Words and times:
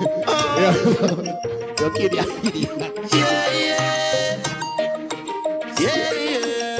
yeah. 0.00 0.74
Your 1.80 1.90
kid, 1.90 2.12
yeah. 2.14 2.24
Yeah, 3.12 3.46
yeah. 3.58 4.38
Yeah, 5.80 6.12
yeah. 6.12 6.78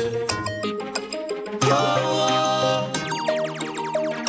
Oh, 1.65 2.93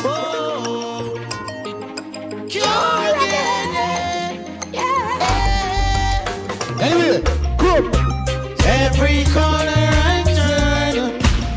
oh, 0.04 0.06
oh. 0.06 1.02
Cure 2.48 2.64
again, 3.14 3.72
yeah. 4.72 5.20
Anyway, 6.80 7.20
come. 7.58 7.86
Every 8.66 9.24
corner 9.32 9.88
I 10.04 10.24
turn, 10.26 10.96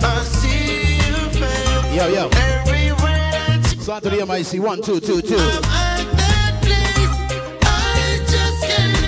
I 0.04 0.06
see 0.24 0.98
you 0.98 1.18
fail. 1.40 1.82
Yo, 1.94 2.06
yo. 2.14 2.24
Everywhere 2.34 3.64
Start 3.82 4.04
to 4.04 4.10
the 4.10 4.18
MIC. 4.26 4.52
One, 4.62 4.82
two, 4.82 5.00
two, 5.00 5.22
two. 5.22 5.38
I'm 5.38 5.64
at 5.66 5.97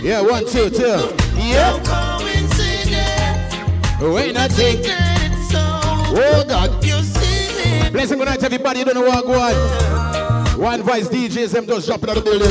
Yeah, 0.09 0.21
one, 0.21 0.43
two, 0.43 0.71
two. 0.71 0.81
No 0.87 1.13
Yeah. 1.37 1.77
coincidence. 1.83 3.53
Wait, 4.01 4.29
oh, 4.29 4.39
nothing. 4.41 4.81
Oh, 6.11 6.43
God. 6.47 6.83
you 6.83 6.99
see 7.03 7.83
me, 7.83 7.89
Blessing 7.91 8.17
good 8.17 8.25
night, 8.25 8.41
everybody. 8.43 8.79
You 8.79 8.85
don't 8.85 8.95
know 8.95 9.01
what 9.01 9.23
go 9.23 9.33
on. 9.39 10.59
One 10.59 10.81
voice 10.81 11.07
DJs, 11.09 11.51
them 11.51 11.67
just 11.67 11.85
jumping 11.85 12.09
out 12.09 12.17
of 12.17 12.25
the 12.25 12.31
building. 12.31 12.49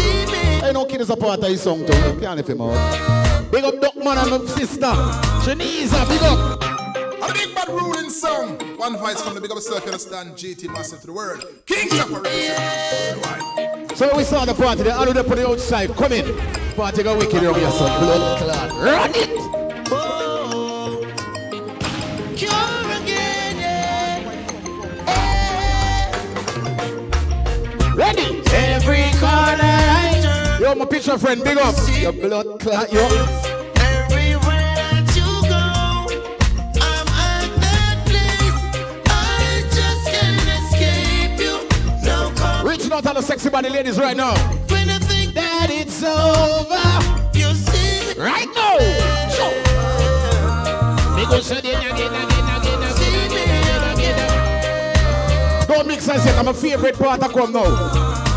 Hey, 0.61 0.71
no 0.73 0.85
kid 0.85 1.01
is 1.01 1.11
a 1.11 1.17
part 1.17 1.41
of 1.41 1.49
his 1.49 1.61
song 1.61 1.85
too. 1.85 2.21
Can't 2.21 2.37
leave 2.37 2.47
him 2.47 2.61
out. 2.61 3.51
Big 3.51 3.65
up 3.65 3.75
Duckman 3.75 4.23
and 4.23 4.31
my 4.31 4.51
sister. 4.53 4.95
Shaniza, 5.43 6.09
big 6.09 6.23
up. 6.23 6.68
Song. 8.89 9.03
One 9.03 9.15
voice 9.15 9.23
from 9.23 9.35
the 9.35 9.41
big 9.41 9.51
up 9.51 9.59
self, 9.59 9.81
you 9.85 9.87
understand? 9.87 10.35
GT 10.35 10.73
massive 10.73 11.01
to 11.01 11.07
the 11.07 11.13
world. 11.13 11.45
King 11.67 11.89
Chopper 11.91 12.21
represent. 12.21 13.25
Worldwide. 13.25 13.97
So 13.97 14.17
we 14.17 14.25
saw 14.25 14.45
the 14.45 14.55
party, 14.55 14.83
the 14.85 14.93
other 14.93 15.23
put 15.25 15.37
the 15.37 15.49
outside. 15.49 15.95
Come 15.95 16.13
in. 16.13 16.25
Party 16.75 17.03
go 17.03 17.19
wicked 17.19 17.45
on 17.45 17.61
your 17.61 17.71
son. 17.71 18.01
Blood 18.01 18.39
clot. 18.39 18.71
Run 18.83 19.11
it. 19.15 19.29
Oh, 19.91 21.03
again, 23.03 23.57
yeah. 23.59 24.25
Ready. 27.95 28.43
Every 28.53 29.11
corner 29.19 29.63
I 29.63 30.21
turn, 30.23 30.63
Yo, 30.63 30.75
my 30.75 30.85
picture 30.87 31.19
friend, 31.19 31.43
big 31.43 31.59
up. 31.59 31.75
Your 32.01 32.13
blood 32.13 32.61
clot, 32.61 32.93
yo. 32.93 33.48
Out 42.99 43.05
to 43.05 43.15
the 43.15 43.23
sexy 43.23 43.49
body 43.49 43.69
ladies 43.69 43.99
right 43.99 44.17
now. 44.17 44.35
when 44.71 44.91
I 44.91 44.99
think 44.99 45.33
That 45.35 45.69
it's 45.71 46.03
over. 46.03 47.39
you 47.39 47.55
see. 47.55 48.19
Right 48.21 48.49
now. 48.57 48.79
Don't 55.69 55.87
mix 55.87 56.09
and 56.09 56.21
say, 56.21 56.37
I'm 56.39 56.49
a 56.49 56.55
favorite 56.55 56.99
part 56.99 57.21
come 57.21 57.53
now. 57.53 57.69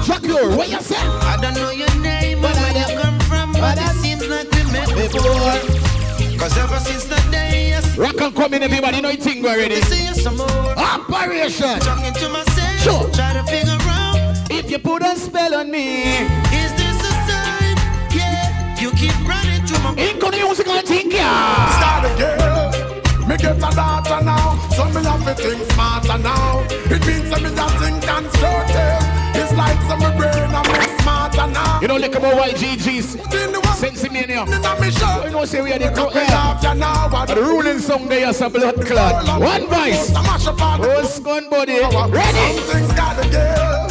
Jack 0.03 0.23
your, 0.23 0.49
what 0.57 0.69
you 0.69 0.81
say? 0.81 0.95
I 0.97 1.37
don't 1.41 1.55
know 1.55 1.71
your 1.71 1.93
name 2.01 2.39
or 2.39 2.49
where 2.49 2.77
you 2.77 2.99
come 2.99 3.19
from, 3.21 3.53
but 3.53 3.77
it 3.77 3.95
seems 4.03 4.27
like 4.27 4.51
we 4.51 4.63
met 4.71 4.87
before. 4.89 6.37
Cause 6.37 6.57
ever 6.57 6.77
since 6.79 7.05
that 7.05 7.25
day, 7.31 7.73
I 7.73 7.81
Rock 7.97 8.19
and 8.19 8.35
come 8.35 8.53
in, 8.55 8.63
everybody 8.63 8.99
know 9.01 9.09
your 9.09 9.21
thing 9.21 9.45
already. 9.45 9.75
you. 9.75 10.11
Operation. 10.75 11.79
Talking 11.79 12.13
to 12.13 12.29
myself, 12.29 12.79
Sure. 12.81 13.09
try 13.11 13.33
to 13.33 13.43
figure 13.43 13.77
If 14.63 14.69
you 14.69 14.77
put 14.79 15.01
a 15.01 15.15
spell 15.15 15.55
on 15.55 15.71
me, 15.71 16.03
is 16.53 16.71
this 16.79 16.97
a 17.01 17.11
sign? 17.27 17.75
Yeah, 18.13 18.79
you 18.79 18.91
keep 18.91 19.15
running 19.27 19.65
through 19.65 19.81
my 19.83 19.95
ain't 19.97 20.19
gonna 20.19 20.37
musical 20.37 20.79
thing, 20.81 21.11
yeah. 21.11 21.77
Start 21.77 22.05
again. 22.13 23.27
Me 23.27 23.37
get 23.37 23.57
a 23.57 23.75
daughter 23.75 24.23
now, 24.23 24.57
so 24.75 24.85
me 24.85 25.03
have 25.03 25.25
to 25.25 25.33
think 25.33 25.71
smarter 25.71 26.17
now. 26.19 26.63
It 26.93 27.01
means 27.07 27.29
that 27.31 27.41
me 27.41 27.49
a 27.49 27.67
think 27.81 28.03
constructive. 28.05 29.01
It's 29.41 29.51
like 29.53 29.81
some 29.89 29.99
me 29.99 30.11
brain 30.17 30.53
a 30.53 30.61
make 30.77 31.01
smarter 31.01 31.47
now. 31.47 31.81
You 31.81 31.87
know, 31.87 31.97
look 31.97 32.15
about 32.15 32.33
YGG's 32.49 33.15
In 33.15 33.51
the 33.53 33.59
one 33.59 33.77
Sensimania. 33.81 34.45
inna 34.47 34.79
me 34.79 34.91
show. 34.91 35.25
You 35.25 35.31
know, 35.31 35.45
say 35.45 35.61
we 35.63 35.73
are 35.73 35.79
the 35.79 35.85
Look 35.85 35.95
group, 35.95 36.13
yeah. 36.13 36.73
now, 36.75 37.09
what 37.09 37.27
The 37.29 37.35
ruling 37.41 37.79
song 37.79 38.07
there 38.07 38.29
is 38.29 38.39
a 38.41 38.49
blood 38.49 38.85
clot. 38.85 39.41
One 39.41 39.65
voice. 39.67 40.13
Mash 40.13 40.45
up 40.47 40.61
all 40.61 40.77
the 40.77 40.97
Oh, 40.97 41.01
scun 41.03 41.49
body. 41.49 41.79
Some 41.79 42.11
Ready? 42.11 42.59
things 42.69 42.93
gotta 42.93 43.27
give. 43.27 43.90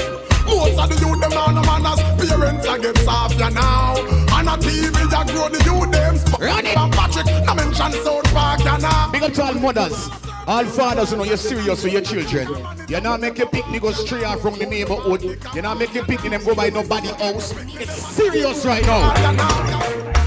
Most 0.76 0.92
of 0.92 1.00
the 1.00 1.06
youth 1.06 1.20
them 1.20 1.30
now 1.30 1.46
no 1.46 1.62
manners. 1.62 2.00
Parents 2.28 2.66
a 2.66 2.78
get 2.78 2.98
soft 2.98 3.38
ya 3.38 3.48
now. 3.48 3.96
And 3.96 4.48
a 4.48 4.56
TV 4.56 5.10
ya 5.10 5.24
grow 5.24 5.48
the 5.48 5.58
youth 5.64 5.90
them. 5.90 6.16
Run 6.40 6.66
it. 6.66 6.74
Patrick, 6.92 7.26
no 7.46 7.54
mention 7.54 7.92
South 8.04 8.24
Park 8.32 8.64
ya 8.64 8.76
now. 8.76 9.10
Big 9.10 9.22
up 9.22 9.32
to 9.34 9.42
all 9.42 9.54
mothers, 9.54 10.08
all 10.46 10.64
fathers, 10.64 11.10
you 11.10 11.18
know, 11.18 11.24
you're 11.24 11.36
serious 11.36 11.82
with 11.84 11.92
your 11.92 12.02
children. 12.02 12.48
You're 12.88 13.00
not 13.00 13.20
making 13.20 13.48
picnic 13.48 13.82
go 13.82 13.92
stray 13.92 14.24
off 14.24 14.40
from 14.40 14.58
the 14.58 14.66
neighborhood. 14.66 15.22
You're 15.54 15.62
not 15.62 15.78
making 15.78 16.04
picnic 16.04 16.30
them 16.30 16.44
go 16.44 16.54
by 16.54 16.70
nobody 16.70 17.10
else. 17.18 17.54
It's 17.56 17.92
serious 17.92 18.64
right 18.64 18.84
now. 18.86 20.19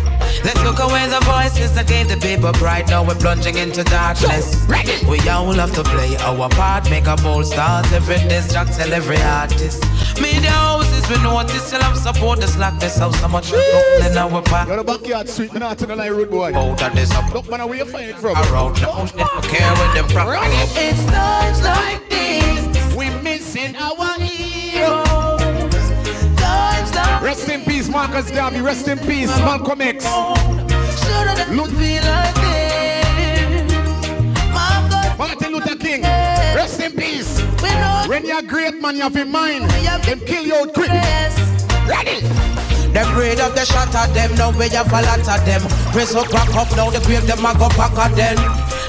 Ya 0.43 0.53
now. 0.53 0.61
Let's 0.61 0.63
look 0.63 0.79
away 0.79 1.07
the 1.07 1.19
voices 1.25 1.73
that 1.75 1.87
gave 1.87 2.07
the 2.09 2.17
people 2.17 2.51
pride. 2.53 2.87
Now 2.89 3.03
we're 3.03 3.15
plunging 3.15 3.57
into 3.57 3.83
darkness. 3.83 4.65
We 5.07 5.19
all 5.29 5.53
have 5.53 5.73
to 5.75 5.83
play 5.83 6.15
our 6.17 6.49
part, 6.49 6.89
make 6.89 7.07
a 7.07 7.15
bold 7.17 7.45
start. 7.45 7.91
Every 7.93 8.17
distract, 8.27 8.73
tell 8.73 8.93
every 8.93 9.17
artist. 9.21 9.83
Media 10.21 10.51
houses, 10.51 11.07
we 11.09 11.17
notice, 11.23 11.67
still 11.67 11.81
have 11.81 11.97
support 11.97 12.39
the 12.39 12.47
slackness 12.47 12.99
of 13.01 13.15
so 13.15 13.27
much 13.27 13.51
in 13.53 14.17
our 14.17 14.41
part. 14.41 14.67
You're 14.67 14.77
the 14.77 14.83
backyard 14.83 15.29
sweet, 15.29 15.53
me 15.53 15.59
not 15.59 15.81
in 15.81 15.89
the 15.89 15.95
line 15.95 16.11
road 16.11 16.29
boy. 16.29 16.53
Out 16.53 16.81
of 16.81 16.93
this 16.95 17.11
up 17.13 17.33
Look, 17.33 17.49
man, 17.49 17.67
where 17.67 17.77
you 17.77 17.85
find 17.85 18.09
it 18.09 18.15
from? 18.17 18.35
around 18.37 18.81
now. 18.81 19.05
They 19.05 19.17
don't 19.17 19.43
care 19.43 19.73
when 19.75 19.95
them 19.95 20.07
crack 20.09 20.27
Run 20.27 20.51
it. 20.51 20.69
It's 20.75 21.05
times 21.05 21.61
like 21.63 22.09
these. 22.09 22.95
we're 22.95 23.21
missing 23.21 23.75
our 23.75 24.12
Rest 27.23 27.47
in 27.47 27.61
peace, 27.61 27.87
Marcus 27.89 28.29
Garvey. 28.31 28.59
Rest 28.59 28.87
in 28.89 28.99
peace, 28.99 29.29
Malcolm 29.39 29.79
X. 29.81 30.03
Should've 30.03 31.37
done 31.37 31.55
Look. 31.55 31.69
be 31.71 31.99
like 32.01 32.35
this. 32.35 33.71
My 34.51 34.85
God, 34.91 35.17
Martin 35.17 35.53
Luther 35.53 35.75
King. 35.77 36.01
Rest 36.01 36.81
in 36.81 36.91
peace. 36.91 37.41
we 37.61 37.69
know 37.69 38.03
When 38.07 38.25
you're 38.25 38.41
great, 38.41 38.81
man, 38.81 38.97
you 38.97 39.03
have 39.03 39.15
in 39.15 39.31
mind. 39.31 39.69
Them 40.03 40.19
kill 40.19 40.43
you 40.45 40.55
out 40.55 40.73
quick. 40.73 40.89
this. 40.91 41.35
Ready? 41.87 42.19
The 42.91 43.03
grade 43.15 43.39
of 43.39 43.55
the 43.55 43.65
shot 43.65 43.95
at 43.95 44.13
them, 44.13 44.35
now 44.35 44.51
we 44.51 44.67
have 44.69 44.91
a 44.91 45.01
lot 45.01 45.19
of 45.19 45.45
them. 45.45 45.61
Press 45.93 46.13
up, 46.13 46.29
back 46.29 46.53
up, 46.55 46.69
now 46.75 46.89
the 46.89 46.99
grave 47.05 47.25
them 47.25 47.39
a 47.45 47.53
go 47.57 47.69
pack 47.69 47.97
at 47.97 48.15
them. 48.15 48.37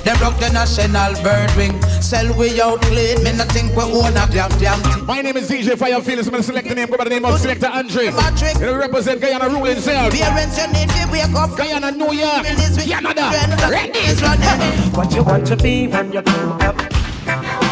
Them 0.04 0.18
broke 0.18 0.36
the 0.38 0.50
national 0.52 1.14
bird 1.22 1.50
wing. 1.56 1.80
Sell 2.02 2.32
we 2.36 2.60
out 2.60 2.80
clean, 2.82 3.22
me 3.24 3.32
not 3.32 3.48
think 3.48 3.74
we 3.74 3.82
own 3.82 4.12
a 4.12 4.26
damn 4.30 4.50
damn 4.60 4.78
thing. 4.80 5.06
My 5.06 5.22
name 5.22 5.36
is 5.38 5.48
DJ 5.48 5.78
Fire 5.78 6.00
Feelings. 6.02 6.26
I'm 6.26 6.32
going 6.32 6.42
to 6.42 6.46
select 6.46 6.68
the 6.68 6.74
name. 6.74 6.88
Go 6.88 6.98
by 6.98 7.04
the 7.04 7.10
name 7.10 7.24
of 7.24 7.38
Selector 7.40 7.68
Andre. 7.68 8.10
Patrick. 8.10 8.54
You 8.56 8.66
know, 8.66 8.76
represent 8.76 9.20
Guyana 9.20 9.48
ruling 9.48 9.80
self. 9.80 10.12
Parents, 10.12 10.58
you 10.58 10.66
need 10.72 10.90
to 10.90 11.08
wake 11.10 11.34
up. 11.34 11.56
Guyana, 11.56 11.90
New 11.90 12.12
York, 12.12 12.42
This 12.42 12.76
week, 12.76 12.90
Canada. 12.90 13.30
Ready? 13.70 13.98
is 14.00 14.20
running. 14.22 14.92
What 14.92 15.14
you 15.14 15.22
want 15.24 15.46
to 15.46 15.56
be 15.56 15.88
when 15.88 16.12
you 16.12 16.20
grow 16.22 16.58
up? 16.60 17.63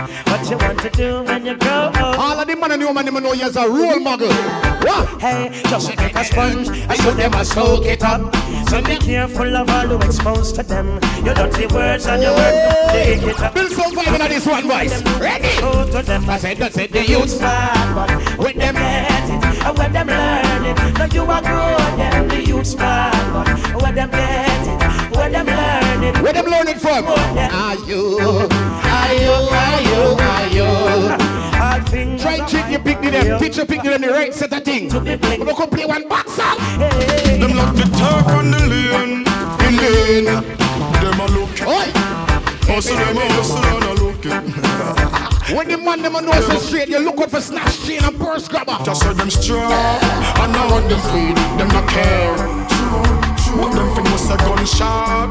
What 0.00 0.50
you 0.50 0.56
want 0.56 0.78
to 0.80 0.90
do 0.90 1.22
when 1.22 1.44
you 1.46 1.56
grow 1.56 1.90
up? 1.92 2.18
All 2.18 2.38
of 2.40 2.46
the 2.46 2.56
man 2.56 2.72
and 2.72 2.82
woman, 2.82 3.04
them 3.04 3.22
know 3.22 3.32
you 3.32 3.44
as 3.44 3.56
a 3.56 3.68
role 3.68 4.00
model. 4.00 4.32
What? 4.82 5.20
Hey, 5.20 5.50
just 5.68 5.90
take 5.90 6.14
a 6.14 6.24
sponge 6.24 6.68
and 6.68 6.96
show 7.00 7.12
them 7.12 7.34
a 7.34 7.44
soak 7.44 7.84
it 7.84 8.02
up. 8.02 8.34
So 8.68 8.82
be 8.82 8.96
careful 8.96 9.56
of 9.56 9.68
all 9.68 9.88
you 9.88 9.98
expose 9.98 10.52
to 10.52 10.62
them. 10.62 11.00
Your 11.24 11.34
dirty 11.34 11.66
words 11.66 12.06
and 12.06 12.22
your 12.22 12.34
work, 12.34 12.90
take 12.92 13.22
it 13.22 13.40
up. 13.40 13.54
Build 13.54 13.72
some 13.72 13.92
vibe 13.92 14.20
in 14.20 14.28
this 14.28 14.46
one 14.46 14.68
voice. 14.68 15.02
Ready? 15.18 15.48
Show 15.58 15.84
to 15.90 16.02
them 16.02 16.28
I 16.30 16.38
said, 16.38 16.56
that's 16.56 16.78
it, 16.78 16.92
the 16.92 17.04
youths. 17.04 17.38
bad, 17.38 17.94
but 17.94 18.38
when 18.38 18.56
them 18.56 18.74
get 18.74 19.24
it, 19.24 19.64
and 19.64 19.78
when 19.78 19.92
them 19.92 20.06
learn 20.06 20.64
it, 20.64 20.98
now 20.98 21.04
you 21.06 21.22
are 21.24 21.42
good, 21.42 21.98
them 21.98 22.28
the 22.28 22.44
youths 22.46 22.74
bad, 22.74 23.32
but 23.72 23.82
when 23.82 23.94
them 23.94 24.10
get 24.10 24.68
it, 24.68 25.16
when 25.16 25.32
them 25.32 25.46
learn 25.46 26.04
it, 26.04 26.22
Where 26.22 26.32
them 26.32 26.46
learn 26.46 26.68
it 26.68 26.80
from? 26.80 27.06
Are 27.06 27.16
ah, 27.52 27.86
you? 27.86 28.69
Things 31.90 32.22
Try 32.22 32.38
are 32.38 32.48
cheat 32.48 32.66
you 32.70 32.78
pick 32.78 33.00
them. 33.00 33.12
Yeah. 33.12 33.38
Teacher 33.38 33.66
pick 33.66 33.82
them 33.82 34.00
the 34.00 34.08
right 34.10 34.32
set 34.32 34.52
of 34.52 34.62
thing. 34.64 34.88
be 34.88 35.16
bling. 35.16 35.40
We 35.40 35.46
don't 35.46 35.56
come 35.56 35.70
play 35.70 35.84
one 35.84 36.08
box 36.08 36.32
song. 36.32 36.56
Hey. 36.58 37.38
Them 37.38 37.56
lock 37.56 37.74
the 37.74 37.82
turf 37.82 38.28
on 38.28 38.50
the 38.52 38.58
lane. 38.70 39.26
In 39.66 39.76
lane. 39.76 40.24
Them 40.24 41.20
a 41.20 41.26
look. 41.34 41.50
Oi. 41.66 41.90
Hustle 42.70 42.96
them 42.96 43.16
a 43.16 43.20
hustle 43.32 43.58
and 43.58 43.84
a 43.84 44.02
look. 44.02 45.26
When 45.50 45.66
the 45.66 45.78
man 45.78 46.00
them 46.00 46.14
a 46.14 46.20
know 46.20 46.40
so 46.42 46.58
straight, 46.58 46.88
you 46.88 47.00
look 47.00 47.18
out 47.18 47.32
for 47.32 47.40
snatch 47.40 47.84
chain 47.84 48.04
and 48.04 48.16
purse 48.16 48.46
grabber. 48.46 48.78
Just 48.84 49.02
so 49.02 49.12
them 49.12 49.30
strong. 49.30 49.72
And 49.72 50.52
now 50.52 50.70
what 50.70 50.88
them 50.88 51.00
feed, 51.10 51.36
them 51.58 51.66
not 51.68 51.88
care. 51.88 52.59
A 54.30 54.36
gunshot. 54.36 55.28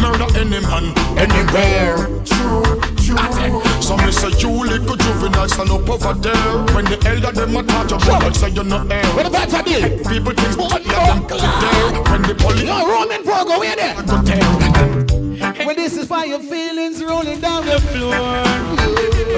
Murder 0.00 0.28
any 0.38 0.60
man, 0.60 0.92
Anywhere. 1.16 1.96
True, 2.24 2.62
true. 3.00 3.62
So 3.80 3.96
me 3.96 4.12
say 4.12 4.30
you 4.38 4.50
little 4.50 4.96
juvenile 4.96 5.48
stand 5.48 5.70
up 5.70 5.88
over 5.88 6.14
there. 6.14 6.52
When 6.74 6.84
the 6.84 6.98
elder 7.06 7.32
them 7.32 7.56
a 7.56 7.62
talk, 7.62 7.90
your 7.90 8.00
brother 8.00 8.34
say 8.34 8.50
you 8.50 8.64
no 8.64 8.86
air. 8.88 9.04
What 9.16 9.26
about 9.26 9.48
a 9.48 9.62
deal? 9.62 9.88
People 10.04 10.34
think 10.34 10.56
but 10.56 10.84
yeah, 10.84 11.18
them 11.18 11.26
there. 11.28 12.02
When 12.10 12.22
the 12.22 12.34
police 12.34 12.62
Yo, 12.62 12.86
Roman 12.86 13.22
Virgo, 13.24 13.58
where 13.58 13.76
there? 13.76 13.94
go 14.02 14.22
there. 14.22 15.66
Well, 15.66 15.74
this 15.74 15.96
is 15.96 16.08
why 16.08 16.24
your 16.24 16.40
feelings 16.40 17.02
rolling 17.02 17.40
down 17.40 17.64
the 17.66 17.80
floor. 17.80 18.12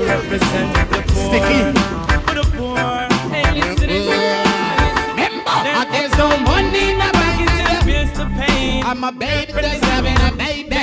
Represent 0.07 0.75
the 0.91 1.03
poor. 1.09 1.25
Sticky. 1.29 1.61
For 2.27 2.35
the 2.35 2.45
poor. 2.57 2.77
Hey, 3.31 3.61
listen 3.61 3.89
to 3.89 3.95
Remember, 5.11 5.51
and 5.51 5.93
there's 5.93 6.17
no 6.17 6.37
money 6.39 6.91
in 6.93 7.14
the 8.35 8.41
bank. 8.41 8.49
the 8.49 8.49
bills 8.49 8.49
to 8.49 8.53
pay. 8.53 8.83
I'm 8.83 9.05
a 9.05 9.13
baby 9.13 9.53
that's 9.53 9.85
having 9.85 10.17
a 10.21 10.37
baby. 10.37 10.77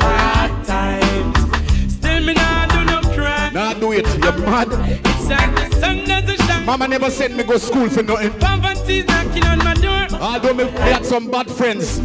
Hard 0.00 0.64
times. 0.66 1.92
Still 1.94 2.20
me 2.24 2.34
nah 2.34 2.66
do 2.66 2.84
no 2.84 3.00
crime. 3.14 3.54
Nah, 3.54 3.74
do 3.74 3.92
it. 3.92 4.06
You're 4.22 4.38
mad. 4.38 4.68
It's 5.04 5.28
like 5.28 5.70
the 5.70 5.76
sun 5.76 6.04
doesn't 6.04 6.40
shine. 6.46 6.66
Mama 6.66 6.88
never 6.88 7.10
sent 7.10 7.36
me 7.36 7.44
go 7.44 7.58
school 7.58 7.88
for 7.88 8.02
nothing. 8.02 8.32
Poverty's 8.38 9.06
knocking 9.06 9.44
on 9.44 9.58
my 9.58 9.74
door. 9.74 10.06
Although 10.20 10.54
me, 10.54 10.64
had 10.70 11.04
some 11.04 11.30
bad 11.30 11.50
friends. 11.50 12.00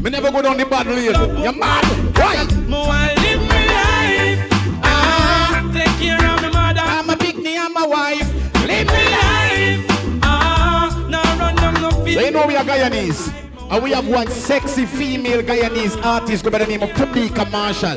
Me 0.00 0.10
never 0.10 0.30
go 0.30 0.42
down 0.42 0.56
the 0.56 0.64
bad 0.64 0.86
lane. 0.86 1.42
You're 1.42 1.52
mad. 1.52 1.84
Right. 2.16 2.56
Mo 2.68 2.82
I 2.86 3.14
live 3.16 3.42
my 3.48 3.66
life. 3.66 4.80
Ah, 4.82 5.70
take 5.74 5.92
care 5.98 6.16
of 6.16 6.42
my 6.42 6.48
mother. 6.48 6.80
I'm 6.82 7.10
a 7.10 7.16
picnic, 7.16 7.56
I'm 7.58 7.76
a 7.76 7.86
wife. 7.88 8.34
Live 8.66 8.86
my 8.86 9.04
life. 9.04 10.20
Ah, 10.22 11.06
now 11.08 11.22
run 11.38 11.54
down 11.56 11.74
no 11.82 11.90
fear. 12.04 12.22
you 12.22 12.30
know 12.30 12.46
we 12.46 12.56
are 12.56 12.64
Guyanese. 12.64 13.49
And 13.70 13.84
we 13.84 13.92
have 13.92 14.08
one 14.08 14.26
sexy 14.28 14.84
female 14.84 15.42
Guyanese 15.42 16.02
artist 16.04 16.44
by 16.50 16.58
the 16.58 16.66
name 16.66 16.82
of 16.82 16.90
Tamika 16.90 17.48
Marshall. 17.52 17.96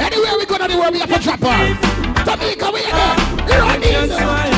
Anywhere 0.00 0.38
we 0.38 0.46
go 0.46 0.56
world, 0.78 0.92
we 0.92 1.00
have 1.00 1.12
to 1.12 1.18
drop 1.18 1.40
her. 1.40 1.74
Tamika, 2.24 2.72
we 2.72 2.84
are. 4.50 4.57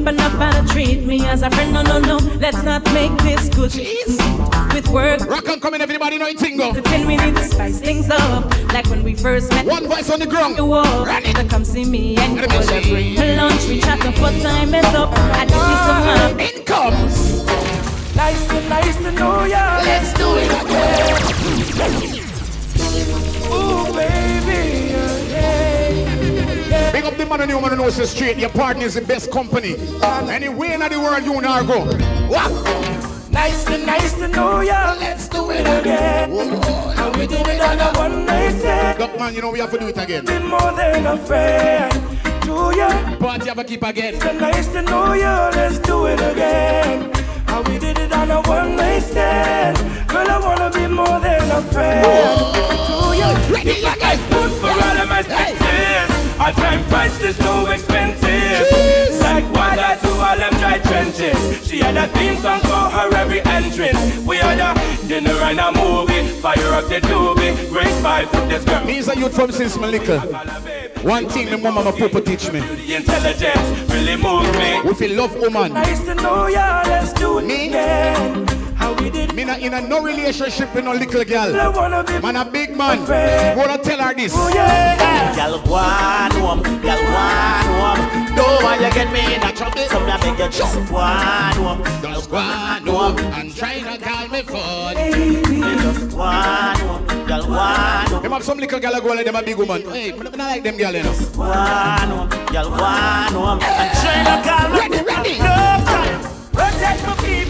Up 0.00 0.06
and 0.08 0.20
up 0.20 0.40
and 0.40 0.68
treat 0.68 1.04
me 1.04 1.26
as 1.26 1.42
a 1.42 1.50
friend. 1.50 1.72
No, 1.72 1.82
no, 1.82 1.98
no. 1.98 2.16
Let's 2.38 2.62
not 2.62 2.84
make 2.92 3.12
this 3.18 3.48
good. 3.50 3.74
Easy 3.74 4.22
with 4.74 4.88
work, 4.88 5.20
Rock 5.28 5.48
and 5.48 5.60
coming, 5.60 5.80
everybody 5.80 6.18
know 6.18 6.26
it 6.26 6.38
tingo. 6.38 6.72
pretend 6.72 7.06
we 7.06 7.16
need 7.16 7.34
to 7.36 7.44
spice 7.44 7.80
things 7.80 8.08
up. 8.10 8.44
Like 8.72 8.88
when 8.88 9.02
we 9.02 9.14
first 9.14 9.50
met. 9.50 9.66
One 9.66 9.86
voice 9.86 10.10
on 10.10 10.20
the 10.20 10.26
ground. 10.26 10.56
You 10.56 10.66
walk, 10.66 11.06
Run 11.06 11.24
it. 11.24 11.36
to 11.36 11.44
come 11.44 11.64
see 11.64 11.84
me 11.84 12.16
and 12.16 12.36
Let 12.36 12.50
me 12.50 13.16
call 13.16 13.36
lunch. 13.36 13.68
We 13.68 13.80
chat 13.80 14.04
up 14.06 14.18
what 14.20 14.40
time 14.42 14.74
is 14.74 14.84
up. 14.94 15.10
I 15.12 15.44
give 15.44 15.66
you 15.70 15.78
some 15.88 16.02
love. 16.06 16.40
In 16.40 16.64
comes. 16.64 17.44
Nice 18.16 18.46
to, 18.48 18.68
nice 18.68 18.96
to 18.96 19.12
know 19.12 19.44
ya. 19.44 19.80
Let's 19.84 20.12
do 20.14 20.36
it 20.36 20.50
again. 20.62 22.29
Man 27.30 27.42
and 27.42 27.50
you 27.50 27.60
man 27.60 27.70
who 27.70 27.76
knows 27.76 27.96
the 27.96 28.06
street. 28.06 28.36
Your 28.38 28.50
partner 28.50 28.84
is 28.84 28.94
the 28.94 29.00
best 29.00 29.30
company. 29.30 29.76
Anywhere 30.02 30.74
in 30.74 30.80
the 30.80 30.98
world 30.98 31.24
you 31.24 31.40
now 31.40 31.62
go. 31.62 31.84
What? 32.26 32.50
Nice 33.30 33.64
to, 33.66 33.78
nice 33.78 34.14
to 34.14 34.26
know 34.26 34.60
ya. 34.60 34.96
Let's 34.98 35.28
do 35.28 35.50
it 35.52 35.60
again. 35.60 36.32
And 36.32 37.16
we 37.16 37.26
did 37.28 37.46
it 37.46 37.60
on 37.60 37.78
a 37.78 37.92
one 37.96 38.26
night 38.26 38.58
stand. 38.58 38.98
Look 38.98 39.16
man, 39.16 39.32
you 39.34 39.42
know 39.42 39.50
we 39.52 39.60
have 39.60 39.70
to 39.70 39.78
do 39.78 39.86
it 39.86 39.96
again. 39.96 40.24
Been 40.24 40.46
more 40.48 40.72
than 40.72 41.06
a 41.06 41.16
friend 41.16 41.92
to 42.42 42.76
ya. 42.76 43.16
Party 43.18 43.46
have 43.46 43.58
to 43.58 43.64
keep 43.64 43.84
again. 43.84 44.20
So 44.20 44.32
nice 44.32 44.66
to 44.72 44.82
know 44.82 45.12
ya. 45.12 45.50
Let's 45.54 45.78
do 45.78 46.06
it 46.06 46.20
again. 46.20 47.12
And 47.46 47.68
we 47.68 47.78
did 47.78 47.96
it 47.98 48.12
on 48.12 48.30
a 48.32 48.42
one 48.42 48.74
night 48.74 49.02
stand. 49.02 49.78
Girl, 50.08 50.28
I 50.28 50.38
wanna 50.40 50.70
be 50.70 50.88
more 50.88 51.20
than 51.20 51.48
a 51.48 51.62
friend 51.70 52.04
to 52.04 53.16
ya. 53.16 53.28
Ready 53.54 53.84
again. 53.84 54.18
Good 54.30 54.52
for 54.60 54.66
all 54.66 55.02
of 55.02 55.08
my 55.08 55.22
senses. 55.22 55.59
Our 56.40 56.52
time 56.52 56.82
price 56.84 57.20
is 57.20 57.36
too 57.36 57.66
expensive. 57.66 59.20
Like 59.20 59.44
water 59.52 59.92
to 60.00 60.10
all 60.26 60.36
them 60.36 60.54
dry 60.54 60.78
trenches. 60.78 61.68
She 61.68 61.78
had 61.80 61.96
a 61.98 62.06
theme 62.08 62.36
song 62.38 62.60
for 62.60 62.68
her 62.96 63.14
every 63.14 63.40
entrance. 63.42 64.00
We 64.26 64.36
had 64.38 64.58
a 64.58 65.06
dinner 65.06 65.32
and 65.32 65.60
a 65.60 65.70
movie. 65.72 66.26
Fire 66.40 66.72
up 66.72 66.88
the 66.88 67.00
doobie. 67.00 67.68
Great 67.70 67.94
vibes 68.02 68.32
with 68.32 68.48
this 68.48 68.64
girl. 68.64 68.84
Me 68.86 68.96
is 68.98 69.08
a 69.08 69.16
youth 69.18 69.34
from 69.34 69.52
since 69.52 69.76
Malika. 69.76 70.20
One 71.02 71.28
thing 71.28 71.50
my 71.50 71.56
mama 71.58 71.84
my 71.84 71.92
papa 71.92 72.20
teach 72.22 72.50
me. 72.52 72.60
The 72.60 72.94
intelligence 72.96 73.92
really 73.92 74.16
moves 74.16 74.50
me. 74.56 74.90
If 74.90 75.00
you 75.00 75.08
love 75.08 75.34
woman, 75.36 75.74
Nice 75.74 76.00
to 76.04 76.14
know 76.14 76.46
ya. 76.46 76.82
Let's 76.86 77.12
do 77.12 77.38
it 77.38 77.44
Me? 77.44 77.68
again. 77.68 78.69
How 78.80 78.94
we 78.94 79.10
did 79.10 79.34
me 79.34 79.44
not 79.44 79.60
in 79.60 79.74
a 79.74 79.80
no 79.80 80.02
relationship 80.02 80.74
with 80.74 80.84
no 80.84 80.92
little 80.92 81.24
girl. 81.24 81.52
Man 82.22 82.36
a 82.36 82.44
big 82.44 82.74
man. 82.76 82.98
Wanna 83.56 83.78
tell 83.78 83.98
her 84.00 84.14
this. 84.14 84.32
Oh, 84.34 84.50
yeah. 84.54 85.36
Y'all 85.36 85.60
one 85.60 86.32
home, 86.40 86.62
y'all 86.82 87.04
one 87.04 87.68
home. 87.76 88.34
Don't 88.34 88.62
want 88.62 88.80
you 88.80 88.90
get 88.90 89.12
me 89.12 89.34
in 89.34 89.42
a 89.42 89.52
trouble. 89.52 89.86
So 89.88 90.00
me 90.00 90.10
I 90.10 90.16
beg 90.20 90.38
you 90.38 90.48
just 90.48 90.76
one 90.90 91.54
home. 91.60 91.82
Just 92.02 92.30
go 92.30 92.36
on 92.36 92.86
home 92.86 93.18
and 93.18 93.54
try 93.54 93.80
not 93.80 94.00
call 94.00 94.28
me 94.28 94.42
phone. 94.42 94.94
Just 94.96 96.16
one 96.16 96.80
home, 96.80 97.28
y'all 97.28 97.48
one 97.48 98.06
home. 98.08 98.22
Them 98.22 98.32
have 98.32 98.44
some 98.44 98.58
little 98.58 98.80
girl 98.80 99.00
go 99.00 99.08
like 99.08 99.26
them 99.26 99.36
a 99.36 99.42
big 99.42 99.56
woman. 99.56 99.82
Hey, 99.90 100.12
me 100.12 100.18
not 100.20 100.36
like 100.38 100.62
them 100.62 100.76
girl, 100.78 100.94
you 100.94 101.02
know. 101.02 101.12
One 101.12 101.50
home, 102.08 102.30
y'all 102.52 102.70
one 102.70 103.34
home. 103.34 103.60
And 103.60 103.92
try 104.00 104.24
to 104.24 104.40
call 104.48 104.68
me. 104.70 104.78
Ready, 104.78 105.00
ready. 105.04 105.34
No 105.38 105.44
time. 105.84 106.20
Protect 106.52 107.00
my 107.06 107.14
people, 107.16 107.30
Jah. 107.30 107.49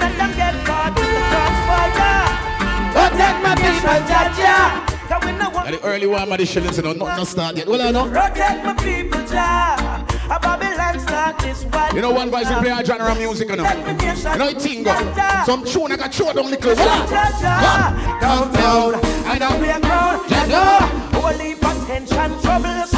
let 0.00 0.12
them 0.18 0.32
get 0.36 0.54
caught 0.64 0.94
with 0.94 1.10
the 1.16 1.22
crossfire. 1.30 2.26
Protect 2.94 3.38
my 3.42 3.54
people, 3.54 3.98
Jah, 4.08 4.28
Jah. 4.38 4.84
'Cause 5.08 5.24
we 5.24 5.32
no 5.32 5.48
want 5.50 5.68
At 5.68 5.72
the 5.80 5.88
early 5.88 6.06
one, 6.06 6.44
shillings, 6.44 6.76
you 6.76 6.82
know, 6.82 6.92
not, 6.92 7.16
not 7.16 7.26
start 7.26 7.56
yet. 7.56 7.66
Well, 7.66 7.80
I 7.80 7.90
know. 7.90 8.04
Protect 8.08 8.64
my 8.64 8.74
people, 8.74 9.22
Jah. 9.26 10.04
A 10.30 10.38
Babylon 10.38 11.00
start 11.00 11.38
this 11.38 11.64
one. 11.64 11.94
You 11.96 12.02
know 12.02 12.10
one 12.10 12.30
voice 12.30 12.48
we 12.50 12.54
play 12.56 12.70
our 12.70 12.84
genre 12.84 13.14
music, 13.14 13.48
you 13.48 13.56
know. 13.56 13.64
You 13.64 14.38
know 14.38 14.48
it 14.48 14.60
thing. 14.60 14.84
Some 15.46 15.64
tune 15.64 15.92
I 15.92 15.96
got 15.96 16.12
throw 16.14 16.32
down 16.34 16.50
little 16.50 16.74
what? 16.74 17.10
Downtown, 18.20 18.94
and 18.94 19.42
a 19.42 19.48
playground, 19.48 20.30
you 20.30 20.46
know. 20.48 20.78
Whole 21.14 21.38
heap 21.38 21.64
of 21.64 21.86
tension, 21.86 22.40
trouble 22.42 22.86
surround. 22.86 22.97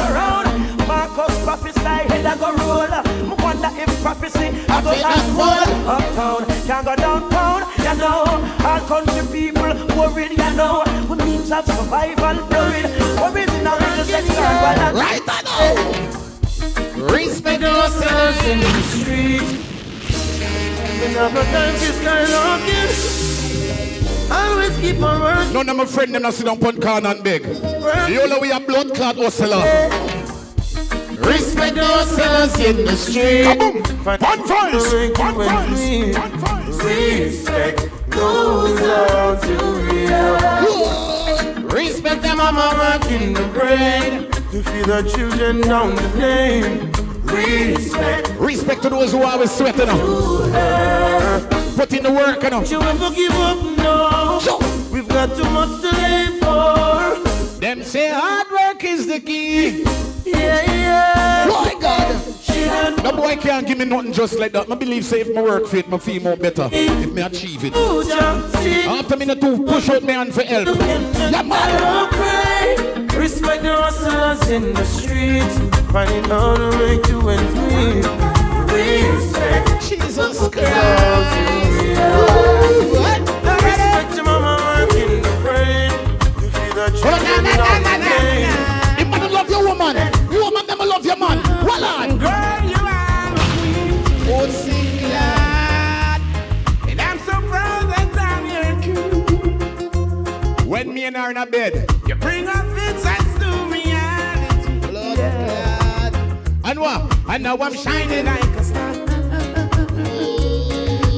prophesy, 1.51 1.97
head 2.07 2.25
a 2.25 2.33
go 2.39 2.49
roll. 2.63 2.87
Me 3.27 3.35
wonder 3.43 3.69
if 3.75 3.91
prophecy 4.01 4.47
a 4.47 4.81
go 4.81 4.91
unfold. 4.95 5.67
Uptown, 5.85 6.45
can't 6.65 6.85
go 6.85 6.95
downtown, 6.95 7.61
you 7.77 7.95
know. 7.99 8.23
All 8.63 8.79
country 8.87 9.23
people 9.35 9.73
worried, 9.97 10.31
you 10.31 10.51
know. 10.55 10.83
We 11.09 11.15
means 11.17 11.51
of 11.51 11.65
survival, 11.65 12.37
worried. 12.47 12.87
Original 13.19 13.77
little 13.83 14.05
sex 14.05 14.27
carnival. 14.33 15.01
Right, 15.01 15.27
I 15.27 15.41
know. 15.43 15.59
Eh. 15.59 15.75
Respect 17.17 17.61
yourselves 17.61 18.47
in 18.47 18.59
the 18.59 18.81
street. 18.95 19.49
Another 21.03 21.43
time 21.51 21.75
she's 21.79 21.97
skyrocketing. 21.99 23.19
Always 24.31 24.77
keep 24.77 25.01
on 25.03 25.19
working. 25.19 25.53
None 25.53 25.67
of 25.69 25.75
my 25.75 25.85
friend 25.85 26.15
them 26.15 26.21
not 26.21 26.33
sit 26.33 26.45
down 26.45 26.63
on 26.63 26.79
corner 26.79 27.09
and 27.09 27.21
beg. 27.21 27.45
You 28.09 28.27
know 28.29 28.39
we 28.39 28.51
a 28.51 28.59
blood 28.61 28.95
clot 28.95 29.17
hustler. 29.17 29.63
Eh. 29.65 30.20
Respect 31.21 31.75
yourselves 31.77 32.59
in 32.59 32.85
the 32.85 32.95
street. 32.95 33.57
One 34.05 34.41
voice! 34.47 34.93
One 35.17 35.33
voice! 35.35 36.17
One 36.17 36.31
voice! 36.37 36.83
Respect 36.83 37.89
those 38.09 38.81
out 38.81 39.41
to 39.43 39.55
real. 39.87 40.37
Respect 41.67 42.21
them, 42.21 42.37
Mama 42.37 42.73
rocking 42.77 43.33
the 43.33 43.43
brain 43.53 44.29
to 44.51 44.63
feed 44.63 44.85
the 44.85 45.03
children 45.15 45.61
down 45.61 45.95
the 45.95 46.07
lane. 46.17 46.91
Respect 47.23 48.29
Respect 48.39 48.81
to 48.81 48.89
those 48.89 49.11
who 49.11 49.23
always 49.23 49.51
sweating 49.51 49.87
up. 49.87 49.99
Put 51.75 51.93
in 51.93 52.03
the 52.03 52.11
work, 52.11 52.43
you 52.43 52.49
know. 52.49 52.63
you 52.63 52.81
ever 52.81 53.15
give 53.15 53.31
up 53.31 53.77
now. 53.77 54.39
We've 54.91 55.07
got 55.07 55.35
too 55.35 55.49
much 55.51 55.81
to 55.81 55.89
live 55.95 56.39
for. 56.39 57.59
Them 57.59 57.83
say 57.83 58.09
hard 58.11 58.47
work 58.51 58.83
is 58.83 59.07
the 59.07 59.19
key. 59.19 59.83
Yeah, 60.31 60.61
yeah. 60.71 61.45
My 61.49 61.75
God. 61.79 63.03
No 63.03 63.11
boy 63.11 63.35
can't 63.37 63.65
give 63.67 63.77
me 63.77 63.85
nothing 63.85 64.13
just 64.13 64.37
like 64.39 64.51
that. 64.53 64.71
I 64.71 64.75
believe 64.75 65.05
say 65.05 65.21
if 65.21 65.33
my 65.33 65.41
work 65.41 65.67
fit, 65.67 65.89
my 65.89 65.97
feel 65.97 66.21
more 66.21 66.35
better. 66.35 66.69
If 66.71 67.11
me 67.11 67.21
achieve 67.21 67.63
it. 67.63 67.73
After 67.75 69.17
me 69.17 69.25
to 69.25 69.35
push 69.35 69.89
out 69.89 70.03
my 70.03 70.13
hand 70.13 70.33
for 70.33 70.43
help. 70.43 70.67
Yeah, 70.67 71.41
man. 71.43 71.51
I 71.51 71.77
don't 71.79 72.11
pray. 72.11 73.17
Respect 73.19 73.63
the 73.63 73.75
hustlers 73.75 74.49
in 74.49 74.73
the 74.73 74.85
streets. 74.85 75.57
Finding 75.91 76.31
all 76.31 76.55
the 76.55 76.69
way 76.77 76.97
to 77.01 77.29
and 77.29 77.49
free. 77.57 78.01
Respect. 78.71 79.67
Jesus 79.87 80.37
Christ. 80.49 80.71
What? 82.97 83.19
Respect 83.63 84.15
your 84.15 84.25
mama 84.25 84.53
working 84.79 85.21
the 85.21 85.29
brain. 85.43 85.91
You 86.41 86.49
feel 86.49 86.73
that 86.75 86.93
you 89.21 89.29
love 89.29 89.49
your 89.49 89.63
woman. 89.67 90.20
The 90.31 90.37
woman 90.39 90.65
them 90.65 90.79
love 90.79 91.05
your 91.05 91.17
man. 91.17 91.37
Well 91.65 91.83
on. 91.83 92.17
Girl, 92.17 92.63
you 92.63 92.79
are 92.79 93.31
the 93.35 93.41
queen. 93.51 94.01
Oh, 94.33 94.47
sing 94.47 94.97
glad. 94.99 96.21
And 96.87 97.01
I'm 97.01 97.19
so 97.19 97.33
proud 97.49 97.89
that 97.91 98.15
I'm 98.17 98.45
your 98.47 98.75
king. 98.81 100.69
When 100.69 100.93
me 100.93 101.03
and 101.03 101.17
her 101.17 101.31
in 101.31 101.37
a 101.37 101.45
bed. 101.45 101.85
You 102.07 102.15
bring 102.15 102.47
up 102.47 102.65
insights 102.65 103.33
to 103.39 103.49
reality. 103.69 104.91
Lord 104.93 105.17
God. 105.17 106.15
And 106.63 106.79
what? 106.79 107.13
And 107.27 107.43
now 107.43 107.57
I'm 107.57 107.73
shining. 107.73 108.25
Like 108.25 108.43
a 108.55 108.63
star. 108.63 108.93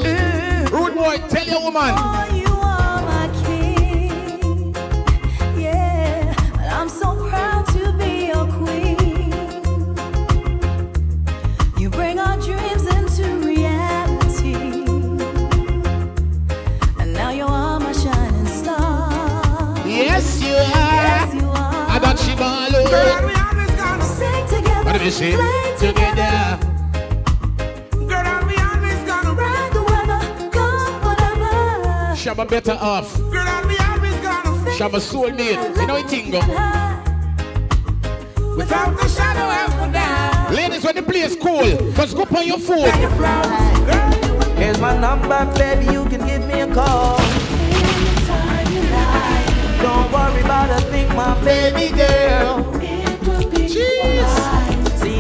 Mm. 0.02 0.72
Rude 0.72 0.96
boy, 0.96 1.18
tell 1.30 1.46
your 1.46 1.62
woman. 1.62 2.23
Together. 25.04 25.04
What 25.04 25.04
did 25.04 25.06
you 25.06 25.12
say? 25.12 25.34
Play 25.36 25.76
Together. 25.78 26.60
Girl, 28.08 28.48
we 28.48 28.56
always 28.56 29.00
gonna 29.06 29.34
Ride 29.34 29.72
the 29.74 29.84
weather, 29.84 30.50
come 30.52 31.02
whatever. 31.04 32.16
Shabba 32.16 32.48
better 32.48 32.78
off. 32.80 33.18
Girl, 33.18 33.68
we 33.68 33.78
always 33.78 34.16
gonna 34.22 34.72
Shabba 34.72 35.00
soulmate. 35.00 35.76
You 35.76 35.88
know 35.88 35.98
it 35.98 36.08
tingo. 36.08 36.40
Without 38.56 38.96
the 38.98 39.08
shadow 39.10 39.74
of 39.74 39.90
a 39.90 39.92
doubt. 39.92 40.54
Ladies, 40.54 40.84
when 40.86 40.96
the 40.96 41.04
place 41.04 41.36
cool, 41.36 41.92
just 41.96 42.16
go 42.16 42.24
on 42.24 42.48
your 42.48 42.60
phone. 42.60 43.02
Your 43.02 43.10
flowers, 43.12 43.80
girl, 43.88 44.56
Here's 44.56 44.80
my 44.80 44.96
number, 44.98 45.46
baby, 45.58 45.86
you 45.92 46.06
can 46.06 46.26
give 46.26 46.46
me 46.48 46.62
a 46.62 46.74
call. 46.74 47.20
Anytime 47.20 48.74
you 48.74 48.82
like, 48.82 49.82
Don't 49.82 50.12
worry 50.14 50.42
about 50.42 50.70
a 50.70 50.82
thing, 50.86 51.10
my 51.16 51.34
baby 51.44 51.96
girl. 51.98 52.73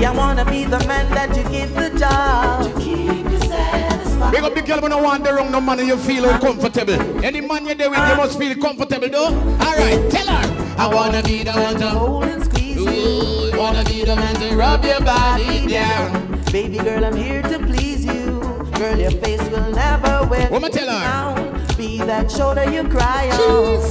It 0.03 0.09
will 0.09 0.11
be 0.11 0.11
alright. 0.11 0.11
See, 0.11 0.11
I 0.11 0.11
wanna 0.11 0.45
be 0.45 0.65
the 0.65 0.79
man 0.87 1.09
that 1.13 1.35
you 1.35 1.43
give 1.49 1.73
the 1.75 1.89
job. 1.97 2.65
Keep 2.79 3.31
you 3.31 3.39
satisfied. 3.39 4.31
Big 4.31 4.43
up 4.43 4.53
the 4.53 4.61
girl 4.61 4.81
when 4.81 4.91
I 4.93 5.01
want 5.01 5.23
the 5.23 5.33
wrong 5.33 5.51
no 5.51 5.61
man 5.61 5.79
and 5.79 5.87
you 5.87 5.97
feel 5.97 6.25
uncomfortable. 6.25 7.23
Any 7.23 7.41
man 7.41 7.65
you're 7.65 7.75
there 7.75 7.89
with, 7.89 7.99
you 7.99 8.15
must 8.15 8.37
feel 8.37 8.55
comfortable 8.55 9.09
though. 9.09 9.33
Alright, 9.61 10.09
tell 10.11 10.27
her. 10.27 10.43
I 10.77 10.87
wanna 10.93 11.21
be 11.23 11.43
the 11.43 11.51
one 11.51 11.75
to 11.75 11.89
Hold 11.89 12.23
and 12.25 12.43
squeeze 12.43 12.77
you. 12.77 12.89
Ooh, 12.89 13.57
wanna 13.57 13.83
be 13.85 14.03
the 14.03 14.15
man 14.15 14.35
to 14.35 14.55
rub 14.55 14.83
your 14.83 15.01
body 15.01 15.67
down. 15.67 16.41
Baby 16.51 16.77
girl, 16.77 17.03
I'm 17.05 17.15
here 17.15 17.41
to 17.41 17.59
please 17.59 18.05
you. 18.05 18.39
Girl, 18.77 18.97
your 18.99 19.11
face 19.11 19.41
will 19.49 19.69
never 19.71 20.27
wear 20.27 20.47
What 20.49 20.61
me 20.61 20.69
tell 20.69 20.89
her? 20.89 20.99
down. 21.03 21.75
Be 21.77 21.97
that 21.99 22.29
shoulder 22.31 22.65
you 22.69 22.83
cry 22.87 23.29
on. 23.29 23.81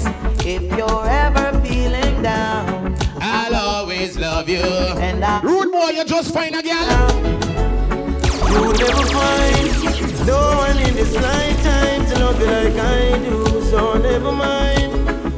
If 0.45 0.63
you're 0.77 1.07
ever 1.07 1.61
feeling 1.61 2.02
down, 2.02 2.02
I'll 2.02 2.02
always 2.02 2.02
love 4.33 4.49
you. 4.49 4.65
and 5.09 5.25
I 5.25 5.41
Rude 5.43 5.71
boy, 5.73 5.91
you 5.91 6.05
just 6.05 6.33
find 6.33 6.55
a 6.55 6.63
girl. 6.63 7.09
You'll 8.51 8.73
never 8.83 9.07
find 9.17 9.67
no 10.27 10.41
one 10.65 10.79
in 10.87 10.95
this 10.95 11.15
lifetime 11.15 12.07
to 12.07 12.15
love 12.25 12.41
you 12.41 12.47
like 12.47 12.77
I 12.77 13.19
do. 13.29 13.63
So 13.71 13.79
never 13.99 14.33
mind 14.33 14.91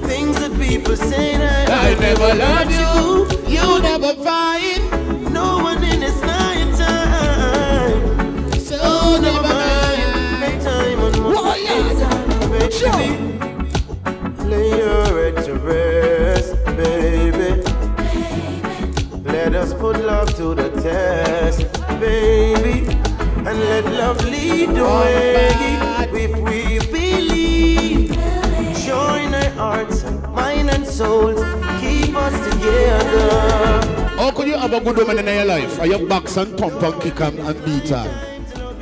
things 0.07 0.39
that 0.41 0.53
people 0.61 0.97
say 0.97 1.37
that 1.39 1.71
I 1.71 1.95
never 2.07 2.31
loved 2.45 2.73
you. 2.81 2.93
You'll 3.55 3.81
never 3.81 4.13
find. 4.29 4.83
No 5.33 5.47
one 5.69 5.83
in 5.83 6.01
this 6.01 6.21
lifetime. 6.33 8.01
So 8.69 8.77
never 9.21 9.43
mind. 9.43 10.41
Make 10.41 10.61
time 10.63 11.01
on 11.01 11.13
my 11.21 11.33
Oh, 11.37 11.55
yeah. 11.57 13.34
Put 19.85 20.03
love 20.03 20.35
to 20.35 20.55
the 20.55 20.71
test, 20.81 21.61
baby. 22.01 22.89
And 23.45 23.59
let 23.69 23.85
love 23.85 24.25
lead 24.25 24.71
the 24.71 24.83
way. 24.83 25.53
If 26.25 26.33
we 26.41 26.79
believe, 26.91 28.13
join 28.87 29.35
our 29.35 29.51
hearts 29.61 30.05
and 30.05 30.23
mind 30.33 30.71
and 30.71 30.87
souls. 30.87 31.41
Keep 31.83 32.17
us 32.17 32.37
together. 32.49 33.29
How 34.17 34.31
could 34.31 34.49
you 34.49 34.57
have 34.57 34.73
a 34.73 34.81
good 34.81 34.97
woman 34.97 35.19
in 35.19 35.27
your 35.27 35.45
life? 35.45 35.79
Are 35.79 35.87
you 35.87 36.07
box 36.07 36.39
and 36.39 36.57
thump 36.57 36.83
and 36.83 37.03
kick 37.03 37.21
and, 37.21 37.39
and 37.41 37.65
beat 37.67 37.91
her? 37.91 38.09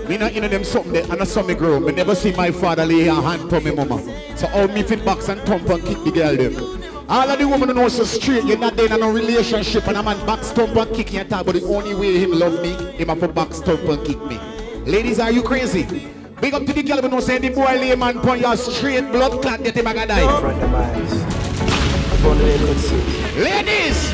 Me 0.08 0.16
not 0.18 0.30
in 0.30 0.48
them 0.48 0.62
something 0.62 0.92
there, 0.92 1.10
and 1.10 1.20
I 1.20 1.24
saw 1.24 1.42
me 1.42 1.54
grow. 1.54 1.80
Me 1.80 1.90
never 1.90 2.14
see 2.14 2.30
my 2.30 2.52
father 2.52 2.86
lay 2.86 3.08
a 3.08 3.14
hand 3.14 3.50
to 3.50 3.60
me 3.60 3.72
mama. 3.72 3.98
So 4.36 4.46
all 4.54 4.68
me 4.68 4.84
fit 4.84 5.04
box 5.04 5.28
and 5.28 5.40
thump 5.42 5.68
and 5.68 5.84
kick 5.84 5.98
the 6.04 6.12
girl 6.12 6.36
them? 6.36 6.81
All 7.08 7.28
of 7.28 7.38
the 7.38 7.46
women 7.46 7.74
know 7.74 7.88
so 7.88 8.04
straight, 8.04 8.44
you're 8.44 8.58
not 8.58 8.76
there 8.76 8.92
in 8.92 9.00
no 9.00 9.10
relationship 9.12 9.86
and 9.88 9.96
a 9.96 10.02
man 10.02 10.24
box 10.24 10.50
thump 10.52 10.76
and 10.76 10.94
kick 10.94 11.12
you 11.12 11.24
talk, 11.24 11.44
but 11.46 11.54
the 11.54 11.64
only 11.64 11.94
way 11.94 12.18
him 12.18 12.32
love 12.32 12.62
me, 12.62 12.72
him 12.92 13.08
have 13.08 13.20
to 13.20 13.28
box 13.28 13.60
thump 13.60 13.82
and 13.82 14.06
kick 14.06 14.24
me. 14.26 14.38
Ladies, 14.86 15.18
are 15.20 15.30
you 15.30 15.42
crazy? 15.42 16.08
Big 16.40 16.54
up 16.54 16.64
to 16.64 16.72
the 16.72 16.82
girl 16.82 17.00
who 17.00 17.08
know 17.08 17.20
say 17.20 17.38
the 17.38 17.50
boy 17.50 17.64
lay 17.64 17.94
man 17.94 18.20
pon 18.20 18.40
your 18.40 18.56
straight 18.56 19.10
blood 19.12 19.40
clot 19.42 19.62
get 19.62 19.76
him 19.76 19.86
a 19.86 19.94
die. 19.94 20.40
Front 20.40 20.62
of 20.62 20.70
my 20.70 20.78
eyes. 20.78 21.12
If 22.12 22.24
only 22.24 22.44
they 22.44 22.58
could 22.58 22.78
see. 22.78 23.42
Ladies! 23.42 24.12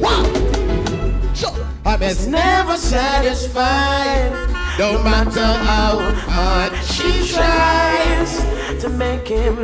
Wow! 0.00 0.24
Sure. 1.34 1.66
I'm 1.84 2.02
as 2.02 2.28
Never 2.28 2.76
satisfied. 2.76 4.32
no 4.78 5.02
matter 5.02 5.40
how 5.40 5.98
hard 6.28 6.72
She 6.84 7.32
tries 7.32 8.63
to 8.84 8.90
make 8.90 9.26
him 9.26 9.56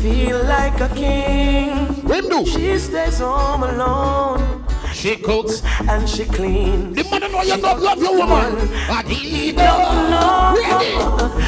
feel 0.00 0.38
like 0.44 0.80
a 0.80 0.88
king. 0.94 2.46
She 2.46 2.78
stays 2.78 3.18
home 3.18 3.64
alone 3.64 4.64
She 4.92 5.16
cooks. 5.16 5.62
and 5.88 6.08
she 6.08 6.24
cleans. 6.24 7.01
Man 7.22 7.32
know 7.32 7.42
you 7.42 7.56
don't 7.56 7.80
love 7.80 7.98
your 8.02 8.16
woman. 8.16 8.68
And 8.90 9.08
he 9.08 9.52
Don't 9.52 10.10
know. 10.10 10.54
Ready? 10.56 10.96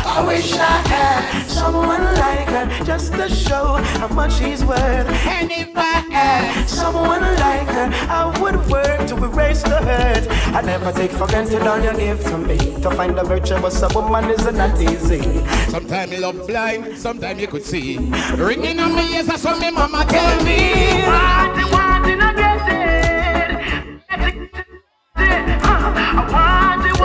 I 0.07 0.25
wish 0.25 0.53
I 0.53 0.77
had 0.89 1.47
someone 1.47 2.05
like 2.15 2.49
her 2.49 2.85
just 2.85 3.13
to 3.15 3.29
show 3.29 3.77
how 3.99 4.09
much 4.09 4.35
she's 4.35 4.65
worth. 4.65 5.09
And 5.27 5.51
if 5.51 5.71
I 5.77 6.05
had 6.11 6.69
Someone 6.69 7.23
like 7.23 7.69
her, 7.69 7.91
I 8.09 8.39
would 8.41 8.57
work 8.71 9.07
to 9.09 9.17
erase 9.17 9.63
the 9.63 9.81
hurt. 9.83 10.29
I 10.55 10.61
never 10.63 10.93
take 10.93 11.11
for 11.11 11.27
granted 11.27 11.67
all 11.67 11.81
you 11.83 11.93
give 11.97 12.23
to 12.25 12.39
me. 12.39 12.57
To 12.83 12.91
find 12.91 13.19
a 13.19 13.25
virtuous 13.25 13.83
a 13.83 13.89
woman 13.89 14.31
isn't 14.31 14.55
that 14.55 14.81
easy. 14.81 15.23
Sometimes 15.71 16.13
you 16.13 16.19
love 16.21 16.47
blind, 16.47 16.97
sometimes 16.97 17.41
you 17.41 17.49
could 17.49 17.65
see. 17.65 17.99
Ringing 18.37 18.79
on 18.81 18.95
me 18.95 19.17
ears, 19.17 19.27
that's 19.27 19.45
what 19.45 19.61
my 19.61 19.71
mama 19.71 20.05
tell 20.09 20.45
me. 20.45 21.54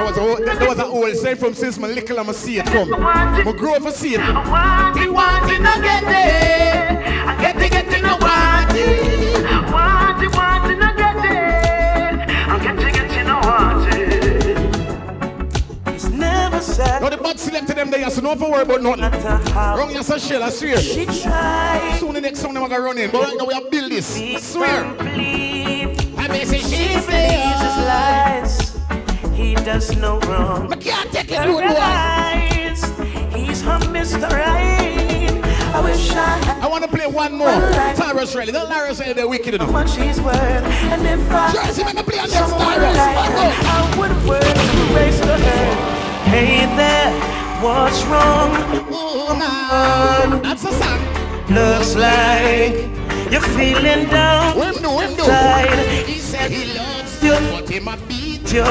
Was 0.09 0.17
a 0.17 0.21
old, 0.21 0.39
there 0.39 0.67
was 0.67 0.79
an 0.79 0.85
old 0.85 1.15
saying 1.15 1.37
from 1.37 1.53
since 1.53 1.77
my 1.77 1.87
little 1.87 2.19
I'ma 2.19 2.31
see 2.31 2.57
it 2.59 2.65
come. 2.65 2.91
I 2.93 3.43
grow 3.57 3.75
up 3.75 3.83
to 3.83 3.91
see 3.91 4.15
it. 4.15 4.19
Wanting, 4.19 5.13
wanting, 5.13 5.65
I 5.65 5.79
get 5.81 6.03
it. 6.03 6.89
I 7.27 7.37
get 7.41 7.55
it, 7.57 7.71
getting, 7.71 8.05
I 8.05 8.17
want 8.17 8.71
it. 8.75 9.43
Wanting, 9.71 10.31
wanting, 10.31 10.81
I 10.81 10.93
get 10.95 11.25
it. 11.25 12.29
I'm 12.49 12.59
getting, 12.77 12.93
getting, 12.93 13.27
I 13.27 13.39
want 13.45 13.87
it. 13.93 14.03
It's 15.93 16.07
never 16.09 16.59
sad. 16.59 17.01
Now 17.01 17.09
the 17.09 17.17
bad 17.17 17.39
selected 17.39 17.77
them 17.77 17.91
they 17.91 18.03
so 18.09 18.21
no 18.21 18.29
have 18.29 18.39
to 18.39 18.45
worry 18.45 18.61
about 18.63 18.81
nothing. 18.81 19.01
matter 19.01 19.51
how 19.51 19.77
Wrong 19.77 19.91
yes 19.91 20.09
a 20.09 20.19
shell, 20.19 20.43
I 20.43 20.49
swear. 20.49 20.77
she 20.77 21.05
tries. 21.05 21.99
Soon 21.99 22.13
the 22.13 22.21
next 22.21 22.39
song 22.39 22.53
them 22.53 22.63
are 22.63 22.69
gonna 22.69 22.83
run 22.83 22.97
in. 22.97 23.11
But 23.11 23.21
right 23.23 23.37
now 23.37 23.45
we 23.45 23.53
have 23.53 23.69
build 23.69 23.91
this. 23.91 24.17
I 24.19 24.37
swear. 24.39 24.85
I 26.17 26.27
may 26.27 26.45
say 26.45 26.59
She 26.59 26.75
she's 26.75 27.05
believes 27.05 27.61
his 27.61 27.77
lies. 27.85 28.68
He 29.39 29.55
does 29.55 29.95
no 29.95 30.19
wrong. 30.27 30.71
I 30.73 30.75
can't 30.75 31.09
take 31.13 31.31
it, 31.31 31.39
boy. 31.47 31.61
He's 33.37 33.61
her 33.61 33.79
Mr. 33.95 34.29
Right. 34.29 35.29
I 35.73 35.81
wish 35.81 36.11
I 36.11 36.37
had 36.43 36.63
I 36.63 36.67
want 36.67 36.83
to 36.83 36.89
play 36.89 37.07
one 37.07 37.35
more. 37.35 37.47
Tarrus 37.95 38.35
Riley. 38.35 38.51
Don't 38.51 38.69
Tarrus 38.69 38.99
Riley, 38.99 39.13
they're 39.13 39.29
wicked 39.29 39.53
how 39.53 39.63
enough. 39.63 39.71
much 39.71 39.91
she's 39.91 40.19
worth. 40.19 40.35
And 40.35 41.05
if 41.07 41.31
I 41.31 41.53
Jersey, 41.53 41.83
let 41.83 41.95
me 41.95 42.03
play 42.03 42.19
on 42.19 42.29
next 42.29 42.51
Tarrus. 42.51 42.97
I 42.97 43.95
would 43.97 44.27
work 44.27 44.41
to 44.43 44.91
erase 44.91 45.19
the 45.19 45.37
hurt. 45.37 45.77
Hey 46.27 46.65
there, 46.75 47.11
what's 47.63 48.03
wrong? 48.11 48.51
Oh, 48.91 49.35
man. 49.39 50.41
That's 50.41 50.65
a 50.65 50.73
song. 50.73 50.99
Looks 51.49 51.95
like 51.95 52.73
you're 53.31 53.41
feeling 53.55 54.09
down. 54.09 54.57
Him 54.57 54.75
do, 54.83 54.99
him 54.99 55.15
do. 55.15 55.23
Tired. 55.23 56.05
He 56.05 56.17
said 56.19 56.51
he 56.51 56.77
loves 56.77 57.23
you, 57.23 57.31
but 57.51 57.69
him 57.69 57.87
a 57.87 57.95
beat 58.49 58.57
You 58.57 58.63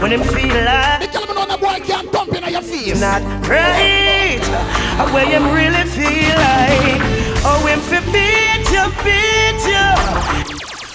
when 0.00 0.12
him 0.12 0.22
feel 0.22 0.64
like 0.64 1.00
The 1.00 1.18
girl 1.18 1.26
me 1.26 1.34
know 1.34 1.46
the 1.46 1.58
boy 1.58 1.80
can't 1.84 2.10
thump 2.10 2.34
in 2.34 2.50
your 2.50 2.62
face. 2.62 3.00
not 3.00 3.22
right. 3.48 4.40
Or 5.00 5.12
where 5.12 5.26
him 5.26 5.44
really 5.52 5.84
feel 5.90 6.36
like. 6.36 7.00
Oh, 7.48 7.64
him 7.66 7.80
fi 7.80 8.00
beat 8.12 8.66
you, 8.74 8.84
beat 9.04 9.60
you, 9.70 9.88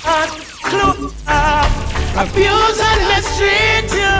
and 0.03 0.31
close 0.67 1.13
up, 1.27 1.71
abuse 2.17 2.79
and 2.89 3.01
mistreat 3.11 3.87
you. 3.93 4.15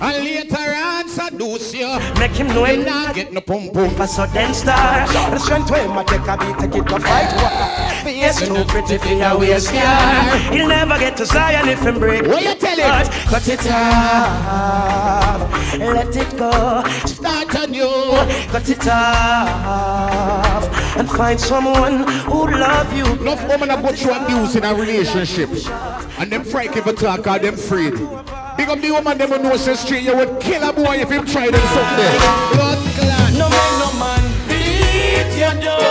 And 0.00 0.24
later 0.24 0.74
on, 0.76 0.91
seduce 1.12 1.74
you. 1.74 1.98
Make 2.18 2.32
him 2.32 2.48
know 2.48 2.64
Me 2.64 2.74
him 2.74 2.84
not 2.84 3.14
get 3.14 3.32
no 3.32 3.40
pum 3.40 3.70
pum. 3.70 3.90
for 3.90 4.06
sudden 4.06 4.54
star. 4.54 5.06
The 5.30 5.38
strength 5.38 5.70
way 5.70 5.86
my 5.86 6.04
take 6.04 6.26
a 6.26 6.36
beat, 6.38 6.58
take 6.58 6.74
it 6.80 6.88
to 6.88 6.98
fight. 7.00 7.30
What? 7.36 8.04
Face 8.04 8.40
too 8.40 8.64
pretty 8.64 8.98
for 8.98 9.14
your 9.14 9.38
waist, 9.38 9.68
scar. 9.68 10.36
He'll 10.52 10.68
never 10.68 10.98
get 10.98 11.16
to 11.18 11.26
Zion 11.26 11.68
if 11.68 11.80
him 11.82 11.98
break. 11.98 12.26
What 12.26 12.42
you 12.42 12.54
tell 12.54 12.78
him? 12.78 12.88
heart. 12.88 13.08
Cut 13.30 13.48
it 13.48 13.66
off, 13.70 15.40
let 15.78 16.16
it 16.16 16.36
go. 16.36 16.82
Start 17.06 17.54
anew. 17.54 18.12
Cut 18.50 18.68
it 18.68 18.86
off 18.88 20.62
and 20.96 21.10
find 21.10 21.40
someone 21.40 22.06
who 22.24 22.50
love 22.50 22.92
you. 22.96 23.06
Enough 23.20 23.48
women 23.48 23.70
are 23.70 23.80
go 23.80 23.92
through 23.92 24.14
abuse 24.14 24.56
in 24.56 24.64
a 24.64 24.74
relationship. 24.74 25.50
And 26.18 26.30
them 26.30 26.44
frightened 26.44 26.84
for 26.84 26.92
talk 26.92 27.26
or 27.26 27.38
them 27.38 27.54
afraid. 27.54 27.94
Big 28.62 28.70
up 28.70 28.80
the 28.80 28.92
woman 28.92 29.18
them 29.18 29.28
who 29.28 29.38
knows 29.42 29.66
the 29.66 29.74
street. 29.74 30.04
You 30.04 30.14
would 30.14 30.40
kill 30.40 30.62
a 30.62 30.72
boy 30.72 30.98
if 30.98 31.10
him 31.10 31.26
try 31.26 31.50
them 31.50 31.60
something. 31.74 32.14
Blood 32.54 32.78
clot. 32.94 33.32
No 33.32 33.50
man, 33.50 33.72
no 33.82 33.90
man 33.98 34.22
beat 34.46 35.34
you 35.34 35.50
down. 35.60 35.82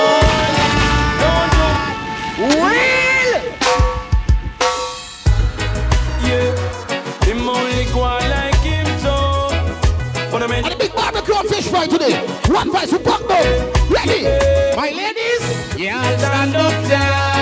Don't 1.19 1.51
do 1.51 2.45
Real. 2.47 3.41
yeah. 6.23 7.25
Him 7.25 7.49
only 7.49 7.83
go 7.91 7.99
like 7.99 8.55
him 8.63 8.87
so. 8.99 9.49
But 10.31 10.43
I 10.43 10.47
mean, 10.47 10.63
And 10.63 10.71
the 10.71 10.77
big 10.77 10.95
barbecue 10.95 11.35
and 11.35 11.49
fish 11.49 11.67
fry 11.67 11.87
today. 11.87 12.25
One 12.47 12.71
vice, 12.71 12.93
we 12.93 12.99
pack 12.99 13.19
them. 13.27 13.69
Ready? 13.91 14.23
My 14.77 14.91
ladies? 14.95 15.77
Yeah, 15.77 16.01
stand 16.17 16.55
up 16.55 16.71
tall. 16.89 17.40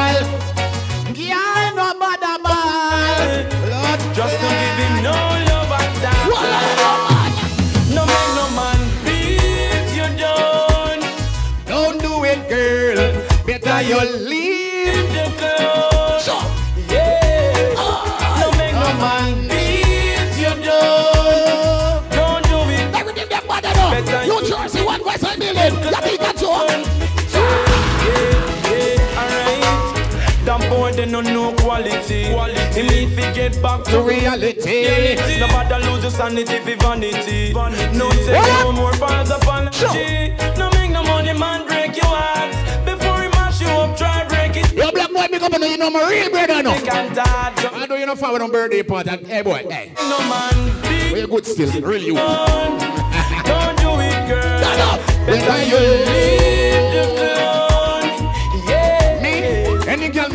No 31.22 31.50
know 31.52 31.56
quality. 31.58 32.32
Quality. 32.34 32.82
He 32.82 32.88
need 32.88 33.16
to 33.16 33.34
get 33.34 33.62
back 33.62 33.84
To 33.86 33.92
to 33.92 34.02
reality. 34.02 34.88
reality. 34.88 35.40
Nobody 35.40 35.86
lose 35.86 36.04
your 36.04 36.12
sanity 36.12 36.60
for 36.60 36.76
vanity. 36.78 37.54
No 37.54 38.10
take 38.10 38.36
What? 38.36 38.64
no 38.64 38.72
more 38.72 38.94
false 38.94 39.30
apology. 39.30 40.34
No 40.58 40.70
make 40.72 40.92
no 40.92 41.04
money 41.04 41.34
man 41.34 41.66
break 41.68 41.96
your 41.96 42.06
heart. 42.06 42.52
Before 42.86 43.22
he 43.22 43.30
mash 43.30 43.62
you 43.62 43.68
up, 43.68 43.98
try 43.98 44.26
break 44.28 44.56
it. 44.58 44.72
Yo, 44.74 44.92
black 44.92 45.12
boy, 45.12 45.28
big 45.32 45.42
up 45.44 45.54
and 45.54 45.64
you 45.64 45.78
know 45.78 45.90
my 45.90 46.08
real 46.10 46.30
brother 46.30 46.64
now. 46.64 46.74
I 46.74 47.86
know 47.88 47.96
you 47.96 48.06
know 48.06 48.16
forward 48.16 48.42
on 48.42 48.52
birthday 48.52 48.84
party. 48.84 49.10
Hey 49.26 49.42
boy, 49.42 49.66
hey. 49.70 49.92
No 49.98 50.20
man 50.30 50.70
you 51.20 51.28
good 51.28 51.46
still? 51.46 51.70
Real 51.82 52.02
you. 52.02 52.14
Don't 52.16 52.80
do 53.78 53.90
it, 54.00 54.28
girl. 54.30 54.62
No, 54.62 54.72
no. 54.78 54.98
Better 55.26 55.64
you 55.66 55.80
leave 55.80 56.94
the 56.94 57.04
gun. 57.36 57.59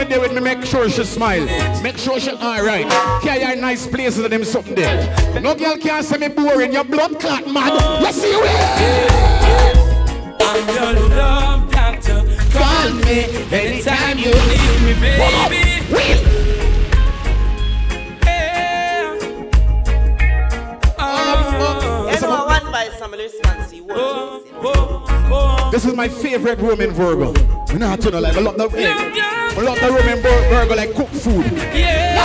Yeah. 0.08 0.18
Me, 0.18 0.20
any 0.20 0.20
girl 0.20 0.20
me 0.20 0.20
there 0.20 0.20
with 0.20 0.32
me, 0.32 0.40
make 0.40 0.64
sure 0.64 0.88
she 0.88 1.04
smile. 1.04 1.44
Make 1.82 1.98
sure 1.98 2.20
she 2.20 2.30
alright. 2.30 2.86
Carry 3.22 3.42
her 3.44 3.56
nice 3.56 3.86
places 3.86 4.18
and 4.24 4.32
them 4.32 4.44
something 4.44 4.74
there. 4.74 5.40
No 5.40 5.54
girl 5.54 5.76
can't 5.76 6.04
say 6.04 6.18
me 6.18 6.28
boring. 6.28 6.72
Your 6.72 6.84
blood 6.84 7.18
clot, 7.20 7.46
man. 7.46 7.72
You 8.04 8.12
see 8.12 8.28
it? 8.30 9.76
I'm 10.40 10.68
your 10.68 10.92
love 11.08 11.70
doctor. 11.70 12.22
Call 12.52 12.90
me 12.94 13.24
anytime 13.52 14.18
you 14.18 14.32
need 14.32 14.80
me, 14.84 14.94
baby. 15.00 15.84
Yeah. 18.24 19.18
Oh, 20.98 22.10
You 22.14 22.20
know, 22.20 22.44
one 22.46 22.72
by 22.72 22.88
some 22.98 23.12
response, 23.12 23.53
This 25.70 25.84
is 25.84 25.94
my 25.94 26.08
favorite 26.08 26.58
room 26.58 26.80
in 26.80 26.90
Virgo. 26.92 27.34
You 27.72 27.78
know 27.78 27.88
how 27.88 27.96
to 27.96 28.10
know 28.10 28.20
like 28.20 28.34
I 28.34 28.40
love 28.40 28.56
the 28.56 28.64
I 28.64 28.78
you. 29.56 29.62
love 29.62 29.78
the 29.78 29.90
Vir- 30.22 30.48
Virgo 30.48 30.74
like 30.74 30.94
cook 30.94 31.08
food. 31.08 31.44
Yeah. 31.74 32.22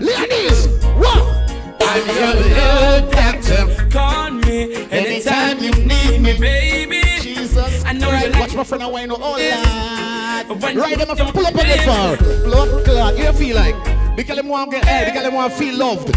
Ladies, 0.00 0.66
eh, 0.66 0.70
what? 0.98 1.80
I'm 1.80 2.06
your 2.14 2.34
love 2.56 3.10
doctor. 3.10 3.88
Call 3.90 4.30
me 4.32 4.74
anytime 4.90 5.58
you 5.60 5.70
need 5.72 6.20
me, 6.20 6.38
baby. 6.38 7.00
Jesus 7.20 7.84
I 7.86 7.92
know 7.94 8.08
you 8.12 8.18
Christ. 8.18 8.32
like 8.32 8.40
Watch 8.40 8.54
my 8.54 8.64
friend 8.64 8.82
I 8.82 8.86
wine. 8.86 9.10
Oh, 9.10 9.16
Lord. 9.16 10.60
When 10.62 10.76
Right, 10.76 10.98
them 10.98 11.08
you 11.08 11.16
to 11.16 11.32
pull 11.32 11.46
up 11.46 11.54
on 11.56 11.66
the 11.66 11.78
phone. 11.86 12.42
Blood 12.44 12.84
clot. 12.84 13.16
You 13.16 13.32
feel 13.32 13.56
like? 13.56 13.76
The 14.16 14.24
girl 14.24 14.36
them 14.36 14.48
want 14.48 14.70
get 14.72 14.84
hey, 14.84 15.06
the 15.06 15.12
girl 15.12 15.22
them 15.22 15.34
want 15.34 15.52
feel 15.54 15.74
loved. 15.78 16.14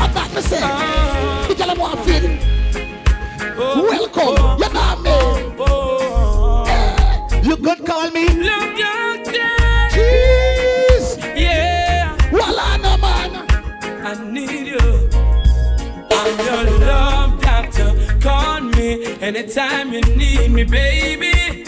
I'm 0.00 0.12
back 0.14 0.30
to 0.32 0.42
say. 0.42 0.60
The 1.48 1.54
girl 1.56 1.68
them 1.68 1.78
want 1.78 1.98
to 1.98 2.04
feel 2.04 2.48
welcome. 3.58 4.58
You 4.62 4.68
know 4.72 4.96
me. 5.02 5.16
You 7.48 7.56
could 7.56 7.86
call 7.86 8.10
me. 8.10 8.28
love 8.28 8.76
doctor. 8.78 9.54
Jeez. 9.94 11.06
Yeah. 11.36 12.16
Walla 12.32 12.78
no 12.82 12.96
man. 12.98 13.30
I 14.04 14.14
need 14.30 14.66
you. 14.66 15.08
I'm 16.10 16.38
your 16.46 16.64
love 16.86 17.40
doctor. 17.40 17.90
Call 18.20 18.60
me 18.60 19.16
anytime 19.20 19.92
you 19.92 20.00
need 20.02 20.50
me, 20.50 20.64
baby. 20.64 21.64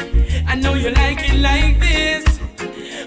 I 0.47 0.55
know 0.57 0.75
you 0.75 0.91
like 0.91 1.19
it 1.29 1.39
like 1.41 1.81
this. 1.81 2.30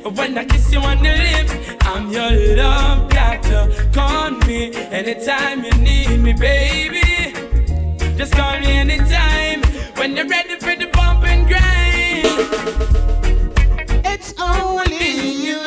When 0.03 0.37
I 0.37 0.43
kiss 0.43 0.71
you 0.73 0.79
on 0.79 0.97
the 0.97 1.11
lips, 1.11 1.53
I'm 1.81 2.11
your 2.11 2.57
love 2.57 3.09
doctor. 3.09 3.71
Call 3.93 4.31
me 4.31 4.73
anytime 4.91 5.63
you 5.63 5.71
need 5.77 6.17
me, 6.19 6.33
baby. 6.33 7.33
Just 8.17 8.33
call 8.33 8.59
me 8.59 8.71
anytime 8.73 9.63
when 9.95 10.17
you're 10.17 10.27
ready 10.27 10.55
for 10.59 10.75
the 10.75 10.87
bump 10.91 11.23
and 11.23 11.47
grind. 11.47 12.25
It's 14.05 14.33
only 14.39 15.45
you. 15.47 15.61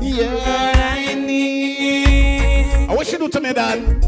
You're 0.00 0.30
all 0.30 0.76
I 0.76 1.14
need. 1.14 2.88
I 2.88 2.94
what 2.94 3.10
you 3.10 3.18
do 3.18 3.28
to 3.28 3.40
me, 3.40 3.52
dad? 3.52 4.04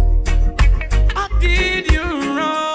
I 1.17 1.29
did 1.41 1.91
you 1.91 2.03
wrong. 2.37 2.72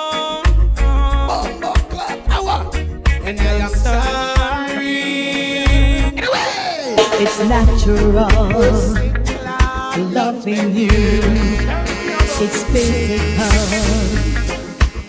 And 3.27 3.41
I 3.41 3.43
am 3.55 3.69
sorry. 3.71 4.87
Anyway. 6.15 6.95
It's 7.19 7.39
natural 7.39 8.13
loving 10.13 10.73
you. 10.73 10.87
It's 12.39 12.63
physical, 12.71 13.51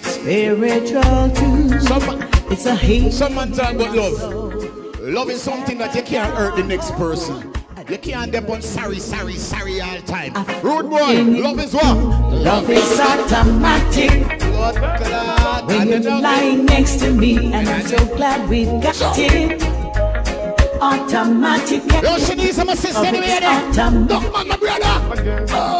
spiritual 0.02 1.30
too. 1.30 1.78
Some, 1.78 2.22
It's 2.50 2.66
a 2.66 2.74
hate. 2.74 3.12
someone 3.12 3.52
talk 3.52 3.74
about 3.74 3.94
love. 3.94 4.98
Love 5.00 5.30
is 5.30 5.40
something 5.40 5.78
that 5.78 5.94
you 5.94 6.02
can't 6.02 6.34
hurt 6.34 6.56
the 6.56 6.64
next 6.64 6.90
person. 6.94 7.52
You 7.88 7.96
can't 7.96 8.30
depend 8.30 8.50
on 8.50 8.60
sorry, 8.60 8.98
sorry, 8.98 9.32
sorry 9.36 9.80
all 9.80 9.98
time. 10.02 10.34
Rude 10.62 10.90
boy, 10.90 11.22
love 11.40 11.58
is 11.58 11.72
what? 11.72 11.96
Love 12.34 12.68
is 12.68 13.00
automatic 13.00 14.10
when 15.66 15.88
you're 16.02 16.20
lying 16.20 16.66
next 16.66 17.00
to 17.00 17.10
me, 17.10 17.50
and 17.50 17.66
I'm 17.66 17.86
so 17.86 18.04
glad 18.14 18.46
we've 18.50 18.66
got 18.82 18.94
it. 19.18 19.62
Automatic. 20.82 21.82
Yo, 22.02 22.18
she 22.18 22.34
needs 22.34 22.56
some 22.56 22.68
assistance 22.68 23.06
anyway. 23.06 23.38
automatic 23.40 24.06
Look, 24.06 24.32
man, 24.34 24.48
my 24.48 24.56
brother. 24.58 25.46
when 25.46 25.77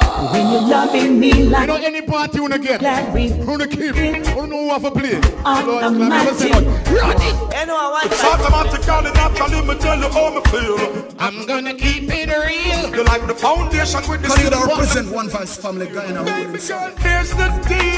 you're 0.52 0.62
loving 0.62 1.20
me 1.20 1.32
like. 1.32 1.68
You 1.68 1.74
like 1.74 1.82
know 1.82 1.86
any 1.86 2.02
party 2.02 2.36
you 2.36 2.42
wanna 2.42 2.58
get? 2.58 2.80
glad 2.80 3.12
we 3.14 3.26
You 3.28 3.46
wanna 3.46 3.66
keep? 3.66 3.96
You 3.96 4.22
don't 4.24 4.50
know 4.50 4.58
who 4.64 4.70
have 4.70 4.82
to 4.82 4.90
play? 4.90 5.20
Automatic. 5.44 6.50
Run 6.50 7.20
You 7.58 7.66
know, 7.66 7.90
one 7.90 8.06
It's 8.06 8.22
by 8.22 8.28
automatically, 8.28 9.12
naturally, 9.12 9.66
me 9.66 9.74
tell 9.80 9.98
you 9.98 10.08
how 10.08 10.30
me 10.34 10.40
feel. 10.50 10.78
I'm 11.18 11.46
gonna 11.46 11.74
keep 11.74 12.04
it 12.10 12.28
real. 12.28 12.94
You 12.96 13.04
like 13.04 13.26
the 13.26 13.34
foundation 13.34 14.00
with 14.08 14.22
the 14.22 14.28
Consider 14.28 14.56
silver. 14.56 14.68
represent 14.68 15.10
one 15.10 15.28
vice 15.28 15.56
family 15.56 15.86
guy 15.86 16.06
in 16.10 16.16
a 16.16 16.24
Baby 16.24 16.58
girl, 16.58 16.90
here's 16.98 17.30
the 17.30 17.48
deal. 17.68 17.97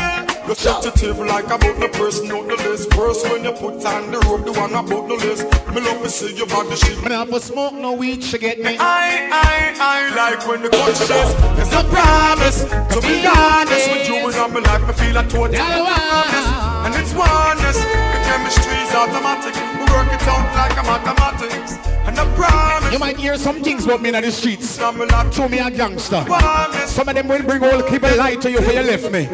You're 0.50 0.56
sensitive 0.56 1.16
like 1.20 1.44
about 1.44 1.78
the 1.78 1.88
person 1.92 2.28
on 2.32 2.48
the 2.48 2.56
list. 2.56 2.92
First 2.94 3.22
when 3.30 3.44
you 3.44 3.52
put 3.52 3.86
on 3.86 4.10
the 4.10 4.18
rope, 4.26 4.44
the 4.44 4.50
one 4.50 4.74
about 4.74 5.06
the 5.06 5.14
list. 5.14 5.44
Me 5.72 5.80
love 5.80 6.02
to 6.02 6.10
see 6.10 6.34
your 6.34 6.48
body 6.48 6.74
shit. 6.74 7.00
Man, 7.04 7.12
I 7.12 7.24
for 7.24 7.38
smoke 7.38 7.74
no 7.74 7.92
weed, 7.92 8.24
she 8.24 8.36
get 8.36 8.58
me. 8.58 8.76
I, 8.76 9.30
I, 9.30 9.74
I 9.78 10.10
like 10.10 10.44
when 10.48 10.62
the 10.62 10.68
country 10.70 11.06
says 11.06 11.30
It's 11.54 11.70
a 11.70 11.84
promise 11.86 12.64
to 12.64 13.00
be 13.00 13.24
honest 13.30 13.90
with 13.92 14.08
you 14.08 14.26
and 14.26 14.34
I'm 14.34 14.52
like 14.52 14.88
me 14.88 14.92
feel 14.94 15.16
a 15.18 15.22
total 15.22 15.54
promise. 15.54 16.48
And 16.82 16.94
it's 16.98 17.14
oneness. 17.14 17.78
The 17.78 18.18
chemistry's 18.26 18.90
automatic. 18.92 19.69
We 19.90 19.96
work 19.96 20.12
it 20.12 20.22
out 20.28 20.54
like 20.54 20.78
a 20.78 20.82
mathematics. 20.86 21.72
And 22.06 22.18
I 22.18 22.34
promise. 22.36 22.92
You 22.92 22.98
might 22.98 23.16
hear 23.16 23.36
some 23.36 23.62
things 23.62 23.84
about 23.84 24.02
me 24.02 24.08
in 24.14 24.22
the 24.22 24.30
streets. 24.30 24.68
Some 24.70 24.98
will 24.98 25.06
not 25.06 25.32
Show 25.34 25.48
me 25.48 25.58
a 25.58 25.70
gangster. 25.70 26.24
oneness. 26.28 26.90
Some 26.90 27.08
of 27.08 27.14
them 27.14 27.28
will 27.28 27.42
bring 27.42 27.62
all 27.64 27.82
keep 27.82 28.02
a 28.02 28.14
lie 28.16 28.36
to 28.36 28.50
you 28.50 28.60
for 28.60 28.72
you 28.72 28.82
left 28.82 29.10
me. 29.10 29.28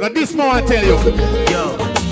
But 0.00 0.14
this 0.14 0.34
more 0.34 0.48
I 0.50 0.60
tell 0.62 0.84
you. 0.84 0.96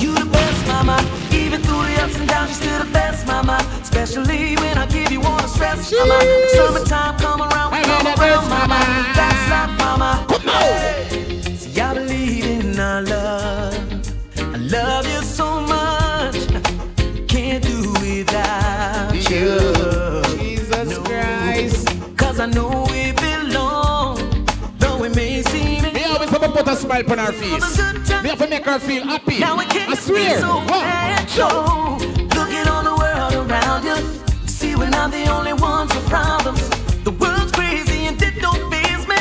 You 0.00 0.14
the 0.14 0.26
best, 0.30 0.66
mama. 0.66 0.96
Even 1.32 1.62
through 1.62 1.84
the 1.86 2.02
ups 2.02 2.16
and 2.18 2.28
downs, 2.28 2.50
you're 2.50 2.60
still 2.62 2.84
the 2.84 2.92
best, 2.92 3.26
mama. 3.26 3.58
Especially 3.80 4.56
when 4.56 4.76
I 4.78 4.86
give 4.86 5.10
you 5.10 5.22
all 5.22 5.36
the 5.38 5.46
stress, 5.48 5.92
mama. 5.92 6.18
Summertime 6.54 7.18
come 7.18 7.40
around, 7.42 7.72
we 7.72 7.82
come 7.84 8.06
around, 8.06 8.48
mama. 8.48 8.78
That's 9.14 9.50
life, 9.50 9.78
mama. 9.78 10.26
Come 10.28 10.48
on. 10.48 11.56
See, 11.56 11.80
I 11.80 11.94
believe 11.94 12.44
in 12.46 12.78
our 12.80 13.02
love. 13.02 13.74
I 14.38 14.56
love 14.58 15.05
put 26.66 26.74
a 26.74 26.76
smile 26.76 27.12
on 27.12 27.18
her 27.18 27.32
face. 27.32 27.78
Me 28.22 28.28
have 28.28 28.38
to 28.38 28.48
make 28.48 28.64
her 28.64 28.78
feel 28.78 29.04
happy. 29.04 29.38
Now 29.38 29.58
it 29.60 29.68
can't 29.68 29.90
I 29.90 29.94
swear. 29.94 30.40
so 30.40 30.66
bad, 30.66 31.28
Joe. 31.28 31.96
Looking 32.34 32.68
on 32.68 32.84
the 32.84 32.96
world 32.96 33.50
around 33.50 33.84
you. 33.84 34.48
See, 34.48 34.74
we're 34.74 34.90
not 34.90 35.12
the 35.12 35.26
only 35.28 35.52
ones 35.52 35.94
with 35.94 36.06
problems. 36.06 36.68
The 37.04 37.12
world's 37.12 37.52
crazy 37.52 38.06
and 38.06 38.20
it 38.20 38.40
don't 38.40 38.70
faze 38.70 39.06
me. 39.06 39.16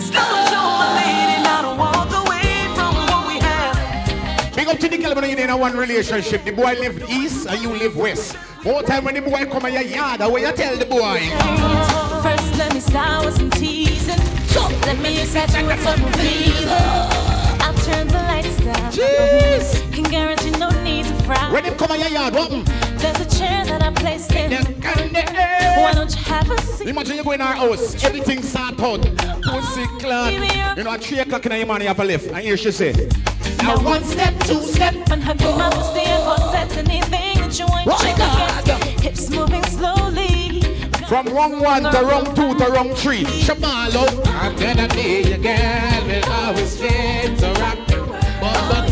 Stop, 0.00 0.48
show 0.50 0.66
my 0.82 0.90
lady, 0.98 1.42
now 1.42 1.62
don't 1.62 1.78
walk 1.78 2.10
away 2.26 2.66
from 2.74 2.94
what 3.10 3.28
we 3.28 3.38
have. 3.38 4.54
Big 4.56 4.66
up 4.66 4.78
to 4.78 4.88
the 4.88 4.98
girl 4.98 5.14
when 5.14 5.30
you're 5.30 5.38
in 5.38 5.50
a 5.50 5.56
one 5.56 5.76
relationship. 5.76 6.44
The 6.44 6.52
boy 6.52 6.74
live 6.80 7.08
east 7.08 7.46
and 7.46 7.62
you 7.62 7.70
live 7.70 7.96
west. 7.96 8.36
More 8.64 8.82
time 8.82 9.04
when 9.04 9.14
the 9.14 9.22
boy 9.22 9.46
come 9.46 9.66
in 9.66 9.74
your 9.74 9.82
yard, 9.82 10.20
the 10.20 10.28
way 10.28 10.40
you 10.40 10.52
tell 10.52 10.76
the 10.76 10.84
boy. 10.84 11.20
First, 12.22 12.58
let 12.58 12.74
me 12.74 12.80
start 12.80 13.24
with 13.24 13.36
some 13.36 13.50
teasing. 13.50 14.37
Let 14.56 14.98
me 15.00 15.16
set 15.24 15.54
you 15.56 15.66
with 15.66 15.82
some 15.82 16.00
fever. 16.12 16.68
I'll 17.60 17.74
turn 17.84 18.08
the 18.08 18.14
lights 18.14 18.56
down. 18.58 18.92
Jeez. 18.92 19.92
Can 19.92 20.04
guarantee 20.04 20.50
no 20.52 20.70
need 20.82 21.04
to 21.06 21.14
frown. 21.24 21.52
When 21.52 21.64
him 21.64 21.74
come 21.76 21.92
in 21.92 22.00
your 22.00 22.10
yard, 22.10 22.34
what? 22.34 22.50
There's 22.98 23.20
a 23.20 23.38
chair 23.38 23.64
that 23.66 23.82
I 23.82 23.92
placed 23.92 24.32
in. 24.32 24.52
Why 24.52 25.92
don't 25.92 26.14
you 26.14 26.22
have 26.24 26.50
a 26.50 26.60
seat? 26.62 26.88
Imagine 26.88 27.16
you 27.16 27.24
go 27.24 27.32
in 27.32 27.40
our 27.40 27.54
house, 27.54 28.02
everything 28.02 28.42
sort 28.42 28.80
out. 28.80 29.02
Pussy 29.42 29.84
oh, 29.84 29.98
clot. 30.00 30.32
You 30.76 30.84
know, 30.84 30.92
at 30.92 31.04
3 31.04 31.18
o'clock 31.20 31.46
in 31.46 31.52
the 31.52 31.64
morning, 31.64 31.82
you 31.82 31.88
have 31.88 32.00
a 32.00 32.04
lift. 32.04 32.28
And 32.28 32.38
here 32.38 32.56
she 32.56 32.70
say, 32.72 32.92
Now 33.58 33.82
one 33.82 34.04
step, 34.04 34.38
two 34.40 34.62
step, 34.62 34.94
and 35.10 35.40
your 35.40 35.56
mouth, 35.56 35.84
stay 35.92 36.04
and 36.04 36.24
corset 36.24 36.76
anything 36.78 37.38
that 37.40 37.58
you 37.58 37.66
Shake 37.98 38.16
God. 38.16 38.82
hips 39.00 39.30
moving 39.30 39.62
slowly. 39.64 39.97
From 41.08 41.26
wrong 41.28 41.58
one 41.60 41.84
to 41.84 42.00
wrong 42.04 42.24
two 42.34 42.54
to 42.58 42.70
wrong 42.70 42.90
three. 42.94 43.24
Shabalo. 43.24 44.04
I'm 44.26 44.54
gonna 44.56 44.86
be 44.88 45.22
your 45.22 45.38
girl 45.38 46.06
with 46.06 46.28
always 46.28 46.78
fit 46.78 47.38
to 47.38 47.52
rock. 47.60 47.78
But 48.40 48.88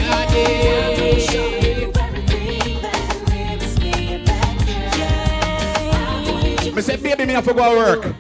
Me 6.74 6.83
say, 6.83 6.96
baby, 6.96 7.24
me 7.24 7.33
have 7.33 7.46
to 7.46 7.55
go 7.55 7.70
to 7.70 7.76
work. 7.76 8.14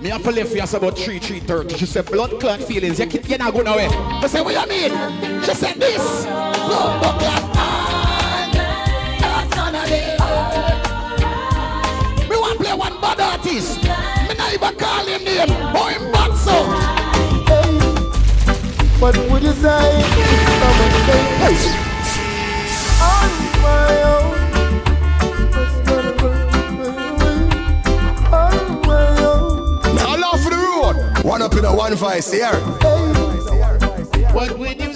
Me 0.00 0.08
have 0.10 0.22
to 0.24 0.32
leave 0.32 0.48
for 0.48 0.56
you 0.56 0.62
about 0.62 0.98
3, 0.98 1.20
3.30. 1.20 1.76
She 1.76 1.86
said, 1.86 2.06
blood 2.06 2.40
clot 2.40 2.60
feelings. 2.60 2.98
You, 2.98 3.06
you're 3.06 3.38
not 3.38 3.52
going 3.52 3.68
away. 3.68 3.86
I 3.86 4.26
said, 4.26 4.42
what 4.42 4.54
do 4.54 4.74
you 4.74 4.88
mean? 4.88 5.42
She 5.44 5.54
said, 5.54 5.76
this. 5.76 6.24
Blood 6.24 7.20
clot. 7.20 7.58
Me 7.92 7.97
one 13.00 13.16
bad 13.16 13.20
artist. 13.20 13.82
Me 13.82 14.34
not 14.34 14.52
even 14.54 14.74
call 14.76 15.06
him 15.06 15.24
name. 15.24 15.48
Boy, 15.72 15.92
him 15.92 16.12
back 16.12 16.32
so. 16.36 16.54
What 19.00 19.16
would 19.30 19.42
you 19.42 19.52
say 19.52 20.02
if 20.02 20.48
someone 20.58 20.92
say, 21.06 21.20
on 23.00 23.30
my 23.62 24.02
own? 24.02 24.34
Just 25.52 25.76
gonna 25.84 26.12
run 26.14 26.36
away 26.50 27.38
on 28.32 28.64
my 28.82 29.02
own. 29.24 29.94
The 29.94 30.56
road. 30.56 30.96
One 31.24 31.42
up 31.42 31.54
in 31.54 31.64
a 31.64 31.74
one 31.74 31.94
voice 31.94 32.32
here. 32.32 32.54
What 34.32 34.58
would 34.58 34.80
you 34.80 34.87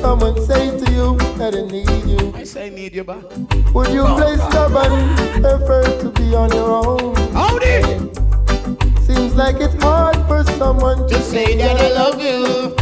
someone 0.00 0.36
say 0.46 0.70
to 0.70 0.92
you 0.92 1.16
that 1.38 1.54
I 1.54 1.62
need 1.70 2.04
you, 2.06 2.32
I 2.34 2.44
say, 2.44 2.70
need 2.70 2.94
you 2.94 3.04
back. 3.04 3.24
would 3.74 3.88
you 3.88 4.04
play 4.04 4.36
stubborn, 4.36 5.14
prefer 5.42 5.84
to 6.00 6.10
be 6.10 6.34
on 6.34 6.50
your 6.52 6.70
own? 6.70 7.14
Howdy. 7.32 7.82
Seems 9.06 9.34
like 9.34 9.56
it's 9.60 9.74
hard 9.82 10.16
for 10.26 10.42
someone 10.58 11.08
To 11.08 11.22
say 11.22 11.56
that 11.56 11.80
I 11.80 11.88
love 11.92 12.20
you. 12.20 12.74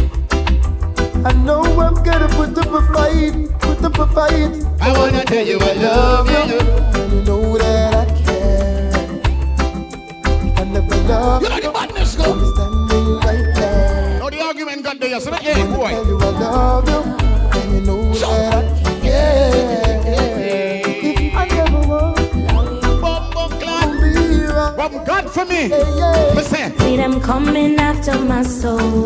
I 1.25 1.33
know 1.33 1.63
I'm 1.63 1.95
gonna 2.03 2.27
put 2.29 2.57
up 2.57 2.71
a 2.73 2.81
fight, 2.93 3.33
put 3.59 3.83
up 3.83 3.97
a 3.99 4.07
fight. 4.13 4.53
I 4.81 4.91
wanna 4.97 5.23
tell 5.25 5.45
you 5.45 5.59
I 5.61 5.73
love 5.73 6.29
you. 6.29 6.59
And 6.99 7.13
you 7.13 7.21
know 7.23 7.57
that 7.57 7.93
I 7.93 8.05
care. 8.23 8.91
If 10.47 10.59
I 10.59 10.63
never 10.65 10.95
love 11.07 11.41
You 11.43 11.49
know 11.49 11.59
the 11.61 11.71
badness 11.71 12.15
go. 12.15 12.64
Argument 14.95 14.99
got 14.99 14.99
there. 14.99 15.19
So, 15.19 15.31
hey, 15.33 15.63
boy. 15.75 15.89
you 16.07 16.17
I 16.19 16.29
love 16.39 16.89
you, 16.89 17.01
and 17.61 17.73
you 17.73 17.81
know 17.81 18.13
that 18.13 18.65
I 18.65 18.99
care. 19.01 20.01
If 21.07 21.35
I 21.35 21.45
never 21.47 21.87
want 21.87 23.01
Bumbo 23.01 23.47
clot. 23.59 23.83
to 23.83 23.99
be 24.01 24.43
around, 24.45 24.75
From 24.75 25.05
God 25.05 25.29
for 25.29 25.45
me. 25.45 25.67
yeah, 25.69 26.33
Me 26.35 26.41
say, 26.43 26.71
See 26.79 26.97
them 26.97 27.21
coming 27.21 27.77
after 27.79 28.17
my 28.19 28.43
soul. 28.43 29.03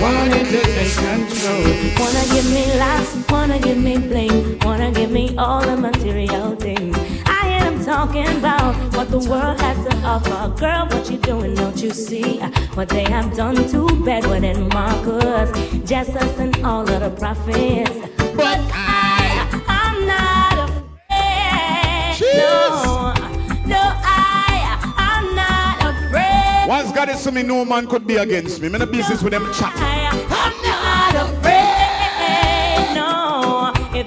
wanted 0.00 0.46
to 0.46 0.60
take 0.62 0.94
control. 0.94 1.64
Wanna 1.98 2.24
give 2.34 2.48
me 2.52 2.64
laughs, 2.78 3.30
wanna 3.30 3.58
give 3.58 3.78
me 3.78 3.98
bling, 3.98 4.58
wanna 4.60 4.90
give 4.92 5.10
me 5.10 5.34
all 5.38 5.60
the 5.60 5.76
material 5.76 6.56
things. 6.56 6.96
I 7.88 8.12
hear 8.12 8.24
them 8.24 8.34
talking 8.34 8.38
about 8.38 8.74
what 8.94 9.10
the 9.10 9.18
world 9.18 9.60
has 9.60 9.86
to 9.86 9.96
offer. 10.02 10.60
Girl, 10.60 10.86
what 10.86 11.10
you 11.10 11.18
doing? 11.18 11.54
Don't 11.54 11.80
you 11.80 11.90
see 11.90 12.38
what 12.74 12.88
they 12.88 13.04
have 13.04 13.34
done 13.36 13.56
to 13.68 13.86
Bedouin 14.04 14.44
and 14.44 14.68
Marcus, 14.72 15.50
Jesus 15.88 16.38
and 16.38 16.64
all 16.64 16.88
of 16.88 17.00
the 17.00 17.10
prophets? 17.10 17.90
But 18.34 18.60
I, 18.72 19.62
I'm 19.68 20.06
not 20.06 20.68
afraid. 20.68 22.14
Jeez. 22.14 22.36
No, 22.36 23.14
no, 23.66 23.82
I, 24.04 24.78
I'm 24.96 25.34
not 25.34 25.94
afraid. 25.94 26.68
once 26.68 26.92
God 26.92 27.08
is 27.08 27.22
to 27.24 27.32
me, 27.32 27.42
no 27.42 27.64
man 27.64 27.86
could 27.86 28.06
be 28.06 28.16
against 28.16 28.60
me. 28.60 28.68
Me 28.68 28.78
no 28.78 28.86
business 28.86 29.22
with 29.22 29.32
them 29.32 29.52
chat. 29.54 30.15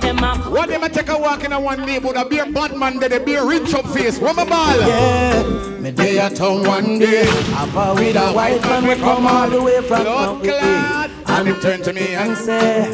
No, 0.02 0.10
if 0.10 0.18
them 0.18 0.24
a 0.24 0.50
One 0.50 0.70
day 0.70 0.78
I 0.82 0.88
take 0.88 1.10
a 1.10 1.18
walk 1.18 1.44
in 1.44 1.54
a 1.54 1.60
one 1.60 1.86
neighborhood, 1.86 2.16
a 2.18 2.26
beer 2.28 2.46
bad 2.52 2.76
man 2.78 3.00
there, 3.00 3.10
they 3.10 3.20
be 3.20 3.34
a 3.36 3.46
rich 3.46 3.74
up 3.74 3.86
face. 3.88 4.20
What 4.20 4.36
my 4.36 4.46
ball? 4.46 4.78
Yeah, 4.80 5.44
me 5.80 5.92
day 5.92 6.20
at 6.20 6.36
town 6.36 6.64
one 6.68 7.00
day. 7.00 7.26
Papa 7.52 7.94
with 7.96 8.16
a 8.16 8.32
white 8.32 8.62
man, 8.62 8.88
we 8.88 8.96
come 8.96 9.28
all 9.28 9.50
the 9.50 9.62
way 9.62 9.82
from 9.82 10.04
Blood 10.04 10.44
Mount. 10.46 11.12
And 11.30 11.48
he 11.48 11.54
turn 11.62 11.82
to 11.84 11.94
me 11.94 12.16
and 12.16 12.30
and 12.30 12.38
say, 12.38 12.92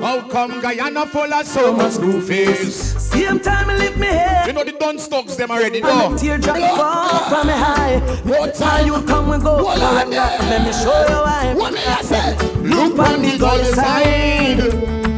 How 0.00 0.20
come 0.28 0.60
Guyana 0.60 1.06
full 1.06 1.32
of 1.32 1.46
so 1.46 1.72
much 1.72 1.96
blue 1.98 2.20
face? 2.20 2.94
same 3.00 3.38
time 3.40 3.70
I 3.70 3.76
lift 3.78 3.96
me 3.96 4.06
head. 4.06 4.46
You 4.48 4.52
know 4.52 4.64
the 4.64 4.72
done 4.72 4.98
stocks 4.98 5.36
them 5.36 5.50
already, 5.50 5.78
And 5.80 5.86
no? 5.88 6.10
the 6.12 6.18
teardrop 6.18 6.56
fall 6.76 7.18
from 7.30 7.46
me 7.46 7.52
high. 7.54 8.22
More 8.24 8.48
time. 8.48 8.86
you 8.86 9.02
come 9.02 9.28
we 9.28 9.38
go. 9.38 9.56
Hold 9.64 9.80
on 9.82 10.10
there. 10.10 10.20
Let 10.20 10.66
me 10.66 10.72
show 10.72 11.00
you 11.08 11.22
why. 11.22 11.54
What 11.56 11.72
me 11.72 11.80
I 11.86 12.02
say? 12.02 12.36
Look 12.58 12.98
on 12.98 13.22
the 13.22 13.46
other 13.46 13.64
side. 13.64 15.13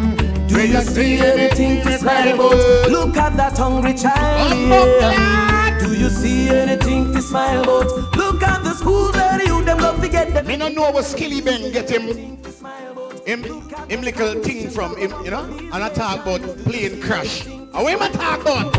Do 0.66 0.72
you 0.72 0.81
see 0.81 1.18
anything 1.20 1.81
to 1.83 1.96
cry 1.98 2.26
about? 2.26 2.90
Look 2.90 3.16
at 3.16 3.37
that 3.37 3.57
hungry 3.57 3.94
child. 3.94 4.50
Yeah. 4.68 5.79
Do 5.79 5.94
you 5.96 6.11
see 6.11 6.48
anything 6.48 7.12
to 7.12 7.22
smile 7.22 7.62
about? 7.62 8.16
Look 8.16 8.42
at 8.42 8.64
the 8.64 8.74
schools 8.74 9.14
where 9.14 9.40
you 9.40 9.62
them 9.62 9.79
love 9.79 10.00
to 10.02 10.09
get 10.09 10.35
them. 10.35 10.44
Me 10.44 10.57
no 10.57 10.66
know 10.66 10.90
what 10.90 11.05
Skilly 11.05 11.40
Ben 11.40 11.70
get 11.70 11.88
him, 11.88 12.09
to 12.09 12.14
him, 13.24 13.44
him 13.88 14.00
little 14.02 14.42
thing 14.42 14.68
from 14.68 14.96
him, 14.96 15.14
you 15.24 15.31
know? 15.31 15.44
And 15.44 15.85
I 15.85 15.88
talk 15.88 16.26
about 16.26 16.40
plane 16.64 17.00
crash. 17.00 17.46
And 17.46 17.72
what 17.72 17.92
am 17.92 18.02
I 18.02 18.09
talk 18.09 18.40
about? 18.40 18.72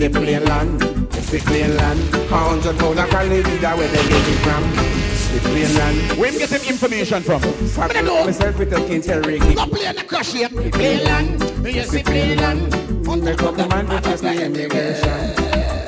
The 0.00 0.10
plane 0.12 0.44
land, 0.44 0.82
it's 1.14 1.30
the 1.30 1.38
plane 1.38 1.76
land. 1.76 2.00
A 2.14 2.36
hundred 2.36 2.76
pound 2.80 2.98
of 2.98 3.08
quality 3.10 3.42
that 3.58 3.78
where 3.78 3.86
they 3.86 4.08
get 4.08 4.28
it 4.28 4.38
from. 4.42 5.05
The 5.36 5.42
plane 5.42 5.74
land. 5.74 6.18
Where 6.18 6.32
him 6.32 6.38
get 6.38 6.50
him 6.50 6.62
information 6.66 7.22
from? 7.22 7.40
Fuck 7.42 7.92
Me 7.92 8.00
no 8.00 8.06
know. 8.06 8.24
myself 8.24 8.58
with 8.58 8.72
a 8.72 8.76
king 8.86 9.02
tell 9.02 9.20
Ricky. 9.20 9.54
No 9.54 9.66
plane 9.66 9.98
a 9.98 10.02
crash 10.02 10.32
here. 10.32 10.48
Plane 10.48 11.04
land. 11.04 11.42
Yes, 11.62 11.90
the 11.90 12.02
plane 12.02 12.38
land. 12.38 12.70
Make 13.22 13.42
up 13.42 13.54
the 13.54 13.68
man 13.68 13.86
with 13.86 14.06
his 14.06 14.22
immigration. 14.22 15.34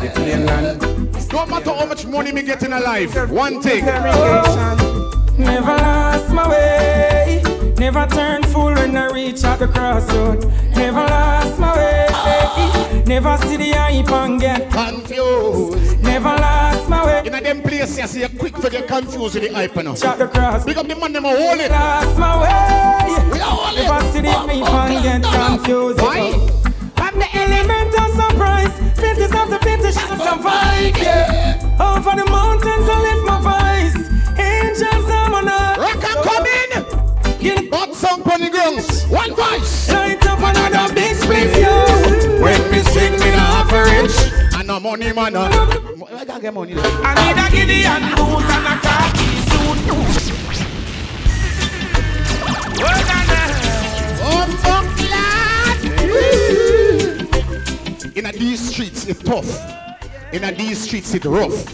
The 0.03 0.13
plane 0.15 0.45
land. 0.45 1.33
No 1.33 1.47
matter 1.47 1.73
how 1.73 1.87
much 1.87 2.05
money 2.05 2.31
me 2.31 2.43
get 2.43 2.63
in 2.63 2.75
a 2.75 2.81
life, 2.81 3.31
one 3.31 3.63
thing. 3.63 3.87
Never 3.87 5.77
lost 5.79 6.31
my 6.31 6.47
way. 6.47 7.08
Never 7.79 8.07
turn 8.07 8.43
fool 8.43 8.75
when 8.75 8.97
I 8.97 9.07
reach 9.13 9.45
at 9.45 9.61
the 9.61 9.69
crossroad. 9.69 10.45
Never 10.75 11.01
lost 11.01 11.59
my 11.61 11.77
way. 11.77 12.09
Never 13.07 13.37
see 13.39 13.57
the 13.57 13.71
hype 13.71 14.11
and 14.11 14.41
get 14.41 14.71
confused. 14.71 16.03
Never 16.03 16.29
lost 16.29 16.89
my 16.89 17.07
way. 17.07 17.23
In 17.25 17.35
a 17.35 17.41
them 17.41 17.63
place, 17.63 17.97
you 17.97 18.07
see 18.09 18.29
quick 18.37 18.57
for 18.57 18.69
get 18.69 18.89
confused 18.89 19.35
with 19.35 19.45
the 19.45 19.55
hype 19.55 19.77
now. 19.77 19.95
Shot 19.95 20.19
the 20.19 20.27
cross. 20.27 20.65
Big 20.65 20.77
up 20.77 20.89
the 20.89 20.97
man, 20.97 21.13
them 21.13 21.25
a 21.25 21.29
hold 21.29 21.61
it. 21.61 21.71
Lost 21.71 22.19
my 22.19 22.43
way. 22.43 23.31
We 23.31 23.41
are 23.41 23.45
holding. 23.45 23.85
Never 23.85 24.13
see 24.13 24.21
the 24.23 24.33
hype 24.33 24.51
and 24.51 25.03
get 25.03 25.23
confused. 25.23 26.01
Why? 26.01 26.35
I'm 26.97 27.19
the 27.19 27.29
element 27.33 27.95
of 27.95 28.11
surprise. 28.11 28.75
Fifties 28.99 29.33
of 29.41 29.51
the 29.51 29.59
fifty 29.63 29.93
shall 29.93 30.19
survive. 30.19 30.99
Yeah. 30.99 31.95
Over 31.97 32.17
the 32.17 32.27
mountains 32.29 32.89
I 32.89 32.97
lift 33.07 33.25
my 33.25 33.39
voice. 33.41 33.97
Angels 34.37 35.11
I'm 35.11 35.35
on 35.35 35.49
Hot 37.71 37.95
song 37.95 38.23
on 38.23 38.41
the 38.41 38.51
grounds. 38.51 39.05
One 39.07 39.35
voice. 39.35 39.89
Light 39.93 40.27
up 40.27 40.39
another 40.39 40.95
big 40.95 41.17
yo. 41.57 41.85
When 42.43 42.71
me 42.71 42.81
sing, 42.81 43.13
me 43.13 43.31
not 43.31 43.73
average. 43.73 44.17
I 44.55 44.63
no 44.63 44.81
money, 44.81 45.13
man. 45.13 45.37
uh. 45.37 45.49
I 46.11 46.25
can't 46.25 46.43
get 46.43 46.55
money. 46.55 46.75
I 46.77 47.15
need 47.15 47.39
a 47.39 47.49
Gideon 47.53 48.03
boot 48.17 48.49
and 48.49 48.67
a 48.67 48.77
khaki 48.81 49.31
suit. 49.51 49.81
Well 52.81 53.03
done, 53.07 53.29
In 58.17 58.25
a 58.27 58.33
these 58.33 58.61
streets, 58.73 59.07
it's 59.07 59.23
tough. 59.23 59.49
In 60.33 60.45
a 60.45 60.53
these 60.53 60.81
streets, 60.81 61.15
it's 61.15 61.27
rough. 61.27 61.67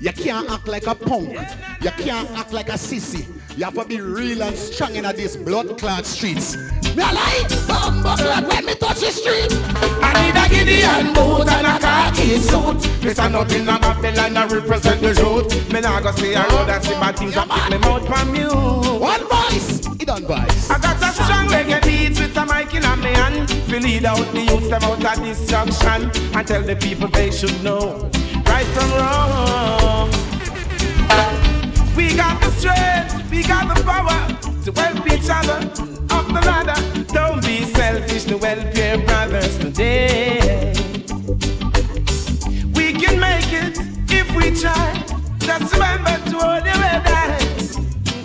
You 0.00 0.14
can't 0.14 0.50
act 0.50 0.66
like 0.66 0.86
a 0.86 0.94
punk. 0.94 1.36
You 1.82 1.90
can't 1.90 2.30
act 2.30 2.54
like 2.54 2.70
a 2.70 2.78
sissy. 2.78 3.26
You 3.58 3.66
have 3.66 3.74
to 3.74 3.84
be 3.84 4.00
real 4.00 4.42
and 4.42 4.56
strong 4.56 4.96
in 4.96 5.04
a 5.04 5.12
these 5.12 5.36
blood 5.36 5.78
clot 5.78 6.06
streets. 6.06 6.56
Me 6.96 7.02
a 7.02 7.12
lie, 7.12 7.44
bumbo 7.68 8.16
clad 8.16 8.48
when 8.48 8.64
me 8.64 8.74
touch 8.76 9.00
the 9.00 9.10
street. 9.10 9.48
I 10.00 10.16
need 10.24 10.40
a 10.40 10.48
Gideon 10.48 11.12
boot 11.12 11.52
and 11.52 11.66
a 11.66 11.78
khaki 11.78 12.38
suit. 12.38 13.04
Me 13.04 13.10
stand 13.10 13.36
up 13.36 13.52
in 13.52 13.68
a 13.68 13.78
Babylon 13.78 14.38
and 14.38 14.50
represent 14.50 15.02
the 15.02 15.14
truth. 15.14 15.70
Me 15.70 15.82
nah 15.82 16.00
go 16.00 16.12
stay 16.12 16.34
around 16.34 16.70
and 16.70 16.82
see 16.82 16.98
my 16.98 17.12
things 17.12 17.36
and 17.36 17.50
pick 17.50 17.70
me 17.70 17.76
mouth 17.76 18.06
from 18.08 18.34
you. 18.34 18.48
One 18.48 19.28
voice, 19.28 19.86
it 20.00 20.06
done 20.06 20.24
voice. 20.24 20.70
I 20.70 20.78
got 20.78 20.96
a 20.96 21.12
strong 21.12 21.46
reggae 21.48 21.82
beat 21.84 22.18
with 22.18 22.34
a 22.38 22.46
mic 22.46 22.74
in 22.74 22.84
a 22.84 22.96
me 22.96 23.12
hand. 23.12 23.48
To 23.50 23.78
lead 23.78 24.06
out 24.06 24.32
the 24.32 24.40
youth 24.40 24.70
them 24.70 24.82
out 24.82 25.04
of 25.18 25.22
destruction 25.22 26.10
and 26.34 26.48
tell 26.48 26.62
the 26.62 26.76
people 26.76 27.08
they 27.08 27.30
should 27.30 27.62
know 27.62 28.10
right 28.50 28.66
from 28.74 28.90
wrong. 28.98 30.10
We 31.96 32.14
got 32.16 32.40
the 32.42 32.50
strength, 32.58 33.30
we 33.30 33.42
got 33.42 33.64
the 33.74 33.82
power 33.84 34.18
to 34.64 34.70
help 34.80 35.06
each 35.06 35.28
other 35.30 35.58
up 36.16 36.26
the 36.26 36.40
ladder. 36.48 36.78
Don't 37.12 37.42
be 37.44 37.64
selfish 37.64 38.24
to 38.24 38.38
help 38.38 38.74
your 38.76 38.98
brothers 39.06 39.58
today. 39.58 40.72
We 42.74 42.92
can 42.94 43.18
make 43.20 43.52
it 43.52 43.78
if 44.10 44.26
we 44.34 44.50
try. 44.60 44.92
Just 45.38 45.72
remember 45.74 46.14
to 46.30 46.36
hold 46.38 46.64
your 46.64 46.74
head 46.84 47.02
high. 47.06 47.38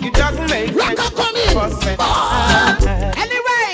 It 0.06 0.14
doesn't 0.14 0.50
make 0.50 0.74
Rock 0.74 0.96
sense 0.96 1.00
up, 1.00 1.14
come 1.16 1.36
in. 1.36 1.48
for 1.56 1.70
say- 1.82 1.96
ah. 1.98 2.76
Anyway, 3.24 3.66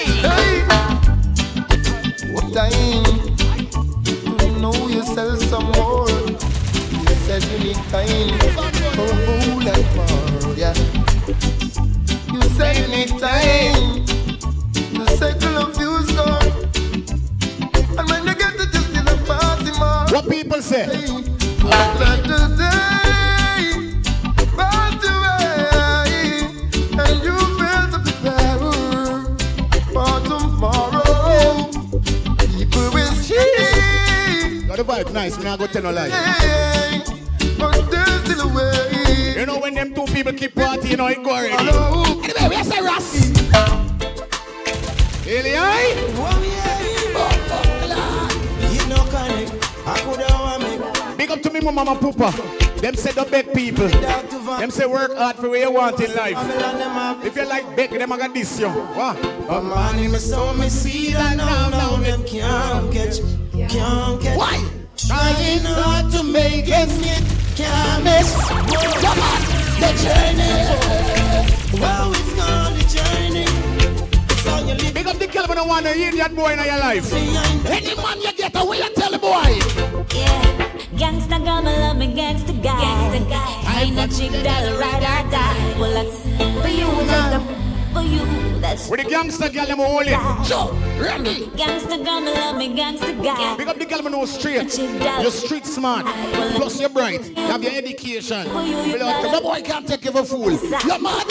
What 2.33 2.53
time? 2.55 3.12
Need 7.63 7.77
time 7.91 8.39
for 8.55 8.67
a 8.67 9.13
fool 9.37 9.61
more, 9.97 10.55
yeah. 10.57 10.75
You 12.33 12.43
said 12.57 12.77
you 12.79 12.87
need 12.89 13.11
time. 13.21 14.05
And 17.99 18.09
when 18.09 18.27
you 18.27 18.35
get 18.35 18.53
to 18.59 18.65
just 18.73 19.27
party 19.27 19.71
what 20.13 20.25
people 20.29 20.63
say? 20.63 20.87
And 35.05 35.15
nice, 35.15 35.39
me 35.39 35.47
I 35.47 35.57
go 35.57 35.67
tell 35.67 35.83
no 35.83 35.91
lie. 35.91 37.22
But 38.49 38.55
there's 38.55 38.77
still 38.77 39.09
a 39.09 39.15
way. 39.15 39.41
You 39.41 39.47
know 39.47 39.59
when 39.59 39.75
them 39.75 39.95
two 39.95 40.05
people 40.07 40.33
keep 40.33 40.55
partying, 40.55 40.91
you 40.91 40.97
know 40.97 41.07
it 41.07 41.23
go 41.23 41.31
already. 41.31 41.55
Hello. 41.57 42.03
Anyway, 42.23 42.49
where's 42.49 42.69
the 42.69 42.83
Ross? 42.83 43.33
Really, 45.27 45.57
aye? 45.57 45.95
You 48.73 48.87
know, 48.89 49.05
connect. 49.11 49.53
I 49.87 50.01
could 50.01 50.21
have 50.21 50.41
want 50.41 50.63
me. 50.63 51.17
Big 51.17 51.31
up 51.31 51.41
to 51.43 51.51
me, 51.51 51.61
my 51.61 51.71
mama 51.71 51.93
and 51.93 52.01
papa. 52.01 52.33
Them 52.81 52.95
say 52.97 53.13
the 53.13 53.25
beg 53.25 53.53
people. 53.55 53.89
Down 53.89 54.27
to 54.29 54.39
Van. 54.41 54.61
Them 54.61 54.71
say 54.71 54.87
work 54.87 55.17
hard 55.17 55.37
for 55.37 55.49
what 55.49 55.61
you 55.61 55.71
want 55.71 56.01
in 56.01 56.15
life. 56.15 56.35
Babylon, 56.35 56.79
them 56.79 56.91
have 56.91 57.25
If 57.25 57.37
you 57.37 57.47
like 57.47 57.77
beg, 57.77 57.91
them 57.91 58.13
I 58.13 58.19
got 58.19 58.35
this, 58.35 58.59
yo. 58.59 58.71
What? 58.71 59.17
A 59.49 59.63
man 59.63 59.99
in 60.01 60.11
me 60.11 60.19
soul, 60.19 60.53
me 60.55 60.69
see 60.69 61.13
that 61.13 61.37
now, 61.37 61.69
now 61.71 61.97
them 61.97 62.25
can't 62.25 62.93
catch, 62.93 63.19
can't 63.71 64.21
catch. 64.21 64.37
Why? 64.37 64.69
Trying 64.97 65.61
hard 65.65 66.13
to 66.13 66.23
make 66.25 66.67
it, 66.67 67.42
can't 67.57 68.05
miss. 68.05 68.35
Come 69.05 69.21
on, 69.21 69.41
the 69.81 69.91
journey. 70.03 70.53
Wow, 71.81 72.11
it's 72.12 72.33
gone 72.35 72.75
the 72.79 72.85
journey. 72.88 73.47
It's 74.31 74.47
on 74.47 74.69
your 74.69 74.77
lips 74.77 74.93
Big 74.93 75.07
up 75.07 75.17
the 75.19 75.27
Kelvin 75.27 75.59
one 75.69 75.87
idiot 75.87 76.35
boy 76.35 76.53
in 76.53 76.65
your 76.65 76.79
life. 76.79 77.12
Any 77.12 77.95
man 77.97 78.21
you 78.21 78.33
get 78.33 78.55
away, 78.57 78.79
you 78.79 78.91
tell 78.95 79.11
the 79.11 79.19
boy. 79.19 79.61
Yeah, 80.15 80.43
gangsta 80.97 81.38
girl, 81.45 81.62
me 81.62 81.73
love 81.77 81.97
me 81.97 82.15
gangsta 82.15 82.53
guy. 82.62 82.81
Gangsta 82.81 83.29
guy. 83.29 83.62
I 83.67 83.83
ain't 83.85 83.99
a 83.99 84.07
chick 84.17 84.33
that'll 84.43 84.79
ride 84.79 85.03
or 85.03 85.31
die. 85.31 85.79
Well, 85.79 85.93
that's 85.93 86.23
for 86.62 86.69
you, 86.69 86.87
that's 87.07 87.35
the 87.35 87.72
for 87.93 88.03
you. 88.03 88.25
That's 88.61 88.89
With 88.89 89.03
the 89.03 89.09
gangster 89.09 89.49
girl, 89.49 89.67
them 89.67 89.79
hold 89.79 90.07
it. 90.07 90.47
Joe, 90.49 90.73
ready. 90.99 91.47
Gangsta 91.57 92.03
girl, 92.05 92.21
me 92.21 92.33
love 92.33 92.57
me 92.57 92.75
gangsta 92.75 93.23
guy. 93.23 93.57
Big 93.57 93.69
up 93.69 93.79
the 93.79 93.85
girl, 93.85 94.03
me 94.03 94.11
know 94.11 94.25
straight. 94.25 94.79
You're 94.79 95.31
street 95.31 95.67
smart. 95.67 96.07
Plus 96.57 96.81
you're 96.81 96.89
bright. 96.89 97.29
You 97.29 97.43
have 97.47 97.63
your 97.63 97.73
education. 97.73 98.45
Below, 98.45 99.33
the 99.33 99.41
boy 99.43 99.63
can't 99.63 99.87
take 99.87 100.05
you 100.05 100.13
for 100.13 100.25
fool. 100.25 100.51
You're 100.51 100.99
mad. 100.99 101.29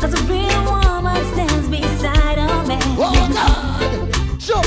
Cause 0.00 0.14
a 0.14 0.22
real 0.24 0.64
woman 0.64 1.24
stands 1.34 1.68
beside 1.68 2.38
a 2.38 2.66
man. 2.66 2.80
Oh 2.98 3.28
God. 3.32 4.42
Sure. 4.42 4.62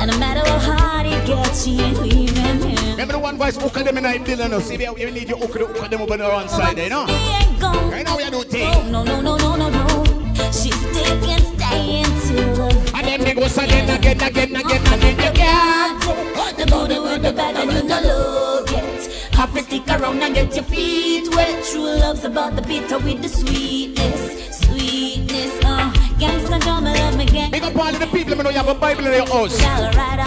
And 0.00 0.10
no 0.10 0.18
matter 0.18 0.40
how 0.48 0.76
hard 0.78 1.06
it 1.06 1.26
gets, 1.26 1.64
she 1.64 1.80
ain't 1.80 2.00
leaving 2.02 2.60
him. 2.60 2.90
Remember 2.92 3.12
the 3.14 3.18
one 3.18 3.38
voice 3.38 3.56
hook 3.56 3.76
of 3.76 3.84
them 3.84 3.96
in 3.98 4.02
night 4.04 4.24
Dylan? 4.24 4.60
See, 4.60 4.76
we 4.76 5.04
we 5.04 5.10
need 5.10 5.28
you 5.28 5.36
hook 5.36 5.52
the 5.52 5.66
hook 5.66 5.82
of 5.84 5.90
them 5.90 6.02
over 6.02 6.16
the 6.16 6.28
one 6.28 6.48
side, 6.48 6.78
you 6.78 6.88
know? 6.88 7.06
Ain't 7.08 7.60
gone. 7.60 7.90
Right 7.90 8.04
now 8.04 8.16
we 8.16 8.24
are 8.24 8.30
doing 8.30 8.48
thing. 8.48 8.92
no, 8.92 9.02
no, 9.04 9.20
no, 9.20 9.36
no, 9.36 9.56
no, 9.56 9.68
no. 9.68 9.91
She's 10.52 10.74
sticking, 10.74 11.44
staying 11.56 12.04
till 12.28 12.70
And 12.94 13.06
then 13.06 13.20
they 13.22 13.34
go 13.34 13.46
again, 13.46 13.88
again, 13.88 14.20
again, 14.20 14.56
again, 14.56 14.86
again, 14.92 15.16
you 15.16 15.32
can't. 15.32 16.02
The 16.52 16.66
booty 16.66 16.98
with 16.98 17.22
the 17.22 17.32
bad 17.32 17.56
and 17.56 17.72
you 17.72 17.82
no 17.82 18.00
love 18.00 18.70
yet. 18.70 19.32
Have 19.32 19.54
to 19.54 19.62
stick 19.62 19.88
around 19.88 20.22
and 20.22 20.34
get 20.34 20.54
your 20.54 20.64
feet 20.64 21.34
wet. 21.34 21.64
True 21.64 21.80
love's 21.80 22.24
about 22.24 22.54
the 22.54 22.62
bitter 22.62 22.98
with 22.98 23.22
the 23.22 23.28
sweetness, 23.28 24.58
sweetness. 24.58 25.64
Uh, 25.64 25.90
gangsta 26.20 26.62
girl, 26.62 26.80
me 26.82 26.92
love 26.92 27.16
me 27.16 27.24
gang. 27.24 27.50
Big 27.50 27.62
up 27.62 27.74
all 27.74 27.90
the 27.90 28.06
people, 28.06 28.36
me 28.36 28.42
know 28.44 28.50
you 28.50 28.58
have 28.58 28.68
a 28.68 28.74
Bible 28.74 29.06
in 29.06 29.14
your 29.14 29.26
house. 29.26 29.58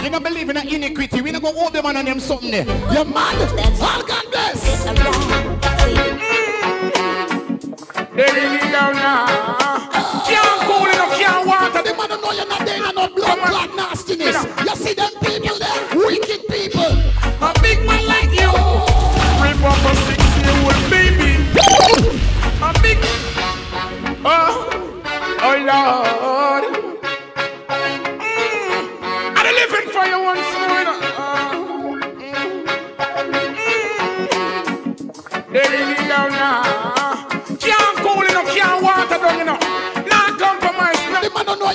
You 0.02 0.10
don't 0.10 0.22
believe 0.22 0.50
in 0.50 0.56
the 0.56 0.74
iniquity. 0.74 1.22
We 1.22 1.30
don't 1.30 1.42
go 1.42 1.52
hold 1.52 1.72
them 1.72 1.86
on 1.86 1.94
them 2.04 2.18
something 2.18 2.50
there. 2.50 2.66
You're 2.92 3.04
mad. 3.04 3.36
All 3.80 4.02
God 4.04 4.24
bless. 4.32 4.86
Alright. 4.86 5.56
They 8.16 8.32
really 8.32 8.58
down 8.72 8.94
now. 8.94 9.65
Can't 10.66 10.78
cool 10.78 10.90
enough, 10.90 11.18
can't 11.18 11.46
water. 11.46 11.82
The 11.82 11.94
man 11.96 12.08
don't 12.08 12.22
know 12.22 12.32
you're 12.32 12.46
not 12.48 12.66
there 12.66 12.88
in 12.88 12.94
no 12.94 13.08
blood 13.08 13.38
clot 13.38 13.76
nastiness. 13.76 14.36
You 14.64 14.76
see 14.76 14.94
them 14.94 15.10
people 15.22 15.58
there? 15.58 15.96
Wicked 15.96 16.46
people. 16.48 16.90
A 17.40 17.52
big 17.62 17.78
man 17.86 18.06
like 18.06 18.32
you. 18.32 18.50
Rip 19.42 19.62
up 19.62 19.78
a 19.84 19.94
six-year-old 20.06 20.90
baby. 20.90 21.36
A 22.62 22.72
big. 22.82 22.98
Oh, 24.24 24.68
oh 25.42 25.56
Lord. 25.70 27.05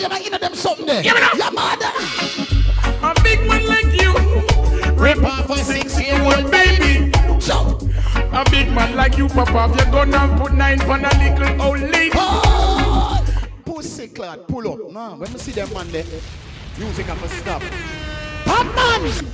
The 0.01 0.09
man 0.09 0.23
don't 0.23 0.23
you're 0.23 0.31
not 0.31 0.41
in 0.41 0.49
them 0.49 0.55
something 0.55 0.85
there. 0.87 1.03
Give 1.03 1.15
it 1.15 1.21
up. 1.21 1.35
You're 1.35 1.51
mad. 1.51 1.79
A 3.03 3.21
big 3.21 3.45
man 3.47 3.67
like 3.67 3.93
you. 4.01 4.13
Rip 4.95 5.23
off 5.23 5.49
a 5.51 5.57
six-year-old 5.57 6.49
baby. 6.49 7.11
Jump. 7.39 7.83
A 8.33 8.43
big 8.49 8.71
man 8.71 8.95
like 8.95 9.17
you, 9.17 9.27
pop 9.27 9.53
off 9.53 9.75
your 9.75 9.85
gun 9.91 10.13
and 10.13 10.41
put 10.41 10.53
nine 10.53 10.81
on 10.81 11.05
a 11.05 11.09
little 11.19 11.61
old 11.61 11.81
lady. 11.81 12.09
Oh. 12.15 13.23
Pull 13.63 13.75
we 13.77 13.83
say, 13.83 14.07
pull 14.07 14.71
up. 14.71 14.91
No, 14.91 15.15
when 15.17 15.31
we 15.31 15.37
see 15.37 15.51
them 15.51 15.71
man 15.71 15.91
there, 15.91 16.03
music 16.79 17.05
have 17.05 17.21
to 17.21 17.29
stop. 17.29 17.61
Pop 18.45 18.65
man! 18.75 19.25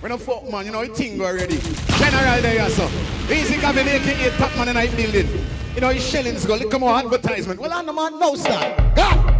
We 0.00 0.08
no 0.08 0.16
fuck 0.16 0.48
man, 0.48 0.66
you 0.66 0.72
know, 0.72 0.82
it 0.82 0.94
thing 0.94 1.20
already. 1.20 1.58
General 1.98 2.40
there, 2.40 2.68
so. 2.70 2.88
Easy 3.32 3.56
Gavin, 3.60 3.88
aka 3.88 4.30
Top 4.36 4.56
Man 4.56 4.68
in 4.68 4.76
the 4.76 4.96
building. 4.96 5.46
You 5.74 5.80
know, 5.80 5.88
his 5.88 6.08
shillings 6.08 6.46
go, 6.46 6.54
look 6.54 6.78
more 6.78 6.94
advertisement. 6.96 7.58
Well, 7.58 7.72
I'm 7.72 7.86
the 7.86 7.92
man, 7.92 8.18
no 8.18 8.36
start. 8.36 8.94
Go! 8.94 9.31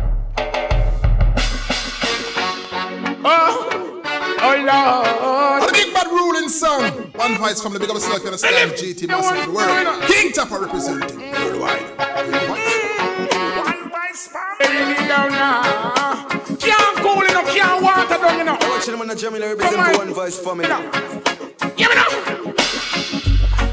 Oh, 3.25 4.03
oh 4.43 4.57
Lord. 4.67 5.69
The 5.69 5.73
big 5.73 5.95
bad 5.95 6.09
ruling 6.09 6.49
song. 6.49 6.83
One 7.15 7.37
voice 7.39 7.63
from 7.63 7.73
the 7.73 7.79
big 7.79 7.89
up 7.89 7.95
yourself, 7.95 8.19
you 8.21 8.27
understand? 8.27 8.73
GT 8.73 9.07
Massive 9.07 9.39
of 9.39 9.47
the 9.47 9.53
world. 9.53 10.03
King 10.11 10.33
Topper 10.33 10.59
representing 10.61 11.31
worldwide. 11.31 11.83
One 13.63 13.91
voice 13.91 14.29
family 14.59 15.07
down 15.07 15.31
now. 15.31 16.27
Can't 16.59 16.97
cool 16.99 17.23
enough, 17.23 17.47
can't 17.55 17.83
water 17.83 18.19
down 18.19 18.41
enough. 18.41 18.61
Want 18.69 18.87
you 18.87 18.93
to 18.97 19.15
Jamila 19.15 19.55
represent 19.55 19.97
one 19.99 20.13
voice 20.13 20.39
family. 20.39 20.67
Give 21.77 21.89
me 21.89 21.95
now. 21.95 22.09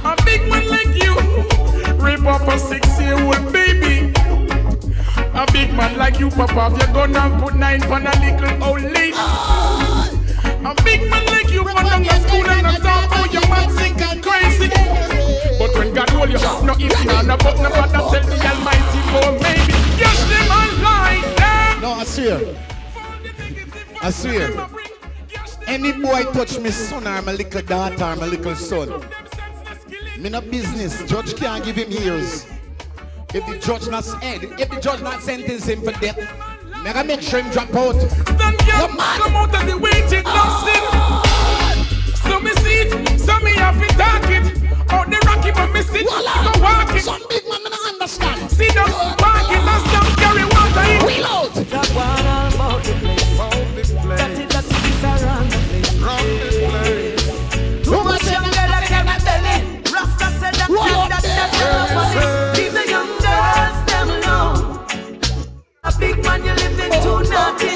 A 0.05 0.15
big 0.23 0.47
man 0.47 0.67
like 0.69 0.93
you, 1.03 1.15
rip 1.95 2.21
up 2.25 2.47
a 2.47 2.59
six-year-old 2.59 3.51
baby. 3.51 4.13
A 5.39 5.49
big 5.53 5.73
man 5.73 5.97
like 5.97 6.19
you, 6.19 6.29
Papa, 6.29 6.75
if 6.75 6.83
you're 6.83 6.93
gonna 6.93 7.39
put 7.39 7.55
nine 7.55 7.81
on 7.83 8.05
a 8.05 8.11
little 8.19 8.61
old 8.61 8.81
lady. 8.81 9.13
A 9.15 10.75
big 10.83 11.09
man 11.09 11.25
like 11.27 11.49
you, 11.49 11.63
man, 11.63 11.75
down 11.75 12.03
the 12.03 12.27
school 12.27 12.45
and 12.45 12.63
not 12.63 12.81
talk 12.81 13.05
about 13.05 13.29
oh, 13.29 13.31
your 13.31 13.47
man 13.47 13.69
sick 13.71 14.01
and 14.01 14.21
crazy. 14.21 14.67
But 15.57 15.73
when 15.77 15.93
God 15.93 16.09
hold 16.09 16.29
you, 16.29 16.39
no 16.39 16.73
if 16.73 16.81
you 16.81 17.23
no 17.23 17.37
but 17.37 17.55
no 17.55 17.69
bother 17.69 18.19
tell 18.19 18.25
the 18.27 18.35
Almighty 18.51 19.01
for 19.11 19.31
maybe. 19.39 19.75
Yes, 19.95 20.19
them 20.27 20.51
online 20.51 21.35
them. 21.37 21.81
No, 21.83 21.91
I 21.93 22.03
swear. 22.03 22.55
I 24.01 24.09
swear. 24.09 24.67
Any 25.67 25.93
boy 25.93 26.23
touch 26.33 26.59
me 26.59 26.69
son 26.69 27.07
or 27.07 27.21
my 27.21 27.31
little 27.31 27.61
daughter 27.61 28.03
or 28.03 28.15
my 28.17 28.25
little 28.25 28.55
son. 28.55 29.05
Me 30.17 30.29
no 30.29 30.41
business. 30.41 31.01
Judge 31.09 31.33
can't 31.37 31.63
give 31.63 31.77
him 31.77 31.91
years. 31.91 32.45
If 33.31 33.45
the 33.45 33.59
judge 33.59 33.87
not 33.87 34.05
head, 34.23 34.43
if 34.59 34.69
the 34.69 34.79
judge 34.81 35.01
not 35.01 35.21
sentence 35.21 35.65
him 35.65 35.83
for 35.83 35.91
death, 36.01 36.17
me 36.17 36.83
gotta 36.83 37.07
make 37.07 37.21
sure 37.21 37.41
him 37.41 37.51
drop 37.51 37.69
out. 37.75 37.93
Stand 37.93 38.57
up, 38.73 38.89
come 38.89 39.35
out 39.35 39.53
of 39.53 39.65
the 39.69 39.77
waiting, 39.77 40.23
nothing. 40.23 40.83
So 42.25 42.39
me 42.39 42.51
see 42.63 42.81
it, 42.81 43.19
so 43.19 43.39
me 43.41 43.51
have 43.51 43.77
to 43.79 43.87
talk 43.93 44.29
it. 44.31 44.45
Out 44.91 45.11
the 45.11 45.21
rocky, 45.27 45.51
but 45.51 45.71
me 45.71 45.83
sit, 45.83 46.07
go 46.07 46.59
walk 46.59 46.95
it. 46.95 47.03
Some 47.03 47.21
big 47.29 47.47
man, 47.47 47.63
me 47.63 47.69
not 47.69 47.93
understand. 47.93 48.49
See 48.49 48.69
them, 48.69 48.89
walk 48.89 49.51
it, 49.51 49.61
and 49.61 49.87
stop, 49.89 50.07
carry 50.17 50.45
water 50.45 50.85
in. 50.89 51.05
Reload. 51.05 52.38
A 65.89 65.99
big 65.99 66.23
man 66.23 66.45
you 66.45 66.53
living 66.53 66.91
too 67.01 67.17
oh, 67.17 67.21
naughty. 67.33 67.73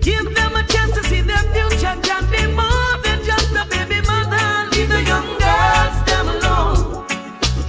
Give 0.00 0.34
them 0.34 0.54
a 0.54 0.62
chance 0.64 0.92
to 0.92 1.02
see 1.04 1.22
their 1.22 1.38
future 1.54 1.96
can 2.04 2.28
be 2.30 2.46
more 2.52 2.92
than 3.02 3.24
just 3.24 3.52
a 3.56 3.64
baby 3.72 4.06
mother. 4.06 4.68
Leave 4.76 4.90
the 4.90 5.02
young 5.02 5.38
girls 5.40 5.96
them 6.04 6.28
alone. 6.28 7.06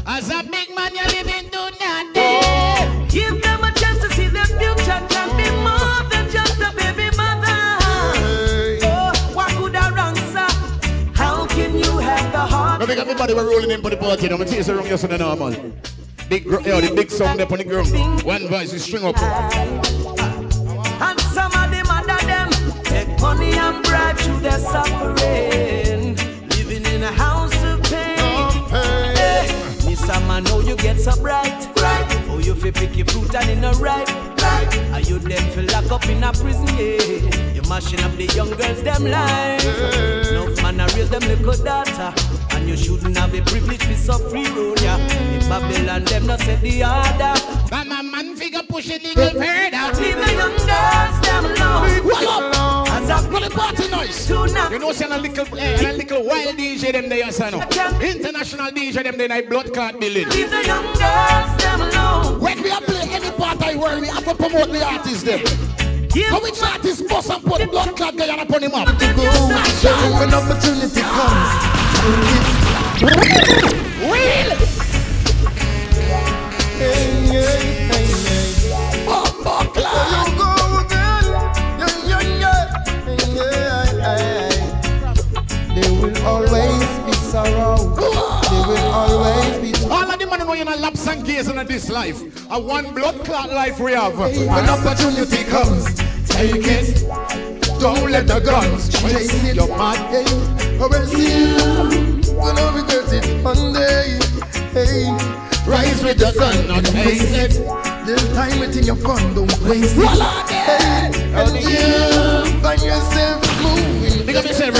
As 0.05 0.29
a 0.29 0.43
big 0.43 0.75
man, 0.75 0.91
you 0.93 1.05
living 1.15 1.47
too 1.49 1.69
naughty. 1.79 3.07
Give 3.07 3.41
them 3.41 3.63
a 3.63 3.71
chance 3.79 3.99
to 4.03 4.09
see 4.11 4.27
their 4.27 4.51
future 4.59 4.99
can 5.07 5.29
be 5.39 5.47
more 5.63 5.99
than 6.11 6.29
just 6.29 6.59
a 6.59 6.69
baby 6.75 7.15
mother. 7.15 7.55
Oh, 8.83 9.13
what 9.33 9.49
could 9.51 9.75
I 9.77 9.89
wrong, 9.95 10.15
sir? 10.35 10.49
How 11.15 11.47
can 11.47 11.77
you 11.79 11.99
have 11.99 12.31
the 12.33 12.39
heart? 12.39 12.81
Everybody 12.81 13.33
were 13.33 13.45
rolling 13.45 13.71
in 13.71 13.81
for 13.81 13.91
the 13.91 13.95
party. 13.97 14.27
No, 14.27 14.37
me 14.37 14.45
chase 14.45 14.67
around 14.67 14.87
yesterday 14.87 15.19
normal. 15.19 15.55
Big, 16.33 16.45
gr- 16.45 16.61
yo, 16.61 16.81
the 16.81 16.91
big 16.95 17.11
song 17.11 17.37
there 17.37 17.45
on 17.45 17.59
the 17.59 17.63
ground. 17.63 18.23
One 18.25 18.47
voice, 18.47 18.73
you 18.73 18.79
string 18.79 19.05
up. 19.05 19.15
And 19.21 21.19
some 21.29 21.51
of 21.53 21.69
them 21.69 21.85
under 21.85 22.25
them 22.25 22.49
take 22.85 23.21
money 23.21 23.51
and 23.51 23.83
bribe 23.83 24.17
through 24.17 24.39
their 24.39 24.57
suffering. 24.57 26.15
Living 26.49 26.85
in 26.91 27.03
a 27.03 27.11
house 27.11 27.53
of 27.63 27.83
pain. 27.83 28.17
Eh, 28.73 29.85
Me 29.85 29.93
some 29.93 30.43
know 30.45 30.59
you 30.61 30.75
get 30.75 30.99
so 30.99 31.15
bright. 31.21 31.62
Right. 32.63 32.71
Oh, 32.71 32.71
you 32.71 32.71
feel 32.71 32.87
picky 32.87 33.03
fruit 33.03 33.35
and 33.35 33.49
in 33.49 33.63
a 33.63 33.71
ripe. 33.73 34.07
Right. 34.41 34.91
Are 34.93 34.99
you 35.01 35.19
them 35.19 35.43
feel 35.51 35.65
lock 35.65 35.91
up 35.91 36.07
in 36.07 36.23
a 36.23 36.31
prison? 36.31 36.67
Yeah. 36.77 37.53
You 37.53 37.61
mashing 37.63 37.99
up 38.01 38.15
the 38.15 38.25
young 38.35 38.51
girls 38.51 38.81
them 38.83 39.03
life. 39.03 39.63
No 40.31 40.47
man 40.61 40.79
a 40.79 40.87
raise 40.95 41.09
them 41.09 41.23
little 41.23 41.63
daughter. 41.63 42.13
And 42.51 42.69
you 42.69 42.77
shouldn't 42.77 43.17
have 43.17 43.31
the 43.31 43.41
privilege 43.41 43.81
to 43.81 43.97
so 43.97 44.17
free 44.29 44.47
roll, 44.51 44.75
yeah. 44.79 44.97
If 45.35 45.49
Babylon 45.49 46.05
them 46.05 46.27
not 46.27 46.39
set 46.39 46.61
the 46.61 46.83
order. 46.83 47.33
But 47.69 47.87
my 47.87 48.01
man 48.01 48.35
figure 48.35 48.63
push 48.63 48.89
it 48.89 49.03
little 49.03 49.29
further. 49.31 49.99
Leave 49.99 50.15
the 50.15 50.31
young 50.33 50.55
girls 50.65 51.12
them 51.23 51.45
alone. 51.45 52.03
What 52.05 52.25
up? 52.27 52.87
As 52.89 53.09
a 53.09 53.29
What 53.29 53.43
the 53.43 53.49
party 53.49 53.87
noise? 53.89 54.25
Tonight. 54.27 54.71
You 54.71 54.79
know, 54.79 54.91
see 54.91 55.05
a 55.05 55.17
little, 55.17 55.57
eh, 55.57 55.89
a 55.91 55.93
little 55.97 56.23
wild 56.25 56.55
DJ 56.57 56.91
them 56.91 57.09
there, 57.09 57.31
son. 57.31 57.53
International 58.01 58.71
DJ 58.71 59.03
them 59.03 59.17
there, 59.17 59.27
like 59.29 59.49
blood 59.49 59.73
clot 59.73 59.99
building. 59.99 60.29
Leave 60.29 60.49
the 60.49 60.63
young 60.65 60.85
girls 60.93 61.57
them 61.61 61.81
alone. 61.81 62.39
When 62.39 62.61
we 62.61 62.69
are 62.71 62.81
play 62.81 63.07
any 63.11 63.31
part 63.31 63.61
I 63.63 63.75
worry, 63.75 64.01
we 64.01 64.07
have 64.07 64.23
to 64.25 64.35
promote 64.35 64.71
the 64.71 64.83
artist 64.83 65.25
them. 65.25 65.45
So 66.13 66.39
which 66.43 66.61
artist 66.61 67.07
boss 67.09 67.29
and 67.29 67.43
put 67.43 67.69
blood 67.71 67.95
clot 67.95 68.15
guy 68.15 68.25
and 68.27 68.41
upon 68.41 68.61
him 68.63 68.75
up? 68.75 68.87
to 68.87 69.13
go. 69.15 69.23
When 70.19 70.33
opportunity 70.33 71.01
comes, 71.01 71.49
Real! 74.03 74.57
hey, 76.77 76.93
hey, 77.27 77.31
hey, 77.31 77.87
hey. 77.87 78.02
Always 86.25 86.99
be 87.05 87.13
sorrow. 87.13 87.77
There 87.95 88.67
will 88.67 88.91
always 88.91 89.59
be 89.59 89.73
sorrow. 89.73 89.93
All 89.95 90.11
of 90.11 90.19
the 90.19 90.25
money 90.25 90.45
going 90.45 90.61
in 90.61 90.67
a 90.67 90.75
laps 90.75 91.07
and 91.07 91.25
gaze 91.25 91.47
in 91.47 91.55
this 91.67 91.89
life. 91.89 92.19
A 92.51 92.59
one 92.59 92.93
blood 92.93 93.23
clot 93.25 93.49
life 93.49 93.79
we 93.79 93.93
have. 93.93 94.17
When 94.17 94.69
opportunity 94.69 95.43
comes, 95.43 95.85
take 96.27 96.65
it. 96.65 97.03
Don't 97.79 98.09
let 98.11 98.27
the 98.27 98.39
guns 98.39 98.87
Chase 98.89 99.43
it. 99.43 99.55
You're 99.55 99.67
mad. 99.67 99.97
Hey, 100.09 100.25
I 100.79 100.87
will 100.87 101.05
see 101.07 101.49
you 101.49 102.33
when 102.37 102.57
I 102.57 102.75
regret 102.75 103.11
it 103.11 103.43
one 103.43 103.73
day. 103.73 104.19
Hey, 104.73 105.43
Rise 105.65 106.03
with 106.03 106.17
the 106.17 106.31
sun, 106.33 106.67
not 106.67 106.85
face 106.87 107.31
it. 107.31 107.51
There's 108.05 108.33
time 108.33 108.61
it 108.63 108.75
in 108.75 108.83
your 108.83 108.97
fun, 108.97 109.33
don't 109.33 109.47
waste 109.61 109.95
it. 109.95 110.03
Voila, 110.03 110.45
Hey, 110.47 111.07
and 111.31 111.55
you 111.55 112.59
find 112.59 112.81
yourself 112.81 113.39
moving. 113.63 114.25
Big 114.25 114.35
up 114.35 114.43
yourself, 114.43 114.75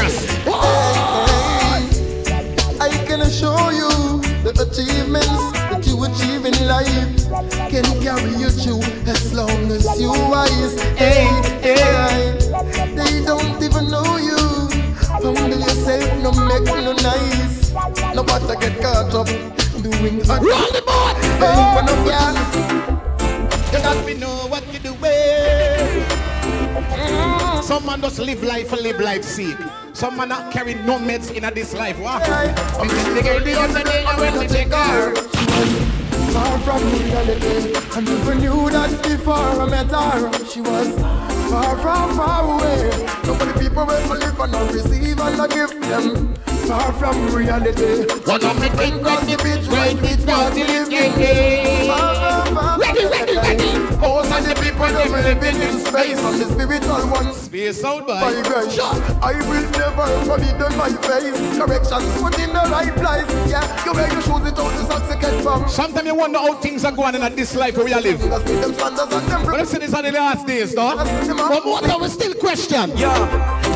achievements 5.15 5.51
that 5.69 5.85
you 5.85 6.03
achieve 6.03 6.45
in 6.45 6.67
life 6.67 7.69
can 7.69 7.83
carry 8.01 8.31
you 8.39 8.49
through 8.49 8.81
as 9.09 9.33
long 9.33 9.71
as 9.71 9.85
you 9.99 10.09
wise. 10.11 10.81
Hey, 10.97 11.25
hey, 11.61 12.37
they 12.95 13.23
don't 13.25 13.61
even 13.61 13.89
know 13.89 14.17
you. 14.17 14.37
Humble 15.21 15.49
yourself, 15.49 16.03
no 16.23 16.31
make 16.31 16.65
no 16.65 16.93
nice. 16.93 17.71
No 18.15 18.23
matter 18.23 18.55
get 18.59 18.81
caught 18.81 19.13
up 19.13 19.27
doing 19.81 20.21
a 20.21 20.39
Roll 20.39 20.71
the 20.71 20.81
board. 20.85 21.17
Hey, 21.41 21.61
when 21.75 21.87
I'm 21.89 22.05
You 23.71 23.79
got 23.79 24.05
to 24.07 24.15
know 24.15 24.47
what 24.47 24.63
you 24.73 24.79
do. 24.79 24.95
eh. 25.03 26.05
Mm. 26.93 27.63
Some 27.63 27.85
man 27.85 28.01
just 28.01 28.19
live 28.19 28.43
life 28.43 28.69
for 28.69 28.77
live 28.77 28.99
life 28.99 29.23
sake. 29.23 29.57
Some 30.03 30.17
man 30.17 30.27
not 30.27 30.51
carry 30.51 30.73
no 30.73 30.99
meds 30.99 31.33
in 31.33 31.45
a 31.45 31.49
this 31.49 31.73
life. 31.73 31.97
What? 31.97 32.19
Because 32.19 33.15
the 33.15 33.21
girl 33.23 33.39
the 33.39 33.53
other 33.57 33.83
day 33.85 34.03
I 34.03 34.19
went 34.19 34.35
to 34.35 34.53
take 34.53 34.67
her. 34.67 35.15
far 36.35 36.59
from 36.59 36.83
reality. 36.91 37.73
I 37.95 38.01
never 38.01 38.35
knew 38.35 38.69
that 38.69 38.91
before 39.01 39.33
I 39.33 39.65
met 39.65 39.87
her. 39.95 40.45
She 40.51 40.59
was 40.59 40.91
far 41.49 41.77
from 41.77 42.17
far 42.17 42.43
away. 42.43 42.91
So 43.23 43.33
many 43.37 43.53
people 43.57 43.85
will 43.85 44.07
believe 44.09 44.37
and 44.37 44.51
not 44.51 44.73
receive 44.73 45.19
and 45.21 45.37
not 45.37 45.49
give 45.49 45.71
them. 45.79 46.35
Far 46.67 46.91
from 46.99 47.33
reality. 47.33 48.03
One 48.25 48.43
of 48.43 48.59
me 48.59 48.67
think 48.75 49.01
Cross 49.01 49.25
the 49.25 49.37
bridge, 49.37 49.67
right 49.69 49.97
it's 50.03 50.25
party 50.25 50.63
party 50.63 50.91
living. 50.91 51.87
Far 51.87 52.43
from 52.43 52.55
far 52.55 52.82
when 54.83 54.95
I'm 54.97 55.11
living 55.11 55.61
in 55.61 55.79
space 55.79 56.19
on 56.23 56.37
the 56.37 56.45
spiritual 56.45 57.07
ones. 57.09 57.37
Space 57.37 57.83
out 57.83 58.05
by. 58.05 58.19
Vibration. 58.19 58.95
I 59.23 59.33
will 59.47 59.67
never 59.79 60.07
forbid 60.27 60.61
on 60.61 60.77
my 60.77 60.91
face. 61.07 61.39
Corrections 61.57 62.21
put 62.21 62.37
in 62.39 62.49
the 62.51 62.63
right 62.67 62.93
place. 62.95 63.29
Yeah, 63.49 63.63
you 63.85 63.93
wear 63.93 64.11
your 64.11 64.21
shoes 64.21 64.41
without 64.41 64.71
the 64.77 64.83
socks 64.85 65.09
you 65.13 65.21
get 65.21 65.41
from. 65.41 65.67
Sometimes 65.69 66.07
you 66.07 66.15
wonder 66.15 66.39
how 66.39 66.55
things 66.55 66.83
are 66.83 66.91
going 66.91 67.15
in 67.15 67.35
this 67.35 67.55
life 67.55 67.77
where 67.77 67.85
we 67.85 67.93
are 67.93 68.01
live. 68.01 68.19
Them 68.19 68.73
standards 68.73 69.13
and 69.13 69.27
them 69.27 69.45
But 69.45 69.59
I 69.61 69.63
say 69.63 69.79
this 69.79 69.93
are 69.93 70.03
the 70.03 70.11
last 70.11 70.45
days, 70.45 70.75
though. 70.75 70.95
But 70.97 71.65
what 71.65 71.89
are 71.89 71.99
we 71.99 72.09
still 72.09 72.33
question? 72.35 72.89
Yo, 72.97 73.13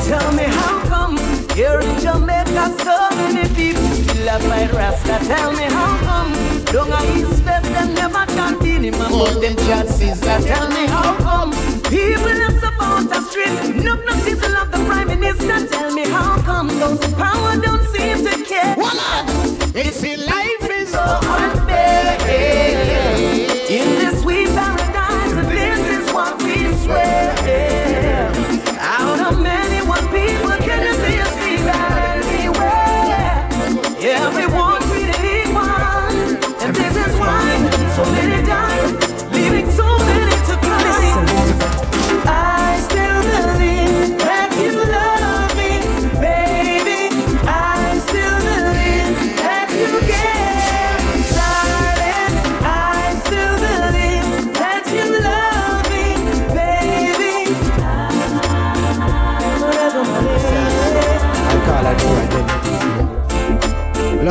tell 0.08 0.32
me 0.34 0.44
how 0.44 0.84
come 0.90 1.27
here 1.58 1.80
in 1.80 2.00
Jamaica 2.00 2.66
so 2.86 2.96
many 3.18 3.50
people 3.56 3.90
still 3.90 4.28
have 4.28 4.44
fight 4.44 4.72
Rasta? 4.74 5.18
Tell 5.26 5.52
me 5.54 5.64
how 5.64 5.98
come 6.06 6.32
down 6.66 6.92
a 6.94 7.02
East 7.18 7.44
West 7.46 7.66
them 7.74 7.96
never 7.96 8.26
can 8.38 8.60
beat 8.60 8.84
him 8.84 8.94
among 8.94 9.42
them 9.42 9.56
chances. 9.66 10.22
Tell 10.22 10.68
me 10.70 10.86
how 10.86 11.18
come 11.18 11.50
people 11.90 12.38
are 12.46 12.60
support 12.62 13.10
the 13.10 13.22
street, 13.28 13.58
enough 13.74 14.06
not 14.06 14.24
people 14.24 14.52
love 14.52 14.70
the 14.70 14.82
prime 14.86 15.08
minister. 15.08 15.58
Tell 15.68 15.92
me 15.96 16.04
how 16.04 16.40
come 16.44 16.68
those 16.68 17.04
in 17.04 17.14
power 17.16 17.58
don't 17.58 17.84
seem 17.90 18.18
to 18.24 18.36
care. 18.46 18.76
It's 19.74 20.04
in 20.04 20.20
life 20.28 20.70
is 20.70 20.92
so 20.92 21.02
unfair. 21.02 21.57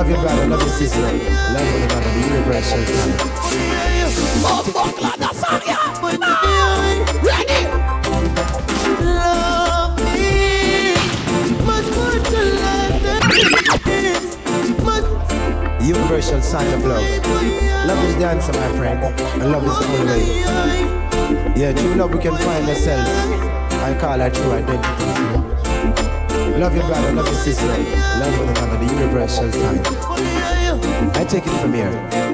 Love 0.07 0.15
your 0.15 0.23
brother, 0.23 0.47
love 0.47 0.61
your 0.61 0.71
sister. 0.71 1.01
Love 1.01 1.19
one 1.73 1.83
another, 1.83 2.11
the 2.15 2.21
universal 2.29 2.79
plan. 2.85 3.11
Love 9.03 9.99
is 10.15 10.99
much 11.67 11.89
more 11.97 12.19
to 12.23 12.41
life 12.55 13.03
than 13.03 13.21
this. 13.83 14.23
Universal 15.85 16.41
sign 16.41 16.73
of 16.73 16.85
love. 16.85 17.03
Love 17.89 18.05
is 18.05 18.15
the 18.15 18.27
answer, 18.29 18.53
my 18.53 18.69
friend. 18.77 19.03
And 19.43 19.51
love 19.51 19.65
is 19.67 19.77
the 19.77 19.87
only 19.99 20.07
way. 20.07 21.61
Yeah, 21.61 21.73
true 21.73 21.95
love 21.97 22.13
we 22.15 22.21
can 22.21 22.37
find 22.37 22.69
ourselves. 22.69 23.11
I 23.83 23.97
call 23.99 24.21
her 24.21 24.31
true 24.31 24.53
identity. 24.53 25.36
Love 26.59 26.75
your 26.75 26.87
brother, 26.87 27.13
love 27.13 27.27
your 27.27 27.35
sister. 27.35 27.67
Love 27.67 28.39
one 28.39 28.49
another, 28.49 28.79
the 28.79 28.93
universal 28.93 29.53
sign. 29.53 29.79
I 31.15 31.25
take 31.29 31.47
it 31.47 31.61
from 31.61 31.75
here. 31.75 32.26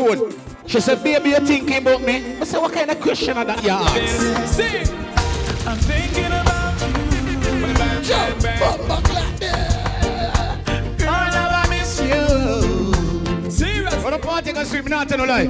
Phone? 0.00 0.32
She 0.66 0.80
said, 0.80 1.02
baby, 1.02 1.30
you 1.30 1.40
thinking 1.40 1.76
about 1.76 2.02
me? 2.02 2.38
I 2.40 2.44
said, 2.44 2.60
what 2.60 2.72
kind 2.72 2.90
of 2.90 3.00
question 3.00 3.36
are 3.36 3.44
that 3.44 3.62
you 3.62 3.70
ask? 3.70 4.54
Sing. 4.54 4.86
I'm 5.66 5.78
thinking 5.78 6.26
about 6.26 6.80
you. 6.80 6.90
Jump 8.02 8.44
up, 8.62 8.78
back 8.88 9.08
like 9.12 9.38
that. 9.40 10.98
Girl, 10.98 11.08
I 11.10 11.66
miss 11.68 12.00
you. 12.00 13.50
Serious. 13.50 14.02
What 14.02 14.14
a 14.14 14.18
party 14.18 14.52
can 14.52 14.64
sweep, 14.64 14.88
not 14.88 15.10
no 15.10 15.24
lie. 15.24 15.46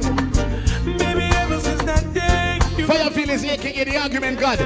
Baby, 0.85 1.29
ever 1.37 1.61
since 1.61 1.83
that 1.83 2.13
day, 2.13 2.59
you 2.77 2.87
Fire 2.87 3.11
feelings, 3.11 3.45
aka 3.45 3.85
the 3.85 3.97
argument 3.97 4.41
god. 4.41 4.59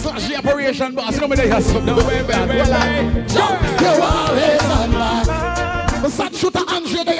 Slash 0.00 0.28
the 0.28 0.36
operation 0.36 0.94
boss. 0.94 1.14
You 1.14 1.20
know 1.20 1.28
me 1.28 1.36
there, 1.36 1.46
yes. 1.46 1.72
No 1.74 1.96
way 2.06 2.22
back. 2.26 2.48
Well, 2.48 2.72
I 2.72 3.26
jump. 3.26 3.80
You 3.80 4.02
always 4.02 4.62
on 4.64 4.90
my 4.90 6.08
sad 6.08 6.34
shooter 6.34 6.61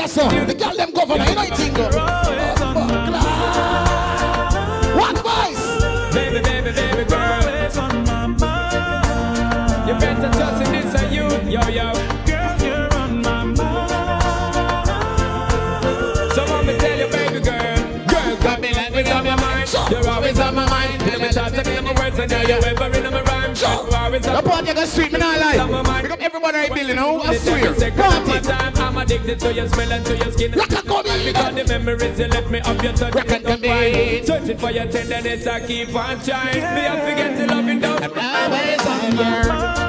yes, 0.03 0.12
sir. 0.12 0.46
The 0.46 0.55
girl 0.55 0.76
them 0.76 0.92
governor, 0.92 1.24
you 1.24 1.34
know. 1.34 1.42
One 4.98 5.16
voice. 5.16 5.64
Baby, 6.14 6.40
baby, 6.42 6.72
baby 6.72 7.05
girl. 7.09 7.42
You 9.86 9.94
better 9.98 10.30
trust 10.36 10.62
in 10.64 10.72
this 10.72 10.94
and 11.00 11.14
you, 11.14 11.26
yo, 11.50 11.62
yo. 11.68 11.92
Girl, 12.26 12.57
you're 12.62 12.94
on 12.94 13.22
my 13.22 13.44
mind. 13.44 13.90
So 16.34 16.44
let 16.44 16.64
me 16.66 16.74
tell 16.78 16.98
you, 16.98 17.09
baby 17.09 17.40
girl. 17.40 17.76
Girl, 18.09 18.36
got 18.42 18.61
me 18.61 18.72
like 18.74 18.92
me 18.92 19.11
on 19.11 19.24
your 19.24 19.36
mind. 19.36 19.68
You're 19.90 20.09
always 20.09 20.38
on 20.38 20.55
my 20.55 20.68
mind. 20.68 21.00
Tell 21.00 21.20
me 21.20 21.32
shots 21.32 21.59
and 21.59 21.68
in 21.68 21.84
my 21.84 21.92
words 21.94 22.18
and 22.18 22.30
now 22.30 22.42
you're 22.42 22.64
ever 22.64 22.86
in 22.96 23.05
my 23.12 23.22
rhyme. 23.22 23.55
On 23.64 23.91
The 24.12 24.42
party 24.44 24.74
can 24.74 24.86
sweep, 24.86 25.12
me 25.12 25.18
not 25.18 25.40
lie. 25.40 26.02
Pick 26.02 26.10
up 26.10 26.20
everybody 26.20 26.58
right 26.58 26.68
building, 26.68 26.88
you 26.88 26.94
know. 26.94 27.20
I 27.22 27.34
swear. 27.36 27.74
Party. 27.92 28.80
I'm 28.80 28.98
addicted 28.98 29.40
to 29.40 29.54
your 29.54 29.68
smell 29.68 29.92
and 29.92 30.04
to 30.04 30.16
your 30.16 30.32
skin. 30.32 30.52
Rock 30.52 30.70
and 30.70 30.86
come. 30.86 31.02
Because 31.02 31.54
the 31.54 31.64
memories 31.78 32.18
you 32.18 32.26
left 32.26 32.50
me 32.50 32.60
of 32.60 32.82
your 32.84 32.92
touch. 32.92 33.14
Rock 33.14 33.30
and 33.30 33.44
come. 33.44 33.60
Searching 34.26 34.58
for 34.58 34.70
your 34.70 34.86
tenderness, 34.86 35.46
I 35.46 35.66
keep 35.66 35.94
on 35.94 36.20
trying. 36.20 36.74
Me, 36.74 36.86
I 36.86 37.00
forget 37.00 37.38
to 37.38 37.54
love 37.54 37.64
you 37.64 37.80
down. 37.80 38.02
Always 38.02 38.86
on 38.86 39.16
your 39.16 39.81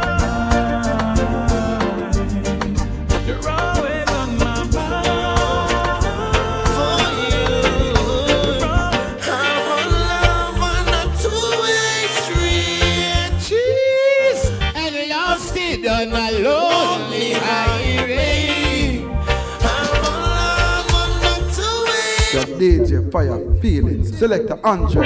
DJ 22.63 23.11
Fire 23.11 23.41
Feelings, 23.59 24.17
Selector 24.17 24.57
Andre. 24.63 25.05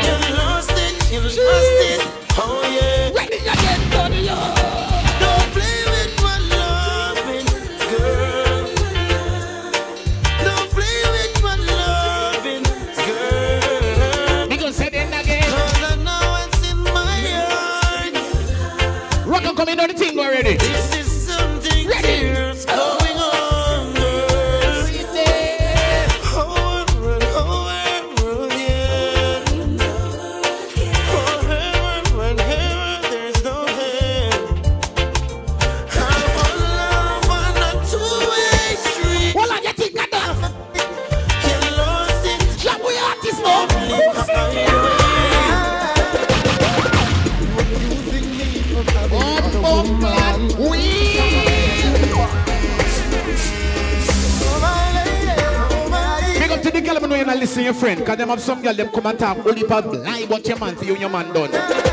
Friend. 57.87 58.05
Cause 58.05 58.17
them 58.17 58.29
have 58.29 58.41
some 58.41 58.61
girl, 58.61 58.73
them 58.73 58.89
come 58.89 59.05
and 59.05 59.19
talk 59.19 59.45
only 59.45 59.61
about 59.61 59.85
lie 59.93 60.25
what 60.27 60.45
your 60.47 60.59
man 60.59 60.75
for 60.75 60.83
you 60.83 60.93
and 60.93 61.01
your 61.01 61.09
man 61.09 61.33
done. 61.33 61.51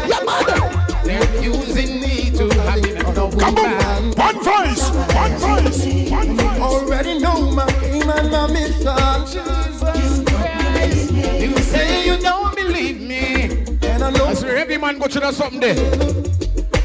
Your 0.08 0.24
man 0.24 1.04
They're 1.04 1.22
accusing 1.22 2.00
me 2.00 2.30
to 2.36 2.48
have 2.62 2.84
it. 2.84 3.02
No, 3.14 3.30
come 3.30 3.56
on. 3.58 4.12
One 4.12 4.38
voice, 4.42 4.90
one 4.90 5.36
voice, 5.38 6.10
one 6.10 6.36
voice. 6.36 6.60
Already 6.60 7.18
know 7.20 7.50
my 7.52 7.68
aim 7.84 8.10
and 8.10 8.30
my 8.30 8.46
mission. 8.48 8.84
You 11.40 11.56
say 11.58 12.06
you 12.06 12.16
don't 12.20 12.56
believe 12.56 13.00
me. 13.00 13.44
And 13.82 14.02
I 14.02 14.10
know 14.10 14.26
I 14.26 14.34
swear 14.34 14.56
every 14.56 14.78
man 14.78 14.98
go 14.98 15.06
through 15.06 15.20
that 15.22 15.34
something 15.34 15.60
there. 15.60 15.76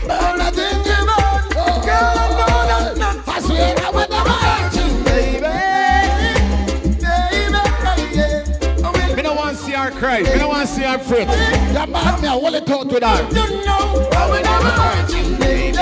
all 0.04 0.42
I 0.42 0.52
think 0.52 0.86
about. 0.86 1.50
Girl, 1.84 2.14
I 2.16 2.30
know 2.38 2.68
that 2.70 2.98
not. 2.98 3.28
I 3.28 3.42
swear 3.42 3.76
I 3.80 3.90
would 3.90 4.10
never 4.10 4.39
want 10.02 10.22
to 10.22 10.24
see 10.24 10.24
her 10.24 10.28
cry. 10.28 10.34
Me 10.34 10.40
don't 10.40 10.50
want 10.50 10.68
to 10.68 10.74
see 10.74 10.84
her 10.84 11.00
fret. 11.00 11.28
That 11.74 11.90
man, 11.90 12.22
me 12.22 12.28
I 12.28 12.32
hold 12.32 12.56
it 12.56 12.70
out 12.70 12.88
with 12.88 13.04
her. 13.04 13.30
You 13.30 13.66
know 13.66 14.10
I 14.14 14.30
will 14.30 14.42
never 14.44 14.70
hurt 14.70 15.10
you, 15.14 15.38
baby. 15.38 15.78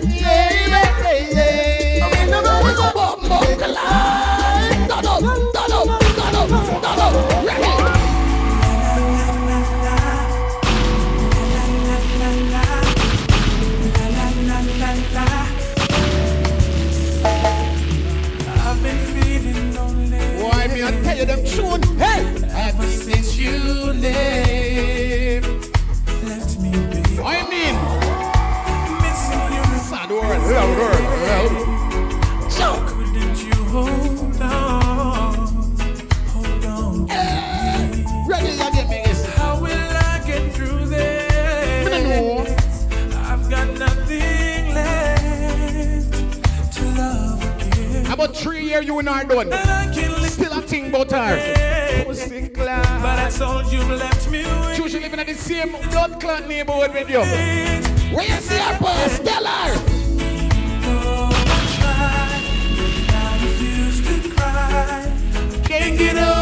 Baby, 0.00 0.70
baby. 1.02 2.00
I 2.00 2.08
will 2.08 2.30
never 2.30 2.48
hurt 2.48 2.78
you. 2.78 2.92
Bumbo 6.92 7.31
Three 48.72 48.86
you 48.86 48.98
and 49.00 49.28
done. 49.28 49.52
I 49.52 49.92
can't 49.92 50.24
Still 50.30 50.58
a 50.58 50.62
thing 50.62 50.88
about 50.88 51.10
her. 51.10 52.04
Pussy 52.04 52.48
But 52.48 52.68
I 52.68 53.28
told 53.28 53.70
you 53.70 53.82
left 53.82 54.30
me 54.30 54.44
with 54.44 54.90
She 54.90 54.98
living 54.98 55.20
in 55.20 55.26
the 55.26 55.34
same 55.34 55.72
blood 55.90 56.18
clot 56.18 56.48
neighborhood 56.48 56.94
with 56.94 57.10
you. 57.10 57.20
Where 58.16 58.26
you 58.26 58.40
see 58.40 58.56
her 58.56 58.78
boss? 58.80 59.18
Tell 59.18 59.44
her. 59.44 59.74
I 61.34 61.60
tried, 61.76 62.44
but 62.78 63.14
I 63.14 63.44
refuse 63.44 64.00
to 64.06 64.30
cry. 64.30 65.12
Can't 65.64 65.98
get 65.98 66.16
over 66.16 66.41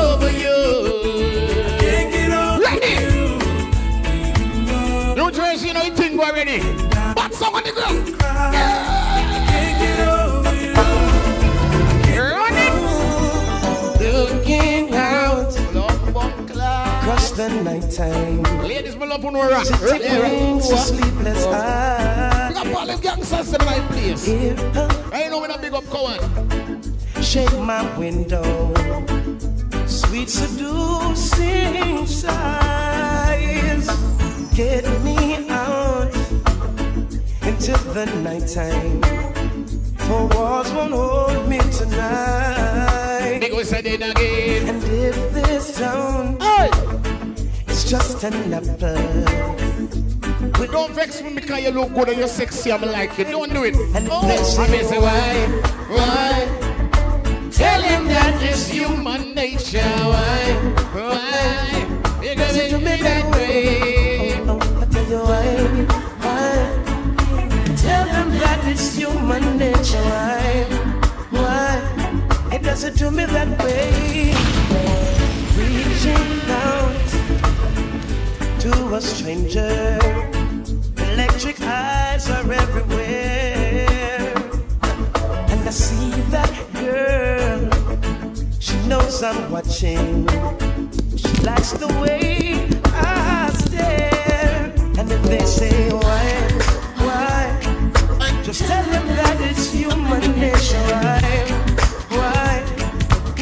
the 17.40 17.62
nighttime. 17.62 18.42
Ladies, 18.62 18.96
my 18.96 19.06
love 19.06 19.24
on 19.24 19.32
rock. 19.32 19.66
Brings 19.78 20.70
a 20.70 20.76
sleepless 20.76 21.46
Big 21.46 21.54
eye. 21.54 22.52
up 22.54 22.76
all 22.76 22.86
them 22.86 23.00
gangsters 23.00 23.52
in 23.54 23.58
the 23.58 23.64
right 23.64 23.90
place. 23.92 24.28
I 25.12 25.28
know 25.28 25.40
when 25.40 25.50
I 25.50 25.56
big 25.56 25.72
up 25.72 25.84
Cohen. 25.84 26.20
Shake 27.22 27.58
my 27.60 27.82
window, 27.96 28.74
sweet 29.86 30.28
seducing 30.28 32.06
sighs 32.06 33.86
get 34.54 34.84
me 35.02 35.48
out 35.48 36.14
into 37.48 37.72
the 37.94 38.04
nighttime. 38.22 39.00
For 39.96 40.26
walls 40.34 40.70
won't 40.72 40.92
hold 40.92 41.48
me 41.48 41.58
tonight. 41.78 43.38
Big 43.40 43.54
we 43.54 43.64
said 43.64 43.86
it 43.86 44.02
again. 44.02 44.68
And 44.68 44.84
if 44.84 45.32
this 45.32 45.78
town 45.78 46.36
is 46.40 46.99
just 47.90 48.22
an 48.22 48.54
apple, 48.54 48.94
We 50.60 50.68
Don't 50.68 50.92
vex 50.94 51.20
me 51.22 51.34
because 51.34 51.60
you 51.60 51.70
look 51.72 51.92
good 51.92 52.10
and 52.10 52.18
you're 52.18 52.28
sexy. 52.28 52.70
I'm 52.70 52.82
like 52.82 53.18
it. 53.18 53.32
Don't 53.32 53.52
do 53.52 53.64
it. 53.64 53.74
And 53.96 54.06
Oh, 54.08 54.20
I 54.22 54.68
may 54.68 54.84
say 54.84 54.98
why, 54.98 55.34
why? 55.90 56.46
Tell 57.50 57.82
him 57.82 58.06
that 58.06 58.40
it's 58.44 58.68
human 58.68 59.34
nature. 59.34 59.80
Why, 60.06 60.54
why? 60.94 62.22
You 62.22 62.36
gonna 62.36 62.78
make 62.78 63.00
me 63.00 63.02
that 63.02 63.34
way. 63.34 64.34
oh, 64.46 64.60
oh, 64.62 64.80
I 64.80 64.84
tell 64.86 65.08
you 65.10 65.22
why, 65.26 65.46
why? 66.22 66.46
Tell 67.74 68.04
them 68.06 68.30
that 68.38 68.60
it's 68.70 68.94
human 68.94 69.58
nature. 69.58 70.06
Why, 70.06 70.62
why? 71.30 72.54
It 72.54 72.62
doesn't 72.62 72.96
do 72.96 73.10
me 73.10 73.24
that 73.24 73.58
way. 73.64 74.32
Reaching 75.58 76.50
out 76.50 77.09
a 78.94 79.00
stranger. 79.00 79.98
Electric 81.12 81.60
eyes 81.60 82.28
are 82.30 82.52
everywhere. 82.52 83.86
And 85.50 85.60
I 85.68 85.70
see 85.70 86.10
that 86.30 86.52
girl. 86.74 87.60
She 88.58 88.76
knows 88.88 89.22
I'm 89.22 89.50
watching. 89.50 90.26
She 91.16 91.34
likes 91.42 91.72
the 91.72 91.88
way 92.02 92.68
I 92.86 93.50
stare. 93.64 94.72
And 94.98 95.10
if 95.12 95.22
they 95.22 95.44
say 95.44 95.92
why, 95.92 96.26
why, 97.06 98.42
just 98.42 98.62
tell 98.62 98.84
them 98.84 99.06
that 99.06 99.40
it's 99.40 99.72
human 99.72 100.20
nature. 100.38 100.78
Why, 100.88 101.20
why, 102.18 102.64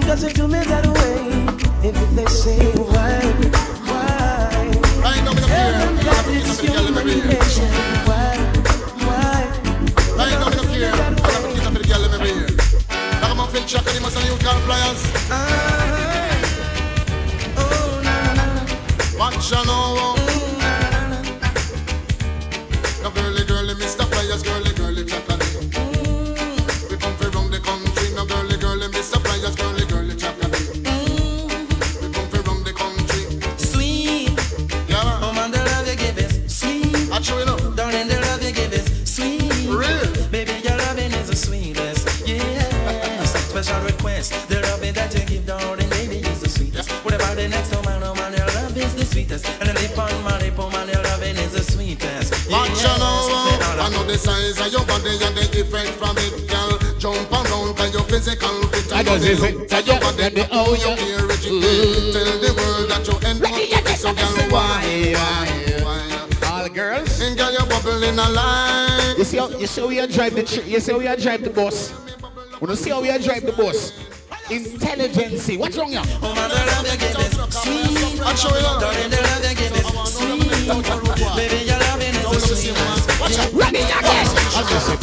does 0.07 0.25
it 0.25 0.35
do 0.35 0.47
me 0.47 0.61
that 0.65 0.87
way? 0.87 1.89
If 1.89 1.97
they 2.17 2.27
say 2.27 2.59
why, 2.77 3.28
new 14.69 14.75
car 14.75 14.95
ah, 15.31 16.43
oh 17.57 18.01
na 18.05 18.17
na. 18.35 18.47
Na. 18.55 18.63
Watch 19.19 19.51
ya 19.53 19.61
the 54.59 54.65
size 54.65 54.75
of 54.75 54.81
your 54.81 54.87
body 54.87 55.11
and 55.25 55.37
the 55.37 55.43
effect 55.61 55.91
from 55.99 56.17
it, 56.19 56.49
girl. 56.49 56.79
Jump 56.99 57.31
around 57.31 57.77
by 57.77 57.87
your 57.87 58.03
physical 58.05 58.63
fit. 58.69 58.93
I 58.93 59.03
just 59.03 59.25
is 59.25 59.43
it. 59.43 59.69
Tell 59.69 59.83
your 59.83 60.01
body 60.01 60.29
the 60.31 60.49
oh 60.51 60.75
you 60.75 60.97
can't. 60.97 61.29
Tell 62.13 62.39
the 62.39 62.53
world 62.57 62.91
that 62.91 63.07
you 63.07 63.15
end 63.29 63.45
up 63.45 63.53
with 63.53 63.85
this, 63.85 64.01
so 64.03 64.13
girl, 64.13 64.51
why, 64.51 65.15
why, 65.15 65.49
why? 65.83 66.51
All 66.51 66.69
girls. 66.69 67.21
And 67.21 67.37
girl, 67.39 67.53
you 67.53 67.65
bubbling 67.67 68.19
a 68.19 68.29
line. 68.31 69.17
You 69.17 69.25
see 69.25 69.39
how 69.39 69.49
you 69.49 69.67
see 69.67 69.81
how 69.81 69.89
we 69.89 70.07
drive 70.07 70.35
the 70.35 70.43
tr- 70.43 70.67
you 70.67 70.81
see 70.81 70.93
how 70.93 70.99
we 70.99 71.23
drive 71.23 71.43
the 71.45 71.51
bus. 71.51 71.93
We 72.61 72.67
don't 72.67 72.77
see 72.77 72.91
how 72.91 73.01
we 73.01 73.09
drive 73.19 73.45
the 73.47 73.53
bus. 73.53 73.93
Intelligence. 74.51 75.49
What's 75.57 75.77
wrong 75.77 75.91
here? 75.91 76.03
I'll 78.25 78.35
show 78.35 78.57
you. 78.57 78.79
Ready 81.37 81.69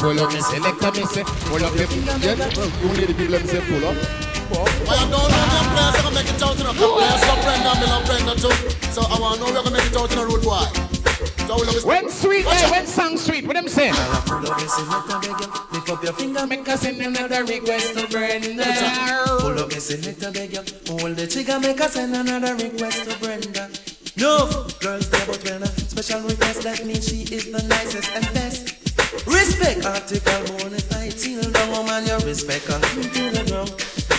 pull 0.05 0.19
up, 0.21 0.31
me 0.33 0.39
select 0.41 0.81
me 0.95 1.05
say 1.09 1.23
pull 1.49 1.65
up. 1.65 1.73
me- 1.73 1.81
Yeah, 2.21 2.37
you 2.37 2.89
need 2.93 3.09
the 3.09 3.13
people 3.17 3.37
them 3.37 3.47
say 3.47 3.61
pull 3.65 3.85
up. 3.89 3.97
Why 4.85 4.93
I 4.93 5.09
don't 5.09 5.09
know 5.09 5.25
them 5.25 5.65
players, 5.73 5.95
I 5.97 6.01
can 6.05 6.13
make 6.13 6.29
it 6.29 6.43
out 6.45 6.55
in 6.59 6.61
a 6.61 6.73
couple 6.77 6.93
players. 6.93 7.21
So 7.25 7.33
Brenda, 7.41 7.71
me 7.81 7.85
love 7.89 8.05
Brenda 8.05 8.33
too. 8.37 8.55
So 8.93 9.01
I 9.01 9.17
want 9.19 9.33
to 9.35 9.39
know 9.41 9.47
we're 9.49 9.63
gonna 9.65 9.71
make 9.71 9.89
it 9.89 9.97
out 9.97 10.11
in 10.13 10.19
a 10.19 10.25
road 10.25 10.43
boy. 10.45 10.65
So 11.47 11.53
we 11.57 11.65
love 11.65 11.77
it. 11.81 11.85
When 11.85 12.09
sweet, 12.09 12.45
Watch 12.45 12.61
eh, 12.63 12.69
when 12.71 12.85
song 12.85 13.17
sweet, 13.17 13.47
what 13.47 13.55
them 13.55 13.67
say? 13.67 13.89
Pull 13.89 14.45
up, 14.45 14.61
listen, 14.61 14.85
let 14.89 15.09
her 15.09 15.19
beg 15.25 15.41
you. 15.41 15.49
Lift 15.73 15.89
up 15.89 16.03
your 16.03 16.13
finger, 16.13 16.45
make 16.45 16.69
us 16.69 16.81
send 16.81 17.01
another 17.01 17.43
request 17.43 17.97
to 17.97 18.07
Brenda. 18.07 18.65
Pull 19.41 19.59
up, 19.59 19.69
listen, 19.73 20.01
let 20.05 20.21
her 20.21 20.31
beg 20.31 20.53
you. 20.53 20.63
Hold 20.93 21.15
the 21.17 21.25
trigger, 21.25 21.59
make 21.59 21.81
us 21.81 21.93
send 21.93 22.15
another 22.15 22.53
request 22.55 23.09
to 23.09 23.17
Brenda. 23.17 23.69
No, 24.17 24.45
girls 24.79 25.09
there 25.09 25.25
but 25.27 25.43
when 25.43 25.63
a 25.63 25.67
special 25.67 26.21
request 26.21 26.61
that 26.61 26.85
means 26.85 27.09
she 27.09 27.23
is 27.33 27.51
the 27.51 27.61
nicest 27.67 28.09
and 28.15 28.25
best. 28.33 28.74
Respect 29.35 29.85
article 29.85 30.41
bonafide, 30.47 31.11
seal 31.13 31.41
down 31.51 31.69
woman, 31.71 32.05
your 32.07 32.19
respect 32.19 32.65
her 32.67 32.79
to 32.79 33.01
the 33.35 33.43
ground. 33.51 33.71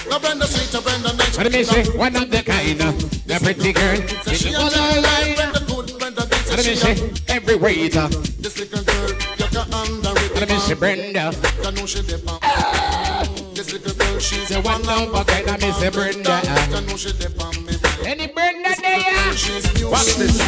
Now 0.09 0.19
Brenda 0.21 0.47
sweet, 0.47 0.75
uh, 0.75 0.81
Brenda 0.83 1.13
nice. 1.17 1.37
What 1.37 1.45
do 1.45 1.51
me 1.51 1.65
say? 1.65 1.83
One 1.97 2.15
of 2.17 2.31
the 2.31 2.43
kind, 2.43 2.81
uh, 2.81 2.93
the 3.27 3.41
pretty 3.43 3.73
girl. 3.73 3.97
Say 4.23 4.35
She 4.35 4.37
she 4.37 4.51
the 4.53 4.59
a 4.61 4.63
one 4.63 4.73
I 4.73 4.77
child 4.77 5.03
like 5.03 5.27
like. 5.27 5.37
Brenda 5.37 5.61
good, 5.67 5.99
Brenda 5.99 6.23
big. 6.27 6.43
What 6.47 6.57
do 6.57 6.63
Say 6.63 6.71
me 6.71 6.77
she 6.77 6.77
say? 6.77 7.35
Every 7.35 7.57
waiter. 7.57 8.09
this 8.39 8.59
little 8.61 8.85
girl, 8.85 9.09
you 9.41 9.47
can 9.51 9.75
under 9.75 10.13
it. 10.21 10.31
What 10.37 10.41
do 10.49 10.55
me 10.55 10.61
say? 10.61 10.75
Brenda. 10.75 11.25
You 11.65 11.71
know 11.73 11.87
she 11.87 12.03
dip 12.03 12.29
on. 12.31 12.39
This 13.55 13.73
little 13.73 13.95
girl, 13.97 14.19
she's 14.21 14.49
The 14.49 14.61
one 14.61 14.83
of 14.89 15.15
a 15.15 15.25
kind, 15.25 15.49
I 15.51 15.57
miss 15.57 15.83
a 15.83 15.91
Brenda. 15.91 16.37
You 16.71 16.81
know 16.87 16.97
she 16.97 17.13
dip 17.17 17.41
on 17.43 17.57
me. 17.65 17.73
Any 18.05 18.27
Brenda 18.29 18.71
there? 18.81 19.33
She's 19.35 19.67
new. 19.81 19.91
Watch 19.91 20.15
this. 20.21 20.39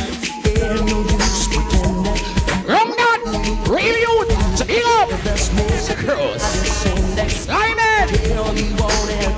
Wrong 2.69 2.91
that. 3.01 3.64
Real 3.66 3.97
youth. 3.99 4.38
Eat 4.67 4.83
up. 4.85 5.09
Cross. 5.09 6.43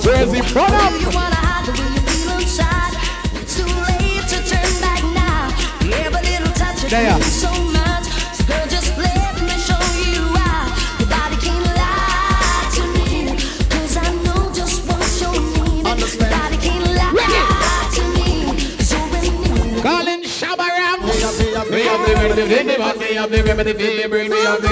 Where's 0.06 0.32
the 0.32 0.42
front 0.42 0.72
Do 0.72 1.00
you 1.00 1.10
wanna 1.12 1.36
hide 1.36 1.66
the 1.66 1.72
way 1.76 1.88
you 1.92 2.00
feel 2.08 2.38
inside? 2.38 2.94
It's 3.36 3.56
too 3.56 3.66
late 3.68 4.24
to 4.32 4.38
turn 4.48 4.72
back 4.80 5.02
now. 5.12 5.52
Every 5.92 6.22
little 6.24 6.52
touch 6.54 6.84
of 6.84 6.90
There. 6.90 7.20
so 7.20 7.52
much. 7.68 8.06
So 8.32 8.44
girl, 8.48 8.66
just 8.68 8.96
let 8.96 9.34
me 9.44 9.56
show 9.60 9.82
you 10.08 10.24
why. 10.32 10.72
Your 10.98 11.08
body 11.12 11.36
can't 11.36 11.68
lie 11.76 12.64
to 12.76 12.82
me. 12.96 13.36
'Cause 13.68 13.96
I 13.98 14.08
know 14.24 14.50
just 14.54 14.80
what 14.88 15.04
you 15.20 15.30
need. 15.36 15.84
Your 15.84 16.30
body 16.32 16.56
can't 16.64 16.86
lie 16.96 17.88
to 17.96 18.02
me. 18.16 18.28
So 18.88 18.96
when 19.12 19.82
Calling 19.82 20.22
Shabba 20.24 20.66
Ranks. 20.78 21.70
We 21.70 21.82
have 21.82 22.04
the 22.08 22.99
remedy, 23.10 23.10
the 23.10 23.10
body, 23.10 23.10
we 23.10 23.16
have 23.16 23.30
the 23.30 23.42
remedy, 23.42 24.02
the 24.02 24.08
bring 24.08 24.30
me 24.30 24.46
up 24.46 24.60
the. 24.60 24.70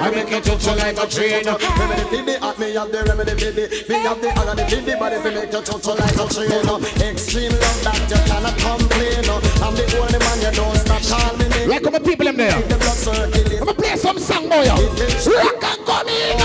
I 0.00 0.10
make 0.10 0.32
it 0.32 0.44
touch 0.44 0.66
you 0.66 0.74
like 0.76 0.98
a 0.98 1.06
train. 1.06 1.44
Remedy 1.46 2.04
for 2.04 2.22
the 2.22 2.38
heart, 2.40 2.58
me 2.58 2.74
have 2.74 2.92
the 2.92 3.02
remedy 3.02 3.32
for 3.32 3.50
the 3.50 3.84
Me 3.88 3.94
have 4.00 4.20
the 4.20 4.28
agony 4.28 4.62
for 4.68 4.80
the 4.80 4.96
body 4.96 5.16
fi 5.16 5.30
make 5.34 5.52
you 5.52 5.62
touch 5.62 5.86
you 5.86 5.94
like 5.94 6.16
a 6.16 6.24
train. 6.30 6.66
Extreme 7.10 7.52
love 7.52 7.80
that 7.84 8.00
you 8.10 8.20
cannot 8.28 8.56
complain. 8.58 9.24
I'm 9.60 9.74
the 9.74 9.84
only 9.98 10.18
man 10.18 10.38
you 10.40 10.52
don't 10.54 10.76
stop 10.76 11.02
call 11.02 11.36
me 11.38 11.48
name 11.48 11.68
Like 11.68 11.82
come 11.82 12.02
people 12.02 12.26
them 12.26 12.36
there. 12.36 12.60
The 12.60 12.76
blood 12.76 12.96
circulate 12.96 13.60
I'm 13.60 13.66
gonna 13.66 13.74
play 13.74 13.96
some 13.96 14.18
song 14.18 14.48
boy. 14.48 14.66
Rock 14.66 15.64
and 15.64 15.86
come 15.86 16.08
in. 16.08 16.38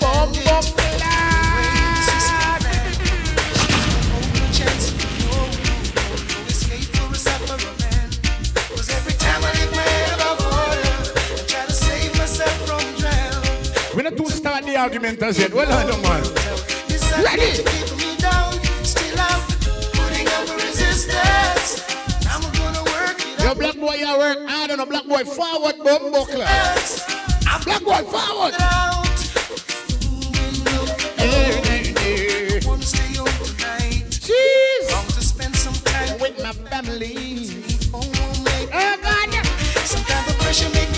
Bum, 0.00 0.32
bum, 0.44 1.27
We 13.98 14.04
not 14.04 14.16
to 14.16 14.30
start 14.30 14.64
the 14.64 14.76
argument 14.76 15.20
as 15.22 15.40
yet. 15.40 15.52
Well, 15.52 15.66
I 15.72 15.82
don't 15.84 16.00
man. 16.02 16.22
Ready? 17.24 17.64
Yo, 23.42 23.54
black 23.56 23.74
boy, 23.74 23.94
you 23.94 24.16
work 24.16 24.38
hard 24.46 24.70
on 24.70 24.78
a 24.78 24.86
black 24.86 25.04
boy 25.04 25.24
forward, 25.24 25.78
bum 25.82 26.12
buckler. 26.12 26.44
A 26.44 27.58
black 27.64 27.82
boy 27.82 28.04
forward. 28.06 28.54
Jeez. 34.22 34.86
With 36.20 36.38
my 36.40 36.52
family. 36.70 37.50
Oh, 37.92 37.98
God. 39.02 39.34
Some 39.84 40.04
kind 40.04 40.30
of 40.30 40.38
pressure 40.38 40.70
make 40.70 40.97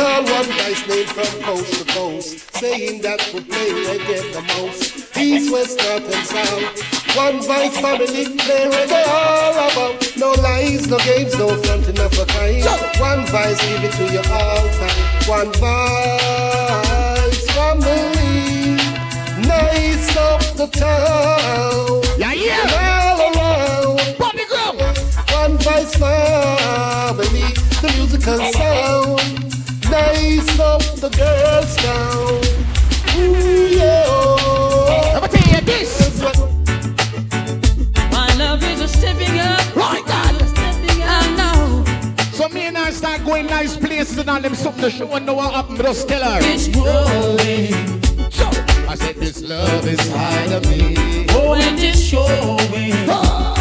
call 0.00 0.24
one 0.24 0.48
guy's 0.48 0.86
name 0.88 1.06
from 1.06 1.42
coast 1.42 1.72
to 1.74 1.84
coast, 1.92 2.49
saying 2.60 3.00
that 3.00 3.18
we 3.32 3.40
play 3.40 3.70
reggae 3.88 4.20
the 4.34 4.42
most. 4.52 5.16
East, 5.16 5.50
west, 5.50 5.78
north, 5.78 6.04
and 6.14 6.26
south. 6.26 7.16
One 7.16 7.40
voice 7.40 7.76
family 7.80 8.36
play 8.36 8.68
reggae 8.68 9.06
all 9.08 9.56
about. 9.64 9.96
No 10.18 10.32
lies, 10.42 10.86
no 10.86 10.98
games, 10.98 11.38
no 11.38 11.48
fronting 11.62 11.98
of 11.98 12.12
a 12.18 12.26
kind. 12.26 12.62
One 13.00 13.24
voice 13.32 13.60
give 13.64 13.84
it 13.84 13.92
to 13.96 14.04
you 14.12 14.22
all 14.36 14.68
time. 14.76 15.00
One 15.24 15.50
voice 15.56 17.46
family, 17.56 18.76
nice 19.48 20.14
up 20.18 20.42
the 20.60 20.68
town. 20.68 22.02
Yeah, 22.18 22.34
yeah. 22.34 23.16
All 23.16 23.20
around. 23.38 24.18
Body 24.18 24.44
ground. 24.52 24.80
One 25.32 25.56
voice 25.64 25.94
family, 25.96 27.54
the 27.80 27.88
musical 27.96 28.38
sound. 28.52 29.29
Nice 31.00 31.06
up 31.06 31.12
the 31.12 31.18
girls 31.18 31.76
down. 31.76 32.44
Ooh, 33.16 33.68
yeah. 33.68 34.04
Let 35.14 35.22
me 35.22 35.28
tell 35.28 35.48
you 35.54 35.60
this. 35.62 36.20
My 38.12 38.26
love 38.36 38.62
is 38.64 38.80
a 38.80 38.88
stepping 38.88 39.38
up. 39.38 39.76
Right, 39.76 40.04
God. 40.06 40.34
Know. 41.38 41.84
So 42.32 42.48
me 42.50 42.66
and 42.66 42.76
I 42.76 42.90
start 42.90 43.24
going 43.24 43.46
nice 43.46 43.76
places 43.76 44.18
and 44.18 44.28
all 44.28 44.40
them 44.40 44.54
something 44.54 44.82
to 44.82 44.90
show 44.90 45.10
and 45.12 45.24
know 45.24 45.34
what 45.34 45.54
happened. 45.54 45.78
Just 45.78 46.06
tell 46.08 46.22
her. 46.22 46.40
It's 46.42 46.68
growing. 46.68 47.72
I 48.86 48.94
said 48.94 49.16
this 49.16 49.42
love 49.42 49.86
is 49.86 50.00
high 50.12 50.48
to 50.48 50.60
me. 50.68 51.26
Oh, 51.30 51.54
and 51.54 51.78
it's 51.78 52.00
showing. 52.00 52.92
Oh. 53.08 53.54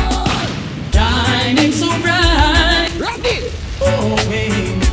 Shining 0.91 1.71
so 1.71 1.87
bright. 2.01 2.91
Ready? 2.99 3.49
Oh, 3.81 4.15
babe. 4.29 4.83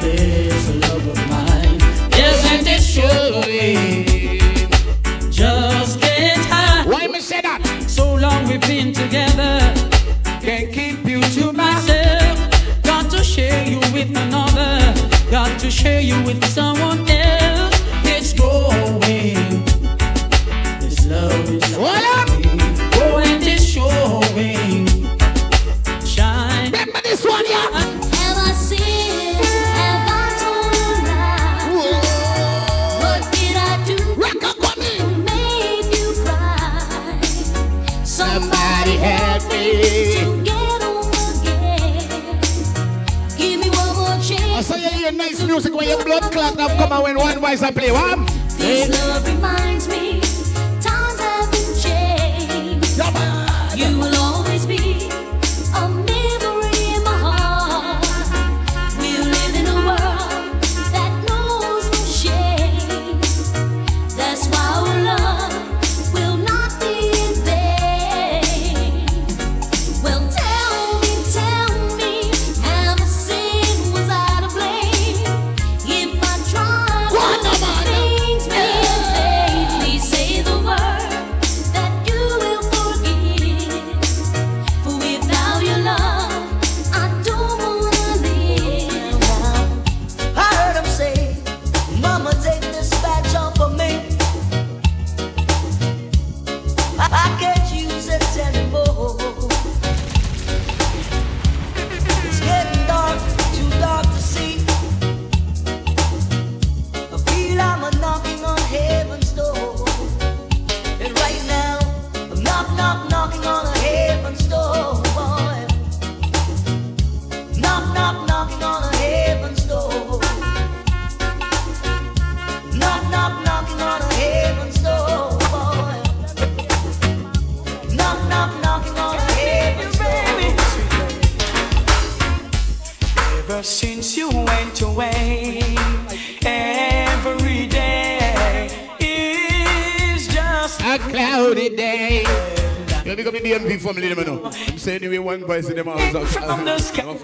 There's 0.00 0.68
love 0.76 1.06
of 1.06 1.28
mine. 1.28 1.33
Yes, 2.96 3.10
and 3.10 3.48
it's 3.48 4.46
showing. 5.18 5.32
Just 5.32 6.00
can't 6.00 6.44
hide. 6.46 6.86
Why 6.86 7.06
me 7.08 7.20
say 7.20 7.40
that? 7.40 7.60
So 7.88 8.14
long 8.14 8.46
we've 8.46 8.60
been 8.60 8.92
together. 8.92 9.58
Can't 10.40 10.72
keep 10.72 11.04
you 11.04 11.20
to 11.20 11.52
myself. 11.52 12.38
Got 12.82 13.10
to 13.10 13.24
share 13.24 13.66
you 13.66 13.80
with 13.92 14.16
another. 14.16 14.94
Got 15.30 15.58
to 15.60 15.70
share 15.70 16.00
you 16.00 16.22
with 16.24 16.44
someone 16.44 17.08
else. 17.10 17.43
Music 45.54 45.72
when 45.72 45.88
your 45.88 46.02
blood 46.02 46.22
clot 46.32 46.58
have 46.58 46.76
come 46.76 47.04
when 47.04 47.16
one 47.16 47.38
voice 47.38 47.62
I 47.62 47.70
play. 47.70 47.90
This 48.58 48.90
love 48.90 49.24
reminds 49.24 49.83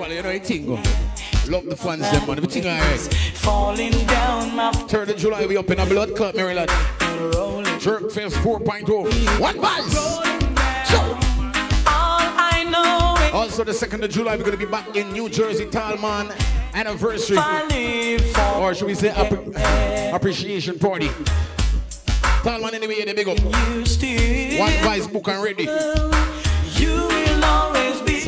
follow, 0.01 0.15
you 0.15 0.23
know, 0.23 0.31
it 0.31 0.67
go. 0.67 0.75
Love 1.51 1.67
the 1.67 1.77
fans, 1.77 2.11
them, 2.11 2.27
man. 2.27 2.39
Everything 2.39 2.65
alright. 2.67 3.01
falling 3.35 3.93
down 4.07 4.57
my 4.57 4.71
3rd 4.73 5.11
of 5.11 5.17
July, 5.17 5.47
we 5.47 5.57
up 5.57 5.71
in 5.71 5.79
a 5.79 5.87
blood 5.87 6.17
clot, 6.17 6.35
Maryland. 6.35 6.71
Jerk 7.81 8.11
Fest 8.11 8.37
4.0. 8.37 9.41
One 9.41 9.57
voice. 9.57 9.97
All 11.87 12.21
I 12.33 12.65
know 12.71 13.15
is 13.27 13.35
Also, 13.35 13.65
the 13.65 13.73
2nd 13.73 14.03
of 14.05 14.11
July, 14.11 14.37
we're 14.37 14.45
going 14.45 14.59
to 14.59 14.65
be 14.65 14.71
back 14.71 14.97
in 14.97 15.13
New 15.13 15.29
Jersey, 15.29 15.67
Talman 15.67 16.33
anniversary. 16.73 17.37
I 17.39 17.67
live 17.67 18.25
for 18.33 18.41
Or 18.63 18.75
should 18.75 18.87
we 18.87 18.95
say 18.95 19.11
appre- 19.11 20.15
appreciation 20.15 20.79
party? 20.79 21.11
Talman 22.43 22.73
anyway, 22.75 23.05
they 23.05 23.13
big 23.13 23.29
up. 23.29 23.39
One 23.43 24.73
voice 24.83 25.07
book 25.07 25.29
and 25.29 25.43
ready. 25.43 25.69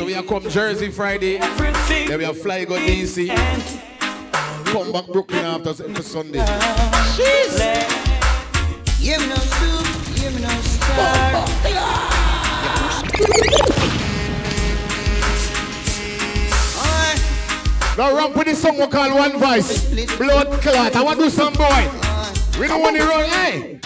So 0.03 0.07
we 0.07 0.15
are 0.15 0.23
come 0.23 0.49
Jersey 0.49 0.89
Friday. 0.89 1.37
everything. 1.37 2.09
Then 2.09 2.19
we 2.19 2.25
are 2.25 2.33
fly 2.33 2.65
go 2.65 2.75
DC. 2.75 3.29
Come 4.65 4.91
back 4.91 5.07
Brooklyn 5.07 5.45
after 5.45 5.73
Sunday. 6.03 6.43
Give 8.99 9.21
me 9.21 9.27
no 9.29 9.35
soup, 9.35 9.87
give 10.13 10.35
me 10.35 10.41
no 10.41 10.49
star. 10.59 11.47
Now 17.97 18.13
ramp 18.13 18.35
with 18.35 18.47
this 18.47 18.61
song 18.61 18.77
we 18.77 18.87
call 18.87 19.15
One 19.15 19.39
Voice. 19.39 20.17
Blood 20.17 20.51
clot. 20.61 20.97
I 20.97 21.01
want 21.01 21.19
to 21.19 21.23
do 21.23 21.29
some 21.29 21.53
boy. 21.53 21.89
We 22.59 22.67
don't 22.67 22.81
want 22.81 22.97
to 22.97 23.03
run. 23.05 23.23
Hey. 23.29 23.79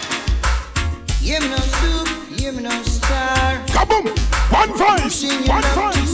Give 1.24 1.44
me 1.44 1.50
no 1.50 1.58
soup, 1.58 2.38
give 2.40 2.56
me 2.56 2.64
no 2.64 2.82
star. 2.82 3.64
Kaboom! 3.68 4.28
One 4.50 4.74
voice! 4.78 5.24
One 5.46 5.62
voice! 5.62 6.07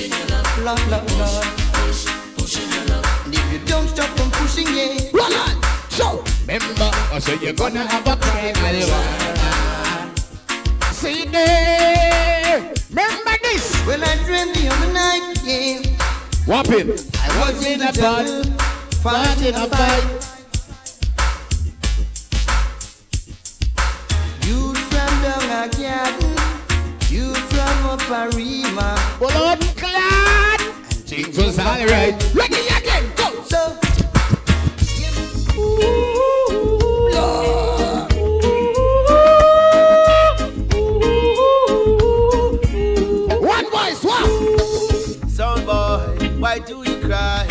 Too 0.00 0.08
far. 0.08 0.18
Pushing 0.18 0.18
your 0.18 0.28
love, 0.28 0.58
love, 0.64 0.90
love, 0.90 1.18
love. 1.18 2.36
Pushing 2.36 2.70
your 2.70 2.84
love. 2.86 3.26
And 3.26 3.34
if 3.34 3.52
you 3.52 3.58
don't 3.66 3.88
stop 3.88 4.08
from 4.16 4.30
pushing 4.30 4.66
it, 4.68 5.12
Run 5.12 5.32
on! 5.32 5.62
So, 5.90 6.24
remember, 6.42 6.90
I 7.12 7.18
said 7.18 7.42
you're 7.42 7.52
gonna 7.52 7.86
have 7.86 8.06
a 8.06 8.16
cry, 8.16 8.52
See 10.92 11.26
there! 11.26 12.72
Remember 12.90 13.36
this! 13.42 13.86
Well, 13.86 14.02
I 14.02 14.16
dreamed 14.24 14.54
the 14.54 14.68
other 14.68 14.92
night, 14.92 15.34
yeah. 15.44 15.82
Whopping! 16.46 16.92
I 17.18 17.40
was 17.40 17.66
in 17.66 17.82
a 17.82 17.92
battle, 17.92 18.44
fighting 19.02 19.54
a 19.54 19.66
fight. 19.66 20.30
You 24.46 24.74
from 24.74 25.22
down 25.22 25.44
a 25.44 25.68
garden, 25.68 26.36
you 27.08 27.34
from 27.34 27.86
up 27.86 28.10
a 28.10 28.36
rima. 28.36 28.96
Blood 29.18 29.32
clot! 29.32 29.49
Things 31.32 31.46
was 31.46 31.58
alright. 31.60 32.34
Ready 32.34 32.56
again, 32.76 33.12
go! 33.14 33.42
So, 33.44 33.78
One 43.40 43.70
voice, 43.70 44.02
what? 44.04 45.28
Sound 45.28 45.66
boy, 45.66 46.28
why 46.38 46.58
do 46.58 46.82
you 46.88 46.96
cry? 47.00 47.46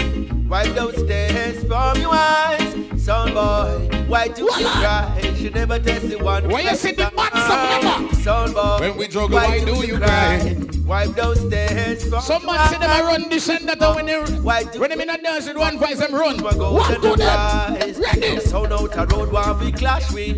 Wipe 0.48 0.74
those 0.76 0.96
tears 1.04 1.64
from 1.66 2.00
your 2.02 2.14
eyes. 2.14 2.76
Sound 3.04 3.34
boy, 3.34 3.90
why 4.08 4.28
do 4.30 4.44
you 4.44 4.66
cry? 4.66 5.36
Should 5.38 5.56
never 5.56 5.80
test 5.80 6.10
the 6.10 6.18
one. 6.18 6.50
Why 6.50 6.62
you 6.62 6.76
sit 6.76 6.98
the 6.98 7.12
box 7.16 7.36
up, 7.36 7.84
never? 7.84 8.16
Sound 8.16 8.54
boy, 8.54 8.78
When 8.80 8.98
we 8.98 9.08
juggle, 9.08 9.38
why 9.38 9.64
do 9.64 9.86
you 9.86 9.98
cry? 9.98 10.56
Wipe 10.90 11.10
those 11.10 11.48
tears 11.52 12.10
from 12.10 12.20
Somebody 12.20 12.74
say 12.74 12.80
them 12.80 13.06
run 13.06 13.30
this 13.30 13.48
and 13.48 13.70
that 13.70 13.80
when 13.96 14.08
they 14.08 14.80
when 14.80 14.90
them 14.90 15.02
in 15.02 15.10
a 15.12 15.22
dance 15.22 15.48
with 15.48 15.58
one 15.58 15.78
voice 15.78 16.00
them 16.00 16.16
run. 16.16 16.42
What 16.42 17.00
to 17.00 17.16
them? 17.16 18.02
Ready? 18.02 18.34
No 18.34 18.40
sound 18.40 18.74
out 18.74 18.98
a 18.98 19.16
road 19.16 19.32
while 19.32 19.54
we 19.60 19.72
clash 19.72 20.12
we. 20.12 20.34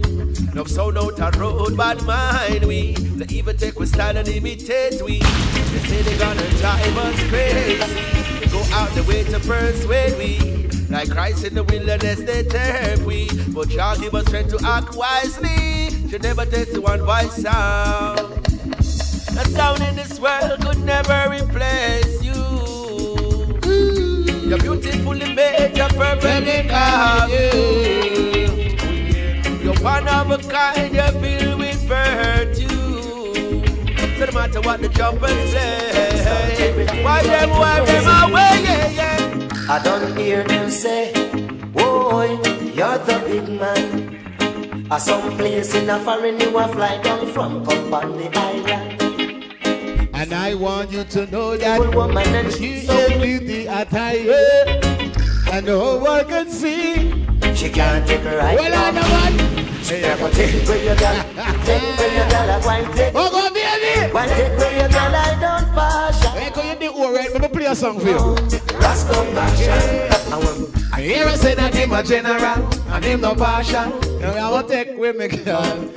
No 0.53 0.65
sound 0.65 0.97
out 0.97 1.17
a 1.19 1.39
road 1.39 1.77
bad 1.77 2.03
mind 2.03 2.65
we. 2.65 2.91
They 2.91 3.33
even 3.33 3.55
take 3.55 3.79
we 3.79 3.85
style 3.85 4.17
and 4.17 4.27
imitate 4.27 5.01
we. 5.01 5.19
They 5.19 5.79
say 5.87 6.01
they 6.01 6.17
gonna 6.17 6.49
drive 6.59 6.97
us 6.97 7.29
crazy. 7.29 8.49
Go 8.51 8.61
out 8.73 8.89
the 8.89 9.03
way 9.07 9.23
to 9.23 9.39
persuade 9.39 10.17
we. 10.17 10.67
Like 10.89 11.09
Christ 11.11 11.45
in 11.45 11.55
the 11.55 11.63
wilderness 11.63 12.19
they 12.19 12.43
tempt 12.43 13.05
we. 13.05 13.29
But 13.53 13.71
y'all 13.71 13.97
give 13.97 14.13
us 14.13 14.25
strength 14.25 14.49
to 14.57 14.67
act 14.67 14.97
wisely. 14.97 16.09
Should 16.09 16.23
never 16.23 16.45
test 16.45 16.73
the 16.73 16.81
one 16.81 16.99
voice 17.05 17.41
sound. 17.41 18.40
The 19.33 19.45
sound 19.45 19.81
in 19.81 19.95
this 19.95 20.19
world 20.19 20.59
could 20.61 20.79
never 20.83 21.29
replace 21.29 22.21
you. 22.21 22.33
You're 24.47 24.59
beautifully 24.59 25.33
made, 25.33 25.77
you're 25.77 25.89
perfectly 25.89 26.67
carved. 26.69 27.31
You're 29.63 29.79
one 29.79 30.07
of 30.07 30.31
a 30.31 30.37
kind, 30.49 30.93
you're 30.93 31.11
filled 31.21 31.59
with 31.59 31.81
virtue. 31.87 32.67
So 34.17 34.25
no 34.25 34.31
matter 34.33 34.61
what 34.61 34.81
the 34.81 34.89
jumpers 34.89 35.31
say, 35.51 37.03
why 37.03 37.23
them, 37.23 37.49
why 37.51 37.83
them 37.85 38.29
away, 38.29 38.63
yeah, 38.63 38.89
yeah. 38.89 39.47
I 39.69 39.81
don't 39.81 40.17
hear 40.17 40.43
them 40.43 40.69
say, 40.69 41.13
Boy, 41.71 42.37
you're 42.75 42.97
the 42.97 43.23
big 43.25 43.47
man. 43.59 44.21
A 44.91 44.99
some 44.99 45.37
place 45.37 45.73
in 45.73 45.89
a 45.89 45.97
foreign 45.99 46.37
you 46.37 46.57
a 46.57 46.67
fly 46.67 47.01
down 47.01 47.25
from 47.27 47.65
come 47.65 47.93
on 47.93 48.17
the 48.17 48.29
island. 48.37 48.90
And 50.31 50.39
I 50.39 50.53
want 50.53 50.93
you 50.93 51.03
to 51.03 51.27
know 51.27 51.57
that 51.57 51.93
woman 51.93 52.25
and 52.25 52.53
she 52.53 52.87
only 52.87 53.37
the 53.39 53.67
attire 53.67 54.79
and 55.51 55.67
the 55.67 55.77
whole 55.77 55.99
world 55.99 56.29
can 56.29 56.49
see. 56.49 57.11
She 57.53 57.69
can't 57.69 58.07
take 58.07 58.21
her 58.21 58.39
eyes 58.39 58.57
Well, 58.57 58.73
I 58.73 58.91
know 58.91 59.01
what. 59.11 59.83
Take 59.83 60.05
where 60.69 60.77
you 60.79 60.95
got, 60.97 61.25
take 61.65 61.81
where 61.99 62.13
you 62.15 62.31
got, 62.31 62.47
I 62.47 62.65
want 62.65 62.95
take. 62.95 63.11
Oh, 63.13 63.29
go 63.29 64.13
Why 64.13 64.27
take 64.27 64.53
away 64.53 64.79
your 64.79 64.87
girl 64.87 65.15
I 65.19 65.37
don't 65.41 65.67
passion? 65.75 66.31
Hey, 66.31 66.49
can 66.51 66.81
you 66.81 66.89
do 66.89 66.95
alright? 66.95 67.33
Let 67.33 67.41
me 67.41 67.47
play 67.49 67.65
a 67.65 67.75
song 67.75 67.99
for 67.99 68.07
you. 68.07 68.79
Rasta 68.79 69.13
passion. 69.35 70.87
I 70.93 71.01
hear 71.01 71.27
her 71.27 71.35
say 71.35 71.55
that 71.55 71.73
him 71.73 71.91
a 71.91 72.01
general 72.03 72.69
and 72.87 73.03
him 73.03 73.19
no 73.19 73.35
partial. 73.35 73.99
Now 74.21 74.47
I 74.47 74.49
want 74.49 74.69
to 74.69 74.73
take 74.73 74.97
with 74.97 75.17
me, 75.17 75.27
girl. 75.27 75.91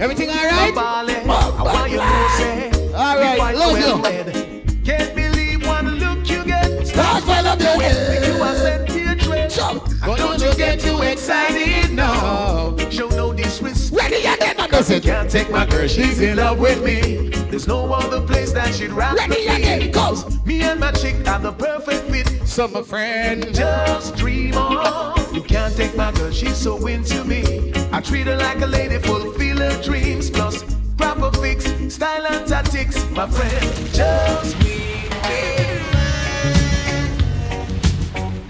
Everything 0.00 0.30
alright? 0.30 0.74
I 0.74 1.62
want 1.62 1.92
you 1.92 1.98
to 1.98 2.28
say. 2.38 2.75
Alright, 2.96 3.54
love 3.54 3.78
you. 3.78 4.82
Can't 4.82 5.14
believe 5.14 5.66
one 5.66 5.98
look 5.98 6.26
you 6.30 6.42
get. 6.44 6.86
Start 6.86 7.24
your 7.26 8.34
You 8.34 8.42
are 8.42 8.54
sent 8.54 8.88
hatred. 8.90 9.52
But 10.00 10.16
don't 10.16 10.40
you 10.40 10.54
get 10.54 10.80
too 10.80 11.02
excited 11.02 11.92
now. 11.92 12.74
Show 12.88 13.08
no 13.08 13.34
disrespect. 13.34 14.02
Ready 14.02 14.24
again, 14.24 14.58
I 14.58 14.66
does 14.66 14.88
it. 14.88 15.02
Can't 15.02 15.30
take 15.30 15.50
my 15.50 15.66
girl, 15.66 15.86
she's 15.86 16.20
in 16.20 16.38
love 16.38 16.58
with 16.58 16.82
me. 16.82 17.28
There's 17.50 17.68
no 17.68 17.92
other 17.92 18.26
place 18.26 18.52
that 18.52 18.74
she'd 18.74 18.92
rather 18.92 19.18
Ready 19.18 19.46
be. 19.46 19.46
again, 19.46 19.90
goes. 19.90 20.42
Me 20.46 20.62
and 20.62 20.80
my 20.80 20.92
chick 20.92 21.16
are 21.28 21.38
the 21.38 21.52
perfect 21.52 22.10
fit. 22.10 22.48
Summer 22.48 22.82
friend. 22.82 23.54
Just 23.54 24.16
dream 24.16 24.54
on. 24.56 25.34
You 25.34 25.42
can't 25.42 25.76
take 25.76 25.94
my 25.96 26.12
girl, 26.12 26.30
she's 26.30 26.56
so 26.56 26.86
into 26.86 27.24
me. 27.24 27.74
I 27.92 28.00
treat 28.00 28.26
her 28.26 28.36
like 28.38 28.62
a 28.62 28.66
lady, 28.66 28.98
fulfill 28.98 29.58
her 29.58 29.82
dreams. 29.82 30.30
Plus, 30.30 30.64
proper 30.96 31.30
fix, 31.38 31.64
style 31.92 32.26
and 32.26 32.46
tactics. 32.48 32.96
My 33.10 33.28
friend, 33.28 33.64
just 33.92 34.58
me. 34.60 35.08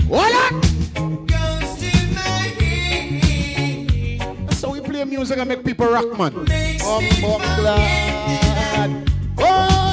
Voila! 0.07 0.51
So 4.53 4.71
we 4.71 4.81
play 4.81 5.05
music 5.05 5.39
and 5.39 5.49
make 5.49 5.65
people 5.65 5.87
rock, 5.87 6.07
man. 6.19 6.35
Um, 6.87 7.05
um, 7.25 7.43
glad. 7.59 9.11
Oh, 9.39 9.86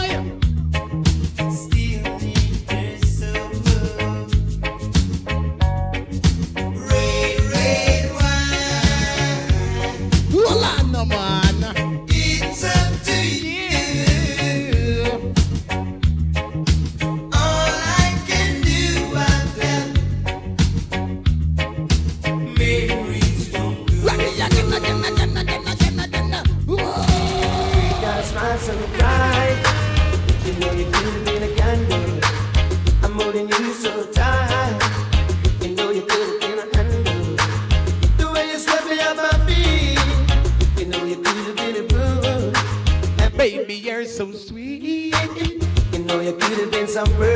some 46.93 47.07
perfume. 47.15 47.32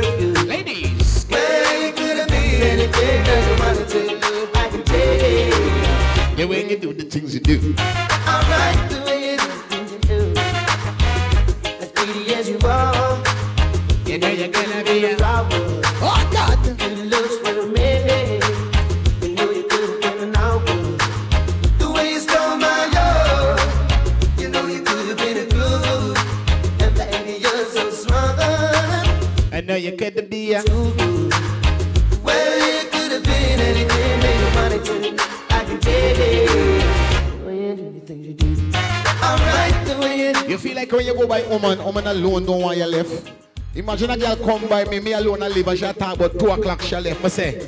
By 41.28 41.42
woman, 41.46 41.84
woman 41.84 42.06
alone 42.06 42.46
don't 42.46 42.62
want 42.62 42.78
you 42.78 42.86
left. 42.86 43.30
Imagine 43.74 44.10
a 44.10 44.16
girl 44.16 44.36
come 44.36 44.66
by 44.66 44.84
me, 44.86 44.98
me 44.98 45.12
alone 45.12 45.42
and 45.42 45.54
leave 45.54 45.68
and 45.68 45.78
she 45.78 45.84
talk 45.84 46.16
about 46.16 46.38
2 46.38 46.46
o'clock 46.48 46.80
she 46.80 46.96
left. 46.96 47.22
Me 47.22 47.28
say, 47.28 47.54
You 47.54 47.60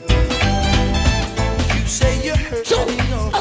say 1.87 2.25
you're 2.25 2.37
hurting 2.37 3.01
on. 3.13 3.33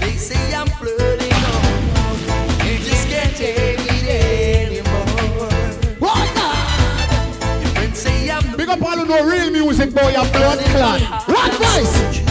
They 0.00 0.12
say 0.12 0.54
I'm 0.54 0.68
flirting 0.68 1.32
on. 1.32 2.64
You 2.64 2.78
just 2.78 3.08
can't 3.08 3.36
take 3.36 3.80
it 3.80 4.70
anymore. 4.70 5.50
Your 7.60 7.70
friends 7.74 7.98
say 7.98 8.30
I'm 8.30 8.56
Big 8.56 8.68
up 8.68 8.80
all 8.82 8.96
who 8.96 9.04
know 9.04 9.26
real 9.26 9.50
music, 9.50 9.92
boy, 9.92 10.10
your 10.12 10.24
blood 10.30 10.60
clot. 10.60 11.00
Rock 11.28 11.52
voice! 11.52 12.23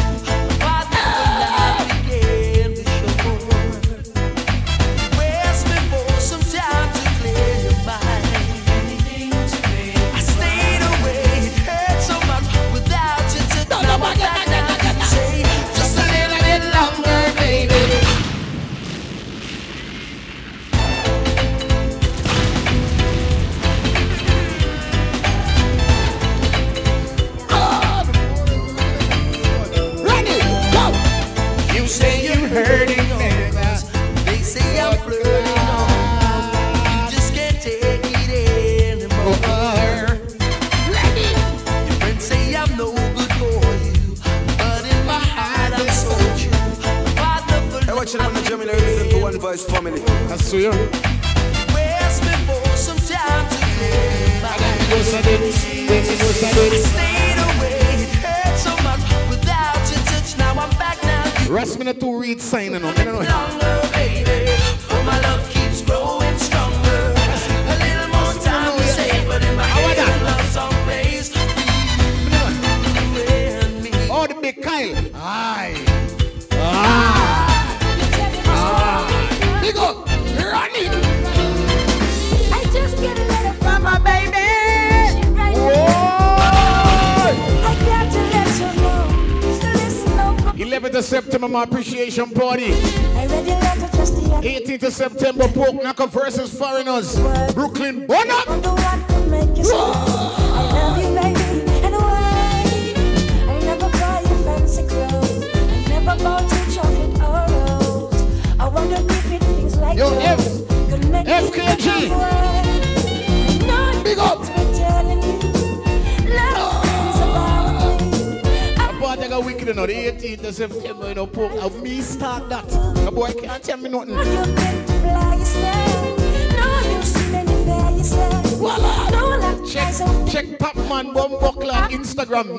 Versus 96.12 96.54
Foreigners. 96.54 97.16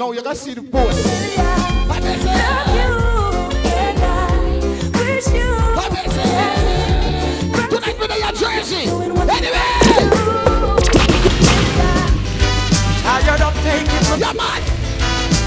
Now 0.05 0.13
you 0.13 0.23
gotta 0.23 0.37
see 0.37 0.53
the 0.53 0.61
post. 0.61 1.03
Tonight 7.71 8.19
your 8.21 8.33
jersey. 8.37 8.85
Anyway. 8.85 9.25
Yeah, 14.19 14.33
man. 14.35 14.63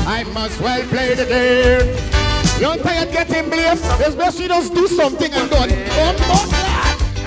I 0.08 0.24
must 0.34 0.60
well 0.60 0.82
play 0.88 1.14
the 1.14 1.26
game. 1.26 1.96
You're 2.60 2.78
tired 2.78 3.12
getting 3.12 3.52
blamed. 3.52 3.80
There's 4.00 4.16
best 4.16 4.40
you 4.40 4.48
just 4.48 4.74
do 4.74 4.88
something 4.88 5.32
and 5.34 5.50
buckler. 5.52 5.78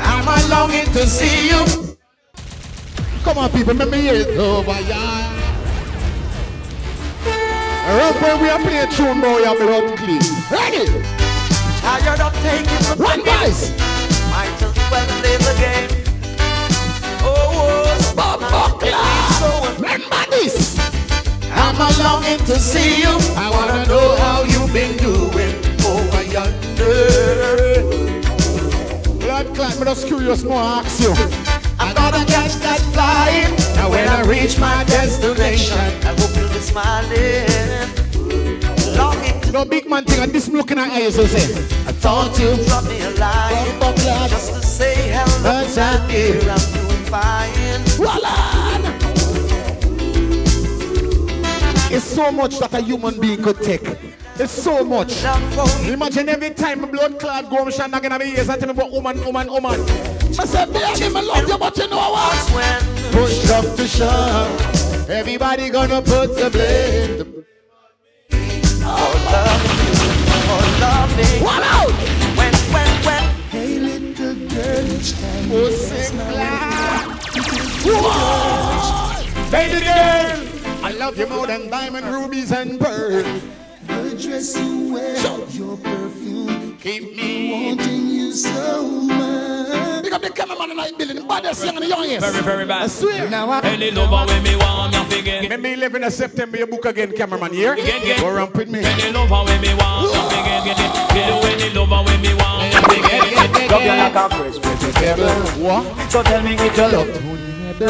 I'm 0.01 0.51
longing 0.51 0.87
to 0.95 1.07
see 1.07 1.51
you. 1.51 1.97
Come 3.23 3.39
on, 3.39 3.51
people, 3.51 3.75
let 3.75 3.89
me 3.89 4.01
hear 4.01 4.15
it 4.15 4.27
oh, 4.31 4.65
over 4.67 4.81
ya. 4.81 5.40
Around 8.11 8.23
where 8.23 8.43
we 8.43 8.49
are 8.49 8.59
playing 8.59 8.91
tune, 8.91 9.21
boy, 9.21 9.39
your 9.39 9.57
blood 9.57 9.97
clean. 9.99 10.21
Ready? 10.51 10.87
Tired 11.81 12.21
of 12.21 12.35
taking 12.43 12.85
One 12.99 13.23
voice. 13.25 13.71
Might 14.31 14.51
as 14.61 14.75
well 14.91 15.07
live 15.23 15.47
again. 15.55 15.89
Oh, 17.23 17.87
oh. 17.87 18.15
Buckler. 18.17 19.77
Remember 19.77 20.25
this. 20.31 20.77
I'm 21.53 21.77
a 21.77 21.89
longing 22.03 22.45
to 22.47 22.59
see 22.59 23.01
you. 23.01 23.17
I 23.37 23.49
wanna 23.49 23.87
know 23.87 24.17
how 24.17 24.43
you've 24.43 24.73
been 24.73 24.97
doing 24.97 25.55
over 25.87 26.23
yonder. 26.25 26.97
Blood 29.21 29.55
clot, 29.55 29.79
me 29.79 29.85
just 29.85 30.07
curious 30.09 30.43
more 30.43 30.61
ask 30.61 31.01
you. 31.01 31.13
I 31.79 31.95
gotta 31.95 32.25
catch 32.27 32.55
that 32.57 32.81
flying. 32.93 33.55
Now 33.77 33.91
when 33.91 34.09
I 34.09 34.23
reach 34.23 34.59
my 34.59 34.83
destination, 34.85 35.79
I 35.79 36.15
hope 36.19 36.37
you'll 36.37 36.49
be 36.49 36.59
smiling. 36.59 37.80
No 39.53 39.65
big 39.65 39.89
man 39.89 40.05
thing, 40.05 40.23
and 40.23 40.33
this 40.33 40.49
looking 40.49 40.79
at 40.79 40.93
eyes, 40.93 41.17
you 41.17 41.27
say. 41.27 41.63
I 41.87 41.93
thought 41.93 42.39
you 42.39 42.55
to 42.55 42.65
drop 42.67 42.85
me 42.85 43.01
a 43.01 43.11
line. 43.19 43.81
Just 44.29 44.55
to 44.55 44.63
say 44.63 44.95
hello. 45.13 45.63
A 45.63 46.09
Here. 46.09 46.41
I'm 46.49 46.59
doing 46.73 47.05
fine. 47.07 47.51
It's 51.93 52.05
so 52.05 52.31
much 52.31 52.61
that 52.61 52.73
a 52.75 52.81
human 52.81 53.19
being 53.21 53.43
could 53.43 53.61
take. 53.61 53.83
It's 54.39 54.53
so 54.53 54.85
much. 54.85 55.25
Imagine 55.85 56.29
every 56.29 56.51
time 56.51 56.85
a 56.85 56.87
blood 56.87 57.19
clot 57.19 57.51
go, 57.51 57.59
I'm 57.59 57.71
shine 57.73 57.93
again 57.93 58.13
at 58.13 58.21
my 58.21 58.27
ears 58.27 58.49
and 58.49 58.61
tell 58.61 58.73
me 58.73 58.81
about 58.81 58.93
woman, 58.93 59.23
woman, 59.25 59.49
woman. 59.49 59.81
I 60.39 60.47
said, 60.47 60.73
baby, 60.73 61.05
I 61.05 61.21
love 61.21 61.49
you, 61.49 61.59
but 61.59 61.77
you 61.77 61.89
know 61.89 61.97
what? 61.97 63.13
Push 63.13 63.51
up 63.51 63.77
to 63.77 63.89
shove. 63.89 65.11
Everybody 65.11 65.71
gonna 65.71 66.01
put 66.01 66.37
the 66.37 66.49
blame. 66.49 67.30
Diamond, 81.81 82.07
rubies, 82.07 82.53
and 82.53 82.79
pearls. 82.79 83.25
The 83.87 84.17
dress 84.21 84.57
you 84.59 84.93
wear, 84.93 85.17
your 85.49 85.77
perfume, 85.79 86.77
Keep 86.79 87.17
me 87.17 87.53
wanting 87.53 88.07
you 88.09 88.33
so 88.33 88.83
much. 88.91 90.05
Pick 90.05 90.13
up 90.13 90.21
the 90.23 90.31
cameraman 90.31 90.71
and 90.73 90.81
I 90.81 90.91
building 90.93 91.17
the 91.17 91.25
baddest 91.25 91.65
young 91.65 91.77
in 91.77 91.83
the 91.83 91.89
youngest. 91.89 92.21
Very, 92.21 92.43
very 92.43 92.67
bad. 92.67 92.83
I 92.83 92.87
swear. 92.87 93.31
Now 93.31 93.51
I 93.51 93.61
Any 93.61 93.91
lover 93.91 94.27
when 94.31 94.43
me 94.43 94.57
want 94.57 94.93
me 94.93 95.17
forget. 95.17 95.49
Let 95.49 95.61
me 95.61 95.77
live 95.77 95.95
in 95.95 96.05
a 96.05 96.11
September 96.11 96.59
you 96.59 96.67
book 96.67 96.85
again, 96.85 97.13
cameraman. 97.17 97.53
Here, 97.55 97.73
Again, 97.73 98.03
again. 98.03 98.21
go 98.21 98.31
ramp 98.31 98.55
with 98.55 98.69
me. 98.69 98.81
Any 98.85 99.13
lover 99.13 99.43
when 99.47 99.61
me 99.61 99.75
want 99.75 100.13
me 100.13 100.21
forget. 100.37 100.65
Get 100.65 100.81
it. 100.81 100.93
Get. 101.15 101.63
Any 101.63 101.75
lover 101.75 102.03
when 102.05 102.21
me 102.21 102.35
want 102.35 102.63
me 102.63 102.81
forget. 102.93 103.71
Love 103.71 103.83
you 103.83 103.97
like 104.05 104.15
a 104.15 104.29
fresh 104.37 104.57
vegetable. 104.59 105.65
What? 105.65 106.11
So 106.11 106.23
tell 106.23 106.43
me 106.43 106.55
if 106.55 106.77
you 106.77 106.83
love 106.83 107.50
Me 107.81 107.87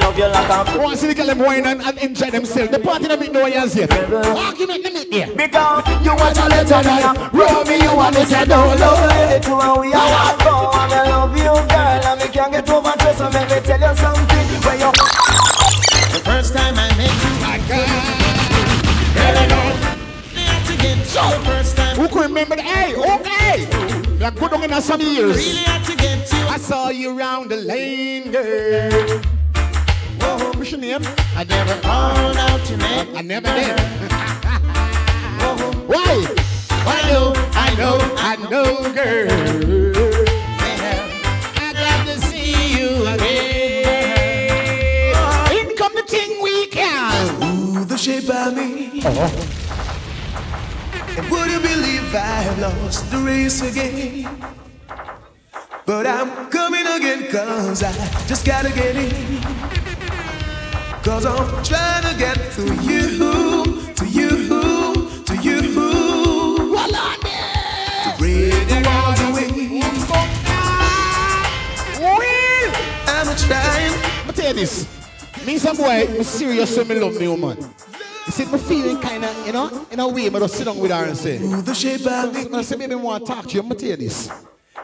love 0.00 0.16
you 0.16 0.24
like 0.24 0.48
a 0.48 0.70
I 0.72 0.76
want 0.78 0.92
to 0.92 0.96
see 0.96 1.08
the 1.08 1.14
girl 1.14 1.26
them 1.26 1.38
wine 1.40 1.66
and, 1.66 1.82
and 1.82 1.98
enjoy 1.98 2.30
themselves. 2.30 2.70
The 2.70 2.78
party 2.78 3.08
don't 3.08 3.20
make 3.20 3.30
no 3.30 3.44
years 3.44 3.76
yet. 3.76 3.92
Argument 3.92 4.84
them 4.84 4.94
make 4.94 5.10
there. 5.10 5.28
Because 5.36 5.84
you 6.02 6.14
want 6.16 6.38
a 6.38 6.48
letter 6.48 6.82
now 6.82 7.28
Roll 7.30 7.64
me 7.64 7.76
you 7.82 7.94
want 7.94 8.16
to 8.16 8.24
say 8.24 8.46
don't 8.46 8.80
love 8.80 9.30
it 9.30 9.42
to 9.42 9.52
and 9.52 9.80
we 9.80 9.92
are 9.92 10.36
go 10.40 10.72
And 10.72 10.92
oh, 10.92 10.96
I 10.96 11.08
love 11.10 11.36
you 11.36 11.44
girl 11.44 12.06
and 12.08 12.20
me 12.20 12.28
can't 12.28 12.52
get 12.52 12.70
over 12.70 12.92
to 12.92 13.16
So 13.16 13.28
let 13.28 13.50
me 13.50 13.60
tell 13.60 13.80
you 13.84 13.96
something 13.96 14.46
Where 14.64 14.78
you 14.80 14.92
The 16.16 16.22
first 16.24 16.54
time 16.54 16.74
I 16.78 16.88
met 16.96 17.12
you, 17.20 17.32
My 17.44 17.58
girl. 17.68 17.84
had 20.40 20.66
to 20.68 20.76
get 20.80 20.96
you. 20.96 21.04
The 21.04 21.44
first 21.44 21.76
time, 21.76 21.96
Who 21.96 22.08
can 22.08 22.22
remember 22.22 22.56
the 22.56 22.62
hey, 22.62 22.94
okay. 22.96 23.25
You're 24.26 24.34
good 24.34 24.52
on 24.54 24.62
in 24.64 24.82
some 24.82 25.00
years. 25.00 25.36
really 25.36 25.58
had 25.58 25.84
to 25.84 25.94
get 25.94 26.32
you. 26.32 26.38
I 26.48 26.58
saw 26.58 26.88
you 26.88 27.16
round 27.16 27.48
the 27.48 27.58
lane, 27.58 28.32
girl. 28.32 29.20
Whoa, 30.18 30.50
what's 30.58 30.72
your 30.72 30.80
name? 30.80 31.02
I 31.36 31.44
never 31.44 31.80
called 31.80 32.36
out 32.36 32.68
your 32.68 32.78
name. 32.78 33.16
I 33.16 33.22
never 33.22 33.46
did. 33.46 33.78
Why? 35.86 36.26
I 36.70 37.02
know, 37.08 37.34
I 37.52 37.72
know, 37.76 37.98
I 38.16 38.36
know, 38.50 38.92
girl. 38.92 39.30
I'm 41.62 41.74
glad 41.76 42.06
to 42.06 42.20
see 42.22 42.76
you 42.76 43.06
again. 43.06 45.12
Oh. 45.14 45.56
In 45.56 45.76
come 45.76 45.94
the 45.94 46.02
thing 46.02 46.42
we 46.42 46.66
can. 46.66 47.44
Ooh, 47.44 47.84
the 47.84 47.96
shape 47.96 48.28
of 48.28 48.54
me. 48.56 49.02
Uh-huh. 49.04 49.65
And 51.16 51.30
would 51.30 51.50
you 51.50 51.60
believe 51.60 52.14
I've 52.14 52.58
lost 52.58 53.10
the 53.10 53.18
race 53.18 53.62
again? 53.62 54.28
But 55.86 56.06
I'm 56.06 56.50
coming 56.50 56.86
again 56.86 57.30
cause 57.30 57.82
I 57.82 57.92
just 58.26 58.44
gotta 58.44 58.70
get 58.70 58.96
in. 58.96 59.40
Cause 61.02 61.24
I'm 61.24 61.64
trying 61.64 62.02
to 62.02 62.18
get 62.18 62.36
to 62.52 62.62
you, 62.84 63.18
to 63.94 64.06
you, 64.06 64.30
to 65.24 65.36
you. 65.40 65.62
To 68.02 68.14
break 68.18 68.68
the 68.68 68.82
walls 68.84 69.20
away. 69.20 69.46
I'm 73.06 73.36
trying. 73.36 73.92
Me 74.26 74.32
tell 74.34 74.48
you 74.48 74.54
this. 74.54 74.86
Me 75.46 75.56
some 75.56 75.76
boy, 75.76 76.08
me 76.08 76.24
serious 76.24 76.76
when 76.76 76.88
me 76.88 76.94
love 76.96 77.18
me 77.18 77.28
woman. 77.28 77.56
You 78.26 78.32
see, 78.32 78.44
me 78.46 78.58
feeling 78.58 79.00
kind 79.00 79.24
of, 79.24 79.46
you 79.46 79.52
know, 79.52 79.86
in 79.90 80.00
a 80.00 80.08
way, 80.08 80.28
but 80.28 80.40
just 80.40 80.56
sit 80.56 80.64
down 80.64 80.78
with 80.78 80.90
her 80.90 81.04
and 81.04 81.16
say, 81.16 81.38
Ooh, 81.38 81.62
the 81.62 81.74
shape 81.74 82.04
of 82.06 82.34
me. 82.34 82.58
I 82.58 82.62
say, 82.62 82.76
baby, 82.76 82.94
I 82.94 82.96
want 82.96 83.24
to 83.24 83.32
talk 83.32 83.46
to 83.46 83.54
you. 83.54 83.60
I'm 83.60 83.68
going 83.68 83.78
to 83.78 83.84
tell 83.84 83.90
you 83.90 83.96
this. 84.08 84.30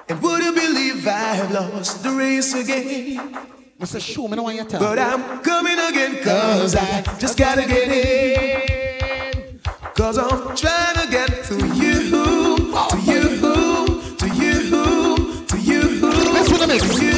And 0.09 0.22
would 0.22 0.43
you 0.45 0.53
believe 0.53 1.07
I've 1.07 1.51
lost 1.51 2.03
the 2.03 2.11
race 2.11 2.55
again? 2.55 3.36
I 3.80 3.84
say, 3.84 3.99
show 3.99 4.28
me, 4.28 4.38
I 4.38 4.40
want 4.40 4.57
you 4.57 4.62
to 4.62 4.68
talk. 4.68 4.80
But 4.80 4.99
I'm 4.99 5.40
coming 5.40 5.76
again 5.76 6.22
cause 6.22 6.76
I 6.76 7.03
just 7.18 7.36
gotta 7.36 7.62
get 7.66 7.88
in. 7.90 9.61
Cause 9.95 10.18
I'm 10.18 10.55
trying 10.57 11.05
to 11.05 11.11
get 11.11 11.45
to 11.47 11.55
you, 11.74 12.11
to 12.11 12.97
you, 13.03 13.22
to 14.18 14.28
you, 14.36 15.47
to 15.47 15.59
you. 15.61 15.82
Let's 16.32 16.49
put 16.49 16.61
the 16.61 16.66
mix. 16.68 16.82
To 16.97 17.05
you, 17.05 17.12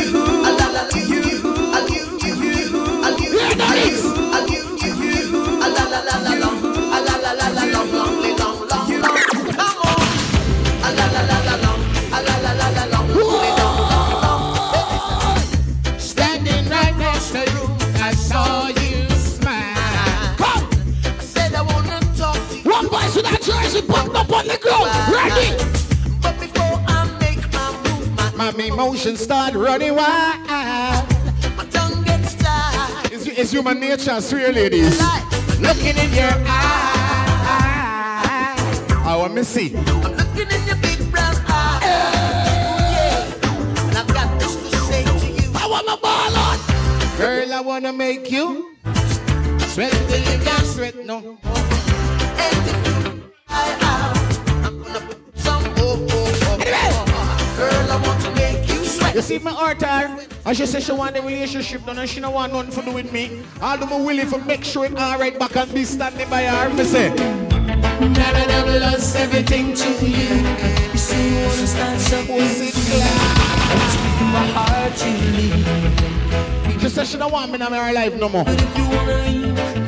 My, 28.44 28.50
emotions 28.50 29.20
start 29.20 29.54
running 29.54 29.94
wild. 29.94 30.46
my 30.46 31.64
tongue 31.70 32.02
gets 32.04 32.34
tied 32.34 33.10
It's, 33.10 33.26
it's 33.26 33.50
human 33.52 33.80
nature, 33.80 34.20
swear 34.20 34.52
ladies. 34.52 35.00
Looking 35.60 35.96
in 35.96 36.12
your 36.12 36.28
eyes. 36.28 36.46
I 38.90 39.04
oh, 39.06 39.20
want 39.20 39.32
me 39.34 39.44
see. 39.44 39.74
I'm 39.74 40.14
looking 40.14 40.50
in 40.50 40.66
your 40.66 40.76
big 40.76 41.10
brown 41.10 41.34
eyes 41.48 41.82
yeah. 41.82 43.32
And 43.88 43.96
I've 43.96 44.08
got 44.08 44.38
this 44.38 44.54
to 44.56 44.76
say 44.76 45.04
to 45.04 45.26
you 45.26 45.50
I 45.54 45.66
want 45.66 45.86
my 45.86 45.96
ball 45.96 46.36
on. 46.36 46.58
Girl, 47.16 47.50
I 47.50 47.60
wanna 47.60 47.94
make 47.94 48.30
you 48.30 48.76
sweat 49.68 49.90
till 49.90 50.20
you 50.20 50.44
can't 50.44 50.66
sweat 50.66 50.96
no. 51.06 51.38
And 52.44 52.68
if 52.68 52.76
you 52.86 53.22
cry 53.46 53.78
out 53.80 54.18
I'm 54.66 54.82
gonna 54.82 55.00
put 55.00 55.38
some 55.38 55.64
oh, 55.78 56.06
oh, 56.10 56.28
oh, 56.44 56.58
oh. 57.08 57.34
Girl, 57.56 57.72
I 57.72 57.94
want 57.94 58.03
to 58.03 58.03
you 59.14 59.22
see 59.22 59.38
my 59.38 59.52
heart 59.52 59.80
her, 59.80 60.26
and 60.44 60.56
she 60.56 60.66
said 60.66 60.82
she 60.82 60.92
want 60.92 61.14
the 61.14 61.22
relationship 61.22 61.84
done 61.86 61.98
and 61.98 62.08
she 62.10 62.20
don't 62.20 62.34
want 62.34 62.52
nothing 62.52 62.72
to 62.72 62.82
do 62.82 62.92
with 62.92 63.12
me. 63.12 63.42
I'll 63.60 63.78
do 63.78 63.86
my 63.86 63.96
willing 63.96 64.28
to 64.28 64.38
make 64.38 64.64
sure 64.64 64.86
it 64.86 64.98
alright 64.98 65.38
back 65.38 65.56
and 65.56 65.72
be 65.72 65.84
standing 65.84 66.28
by 66.28 66.42
her. 66.42 66.68
Me 66.74 66.82
say, 66.84 67.10
That 67.10 68.34
I 68.34 68.46
never 68.46 68.80
lost 68.80 69.14
everything 69.16 69.74
to 69.74 69.88
you. 70.04 70.34
You 70.92 70.98
see, 70.98 71.28
you 71.30 71.46
wanna 71.46 71.66
start 71.66 72.00
something. 72.00 72.48
Speaking 72.48 74.26
my 74.32 74.46
heart 74.52 74.96
to 74.96 75.08
leave. 75.36 76.82
She 76.82 76.88
said 76.90 77.06
she 77.06 77.16
don't 77.16 77.32
want 77.32 77.50
me 77.50 77.54
in 77.54 77.72
her 77.72 77.92
life 77.92 78.14
no 78.16 78.28
more. 78.28 78.44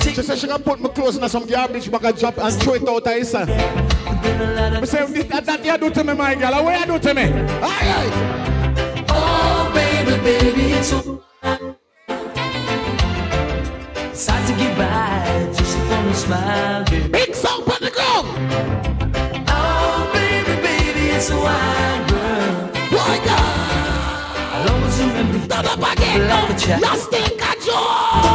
She 0.01 0.23
said 0.23 0.39
she 0.39 0.47
gonna 0.47 0.63
put 0.63 0.81
my 0.81 0.89
clothes 0.89 1.17
in 1.17 1.29
some 1.29 1.47
garbage 1.47 1.91
bag 1.91 2.05
and 2.05 2.17
drop 2.17 2.39
and 2.39 2.55
throw 2.55 2.75
it 2.75 2.89
out 2.89 3.07
of 3.07 3.13
his 3.13 3.31
son. 3.33 3.51
I 3.51 4.85
say, 4.85 5.23
that, 5.23 5.45
that 5.45 5.65
you 5.65 5.77
do 5.79 5.91
to 5.91 6.05
me, 6.05 6.15
my 6.15 6.35
girl. 6.37 6.65
What 6.65 6.81
you 6.81 6.87
do 6.87 6.99
to 7.01 7.15
me? 7.15 7.23
Aye, 7.25 8.47
Oh, 8.49 8.56
baby, 10.27 10.73
it's 10.73 10.89
so 10.89 11.23
It's 14.11 14.27
hard 14.27 14.47
to 14.49 14.55
get 14.61 14.77
by 14.77 15.53
just 15.57 15.79
upon 15.79 16.09
a 16.09 16.15
smile, 16.15 16.85
baby. 16.87 17.09
Big 17.09 17.33
song 17.35 17.63
on 17.75 17.81
the 17.87 17.93
ground. 17.97 18.27
Oh, 19.49 20.11
baby, 20.13 20.55
baby, 20.67 21.05
it's 21.17 21.31
a 21.31 21.37
wine 21.47 22.03
girl. 22.11 22.55
Why 22.97 23.15
long 24.67 24.83
as 24.89 25.01
you 25.01 25.07
remember, 25.07 25.39
Stand 25.45 25.67
up 25.69 25.93
again. 25.93 26.29
like 26.29 26.51
a 26.51 26.59
child. 26.59 26.83
You 26.83 26.97
still 27.07 27.31
control. 27.39 28.26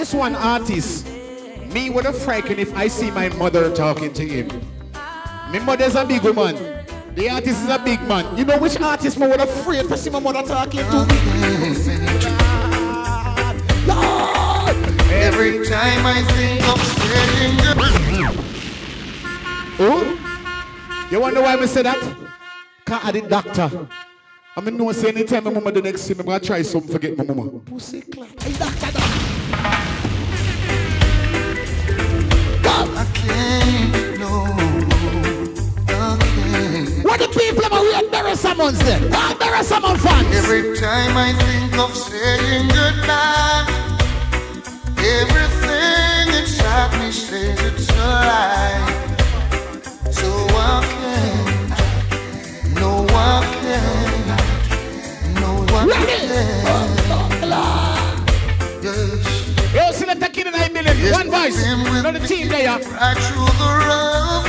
This 0.00 0.14
one 0.14 0.34
artist. 0.34 1.06
Me 1.74 1.90
would 1.90 2.06
have 2.06 2.16
frightened 2.16 2.58
if 2.58 2.74
I 2.74 2.88
see 2.88 3.10
my 3.10 3.28
mother 3.28 3.70
talking 3.74 4.10
to 4.14 4.26
him. 4.26 4.48
My 4.94 5.58
mother's 5.58 5.94
a 5.94 6.06
big 6.06 6.22
woman. 6.22 6.56
The 7.14 7.28
artist 7.28 7.64
is 7.64 7.68
a 7.68 7.78
big 7.78 8.00
man. 8.08 8.34
You 8.34 8.46
know 8.46 8.58
which 8.58 8.80
artist 8.80 9.18
me 9.18 9.26
would 9.26 9.40
have 9.40 9.50
afraid 9.50 9.88
to 9.88 9.98
see 9.98 10.08
my 10.08 10.18
mother 10.18 10.42
talking 10.42 10.80
to? 10.80 10.96
Lord! 13.86 14.76
Every 15.12 15.66
time 15.68 16.06
I 16.06 16.22
think 16.32 16.66
of 16.66 16.80
staying 16.80 17.58
Oh? 19.78 21.08
You 21.10 21.20
wonder 21.20 21.42
why 21.42 21.56
I 21.56 21.66
say 21.66 21.82
that? 21.82 22.00
Cause 22.86 23.00
I 23.04 23.12
the 23.12 23.20
doctor. 23.20 23.86
I 24.56 24.60
mean, 24.62 24.78
no 24.78 24.90
say 24.92 25.10
anytime 25.10 25.44
my 25.44 25.50
mama 25.50 25.70
the 25.72 25.82
next 25.82 26.08
me, 26.08 26.16
I'm 26.20 26.24
gonna 26.24 26.40
try 26.40 26.62
something 26.62 26.90
forget 26.90 27.18
my 27.18 27.24
mama. 27.24 27.50
Pussy 27.60 28.00
clap. 28.00 28.34
Doctor, 28.36 28.92
doctor. 28.92 29.89
I 32.70 33.04
can't, 33.14 34.18
no, 34.18 34.32
I 35.88 36.18
can't. 36.18 37.04
What 37.04 37.18
the 37.20 37.28
people 37.28 37.64
about 37.64 37.82
we 37.82 37.94
at 37.94 38.10
Barry 38.10 38.34
Summons 38.36 38.78
then? 38.80 39.10
Ah, 39.12 39.36
Summons 39.62 40.02
fans. 40.02 40.26
Every 40.34 40.76
time 40.78 41.16
I 41.16 41.32
think 41.34 41.76
of 41.78 41.94
saying 41.94 42.68
goodbye, 42.68 43.66
everything 44.96 46.28
inside 46.40 46.98
me 46.98 47.12
says 47.12 47.60
it's 47.60 47.88
a 47.90 47.92
lie. 48.00 48.80
So 50.10 50.28
I 50.48 50.82
can't, 50.96 52.74
no 52.74 53.06
I 53.10 53.44
can't, 53.60 54.40
no 55.40 55.50
I 55.76 55.78
can't. 56.06 56.70
Oh, 57.52 57.60
yes. 58.82 59.39
Yo, 60.50 60.58
select 60.58 60.66
a 60.66 60.68
kid 60.68 60.76
in 60.76 60.86
a 60.86 60.94
million. 60.94 61.12
One 61.12 61.30
voice. 61.30 61.58
Not 62.02 62.14
the 62.14 62.20
team 62.26 62.48
there. 62.48 62.66
Right 62.68 63.18
through 63.18 63.52
the 63.58 63.68
rough, 63.86 64.46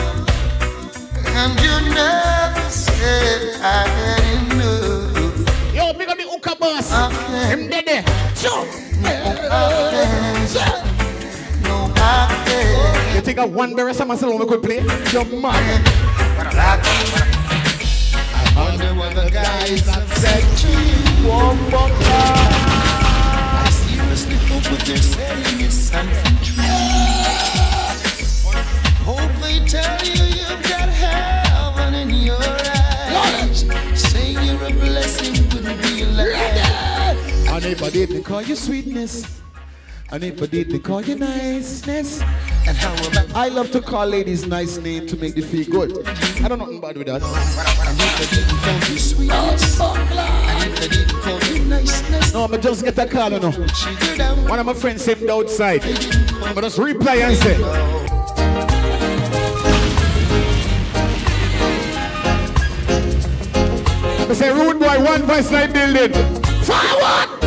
and 1.27 1.59
you 1.59 1.75
never 1.93 2.69
said 2.69 3.41
I 3.61 3.87
had 3.87 4.23
enough. 4.53 5.73
Yo, 5.73 5.93
big 5.93 6.09
up 6.09 6.17
the 6.17 6.23
Uka 6.23 6.55
boss. 6.59 6.91
Him 7.49 7.69
dead 7.69 7.85
there. 7.85 8.03
Sure. 8.35 8.65
I 12.03 12.43
can't. 12.45 13.15
You 13.15 13.21
think 13.21 13.39
of 13.39 13.53
one 13.53 13.75
Barry 13.75 13.93
Summons 13.93 14.23
alone 14.23 14.39
we 14.39 14.45
could 14.47 14.63
play? 14.63 14.81
Your 15.11 15.25
man. 15.25 15.83
I 18.53 18.55
wonder 18.55 18.93
what 18.95 19.13
the 19.15 19.29
guys 19.29 19.85
have 19.87 20.09
said 20.17 20.43
to 20.57 20.67
you. 20.67 21.29
One 21.29 21.57
I 21.73 21.75
seriously 22.41 22.71
hope 22.71 22.80
what 24.71 24.79
they're 24.85 24.97
saying 24.97 25.59
is 25.59 25.73
something 25.73 26.37
true. 26.41 26.63
Hope 29.03 29.33
they 29.43 29.59
tell 29.65 29.99
you 30.05 30.23
you've 30.37 30.63
got 30.63 30.87
heaven 30.87 31.93
in 31.93 32.09
your 32.09 32.39
eyes. 32.39 33.65
Say 33.95 34.31
you're 34.31 34.63
a 34.63 34.71
blessing 34.71 35.33
wouldn't 35.49 35.81
be 35.83 36.05
like 36.05 36.35
And 37.49 37.65
if 37.65 37.83
I 37.83 37.89
didn't 37.89 38.23
call 38.23 38.41
you 38.41 38.55
sweetness, 38.55 39.41
and 40.09 40.23
if 40.23 40.41
I 40.41 40.45
didn't 40.45 40.83
call 40.83 41.01
you 41.01 41.15
niceness, 41.15 42.21
I 43.33 43.49
love 43.49 43.71
to 43.71 43.81
call 43.81 44.05
ladies 44.07 44.45
nice 44.47 44.77
name 44.77 45.07
to 45.07 45.17
make 45.17 45.35
them 45.35 45.43
feel 45.43 45.65
good. 45.65 46.07
I 46.07 46.47
don't 46.47 46.59
know 46.59 46.65
nothing 46.65 46.79
bad 46.81 46.97
with 46.97 47.07
that. 47.07 47.21
and 47.21 47.99
if 47.99 48.21
I 48.21 48.35
didn't 48.35 48.59
call 48.61 48.91
you 48.91 48.99
sweetness, 48.99 49.79
and 49.81 50.73
if 50.73 50.81
I 50.81 50.87
didn't 50.87 51.21
call 51.21 51.39
you 51.53 51.65
niceness, 51.65 52.33
No, 52.33 52.45
I 52.45 52.57
just 52.57 52.83
get 52.83 52.97
a 52.97 53.05
call, 53.07 53.31
you 53.31 53.39
know. 53.39 53.51
One 54.49 54.59
of 54.59 54.65
my 54.65 54.73
friends 54.73 55.03
sent 55.03 55.21
me 55.21 55.29
outside. 55.29 55.81
I 55.83 56.53
just 56.61 56.77
reply 56.77 57.15
and 57.15 57.35
say, 57.37 57.57
I 64.29 64.33
say, 64.33 64.51
rude 64.53 64.79
boy, 64.79 65.03
one 65.03 65.23
voice 65.23 65.51
night 65.51 65.73
building. 65.73 66.13
Forward! 66.63 67.40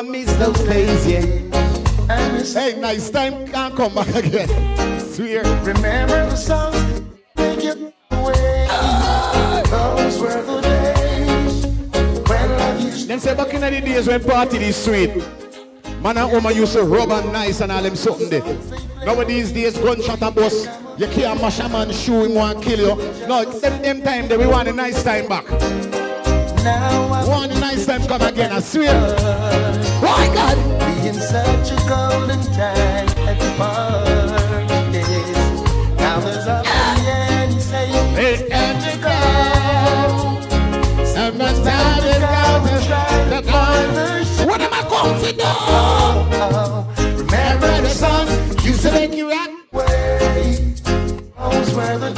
I 0.00 0.02
miss 0.02 0.32
those 0.36 0.58
days, 0.60 1.06
yeah. 1.06 1.20
Hey, 2.54 2.80
nice 2.80 3.10
time 3.10 3.46
can't 3.46 3.76
come 3.76 3.94
back 3.94 4.08
again. 4.14 4.48
Swear. 4.98 5.42
Remember 5.62 6.24
the 6.24 6.36
songs 6.36 7.02
make 7.36 7.62
you 7.62 7.92
away. 8.10 8.66
Those 9.68 10.18
were 10.18 10.42
the 10.42 10.60
days 10.62 11.66
when 12.26 12.48
love 12.48 12.80
used 12.80 13.08
Them 13.08 13.18
say 13.18 13.34
back 13.34 13.52
in 13.52 13.60
the 13.60 13.70
days 13.82 14.06
when 14.06 14.24
party 14.24 14.56
is 14.56 14.82
sweet. 14.82 15.14
Man 16.00 16.16
and 16.16 16.32
woman 16.32 16.56
used 16.56 16.72
to 16.72 16.84
rub 16.84 17.10
and 17.10 17.30
nice 17.30 17.60
and 17.60 17.70
all 17.70 17.82
them 17.82 17.94
something 17.94 18.30
there. 18.30 18.56
Nowadays 19.04 19.52
days 19.52 19.76
gunshot 19.76 20.22
and 20.22 20.34
bust. 20.34 20.66
You 20.96 21.08
can't 21.08 21.38
mash 21.42 21.58
a 21.58 21.68
man 21.68 21.92
shoe 21.92 22.24
him 22.24 22.36
want 22.36 22.62
kill 22.62 22.78
you. 22.78 23.26
No, 23.28 23.44
them, 23.44 23.82
them 23.82 24.00
time 24.00 24.28
there 24.28 24.38
we 24.38 24.46
want 24.46 24.66
a 24.66 24.72
nice 24.72 25.02
time 25.02 25.28
back. 25.28 25.44
Now 26.64 27.12
I 27.12 27.26
Want 27.26 27.52
a 27.52 27.60
nice 27.60 27.84
time 27.84 28.06
come 28.06 28.22
again, 28.22 28.50
I 28.50 28.60
swear. 28.60 29.89
Why 30.00 30.26
God? 30.34 30.56
being 30.80 31.14
such 31.14 31.70
a 31.72 31.76
golden 31.88 32.40
time 32.52 33.08
at 33.28 33.36
the 33.38 33.50
parties. 33.58 35.38
Now 35.98 36.20
there's 36.20 36.46
a 36.46 36.62
and 36.66 37.54
you 37.54 37.60
say 37.60 37.86
It's 38.16 38.42
time 38.50 38.78
to 38.82 38.92
go. 39.02 39.16
Tired 41.64 43.32
of 43.32 43.46
counting 43.46 43.94
the. 43.94 44.46
What 44.46 44.60
am 44.60 44.72
I 44.72 44.82
going 44.88 45.20
to 45.24 45.32
do? 45.32 45.42
Oh, 45.44 46.94
Remember 47.18 47.72
the 47.82 47.88
songs 47.90 48.30
used 48.64 48.82
to 48.82 48.90
make 48.92 49.12
you 49.14 49.30
rock? 49.30 49.50
way. 49.72 50.74
Those 51.38 51.74
were 51.74 51.98
the 51.98 52.10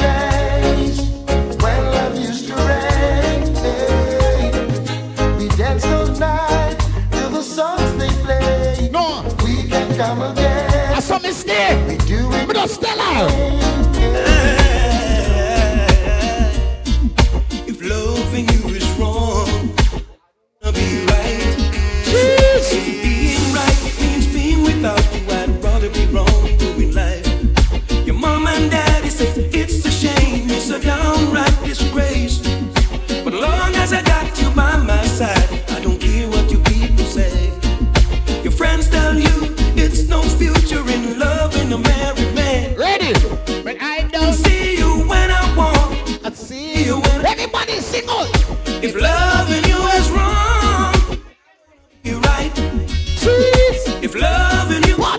come 10.02 10.22
again. 10.22 10.94
I 10.94 11.00
saw 11.00 11.18
me 11.18 11.32
stay. 11.32 11.70
We 11.86 11.96
do 12.06 12.32
it 12.32 12.48
Me 12.48 12.54
just 12.54 12.80
tell 12.80 12.98
her. 12.98 14.61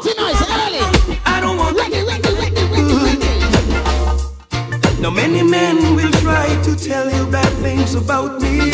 You 0.06 0.16
Party 0.16 0.46
early. 0.52 0.82
I 1.26 1.40
don't 1.42 1.58
want 1.58 1.78
Ready, 1.78 2.04
ready, 2.04 2.34
ready, 2.34 2.64
ready, 2.74 2.96
ready. 3.04 5.02
Now 5.02 5.10
many 5.10 5.44
men 5.44 5.96
will 5.96 6.12
try 6.24 6.48
to 6.64 6.76
tell 6.76 7.10
you 7.10 7.26
bad 7.32 7.52
things 7.64 7.96
about 7.96 8.42
me. 8.42 8.72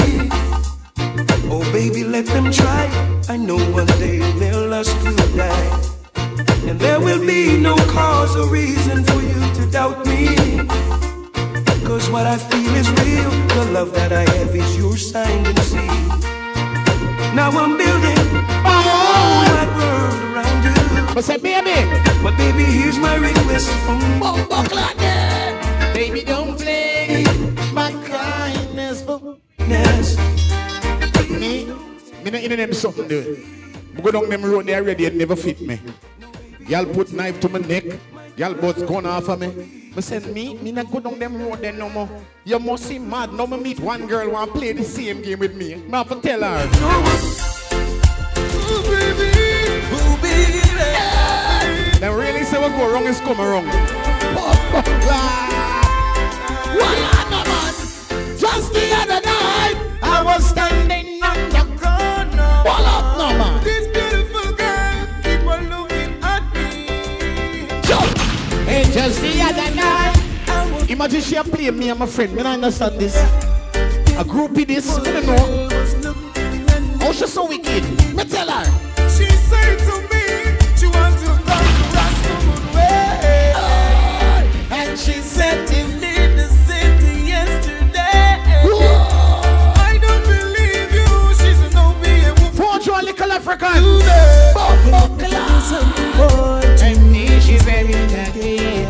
Oh 1.51 1.63
baby, 1.71 2.03
let 2.03 2.25
them 2.25 2.51
try. 2.51 2.89
I 3.29 3.37
know 3.37 3.57
one 3.71 3.87
day 3.99 4.19
their 4.39 4.55
lust 4.67 4.95
will 5.03 5.15
die. 5.35 5.69
And 6.67 6.79
there 6.79 6.99
will 6.99 7.25
be 7.25 7.57
no 7.57 7.75
cause 7.87 8.35
or 8.35 8.47
reason 8.47 9.03
for 9.03 9.21
you 9.21 9.39
to 9.57 9.71
doubt 9.71 10.05
me. 10.05 10.27
Cause 11.85 12.09
what 12.09 12.27
I 12.27 12.37
feel 12.37 12.75
is 12.75 12.89
real. 13.01 13.31
The 13.55 13.71
love 13.73 13.93
that 13.93 14.11
I 14.13 14.25
have 14.37 14.55
is 14.55 14.77
your 14.77 14.97
signed 14.97 15.47
and 15.47 15.59
sealed. 15.59 16.23
Now 17.35 17.49
I'm 17.51 17.77
building 17.77 18.25
a 18.65 18.75
whole 18.85 19.33
wide 19.45 19.71
world 19.77 20.21
around 20.35 20.63
you. 20.65 20.78
But 21.19 21.25
say, 21.25 21.35
baby. 21.35 21.75
But 22.23 22.37
baby, 22.37 22.63
here's 22.63 22.97
my 22.97 23.13
request 23.17 23.67
from 23.83 23.99
Baby, 25.93 26.23
don't 26.23 26.57
play 26.57 27.25
my 27.73 27.91
kindness 28.07 29.03
for 29.03 29.35
Yes. 29.67 30.15
me. 31.29 31.67
Me 32.23 32.31
not 32.31 32.41
in 32.41 32.55
them 32.55 32.71
something 32.71 33.09
there. 33.09 33.35
Me 33.93 34.01
go 34.01 34.11
down 34.11 34.29
them 34.29 34.45
road 34.45 34.65
there 34.67 34.79
already, 34.79 35.07
it 35.07 35.15
never 35.15 35.35
fit 35.35 35.59
me. 35.59 35.81
Y'all 36.69 36.85
put 36.85 37.11
knife 37.11 37.37
to 37.41 37.49
my 37.49 37.59
neck. 37.59 37.83
Y'all 38.37 38.53
both 38.53 38.87
gone 38.87 39.05
off 39.05 39.27
of 39.27 39.41
me. 39.41 39.91
Me 39.93 40.01
said 40.01 40.25
me, 40.33 40.55
me 40.63 40.71
not 40.71 40.89
go 40.89 41.01
down 41.01 41.19
them 41.19 41.35
road 41.35 41.59
there 41.59 41.73
no 41.73 41.89
more. 41.89 42.07
You 42.45 42.59
must 42.59 42.85
see 42.85 42.97
mad. 42.97 43.33
No, 43.33 43.45
me 43.45 43.57
meet 43.57 43.81
one 43.81 44.07
girl 44.07 44.31
want 44.31 44.53
play 44.53 44.71
the 44.71 44.85
same 44.85 45.21
game 45.21 45.39
with 45.39 45.53
me. 45.53 45.75
Me 45.75 45.91
have 45.91 46.07
to 46.07 46.21
tell 46.21 46.43
her. 46.43 47.49
Them 51.99 52.15
really 52.15 52.43
say 52.43 52.59
what 52.59 52.71
go 52.77 52.91
wrong 52.91 53.05
is 53.05 53.19
come 53.19 53.39
wrong. 53.39 53.65
Just 58.37 58.73
the 58.73 58.93
other 58.93 59.21
night, 59.25 59.75
I 60.01 60.23
was 60.23 60.45
standing 60.47 61.21
on 61.23 61.49
the 61.49 61.65
corner. 61.77 62.63
Pull 62.63 62.85
up, 62.85 63.17
no 63.17 63.27
man. 63.37 63.63
This 63.63 63.87
beautiful 63.87 64.53
girl 64.53 65.07
keep 65.23 65.45
on 65.45 65.69
looking 65.69 66.23
at 66.23 66.43
me. 66.53 67.67
Jump. 67.83 68.17
Hey, 68.67 68.83
just 68.91 69.21
the 69.21 69.41
other 69.41 69.75
night. 69.75 70.89
Imagine 70.89 71.21
she 71.21 71.35
a 71.35 71.43
play 71.43 71.69
me 71.71 71.89
and 71.89 71.99
my 71.99 72.05
friend. 72.05 72.33
Me 72.33 72.43
not 72.43 72.53
understand 72.53 72.97
this. 72.99 73.15
A 74.17 74.23
groupie 74.23 74.65
this. 74.65 74.89
I 74.97 75.03
don't 75.03 75.25
know. 75.25 75.69
Oh, 77.01 77.11
she's 77.13 77.31
so 77.31 77.45
wicked? 77.47 77.83
Me 78.15 78.23
tell 78.23 78.49
her. 78.49 78.88
Little 93.61 94.01
African. 94.57 95.33
And 96.81 97.11
me, 97.11 97.27
she's 97.39 97.61
very 97.63 97.93
lucky. 97.93 98.85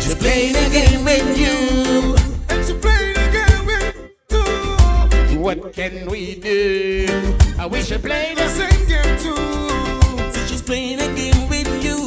She's 0.00 0.14
playing 0.14 0.56
a 0.56 0.68
game 0.70 1.04
with 1.04 1.38
you. 1.38 2.16
And 2.48 2.64
she 2.66 2.74
playing 2.74 3.16
a 3.16 3.30
game 3.32 3.66
with 3.66 3.96
you. 4.30 5.40
What 5.40 5.72
can 5.72 6.06
we 6.10 6.34
do? 6.36 7.06
I 7.58 7.66
wish 7.66 7.92
I 7.92 7.98
played 7.98 8.36
The 8.38 8.48
same 8.48 8.86
game 8.88 9.18
too. 9.18 10.32
So 10.32 10.46
she's 10.46 10.62
playing 10.62 11.00
a 11.00 11.14
game 11.14 11.48
with 11.48 11.68
you. 11.84 11.98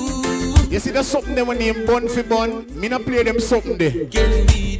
You 0.69 0.80
see, 0.80 0.91
there's 0.91 1.07
something 1.07 1.35
them 1.35 1.48
when 1.48 1.57
they 1.60 1.72
bun 1.85 2.07
for 2.07 2.23
bun. 2.23 2.68
Me 2.80 2.88
not 2.89 3.03
play 3.03 3.23
them 3.23 3.39
something 3.39 3.77
there. 3.77 4.06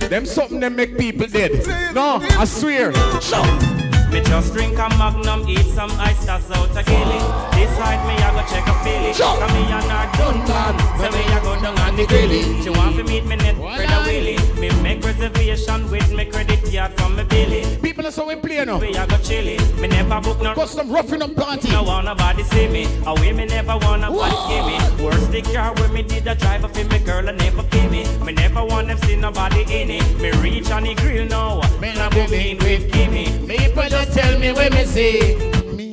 Them 0.10 0.26
something 0.26 0.60
them 0.60 0.76
make 0.76 0.98
people 0.98 1.28
dead. 1.28 1.52
No, 1.94 2.20
I 2.22 2.46
swear. 2.46 2.92
Me 4.12 4.22
just 4.22 4.54
drink 4.54 4.78
a 4.80 4.88
magnum, 4.98 5.48
eat 5.50 5.66
some 5.76 5.92
ice, 6.00 6.26
that's 6.26 6.50
out 6.52 6.70
a 6.72 6.84
gilly. 6.84 7.20
Decide 7.52 8.02
me, 8.08 8.16
I 8.16 8.32
go 8.32 8.42
check 8.48 8.66
a 8.66 8.74
filly. 8.84 9.12
Come 9.14 9.54
me 9.54 9.68
and 9.68 9.84
her 9.84 10.08
done 10.18 10.42
plan. 10.48 10.76
So 10.98 11.12
me, 11.12 11.24
I 11.28 11.40
go 11.44 11.62
down 11.62 11.78
on 11.80 11.96
the 11.96 12.06
grilly. 12.08 12.62
She 12.64 12.70
want 12.70 12.96
to 12.96 13.04
meet 13.04 13.26
me 13.26 13.36
net, 13.36 13.56
brother 13.58 14.04
Willie. 14.06 14.38
Me 14.60 14.70
make 14.82 15.04
reservation 15.04 15.92
with 15.92 16.12
me 16.14 16.26
credit 16.26 16.64
card 16.72 16.94
from 16.98 17.18
me 17.18 17.24
People 18.08 18.24
are 18.24 18.26
so 18.26 18.36
we 18.36 18.42
play 18.42 18.64
now. 18.64 18.80
We 18.80 18.96
I 18.96 19.06
go 19.06 19.18
chilly. 19.18 19.58
Me 19.82 19.90
never 19.90 20.22
book 20.22 20.42
no 20.42 20.54
custom 20.54 20.90
roughing 20.90 21.22
up 21.22 21.36
party. 21.36 21.70
No 21.72 21.84
want 21.84 22.06
nobody 22.06 22.42
see 22.44 22.70
me. 22.70 22.88
Away 23.06 23.34
me 23.34 23.44
never 23.44 23.78
want 23.80 24.02
nobody 24.02 24.34
give 24.48 24.66
me. 24.66 25.04
Worst 25.04 25.30
the 25.30 25.42
car 25.42 25.74
where 25.76 25.90
me 25.90 26.04
did 26.04 26.26
a 26.26 26.34
drive 26.34 26.62
for 26.62 26.84
me 26.86 27.00
girl 27.00 27.28
and 27.28 27.38
never 27.38 27.64
pay 27.64 27.86
me. 27.90 28.08
Me 28.24 28.32
never 28.32 28.64
want 28.64 28.88
them 28.88 28.98
see 29.00 29.18
nobody 29.18 29.64
in 29.64 29.90
it. 29.90 30.22
Me 30.22 30.32
reach 30.40 30.72
on 30.72 30.84
the 30.84 30.96
grill 30.96 31.26
now. 31.26 31.60
Me 31.82 31.94
not 31.96 32.16
moving 32.16 32.58
with 32.60 32.90
Kimmy. 32.94 33.28
People 33.46 33.90
just 33.90 34.14
tell 34.14 34.40
me 34.40 34.54
where 34.54 34.72
me 34.72 34.86
see. 34.86 35.52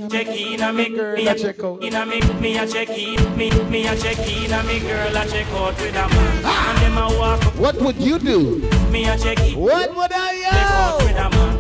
Check 0.09 0.29
in 0.29 0.63
a 0.63 0.73
me 0.73 0.91
girl, 0.91 1.17
me 1.17 1.27
a 1.27 1.35
check 1.35 1.65
out. 1.65 1.83
In 1.83 1.95
a 1.95 2.07
me, 2.07 2.21
me 2.39 2.59
a 2.59 2.69
check 2.69 2.91
in, 2.91 3.37
me, 3.37 3.51
me 3.65 3.89
a 3.89 3.97
check 3.97 4.19
in 4.19 4.53
a 4.53 4.63
me 4.63 4.79
girl 4.79 5.17
a 5.17 5.27
check 5.27 5.47
out 5.49 5.75
with 5.81 5.97
a 5.97 6.09
man. 6.09 6.43
Ah! 6.45 6.71
And 6.71 6.95
them 6.95 6.99
a 6.99 7.19
walk 7.19 7.43
What 7.59 7.75
would 7.83 7.97
you 7.97 8.21
do? 8.21 8.59
me 8.93 9.09
a 9.09 9.19
check 9.19 9.41
in. 9.41 9.59
What 9.59 9.97
would 9.97 10.13
I 10.13 10.41
Check 10.43 10.71
out 10.71 11.03
with 11.03 11.17
a 11.17 11.31
man. 11.31 11.54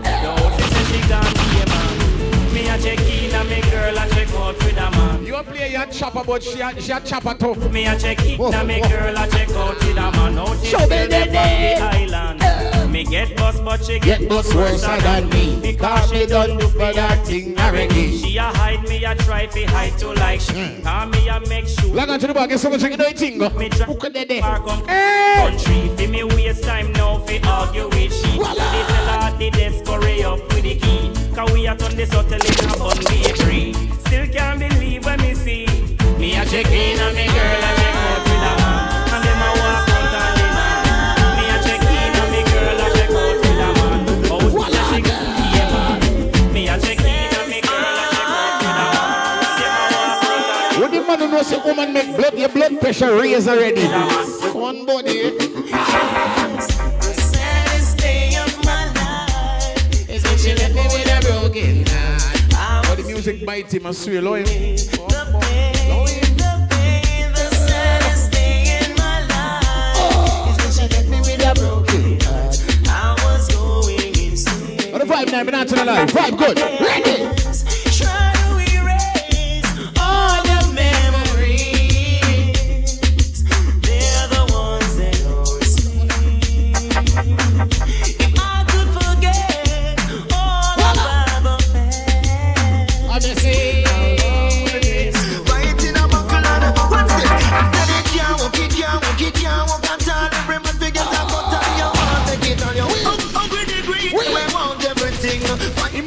Check 2.84 3.00
in 3.00 3.34
a 3.34 3.44
me 3.44 3.60
girl 3.70 3.96
a 3.96 4.08
check 4.10 4.30
out 4.34 4.56
with 4.58 4.76
a 4.76 4.90
man. 4.90 5.24
You 5.24 5.42
play 5.42 5.72
your 5.72 5.86
chopper, 5.86 6.22
but 6.24 6.42
she 6.42 6.60
a, 6.60 6.80
she 6.80 6.92
a 6.92 7.00
chopper 7.00 7.34
too. 7.34 7.54
Me 7.70 7.86
a 7.86 7.98
check 7.98 8.20
in 8.26 8.40
a 8.54 8.64
me 8.64 8.80
girl 8.82 9.16
a 9.16 9.26
check 9.28 9.50
out 9.50 9.74
with 9.80 9.96
a 9.96 10.10
man. 10.12 10.38
Out 10.38 10.56
in 10.58 10.64
Show 10.64 10.78
me 10.80 10.86
the 10.86 11.08
the 11.08 11.24
day. 11.32 11.76
island. 11.80 12.92
Me 12.92 13.04
get 13.04 13.36
bus, 13.36 13.58
but 13.60 13.82
she 13.84 13.98
Get 13.98 14.20
get 14.20 14.28
bus 14.28 14.46
bus 14.46 14.54
worse 14.54 14.86
worse 14.86 15.02
than 15.02 15.28
me. 15.30 15.58
Because 15.60 16.10
she 16.10 16.26
done 16.26 16.58
do 16.58 16.68
for 16.68 16.92
that 16.92 17.26
thing 17.26 17.58
already. 17.58 18.18
She 18.18 18.36
a 18.36 18.42
hide 18.42 18.82
me, 18.88 19.04
a 19.04 19.14
try 19.16 19.46
fi 19.48 19.64
hide 19.64 19.98
to 19.98 20.12
like 20.12 20.40
she. 20.40 20.52
Hmm. 20.52 20.82
Call 20.82 21.06
me 21.06 21.28
a 21.28 21.40
make 21.48 21.66
sure. 21.66 21.92
Log 21.94 22.10
on 22.10 22.20
to 22.20 22.26
the 22.28 22.34
bag, 22.34 22.50
get 22.50 22.60
someone 22.60 22.78
check 22.80 22.92
it 22.92 23.00
out, 23.00 23.14
tingo. 23.14 23.56
Me 23.56 23.68
try 23.70 23.86
Who 23.86 23.96
could 23.96 24.12
they 24.14 24.24
there? 24.24 24.42
far 24.42 24.60
come 24.60 24.84
country. 24.86 25.90
Fi 25.96 26.06
me 26.06 26.22
waste 26.22 26.62
time 26.62 26.92
now 26.92 27.18
fi 27.20 27.40
argue 27.44 27.88
with 27.88 28.14
she. 28.14 28.38
They 28.38 28.38
tell 28.38 29.30
her 29.30 29.38
the 29.38 29.50
desk 29.50 29.86
hurry 29.86 30.22
up 30.22 30.38
with 30.54 30.62
the 30.62 30.76
key. 30.76 31.23
Cause 31.34 31.50
we 31.52 31.66
a 31.66 31.74
turn 31.74 31.96
this 31.96 32.12
hotel 32.12 32.38
in 32.38 32.70
a 32.70 32.78
bun 32.78 32.96
bakery. 33.10 33.74
Still 34.06 34.26
can't 34.28 34.58
believe 34.60 35.04
when 35.04 35.20
me 35.20 35.34
see. 35.34 35.66
Me 36.16 36.36
a 36.36 36.44
check 36.46 36.70
in 36.70 36.98
and 37.00 37.14
me 37.16 37.26
girl 37.26 37.58
a 37.58 37.70
check 37.74 37.94
out 37.98 38.22
with 38.22 38.38
a 38.38 38.54
man. 38.54 39.10
And 39.10 39.22
them 39.24 39.42
a 39.42 39.50
walk 39.58 39.88
out 39.90 40.14
and 40.14 40.38
they 40.38 40.50
man. 40.54 40.78
Me 41.34 41.44
a 41.50 41.56
check 41.58 41.82
in 41.82 42.14
and 42.14 42.30
me 42.30 42.40
girl 42.46 42.78
a 42.78 42.86
check 42.94 43.10
out 43.10 43.34
with 43.42 43.50
a 43.50 43.68
man. 43.74 44.06
Oh, 44.30 44.46
she 44.62 44.78
a 44.78 44.86
she 44.86 45.02
be 45.02 45.10
man. 45.74 45.98
Me 46.54 46.62
a 46.68 46.78
check 46.78 47.00
in 47.02 47.06
and 47.34 47.46
me 47.50 47.58
girl 47.66 47.82
a 47.82 48.02
check 48.14 48.30
out 48.30 48.62
with 48.62 48.78
a 48.78 48.94
man. 48.94 49.58
Them 49.58 49.74
a 49.74 49.90
walk 49.90 50.22
out 50.30 50.54
and 50.70 50.78
When 50.80 50.90
the 50.92 51.00
man 51.02 51.18
who 51.18 51.26
knows 51.34 51.50
the 51.50 51.58
woman 51.66 51.88
make 51.92 52.10
blood, 52.16 52.34
your 52.38 52.48
blood 52.50 52.78
pressure 52.80 53.12
raise 53.18 53.48
already. 53.48 53.82
One 54.54 54.86
body. 54.86 55.36
Saddest 57.10 57.98
day 57.98 58.36
of 58.38 58.64
my 58.64 58.86
life 58.94 60.08
is 60.08 60.22
when 60.22 60.38
she 60.38 60.54
left 60.54 60.74
me 60.74 60.82
with 60.94 61.00
a 61.00 61.03
broken 61.24 61.84
heart. 61.86 62.86
But 62.86 62.96
the 62.98 63.04
music 63.04 63.44
bites 63.46 63.72
him, 63.72 63.86
I 63.86 63.92
swear, 63.92 64.22
Lord. 64.22 64.46
The 64.46 64.76
saddest 67.66 68.30
day 68.30 68.78
in 68.80 68.94
my 68.96 69.20
life 69.32 70.48
is 70.50 70.56
when 70.62 70.72
she 70.72 70.84
left 70.94 71.08
me 71.08 71.18
with 71.20 71.40
a 71.40 71.54
broken 71.54 72.20
heart. 72.20 72.56
I 72.88 73.16
was 73.24 73.48
going 73.54 74.14
insane. 74.16 74.92
On 74.94 74.98
the 75.00 75.06
vibe 75.06 75.30
now, 75.32 75.44
been 75.44 75.54
out 75.54 75.68
to 75.68 75.74
the 75.74 75.84
live. 75.84 76.10
Vibe 76.10 76.38
good. 76.38 76.58
Ready. 76.58 77.43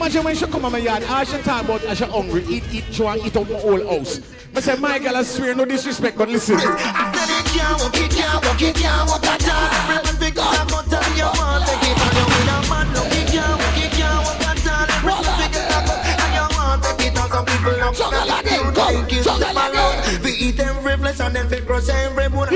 Imagine 0.08 0.24
when 0.24 0.36
she 0.38 0.46
come 0.46 0.64
on 0.64 0.72
my 0.72 0.78
yard, 0.78 1.04
all 1.04 1.26
she 1.26 1.38
talk 1.40 1.66
about 1.66 1.84
as 1.84 1.98
she 1.98 2.06
hungry, 2.06 2.42
eat, 2.48 2.64
eat, 2.72 2.86
chew 2.94 3.08
and 3.08 3.22
eat 3.26 3.36
out 3.36 3.50
my 3.50 3.60
whole 3.60 3.86
house. 3.90 4.22
I 4.56 4.62
say, 4.62 4.78
my 4.78 5.00
girl, 5.00 5.18
I 5.18 5.24
swear, 5.24 5.54
no 5.54 5.66
disrespect, 5.66 6.18
but 6.18 6.30
listen. 6.30 6.58
You 6.58 6.66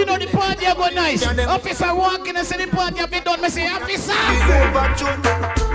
know 0.06 0.18
the 0.18 0.28
party 0.32 0.66
go 0.74 0.88
nice. 0.96 1.28
Officer 1.28 1.94
walking 1.94 2.38
and 2.38 2.48
say 2.48 2.66
the 2.66 2.72
party 2.72 3.00
have 3.00 3.12
been 3.12 3.24
done. 3.24 3.42
Me 3.42 3.50
say, 3.50 3.68
officer. 3.68 5.71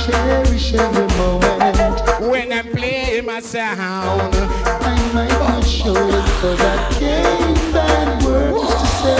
I 0.00 0.42
cherish 0.44 0.72
every 0.74 1.06
moment. 1.18 2.20
When 2.20 2.52
I 2.52 2.62
play 2.62 3.20
my 3.20 3.40
sound. 3.40 4.34
I 4.34 5.12
might 5.12 5.28
not 5.28 5.62
show 5.62 5.92
it 5.92 6.24
cause 6.40 6.60
I 6.60 6.88
can't 6.98 7.58
find 7.72 8.24
words 8.24 8.74
to 8.80 8.86
say. 9.02 9.16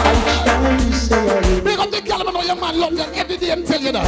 I 0.00 0.12
try 0.42 0.76
to 0.78 0.92
say 0.94 1.38
I. 1.38 1.60
Big 1.60 1.78
up 1.78 1.90
the 1.90 2.00
girl, 2.00 2.26
I 2.26 2.32
know 2.32 2.42
your 2.42 2.56
man 2.56 2.80
love 2.80 2.92
you 2.92 3.04
every 3.14 3.36
day 3.36 3.50
and 3.50 3.66
tell 3.66 3.80
you 3.80 3.92
that. 3.92 4.06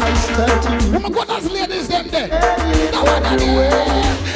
I 0.00 0.14
start 0.14 0.62
to 0.64 0.96
Oh 0.96 1.00
my 1.00 1.08
goodness, 1.08 1.50
ladies, 1.50 1.88
them 1.88 2.08
there. 2.08 2.28
Now 2.28 3.04
what 3.04 3.24
are 3.24 3.36
they? 3.38 4.33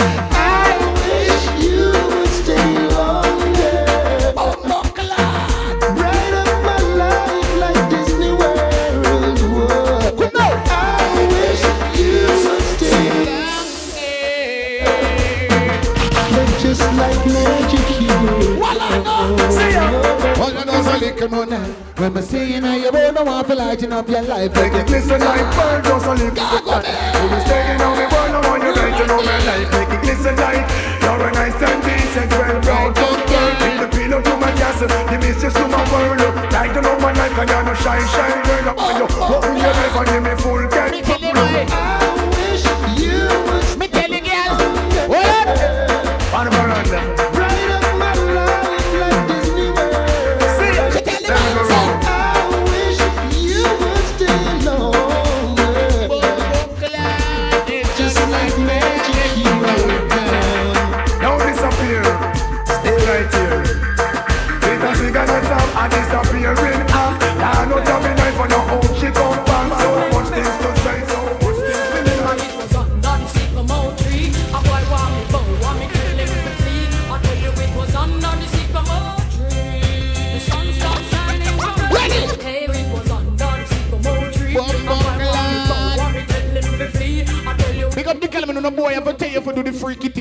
Know 21.29 21.43
is 21.43 21.51
a 21.51 21.57
little 21.57 21.67
more 21.69 21.69
now. 21.69 21.75
When 21.97 22.17
I 22.17 22.21
see 22.21 22.55
you 22.55 22.61
now, 22.61 22.75
you 22.77 22.91
don't 22.91 23.27
want 23.27 23.47
to 23.49 23.55
lighten 23.55 23.93
up 23.93 24.09
your 24.09 24.23
life. 24.23 24.55
Make 24.55 24.73
it 24.73 24.87
glisten 24.87 25.21
like 25.21 25.55
pearl, 25.55 25.83
just 25.83 26.07
a 26.07 26.13
little 26.13 26.31
bit 26.31 26.39
of 26.39 26.85
You 27.17 27.29
be 27.29 27.39
staying 27.45 27.81
on 27.81 27.99
me, 27.99 28.07
burn, 28.09 28.35
I 28.35 28.41
want 28.49 28.63
you 28.63 28.73
right, 28.73 28.99
you 28.99 29.07
know 29.07 29.23
my 29.23 29.39
life. 29.45 29.69
Make 29.73 29.93
it 29.93 30.03
glisten 30.03 30.37
like 30.37 30.65
You're 31.03 31.29
a 31.29 31.33
nice 31.33 31.63
and 31.63 31.83
decent, 31.83 32.31
well 32.33 32.61
brown 32.61 32.93
Don't 32.95 33.23
girl, 33.29 33.53
bring 33.59 33.77
the 33.81 33.89
pillow 33.89 34.21
to 34.23 34.37
my 34.37 34.53
castle. 34.53 34.89
The 34.89 35.19
mistress 35.19 35.55
to 35.55 35.69
my 35.69 35.83
world 35.93 36.21
Like 36.53 36.75
you 36.75 36.83
know 36.83 36.99
my 36.99 37.13
life, 37.13 37.39
and 37.39 37.49
you're 37.49 37.65
no 37.65 37.75
shine, 37.75 38.07
shine 38.09 38.43
girl 38.45 38.69
I 38.69 38.73
want 38.73 38.99
you 38.99 39.07
oh, 39.11 39.19
oh, 39.19 39.29
oh. 39.29 39.37
open 39.39 39.57
your 39.57 39.75
life 39.75 39.97
and 39.97 40.07
give 40.09 40.23
me 40.23 40.35
full 40.43 40.69
care 40.69 41.98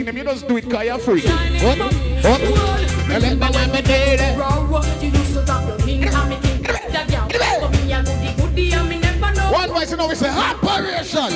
Them 0.08 0.16
you 0.16 0.24
just 0.24 0.48
do 0.48 0.56
it 0.56 0.70
'cause 0.70 0.86
you're 0.86 1.00
free. 1.00 1.20
What? 1.20 1.78
What? 2.24 2.40
Remember 3.10 3.48
when 3.48 3.72
me 3.74 3.82
did 3.82 4.22
it? 4.22 4.38
Raw, 4.38 4.82
you 5.02 5.10
used 5.10 5.34
to 5.34 5.42
talk 5.46 5.68
your 5.68 5.78
king, 5.80 6.08
and 6.08 6.30
me 6.30 6.38
king. 6.42 6.62
That 6.64 7.10
girl, 7.12 7.28
but 7.60 7.72
me 7.76 7.92
a 7.92 8.02
goody 8.02 8.32
goody, 8.40 8.72
and 8.72 8.88
me 8.88 9.00
never 9.00 9.32
know. 9.36 9.52
One 9.52 9.70
voice, 9.70 9.92
you 9.92 9.98
know, 9.98 10.08
we 10.08 10.16
say 10.16 10.30
operation. 10.30 11.28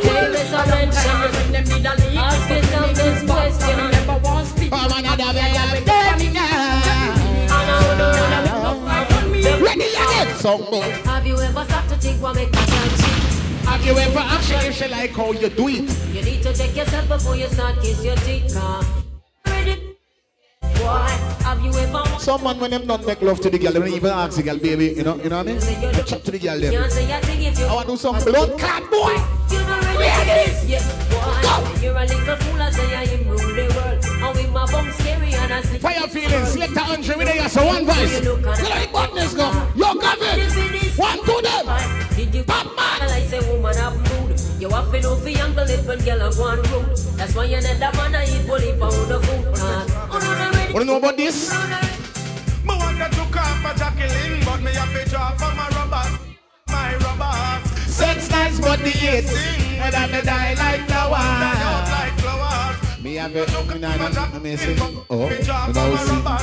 There 0.00 0.32
is 0.32 0.50
a 0.50 0.64
mention. 0.72 2.16
Ask 2.16 2.48
yourself 2.48 2.94
this 2.94 3.22
question. 3.30 3.90
Never 3.90 4.16
want 4.24 4.46
speak. 4.48 4.70
Man, 4.70 4.90
another 4.90 5.30
way 5.36 5.52
of 5.60 5.72
Ready 9.60 9.88
again. 9.92 10.28
Have 11.04 11.26
you 11.26 11.36
ever 11.38 11.64
stopped 11.64 11.88
to 11.90 11.96
think 11.96 12.22
what 12.22 12.34
make 12.34 12.48
a 12.48 12.52
child 12.52 12.90
cheat? 12.96 12.99
Have 13.70 13.86
you 13.86 13.96
ever 13.96 14.18
actually 14.18 14.72
she 14.72 14.88
like 14.88 15.12
how 15.12 15.30
you 15.30 15.48
do 15.48 15.68
it? 15.68 15.86
You 16.12 16.22
need 16.22 16.42
to 16.42 16.52
check 16.52 16.74
yourself 16.74 17.06
before 17.06 17.36
you 17.36 17.46
start 17.46 17.76
kiss 17.80 18.04
your 18.04 18.16
teeth. 18.16 18.56
Ready? 19.46 19.96
Why? 20.82 21.08
Have 21.44 21.62
you 21.64 21.72
ever 21.74 22.02
Some 22.18 22.42
man 22.42 22.58
when 22.58 22.72
them 22.72 22.84
not 22.88 23.06
make 23.06 23.22
love 23.22 23.40
to 23.42 23.48
the 23.48 23.58
girl, 23.60 23.72
they 23.72 23.78
don't 23.78 23.88
even 23.88 24.10
ask 24.10 24.36
the 24.36 24.42
girl, 24.42 24.58
baby, 24.58 24.88
you 24.88 25.04
know, 25.04 25.16
you 25.22 25.28
know 25.28 25.38
what 25.38 25.48
I 25.48 25.52
mean? 25.52 25.92
They 25.92 26.02
chat 26.02 26.24
to 26.24 26.32
the 26.32 26.40
girl 26.40 26.58
them. 26.58 26.72
Can't 26.72 26.92
say 26.92 27.12
a 27.12 27.20
thing 27.20 27.42
if 27.42 27.58
you 27.60 27.66
I 27.66 27.74
want 27.74 27.86
to 27.86 27.92
do 27.92 27.96
some 27.96 28.18
blood 28.24 28.58
clot 28.58 28.90
boy. 28.90 29.14
You're 29.54 29.62
ready 29.62 30.10
for 30.18 30.24
this, 30.26 31.80
You're 31.80 31.96
a 31.96 32.04
little 32.06 32.36
fool, 32.36 32.60
I 32.60 32.70
say 32.72 32.96
I 32.96 33.02
am 33.04 33.28
rule 33.28 33.38
the 33.38 33.66
world. 33.76 34.04
And 34.04 34.36
with 34.36 34.50
my 34.52 34.66
bum 34.66 34.90
Fire 35.50 36.06
feelings, 36.06 36.52
select 36.52 36.76
a 36.76 36.80
hundred 36.80 37.16
with 37.16 37.34
you, 37.34 37.48
so 37.48 37.66
one 37.66 37.84
voice. 37.84 38.22
You 38.22 38.36
like 38.36 38.92
buttons 38.92 39.34
go. 39.34 39.50
Yo, 39.74 39.94
Gavin. 39.98 40.46
One 40.94 41.18
to 41.26 41.42
them. 41.42 41.66
Pop 42.46 42.66
man? 42.76 43.10
I 43.10 43.26
say 43.26 43.40
woman 43.50 43.74
have 43.74 43.96
mood. 43.98 44.40
You 44.60 44.68
have 44.70 44.92
to 44.92 45.00
know 45.00 45.16
for 45.16 45.28
younger 45.28 45.64
lip 45.64 45.84
when 45.86 45.98
girl 46.04 46.20
have 46.20 46.38
one 46.38 46.62
rude. 46.70 46.96
That's 47.18 47.34
why 47.34 47.46
you 47.46 47.56
need 47.56 47.78
that 47.82 47.96
man 47.96 48.14
I 48.14 48.24
eat 48.30 48.46
bully 48.46 48.72
pound 48.78 49.10
of 49.10 49.24
food. 49.24 49.44
No. 49.58 49.86
Want 50.72 50.78
to 50.78 50.84
know 50.84 50.96
about 50.98 51.16
this? 51.16 51.50
Me 51.50 51.58
want 52.68 52.98
to 52.98 53.08
took 53.10 53.36
off 53.36 53.76
Jacqueline, 53.76 54.44
but 54.44 54.62
me 54.62 54.70
have 54.70 54.92
to 54.92 55.10
draw 55.10 55.32
for 55.32 55.52
my 55.56 55.66
robot, 55.74 56.10
my 56.68 56.94
robot. 56.94 57.66
Sex 57.88 58.30
nice, 58.30 58.60
but 58.60 58.78
the 58.78 58.90
hate. 58.90 59.28
And 59.80 59.94
I 59.96 60.20
die 60.20 60.54
like. 60.54 60.58
Like 60.58 60.88
flowers. 60.88 62.19
Me 63.02 63.14
have 63.14 63.34
it, 63.34 63.48
me 63.48 63.78
nah, 63.78 63.96
nah, 63.96 64.38
me 64.40 64.56
say, 64.56 64.76
oh, 65.08 65.28
Me 65.30 65.38
me 65.38 65.42
now 65.42 65.96
see. 65.96 66.20
my. 66.20 66.36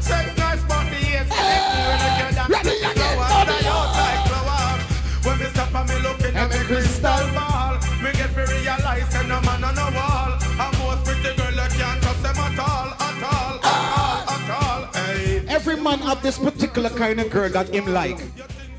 Sex 0.00 0.38
nice, 0.38 0.62
but 0.64 0.88
the 0.88 0.96
hate. 0.96 1.28
Ready 2.48 2.78
again, 2.80 3.18
like 3.18 4.24
flowers. 4.28 4.80
When 5.26 5.38
me 5.40 5.44
stop 5.52 5.74
and 5.74 5.88
me 5.90 5.96
looking 6.00 6.34
at 6.34 6.48
me 6.50 6.56
crystal 6.64 7.20
ball, 7.36 7.74
me 8.02 8.12
get 8.12 8.32
to 8.32 8.46
realize 8.48 9.12
that 9.12 9.26
no 9.28 9.42
man 9.42 9.62
on 9.62 9.74
the 9.74 9.88
wall. 9.92 10.40
And 10.40 10.78
most 10.78 11.04
pretty 11.04 11.36
girl 11.36 11.52
you 11.52 11.68
can't 11.76 12.00
trust 12.00 12.22
them 12.22 12.36
at 12.38 12.58
all, 12.58 12.88
at 12.96 13.22
all, 13.28 13.54
at 13.62 13.90
all, 13.92 14.24
at 14.30 14.50
all. 14.56 14.82
Hey. 14.94 15.44
Every 15.48 15.76
man 15.76 15.98
have 15.98 16.22
this 16.22 16.38
particular 16.38 16.88
kind 16.88 17.20
of 17.20 17.28
girl 17.30 17.50
that 17.50 17.68
him 17.68 17.92
like. 17.92 18.20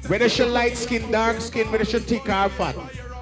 Whether 0.08 0.28
she 0.28 0.44
light 0.44 0.76
skin, 0.76 1.12
dark 1.12 1.40
skin, 1.40 1.72
whether 1.72 1.86
she 1.86 2.00
thick 2.00 2.28
or 2.28 2.50
fat. 2.50 2.76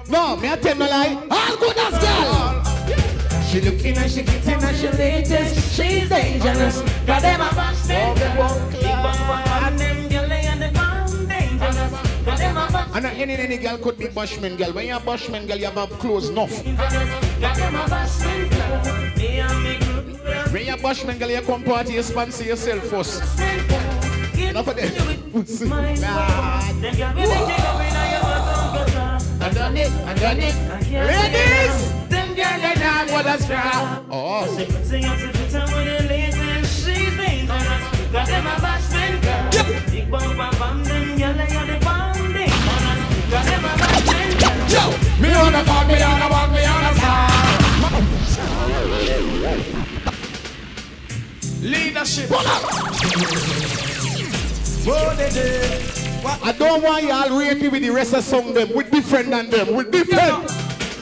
No, 0.08 0.36
me 0.36 0.48
I 0.50 0.56
tell 0.56 0.76
no 0.76 0.86
lie. 0.88 1.14
All 1.30 1.56
good 1.56 1.76
as 1.78 1.98
girl. 1.98 2.62
She 3.44 3.60
looking 3.60 3.96
and 3.96 4.10
she 4.10 4.22
fitting 4.22 4.62
and 4.62 4.76
she 4.76 4.88
latest. 4.88 5.74
She's 5.74 6.08
dangerous. 6.08 6.80
Got 7.06 7.22
them 7.22 7.40
a 7.40 7.54
busted. 7.54 7.96
Uh, 7.96 9.60
and 9.64 9.78
them 9.78 10.08
girl 10.08 10.28
they 10.28 10.46
and 10.46 10.62
the 10.62 10.72
man 10.72 11.26
dangerous. 11.26 12.24
Got 12.24 12.38
them 12.38 12.56
a 12.56 12.70
bust. 12.72 12.96
And 12.96 13.06
uh, 13.06 13.08
any 13.10 13.34
any 13.34 13.56
girl 13.58 13.78
could 13.78 13.98
be 13.98 14.08
bushman 14.08 14.56
girl. 14.56 14.72
When 14.72 14.86
you're 14.86 14.96
a 14.96 15.00
bushman 15.00 15.46
girl, 15.46 15.58
you 15.58 15.66
have 15.66 15.90
clothes 15.98 16.30
enough. 16.30 16.64
Got 16.64 17.56
them 17.56 17.74
a 17.74 17.88
bust. 17.88 18.24
Me 19.16 19.40
and 19.40 19.62
me 19.62 19.78
group. 19.78 20.52
When 20.52 20.64
you're 20.66 20.76
a 20.76 20.78
bushman 20.78 21.18
girl, 21.18 21.30
you 21.30 21.40
come 21.42 21.62
party, 21.62 21.94
you 21.94 22.02
sponsor 22.02 22.44
yourself 22.44 22.84
first. 22.84 23.22
Enough 24.38 24.68
of 24.68 24.76
them. 24.76 24.92
I 26.04 27.91
done 29.54 29.76
it, 29.76 29.90
I 30.06 30.14
done 30.14 30.40
it. 30.40 30.54
Ladies! 30.92 31.92
Them 32.08 32.34
girl 32.34 32.60
they 32.60 32.74
not 32.80 33.10
what 33.10 33.26
a 33.26 33.38
straw. 33.42 34.02
Oh. 34.10 34.46
Sing 34.82 35.04
up 35.04 35.18
to 35.18 35.28
fit 35.28 35.52
with 35.52 36.08
the. 36.08 36.64
She's 36.64 37.16
dangerous. 37.16 37.84
Got 38.12 38.26
them 38.26 38.46
a 38.46 38.56
bashman 38.64 39.20
girl. 39.22 39.50
Big 39.90 40.10
bum 40.10 40.36
bum 40.36 40.54
bum. 40.58 40.84
Them 40.84 41.18
girl 41.18 41.34
they 41.34 41.56
are 41.56 41.66
the 41.66 41.78
dangerous. 41.84 42.46
Got 43.30 43.44
them 43.46 43.64
a 43.64 43.68
bashman 43.80 44.30
girl. 44.40 44.56
Yo, 44.72 44.84
me 45.20 45.30
on 45.34 45.52
fuck, 45.64 45.86
me 45.88 46.02
on 46.02 46.22
me 46.52 46.64
on 46.64 46.94
star. 46.96 47.30
Leadership. 51.62 52.28
Pull 52.28 52.46
up. 52.46 52.62
They 55.16 56.01
I 56.24 56.54
don't 56.56 56.82
want 56.82 57.04
y'all 57.04 57.36
rate 57.36 57.60
with 57.70 57.82
the 57.82 57.90
rest 57.90 58.14
of 58.14 58.22
song 58.22 58.54
them. 58.54 58.72
We 58.74 58.84
different 58.84 59.30
than 59.30 59.50
them. 59.50 59.74
We 59.74 59.84
different. 59.84 60.50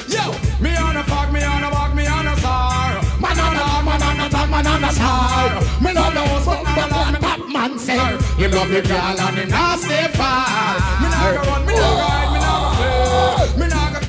Yo, 0.08 0.32
me 0.60 0.74
on 0.76 0.96
a 0.96 1.04
fuck, 1.04 1.30
me 1.30 1.42
on 1.44 1.62
a 1.62 1.70
walk, 1.70 1.94
me 1.94 2.06
on 2.06 2.26
a 2.26 2.36
star. 2.38 3.02
Man 3.20 3.38
on 3.38 3.56
a 3.56 3.84
man 3.84 4.02
on 4.02 4.20
a 4.20 4.30
top, 4.30 4.50
man 4.50 4.66
on 4.66 4.84
a 4.84 4.92
star. 4.92 5.60
Me 5.82 5.92
love 5.92 6.14
the 6.14 6.20
host, 6.20 6.46
but 6.46 6.64
man 6.64 6.92
on 6.92 7.14
a 7.14 7.18
top 7.18 7.48
man 7.48 7.78
say. 7.78 7.96
You 8.38 8.48
love 8.48 8.70
the 8.70 8.80
girl 8.80 9.20
and 9.20 9.36
the 9.36 9.46
nasty 9.46 10.08
far. 10.16 10.80
Me 11.00 11.08
nah 11.08 11.32
go 11.32 11.50
run, 11.50 11.66
me 11.66 11.74
me 11.74 11.78
nah 11.78 12.24
go 12.24 12.29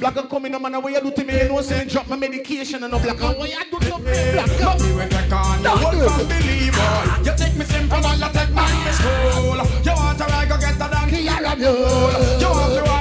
Black 0.01 0.17
and 0.17 0.27
coming, 0.27 0.51
no 0.51 0.57
man, 0.57 0.81
what 0.81 0.91
you 0.91 0.99
do 0.99 1.11
to 1.11 1.23
me? 1.23 1.43
You 1.43 1.49
know, 1.49 1.61
saying 1.61 1.89
drop 1.89 2.07
my 2.09 2.15
medication 2.15 2.81
and 2.83 2.91
no 2.91 2.97
black 2.97 3.21
and 3.21 3.37
what 3.37 3.47
you 3.47 3.55
do 3.69 3.77
to 3.77 3.99
me? 3.99 4.31
Black 4.33 4.47
But 4.47 4.81
me 4.81 5.05
take 5.07 5.31
on 5.31 5.61
the 5.61 5.69
whole 5.69 6.09
from 6.09 6.27
believer. 6.27 7.23
You 7.23 7.37
take 7.37 7.55
me 7.55 7.65
simple 7.65 8.03
and 8.03 8.19
you 8.19 8.29
take 8.33 8.49
to 8.49 8.93
school. 8.93 9.61
You 9.85 9.93
want 9.93 10.17
to 10.17 10.23
ride, 10.23 10.49
go 10.49 10.57
get 10.57 10.73
a 10.73 10.89
donkey 10.89 11.29
or 11.29 11.45
a 11.45 11.55
mule. 11.55 12.39
You 12.41 12.49
want 12.49 12.73
to 12.73 12.81
ride 12.81 13.00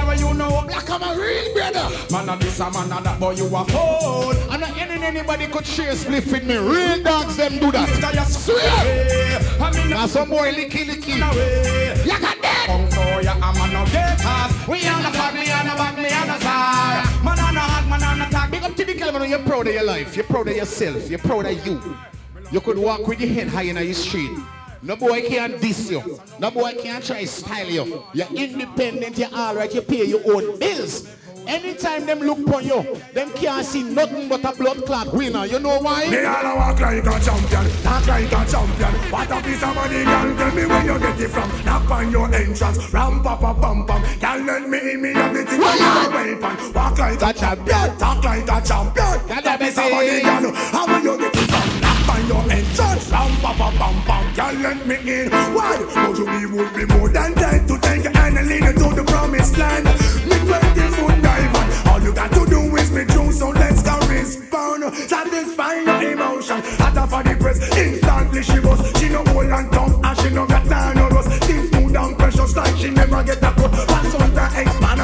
black 0.71 0.89
I'm 0.89 1.03
a 1.03 1.21
real 1.21 1.53
brother. 1.53 1.85
Man 2.11 2.29
a 2.29 2.37
this 2.37 2.59
a 2.59 2.71
man 2.71 2.91
a 2.91 3.01
that, 3.03 3.19
boy 3.19 3.31
you 3.31 3.45
a 3.45 3.65
fool. 3.65 4.31
And 4.51 4.61
not 4.61 4.77
any 4.77 5.03
anybody 5.03 5.47
could 5.47 5.65
share 5.65 5.95
split 5.95 6.25
with 6.27 6.43
me. 6.45 6.57
Real 6.57 7.03
dogs 7.03 7.37
them 7.37 7.59
do 7.59 7.71
that. 7.71 8.27
Swear. 8.27 9.89
Now 9.89 10.07
some 10.07 10.29
boy 10.29 10.51
licky 10.53 10.85
licky. 10.85 11.15
You 12.05 12.19
got? 12.19 12.37
Come 12.65 12.87
for 12.89 13.21
ya, 13.21 13.33
I'm 13.41 13.57
a 13.57 13.73
no 13.73 13.85
get 13.91 14.23
us. 14.23 14.67
We 14.67 14.87
on 14.87 15.01
the 15.01 15.09
fuck, 15.09 15.33
me 15.33 15.51
on 15.51 15.65
the 15.65 15.75
back, 15.75 15.97
me 15.97 16.13
on 16.13 16.27
the 16.27 16.39
side. 16.39 17.23
Man 17.23 17.39
on 17.39 17.53
the 17.55 17.59
hot, 17.59 17.87
man 17.89 18.03
on 18.03 18.19
the 18.19 18.25
tag. 18.25 18.51
Big 18.51 18.63
up 18.63 18.75
to 18.75 18.85
the 18.85 18.93
Kelman, 18.93 19.29
you're 19.29 19.39
proud 19.39 19.67
of 19.67 19.73
your 19.73 19.83
life. 19.83 20.15
You're 20.15 20.25
proud 20.25 20.47
of 20.47 20.55
yourself. 20.55 21.09
You're 21.09 21.19
proud 21.19 21.47
of 21.47 21.65
you. 21.65 21.81
You 22.51 22.61
could 22.61 22.77
walk 22.77 23.07
with 23.07 23.19
your 23.19 23.29
head 23.29 23.47
high 23.47 23.63
in 23.63 23.75
the 23.77 23.93
street. 23.93 24.31
No 24.83 24.95
boy 24.95 25.21
can 25.27 25.59
diss 25.59 25.91
you. 25.91 26.19
No 26.39 26.49
boy 26.49 26.73
can 26.81 27.01
try 27.01 27.21
to 27.21 27.27
style 27.27 27.69
you. 27.69 28.03
You're 28.13 28.33
independent, 28.33 29.17
you're 29.17 29.29
alright, 29.29 29.73
you 29.73 29.81
pay 29.81 30.05
your 30.05 30.21
own 30.25 30.57
bills. 30.57 31.07
Anytime 31.47 32.05
them 32.05 32.19
look 32.19 32.47
for 32.47 32.61
you, 32.61 32.97
them 33.13 33.31
can't 33.33 33.65
see 33.65 33.83
nothing 33.83 34.29
but 34.29 34.43
a 34.43 34.55
blood 34.55 34.85
clot 34.85 35.13
winner. 35.13 35.45
You 35.45 35.59
know 35.59 35.79
why? 35.79 36.07
Me 36.07 36.23
all 36.23 36.55
walk 36.55 36.79
like 36.79 37.05
a 37.05 37.19
champion, 37.19 37.69
talk 37.83 38.07
like 38.07 38.25
a 38.25 38.45
champion. 38.49 38.93
What 39.11 39.31
a 39.31 39.41
piece 39.41 39.63
of 39.63 39.75
money, 39.75 40.03
girl. 40.03 40.35
Tell 40.37 40.55
me 40.55 40.65
where 40.65 40.85
you 40.85 40.99
get 40.99 41.19
it 41.19 41.29
from. 41.29 41.65
Knock 41.65 41.91
on 41.91 42.11
your 42.11 42.33
entrance, 42.33 42.93
ram 42.93 43.23
pa 43.23 43.37
pa 43.37 43.53
pam 43.53 43.85
pam. 43.85 44.01
Girl, 44.19 44.45
let 44.45 44.69
me 44.69 44.93
in 44.93 45.01
me 45.01 45.13
have 45.13 45.33
the 45.33 45.43
thing 45.45 45.61
on 45.61 45.77
your. 45.77 46.73
Walk 46.73 46.97
like 46.97 47.21
a 47.21 47.33
champion, 47.33 47.97
talk 47.97 48.23
like 48.23 48.43
a 48.43 48.61
champion. 48.65 49.19
What 49.27 49.45
a 49.45 49.57
piece 49.57 49.77
of 49.77 49.91
money, 49.91 50.21
girl. 50.21 50.53
How 50.53 50.87
will 50.87 51.03
you 51.03 51.17
get 51.17 51.35
it 51.35 51.40
your 52.31 52.43
entrance, 52.51 53.11
ram 53.11 53.31
pa 53.43 53.51
pa 53.59 53.69
pam 53.79 53.95
pam. 54.07 54.23
Girl, 54.33 54.55
let 54.63 54.79
me 54.87 54.95
in. 54.95 55.29
Why? 55.55 55.75
But 55.93 56.17
you 56.17 56.25
be 56.25 56.45
would 56.55 56.71
be 56.73 56.85
more 56.93 57.09
than 57.09 57.33
dead 57.33 57.67
to 57.67 57.77
take 57.79 58.03
you 58.05 58.11
and 58.15 58.47
lead 58.47 58.63
you 58.63 58.73
to 58.73 58.87
the 58.95 59.03
promised 59.03 59.57
land. 59.57 59.85
Me 60.29 60.37
twenty 60.47 60.85
foot 60.95 61.17
diamond. 61.21 61.67
All 61.89 62.01
you 62.01 62.13
got 62.13 62.31
to 62.31 62.45
do 62.45 62.61
is 62.77 62.91
me 62.91 63.03
true, 63.05 63.31
so 63.31 63.49
let's 63.49 63.83
go 63.83 63.95
respond. 64.07 64.95
Satisfy 65.11 65.73
your 65.83 66.11
emotion. 66.13 66.59
Hotter 66.79 67.07
for 67.11 67.21
the 67.23 67.35
press, 67.35 67.59
instantly 67.77 68.43
she 68.43 68.59
was. 68.59 68.79
She 68.97 69.09
no 69.09 69.23
hold 69.31 69.51
and 69.51 69.71
tough, 69.71 69.93
and 70.03 70.17
she 70.19 70.29
no 70.29 70.45
got 70.47 70.65
time 70.65 70.95
no 70.95 71.09
rust. 71.09 71.29
Things 71.43 71.69
smooth 71.69 71.95
and 71.95 72.17
precious 72.17 72.55
like 72.55 72.77
she 72.77 72.89
never 72.91 73.23
get 73.23 73.43
a 73.43 73.51
cut. 73.59 73.71
Pass 73.91 74.15
on 74.15 74.33
the 74.33 74.45
expand 74.61 75.01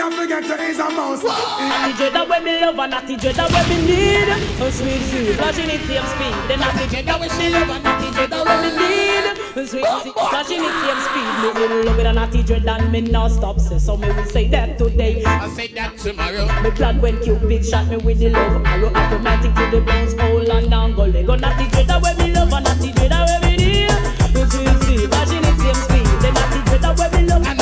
Giddy 0.00 0.14
up, 0.14 0.18
me 0.18 0.32
and 0.32 0.44
forget 0.44 0.58
to 0.58 0.64
is 0.64 0.78
a 0.78 0.90
mouse. 0.90 1.22
Natty 1.22 1.92
Jada 1.92 2.28
where 2.28 2.40
me 2.40 2.60
love 2.60 2.78
and 2.78 2.90
Natty 2.90 3.16
Jada 3.16 3.50
where 3.52 3.68
me 3.68 3.86
need 3.86 4.28
A 4.60 4.72
sweet 4.72 5.02
sweet 5.10 5.36
flashing 5.36 5.68
it 5.68 5.80
same 5.84 6.06
speed. 6.06 6.34
The 6.48 6.56
Natty 6.56 6.84
Jada 6.88 7.20
where 7.20 7.28
she 7.28 7.48
love 7.50 7.68
and 7.68 7.84
Natty 7.84 8.06
Jada 8.16 8.44
where 8.46 8.60
me 8.62 8.70
need 8.80 9.24
A 9.56 9.66
sweet 9.66 9.84
sweet 10.00 10.14
flashing 10.14 10.62
it 10.64 10.76
same 10.80 11.00
speed. 11.04 11.28
Me 11.42 11.48
will 11.52 11.84
love 11.84 11.98
it 11.98 12.06
and 12.06 12.16
Natty 12.16 12.42
Jada 12.42 12.80
and 12.80 12.92
me 12.92 13.00
not 13.02 13.30
stop 13.30 13.60
say. 13.60 13.78
So 13.78 13.96
me 13.96 14.08
will 14.08 14.24
say 14.24 14.48
that 14.48 14.78
today. 14.78 15.22
I 15.24 15.48
say 15.50 15.68
that 15.74 15.98
tomorrow. 15.98 16.46
Me 16.62 16.70
glad 16.70 17.02
when 17.02 17.20
Cupid 17.20 17.66
shot 17.66 17.88
me 17.88 17.98
with 17.98 18.20
the 18.20 18.30
love. 18.30 18.64
Arrow 18.64 18.88
Automatic 18.94 19.54
to 19.54 19.70
the 19.70 19.80
bones 19.84 20.14
hole 20.14 20.50
and 20.50 20.72
angle 20.72 21.06
Lego. 21.08 21.36
Natty 21.36 21.64
Jada 21.76 22.02
where 22.02 22.16
me 22.16 22.32
love 22.32 22.52
and 22.52 22.64
Natty 22.64 22.92
Jada 22.92 23.26
where 23.26 23.40
me 23.40 23.56
need 23.56 23.90
A 23.90 24.50
sweet 24.50 24.82
sweet 24.84 25.10
flashing 25.12 25.44
it 25.44 25.56
same 25.60 25.74
speed. 25.74 26.06
The 26.22 26.30
Natty 26.32 26.60
Jada 26.70 26.98
where 26.98 27.10
me 27.10 27.28
love 27.28 27.36
and 27.36 27.44
Natty 27.44 27.58
Jada 27.58 27.59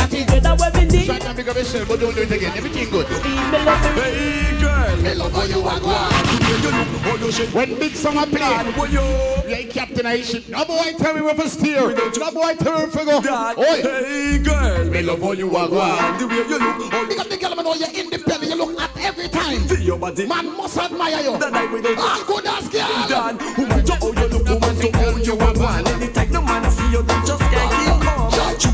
where 1.09 1.19
me 1.19 1.25
need 1.25 1.29
Try 1.29 1.31
to 1.31 1.35
big 1.35 1.49
up 1.49 1.57
yourself, 1.57 1.89
but 1.89 2.01
don't 2.01 2.15
do 2.15 2.23
it 2.23 2.31
again. 2.31 2.53
Everything 2.57 2.91
good. 2.91 3.07
Hey 3.07 4.61
girl, 4.61 4.97
me 5.03 5.15
love 5.15 5.33
how 5.33 5.43
you 5.45 5.63
walk, 5.63 5.83
walk. 5.83 6.11
The 6.11 6.37
way 6.45 6.59
you 6.61 6.71
look, 6.77 6.89
how 7.01 7.17
you 7.17 7.33
shake. 7.33 7.55
When 7.55 7.79
big 7.79 7.93
I 8.07 8.25
play, 8.27 9.49
yeah, 9.49 9.63
captain 9.71 10.23
shit. 10.23 10.49
No 10.49 10.65
boy 10.65 10.93
tell 10.99 11.15
me 11.15 11.23
where 11.23 11.35
to 11.35 11.49
steer. 11.49 11.95
No 11.95 12.31
boy 12.31 12.55
tell 12.55 12.87
me 12.87 12.93
where 12.93 13.05
to 13.05 13.23
go. 13.23 13.55
Oi. 13.59 13.83
Hey 13.83 14.39
girl, 14.39 14.85
me 14.85 15.03
love 15.03 15.21
how 15.21 15.33
you 15.33 15.49
walk, 15.49 15.71
walk. 15.71 16.19
The 16.19 16.27
way 16.27 16.37
you 16.37 16.59
look, 16.59 16.93
you 16.93 17.09
Big 17.09 17.19
up 17.19 17.29
the 17.29 17.37
girl, 17.37 17.55
man, 17.57 17.65
know 17.65 17.75
you're 17.75 17.89
independent. 17.89 18.51
You 18.51 18.57
look 18.57 18.81
at 18.81 18.97
every 18.99 19.29
time. 19.29 19.61
feel 19.67 19.81
your 19.81 19.99
body. 19.99 20.27
Man 20.27 20.57
must 20.57 20.79
admire 20.79 21.21
you. 21.23 21.39
That 21.39 21.55
I 21.55 21.67
will 21.67 21.83
do. 21.83 21.95
Ah, 21.99 22.25
good 22.27 22.47
as 22.47 22.69
girl. 22.69 23.09
Dan, 23.09 23.39
woman 23.57 23.85
to 23.85 23.95
how 23.95 24.13
you 24.13 24.29
look, 24.29 24.49
woman 24.49 24.77
to 24.77 24.99
how 24.99 25.17
you 25.17 25.33
are 25.39 25.55
one. 25.55 25.87
Anytime 25.87 26.31
no 26.33 26.43
man 26.43 26.71
see 26.71 26.91
you, 26.91 27.03
them 27.03 27.27
just 27.27 27.41
can't 27.41 27.73
keep 27.73 28.07
calm. 28.07 28.19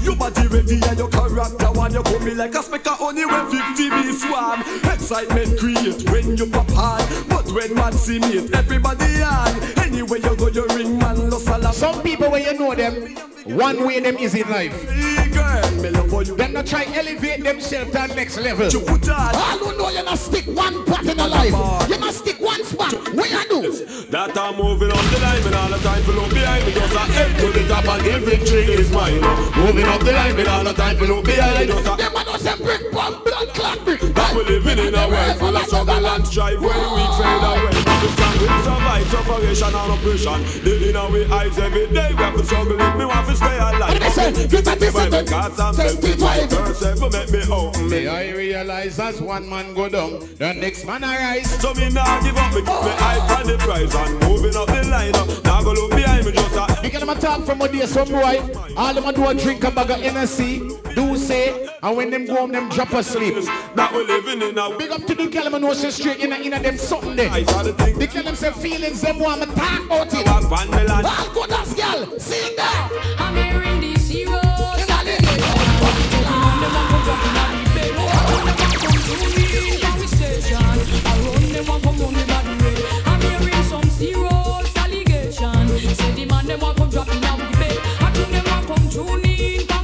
Your 0.05 0.17
body 0.17 0.47
ready 0.49 0.81
and 0.87 0.99
your 0.99 1.09
character 1.09 1.73
one. 1.73 1.93
You 1.93 2.03
come 2.03 2.25
me 2.25 2.35
like 2.35 2.55
a 2.55 2.63
speck 2.63 2.87
of 2.87 2.99
honey 2.99 3.25
when 3.25 3.51
50 3.51 3.91
bee 3.91 4.13
swarm. 4.13 4.61
Excitement 4.93 5.59
create 5.59 6.09
when 6.11 6.37
you 6.37 6.47
pop 6.47 6.71
hard, 6.71 7.05
but 7.29 7.51
when 7.53 7.75
man 7.75 7.93
see 7.93 8.19
me, 8.19 8.49
everybody 8.53 9.23
on. 9.23 9.49
Anywhere 9.79 10.19
you 10.19 10.37
go, 10.37 10.49
you 10.49 10.67
ring 10.69 10.99
man, 10.99 11.31
lost 11.31 11.49
a 11.49 11.59
lot. 11.59 11.75
Some 11.75 12.03
people 12.03 12.31
when 12.31 12.43
you 12.45 12.55
know 12.59 12.75
them, 12.75 13.17
one 13.57 13.87
way 13.87 14.01
them 14.01 14.17
is 14.17 14.35
in 14.35 14.49
life. 14.51 14.73
Hey 14.91 15.29
girl, 15.31 15.71
me 15.83 15.91
love 15.91 16.11
how 16.11 16.21
you. 16.21 16.37
Them 16.37 16.53
not 16.53 16.67
try 16.67 16.85
elevate 16.95 17.43
themselves 17.43 17.91
to 17.93 18.09
the 18.09 18.15
next 18.15 18.37
level. 18.39 18.69
You 18.69 18.81
put 18.81 19.09
on. 19.09 19.35
All 19.35 19.59
who 19.59 19.77
know 19.79 19.89
you 19.91 20.03
not 20.05 20.19
stick 20.19 20.47
one 20.47 20.85
part 20.85 21.07
in 21.07 21.17
your 21.19 21.29
life. 21.29 21.89
You 21.89 21.99
not 21.99 22.15
stick 22.15 22.41
one 22.41 22.65
spot. 22.65 22.93
What 23.15 23.31
you 23.31 23.45
do? 23.49 23.85
That 24.11 24.37
I'm 24.37 24.57
moving 24.57 24.91
up 24.91 25.05
the 25.11 25.19
line, 25.21 25.43
and 25.43 25.55
all 25.55 25.69
the 25.69 25.79
time 25.79 26.03
for 26.05 26.13
look 26.13 26.31
behind 26.31 26.67
me. 26.67 26.73
Just 26.73 26.95
a 26.95 26.99
head 26.99 27.41
to 27.41 27.59
the 27.59 27.69
top, 27.69 27.85
and 27.85 28.05
the 28.05 28.19
victory 28.21 28.63
is 28.63 28.91
mine. 28.93 29.21
Moving 29.57 29.87
up 29.95 30.03
the 30.03 30.13
line, 30.13 30.39
and 30.39 30.49
all 30.49 30.65
the 30.65 30.73
time 30.73 30.97
for 30.97 31.07
look 31.07 31.25
behind. 31.25 31.71
Uh. 31.71 31.79
A 31.79 31.97
Them 31.97 32.13
man 32.13 32.25
don't 32.27 32.41
say 32.41 32.57
brick 32.57 32.91
bomb, 32.91 33.23
blood 33.23 33.49
clot 33.55 33.79
that 33.87 34.31
we 34.35 34.43
living 34.45 34.79
in 34.79 34.95
a 34.95 35.09
world 35.09 35.37
full 35.39 35.57
of 35.57 35.67
struggle 35.67 36.07
and 36.07 36.27
strife. 36.27 36.61
When 36.61 36.75
we 36.75 36.87
weak 36.99 37.13
fade 37.15 37.45
away, 37.47 37.75
we 37.79 38.09
with 38.43 38.65
survive 38.65 39.07
separation 39.07 39.75
and 39.75 39.93
oppression. 39.95 40.39
Living 40.65 40.97
our 40.97 41.39
eyes 41.39 41.59
every 41.59 41.87
day, 41.95 42.11
we 42.11 42.23
have 42.23 42.37
to 42.37 42.45
struggle. 42.45 42.81
If 42.81 42.97
me 42.97 43.05
want 43.05 43.27
to 43.29 43.37
stay 43.37 43.57
alive, 43.57 44.51
Get 44.51 44.67
a 44.67 44.85
if 44.85 44.97
I 44.97 45.09
make 45.09 45.27
cards 45.27 45.59
and 45.59 45.77
self 45.77 46.05
Yourself 46.05 47.01
will 47.01 47.11
make 47.11 47.31
me 47.31 47.43
open 47.51 47.89
May. 47.89 48.09
I 48.09 48.31
realize 48.31 48.99
as 48.99 49.21
one 49.21 49.49
man 49.49 49.75
go 49.75 49.89
down, 49.89 50.21
the 50.39 50.55
next 50.55 50.85
man 50.87 51.05
arise. 51.05 51.51
So 51.61 51.73
me 51.75 51.91
nah 51.91 52.21
give 52.23 52.37
up, 52.37 52.53
me 52.55 52.61
keep 52.61 52.67
me 52.67 52.93
eye 52.99 53.39
on 53.39 53.47
the 53.47 53.57
prize 53.59 53.95
and 53.95 54.21
moving 54.21 54.57
up 54.57 54.67
the 54.67 54.83
line. 54.91 55.13
Now 55.45 55.63
go 55.63 55.73
look 55.73 55.91
behind 55.91 56.27
me, 56.27 56.33
just 56.33 56.57
uh. 56.57 56.67
a 56.69 56.85
You 56.85 56.91
can 56.91 57.07
them 57.07 57.19
talk 57.19 57.45
from 57.45 57.61
a 57.61 57.69
day, 57.69 57.87
some 57.87 58.09
boy. 58.09 58.43
All 58.77 58.95
them 58.95 59.05
a 59.05 59.13
do 59.13 59.27
a 59.27 59.35
drink 59.35 59.65
a 59.65 59.84
bag 59.87 59.99
of 59.99 60.05
Hennessy, 60.05 60.59
do 60.95 61.17
say, 61.17 61.69
and 61.83 61.97
when 61.97 62.11
them 62.11 62.27
go 62.27 62.37
home, 62.37 62.53
them 62.53 62.69
drop 62.69 62.93
asleep. 62.93 63.35
That 63.75 63.93
we 63.93 64.05
living 64.07 64.43
in 64.43 64.59
a 64.59 64.77
Big 64.77 64.91
up 64.91 65.05
to 65.07 65.15
the 65.15 65.27
girl, 65.27 65.51
man, 65.51 65.63
know 65.63 65.73
straight 65.75 66.21
in 66.21 66.33
a, 66.33 66.37
in 66.37 66.53
a 66.53 66.61
them 66.61 66.77
something 66.77 67.17
there. 67.17 67.31
The 67.31 68.11
girl 68.13 68.23
them 68.23 68.35
say 68.35 68.53
feelings, 68.53 69.01
them 69.01 69.19
want 69.19 69.41
me 69.41 69.47
talk 69.55 69.85
about 69.85 70.15
it. 70.15 70.27
All 70.27 71.35
good 71.35 71.53
as 71.53 71.75
girl, 71.75 72.19
sing 72.19 72.57
that. 72.57 73.17
I'm 73.19 73.35
hearing 73.37 73.81
these 73.81 74.09
heroes. 74.09 74.55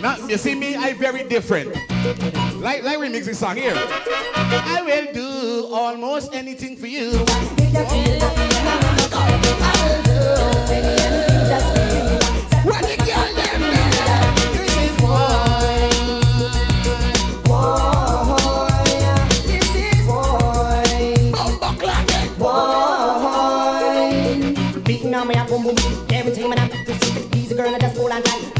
Now, 0.00 0.16
you 0.26 0.38
see 0.38 0.54
me, 0.54 0.76
I 0.76 0.94
very 0.94 1.24
different. 1.24 1.74
Like, 2.56 2.82
like 2.84 2.98
remix 2.98 3.26
this 3.26 3.38
song 3.38 3.56
here. 3.56 3.74
I 3.76 4.82
will 4.82 5.12
do 5.12 5.68
almost 5.70 6.34
anything 6.34 6.76
for 6.76 6.86
you. 6.86 7.22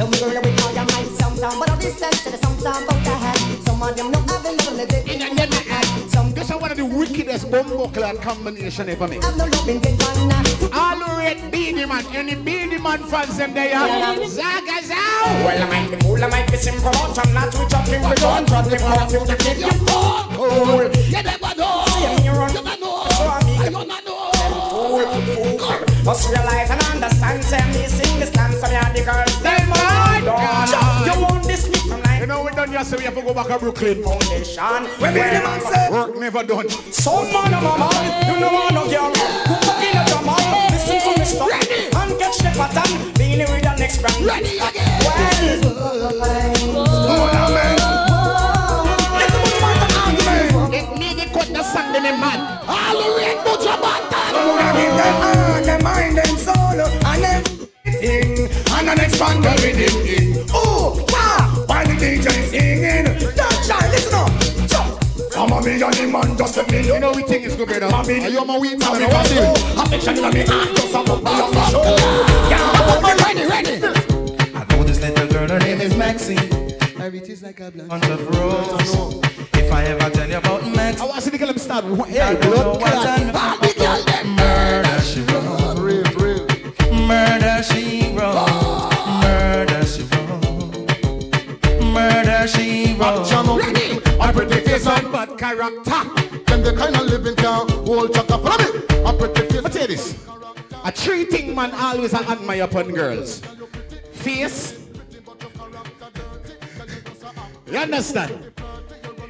Go 0.03 0.09
like 0.09 0.21
that. 0.21 0.33
Love 0.33 0.35
me 0.35 0.35
girl 0.35 0.43
with 0.43 0.65
all 0.65 0.75
your 0.75 0.85
might, 0.85 1.07
some 1.15 1.37
sound, 1.37 1.61
but 1.61 1.71
all 1.71 1.77
this 1.77 1.97
sense, 1.97 2.27
and 2.27 2.35
some 2.43 2.59
sound 2.59 2.85
about 2.85 3.05
the 3.05 3.11
hat. 3.11 3.39
Some 3.65 3.83
of 3.83 3.97
them 3.97 4.11
know 4.11 4.25
I've 4.27 4.43
been 4.43 4.57
living 4.57 4.77
the 4.79 4.87
day. 4.87 5.03
In 5.15 5.37
the 5.37 5.67
act. 5.71 6.11
Some 6.11 6.33
This 6.33 6.51
is 6.51 6.57
one 6.57 6.71
of 6.73 6.77
the 6.77 6.85
wickedest 6.85 7.51
bumbo 7.51 7.87
clad 7.89 8.21
combination 8.21 8.89
ever 8.89 9.07
made. 9.07 9.23
have 9.23 9.37
no 9.37 9.45
love 9.45 9.69
in 9.69 9.79
them 9.79 9.97
All 10.75 10.99
the 10.99 11.07
red 11.19 11.51
Beenie 11.53 11.87
Man, 11.87 12.05
any 12.17 12.35
Beenie 12.35 12.79
Man 12.79 12.99
fans 13.05 13.37
them 13.37 13.55
there. 13.55 13.71
Zaga 14.27 14.83
Zow. 14.83 14.97
Well, 15.47 15.63
I 15.63 15.67
might 15.71 15.91
be 15.91 15.97
cool, 16.05 16.25
I 16.25 16.29
might 16.29 16.51
be 16.51 16.57
simple, 16.57 16.91
but 16.91 17.19
I'm 17.25 17.33
not 17.35 17.53
too 17.53 17.67
chopping. 17.71 18.03
We 18.03 18.15
don't 18.17 18.47
drop 18.49 18.65
the 18.67 18.79
curfew 18.79 19.23
to 19.23 19.37
keep 19.39 19.59
you 19.59 19.71
cool. 19.87 20.91
You 21.15 21.23
never 21.23 21.55
know. 21.55 21.85
See 21.95 22.23
me 22.23 22.29
run. 22.29 22.51
You 22.51 22.63
never 22.63 22.77
know. 22.81 23.07
So 23.15 23.23
I 23.23 23.39
mean, 23.47 23.61
I 23.61 23.71
don't 23.71 23.87
know. 23.87 24.33
fool, 24.67 25.59
fool. 25.59 26.03
Must 26.05 26.29
realize 26.29 26.71
and 26.71 26.83
understand, 26.83 27.45
say 27.45 27.63
me 27.71 27.87
sing 27.87 28.19
this 28.19 28.31
dance, 28.31 28.59
some 28.59 28.75
of 28.75 28.93
the 28.93 29.05
girls, 29.05 29.07
them 29.07 29.11
all 29.15 29.25
done. 29.25 29.32
You 30.33 31.21
won't 31.21 31.43
diss 31.45 31.69
me 31.69 31.79
from 31.89 32.03
like 32.03 32.21
You 32.21 32.27
know 32.27 32.43
we 32.45 32.51
done 32.53 32.73
yesterday, 32.73 32.99
we 33.01 33.05
have 33.05 33.15
to 33.15 33.23
go 33.23 33.35
back 33.35 33.49
to 33.49 33.59
Brooklyn. 33.59 34.03
foundation. 34.03 34.87
When 35.01 35.15
the 35.15 35.21
man 35.21 35.61
say, 35.61 35.91
Work 35.91 36.17
never 36.19 36.43
done. 36.45 36.69
some 36.69 37.33
man 37.33 37.55
of 37.55 37.65
a 37.65 37.79
man, 37.79 38.33
you 38.35 38.41
know 38.41 38.53
want 38.53 38.75
no 38.75 38.89
girl. 38.89 39.13
Who 39.13 39.55
cook 39.61 39.83
in 39.85 39.97
a 39.99 40.05
drama, 40.07 40.37
listen 40.71 40.99
to 41.01 41.19
me 41.19 41.25
stop. 41.25 41.51
And 41.53 42.19
catch 42.19 42.39
the 42.39 42.51
pattern, 42.57 43.13
being 43.15 43.39
with 43.41 43.63
the 43.63 43.77
next 43.77 43.99
brand. 44.01 44.25
Ready 44.25 44.59
again. 44.59 45.03
Let 50.73 50.99
me 50.99 51.15
get 51.15 51.33
cut 51.33 51.49
the 51.53 51.63
song 51.63 51.93
them 51.93 52.21
man. 52.21 52.62
And 59.23 59.43
the 59.43 59.43
next 59.43 59.43
one 59.43 59.43
girl 59.43 59.55
with 59.55 59.77
him 59.77 59.95
in. 60.07 60.47
Oh, 60.53 61.05
wow! 61.09 61.65
While 61.67 61.87
the 61.87 61.95
DJ 61.95 62.29
singing, 62.51 63.05
don't 63.35 63.65
try, 63.67 63.89
listen 63.91 64.15
up. 64.15 64.31
Jump. 64.69 65.33
Come 65.33 65.53
on, 65.53 65.65
me 65.65 65.83
and 65.83 65.95
the 65.95 66.07
man, 66.07 66.37
just 66.37 66.57
let 66.57 66.71
me 66.71 66.83
know. 66.83 66.95
You 66.95 67.01
know 67.01 67.13
we 67.13 67.23
think 67.23 67.45
it's 67.45 67.57
good, 67.57 67.69
brother. 67.69 67.87
Are 67.87 68.29
you 68.29 68.45
my 68.45 68.59
weed 68.59 68.79
man? 68.79 68.93
Mommy, 68.93 69.05
I 69.05 69.09
want 69.09 69.15
what's 69.15 69.33
you. 69.33 69.41
it? 69.41 69.79
Affection 69.79 70.17
in 70.25 70.35
me 70.35 70.45
heart, 70.47 70.77
just 70.77 70.95
a 70.95 71.03
bubble 71.03 71.29
on 71.29 71.55
my 71.55 71.71
shoulder. 71.71 71.97
Yeah, 72.51 72.83
Ready, 73.23 73.45
ready. 73.47 73.75
I 74.55 74.65
know 74.71 74.85
this 74.85 75.01
little 75.01 75.27
girl, 75.29 75.49
her 75.49 75.59
name 75.61 75.81
is 75.81 75.97
Maxine. 75.97 76.39
Her 76.99 77.07
it 77.09 77.29
is 77.29 77.43
like 77.43 77.61
a 77.61 77.71
blood. 77.71 77.89
Bunch 77.89 78.07
of 78.07 78.29
roses. 78.29 79.21
If 79.55 79.73
I 79.73 79.85
ever 79.85 80.11
tell 80.11 80.29
you 80.29 80.37
about 80.37 80.67
Max, 80.75 81.01
I 81.01 81.05
want 81.05 81.17
to 81.17 81.23
see 81.23 81.31
the 81.31 81.39
girl 81.39 81.49
them 81.49 81.59
start. 81.59 81.85
Hey, 82.09 82.19
don't 82.41 82.43
know 82.45 82.51
blood 82.51 82.81
what 82.81 82.93
clot. 82.93 83.07
I 83.07 83.25
know. 83.25 83.67
The 83.67 83.75
girl 83.79 84.05
them. 84.05 84.27
Murder 84.37 85.01
she 85.03 85.21
wrote. 85.23 86.93
Murder 86.93 87.63
she 87.63 88.15
wrote. 88.17 88.92
Murder 89.23 89.87
she 89.87 90.03
wrote. 90.03 90.83
Murder 91.93 92.47
she 92.49 92.95
wrote. 92.95 93.59
Ready. 93.59 93.99
A 94.21 94.33
pretty 94.33 94.61
face 94.61 94.87
and 94.87 95.13
bad 95.13 95.39
character. 95.39 96.03
Them 96.47 96.63
the 96.63 96.75
kind 96.77 96.97
of 96.97 97.07
living 97.07 97.37
can 97.37 97.69
hold 97.87 98.15
chaka 98.15 98.39
from 98.39 98.59
me. 98.63 98.69
A 99.05 99.13
pretty 99.13 99.43
face. 99.49 99.53
Let 99.55 99.65
me 99.65 99.71
tell 99.71 99.87
this. 99.87 100.27
A 100.85 100.91
three 100.93 101.25
thing 101.25 101.55
man 101.55 101.73
always 101.75 102.15
I 102.15 102.23
admire 102.33 102.65
upon 102.65 102.91
girls. 102.93 103.41
Face. 104.13 104.79
You 107.67 107.79
understand? 107.79 108.53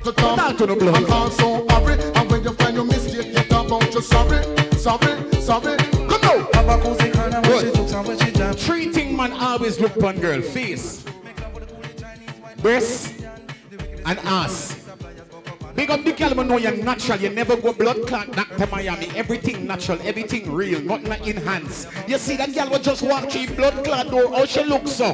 to 0.04 0.12
come 0.14 0.36
Talk 0.36 0.56
to 0.56 0.66
the 0.66 0.74
blood. 0.74 0.96
and 0.96 1.06
also 1.12 1.64
hurry 1.68 1.94
and 2.16 2.28
when 2.28 2.42
you 2.42 2.52
find 2.54 2.74
your 2.74 2.84
mistake 2.84 3.26
you 3.28 3.44
talk 3.44 3.66
about 3.68 3.94
you 3.94 4.00
sorry 4.02 4.42
sorry 4.76 5.14
sorry 5.40 5.76
come 5.76 6.20
now 6.22 6.48
Have 6.54 6.68
a 6.68 6.82
cozy 6.82 7.08
kind 7.12 7.34
of 7.34 7.46
when 7.46 7.60
she 7.60 7.70
jokes 7.76 7.92
and 7.92 8.08
when 8.08 8.18
she 8.18 8.32
jam. 8.32 8.52
Three 8.54 8.86
thing 8.92 9.01
man 9.28 9.40
always 9.40 9.78
look 9.78 9.94
upon 9.96 10.18
girl. 10.18 10.40
Face. 10.42 11.04
Breast. 12.58 13.14
And 14.04 14.18
ass. 14.24 14.78
Big 15.74 15.90
up 15.90 16.04
the 16.04 16.12
girl, 16.12 16.34
know 16.44 16.58
you're 16.58 16.76
natural. 16.76 17.18
You 17.18 17.30
never 17.30 17.56
go 17.56 17.72
blood 17.72 18.06
clot 18.06 18.32
back 18.32 18.48
to 18.56 18.66
Miami. 18.66 19.08
Everything 19.14 19.66
natural, 19.66 19.98
everything 20.02 20.52
real, 20.52 20.80
nothing 20.82 21.36
enhanced. 21.36 21.88
You 22.08 22.18
see 22.18 22.36
that 22.36 22.52
girl 22.54 22.70
will 22.70 22.80
just 22.80 23.02
walk 23.02 23.30
through 23.30 23.54
blood 23.54 23.84
clot 23.84 24.10
door. 24.10 24.28
How 24.30 24.44
she 24.44 24.64
looks 24.64 24.90
so? 24.90 25.12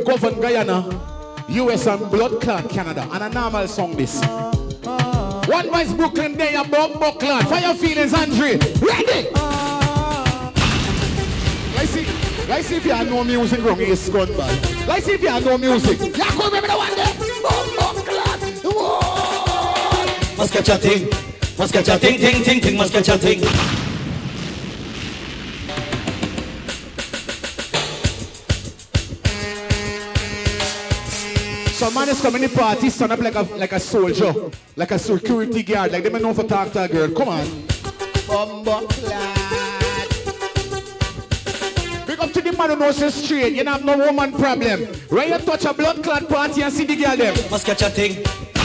Know, 0.00 0.14
we 0.14 0.18
govern 0.18 0.40
Guyana, 0.40 1.44
US 1.48 1.86
and 1.86 2.10
blood 2.10 2.40
clot 2.40 2.68
Canada, 2.68 3.08
and 3.12 3.22
a 3.22 3.28
normal 3.28 3.66
song 3.68 3.96
this. 3.96 4.20
One 5.46 5.70
voice 5.70 5.92
Brooklyn 5.92 6.36
Day 6.36 6.54
and 6.54 6.70
Bumbo 6.70 7.12
Clot. 7.12 7.48
For 7.48 7.58
your 7.58 7.74
feelings, 7.74 8.14
Andre. 8.14 8.56
Ready? 8.80 9.30
Let's 11.74 11.90
see. 11.90 12.06
Let's 12.48 12.66
see 12.66 12.76
if 12.76 12.86
you 12.86 13.04
no 13.04 13.24
music 13.24 13.64
wrong. 13.64 13.80
It's 13.80 14.08
gone 14.08 14.28
bad. 14.36 14.86
Let's 14.86 15.06
see 15.06 15.12
if 15.12 15.22
you 15.22 15.40
no 15.40 15.58
music. 15.58 15.98
Yeah, 16.16 16.24
come 16.26 16.46
remember 16.46 16.68
the 16.68 16.76
one. 16.76 16.94
Bumbo 17.42 18.00
Clot. 18.02 18.40
Whoa. 18.64 20.36
Must 20.36 20.52
catch 20.52 20.68
a 20.68 20.78
thing. 20.78 21.08
Must 21.58 21.72
catch 21.72 21.88
a 21.88 21.98
thing, 21.98 22.18
thing, 22.18 22.42
thing, 22.42 22.60
thing. 22.60 22.76
Must 22.76 22.92
catch 22.92 23.08
a 23.08 23.18
thing. 23.18 23.40
Some 31.90 32.06
man 32.06 32.08
is 32.08 32.20
coming 32.20 32.42
to 32.42 32.46
the 32.46 32.56
party, 32.56 32.88
stand 32.88 33.10
up 33.10 33.18
like 33.18 33.34
a 33.34 33.42
like 33.56 33.72
a 33.72 33.80
soldier, 33.80 34.32
like 34.76 34.92
a 34.92 34.98
security 34.98 35.64
guard, 35.64 35.90
like 35.90 36.04
they 36.04 36.08
may 36.08 36.20
know 36.20 36.32
for 36.32 36.44
talk 36.44 36.70
to 36.70 36.84
a 36.84 36.88
girl. 36.88 37.10
Come 37.10 37.28
on. 37.30 37.66
Bumbo. 38.28 38.86
Big 42.06 42.20
up 42.20 42.32
to 42.32 42.40
the 42.42 42.54
man 42.56 42.70
who 42.70 42.76
knows 42.76 43.00
the 43.00 43.10
straight. 43.10 43.54
You 43.54 43.64
don't 43.64 43.72
have 43.72 43.84
no 43.84 43.98
woman 43.98 44.30
problem. 44.30 44.84
When 45.08 45.30
you 45.30 45.38
touch 45.38 45.64
a 45.64 45.74
blood 45.74 46.04
clot 46.04 46.28
party 46.28 46.62
and 46.62 46.72
see 46.72 46.84
the 46.84 46.94
girl 46.94 47.16
them. 47.16 47.34
Must 47.50 47.66
catch 47.66 47.82
a 47.82 47.90
thing. 47.90 48.22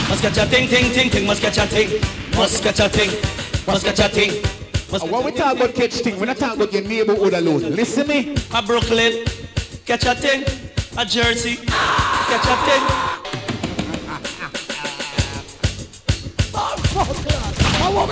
Must 0.08 0.22
catch 0.22 0.38
a 0.38 0.46
thing, 0.46 0.68
thing, 0.68 0.92
thing, 0.92 1.10
thing. 1.10 1.26
Must 1.26 1.42
catch 1.42 1.58
a 1.58 1.66
thing. 1.66 2.00
Must 2.36 2.62
catch 2.62 2.78
a 2.78 2.88
thing. 2.88 3.10
Must 3.66 3.84
catch 3.84 3.98
a 3.98 4.08
thing. 4.08 4.40
And 4.92 5.10
when 5.10 5.24
we 5.24 5.32
talk 5.32 5.56
about 5.56 5.74
catch 5.74 5.94
thing, 5.94 6.16
we're 6.20 6.26
not 6.26 6.36
talking 6.36 6.62
about 6.62 6.72
your 6.72 6.84
neighborhood 6.84 7.34
alone. 7.34 7.74
Listen 7.74 8.06
to 8.06 8.08
me. 8.08 8.36
A 8.54 8.62
Brooklyn, 8.62 9.24
catch 9.84 10.04
a 10.04 10.14
thing. 10.14 10.44
A 10.96 11.04
Jersey, 11.04 11.56
catch 11.56 12.46
a 12.46 12.56
thing. 12.64 13.05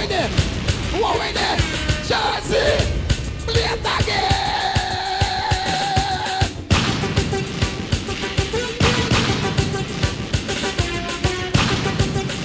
We 0.04 0.08
there? 0.08 0.28
What 1.00 1.18
we 1.18 1.32
there? 1.32 1.56
Jersey! 2.04 2.76
Play 3.46 3.64
it 3.64 3.80
again! 3.80 4.34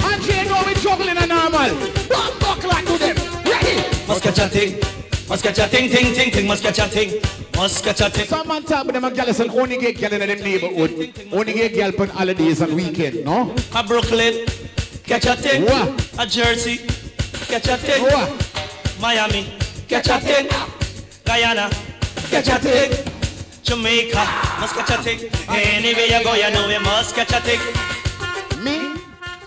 Andre 0.05 0.47
know 0.47 0.63
we 0.65 0.73
juggling 0.75 1.17
a 1.17 1.27
normal. 1.27 1.75
One 2.07 2.39
buckle 2.39 2.71
to 2.71 2.97
them. 2.97 3.17
Ready? 3.43 4.07
Must 4.07 4.23
catch 4.23 4.39
a 4.39 4.47
thing. 4.47 4.79
Must 5.27 5.43
catch 5.43 5.57
a 5.59 5.67
thing, 5.67 5.89
thing, 5.89 6.13
thing, 6.13 6.31
thing. 6.31 6.47
Must 6.47 6.63
catch 6.63 6.79
a 6.79 6.87
thing. 6.87 7.21
Must 7.57 7.83
catch 7.83 7.99
a 7.99 8.09
thing. 8.09 8.27
Some 8.27 8.47
man 8.47 8.63
talk 8.63 8.83
about 8.85 8.93
them 8.93 9.03
a 9.03 9.11
gal 9.11 9.27
and 9.27 9.51
only 9.51 9.77
get 9.77 9.97
gal 9.97 10.13
in 10.13 10.19
them 10.25 10.39
neighborhood. 10.39 11.13
Only 11.29 11.51
get 11.51 11.73
gal 11.73 11.91
on 11.99 12.07
holidays 12.07 12.61
and 12.61 12.73
weekend, 12.73 13.25
no? 13.25 13.53
A 13.75 13.83
Brooklyn, 13.83 14.45
catch 15.03 15.25
a 15.25 15.35
thing. 15.35 15.65
What? 15.65 16.19
A 16.19 16.25
Jersey, 16.25 16.87
catch 17.49 17.67
a. 17.67 18.01
What? 18.01 18.99
Miami, 19.01 19.53
catch 19.87 20.07
a 20.07 20.19
thing. 20.19 20.47
Guyana, 21.25 21.69
catch 22.29 22.47
a 22.47 22.59
thing. 22.59 22.91
Jamaica, 23.63 24.23
must 24.59 24.75
catch 24.75 24.91
a 24.91 25.03
thing. 25.03 25.31
Anywhere 25.49 26.05
you 26.05 26.23
go, 26.23 26.33
you 26.35 26.51
know 26.51 26.67
you 26.69 26.79
must 26.79 27.15
catch 27.15 27.31
a 27.31 27.41
thing. 27.41 28.63
Me? 28.63 29.01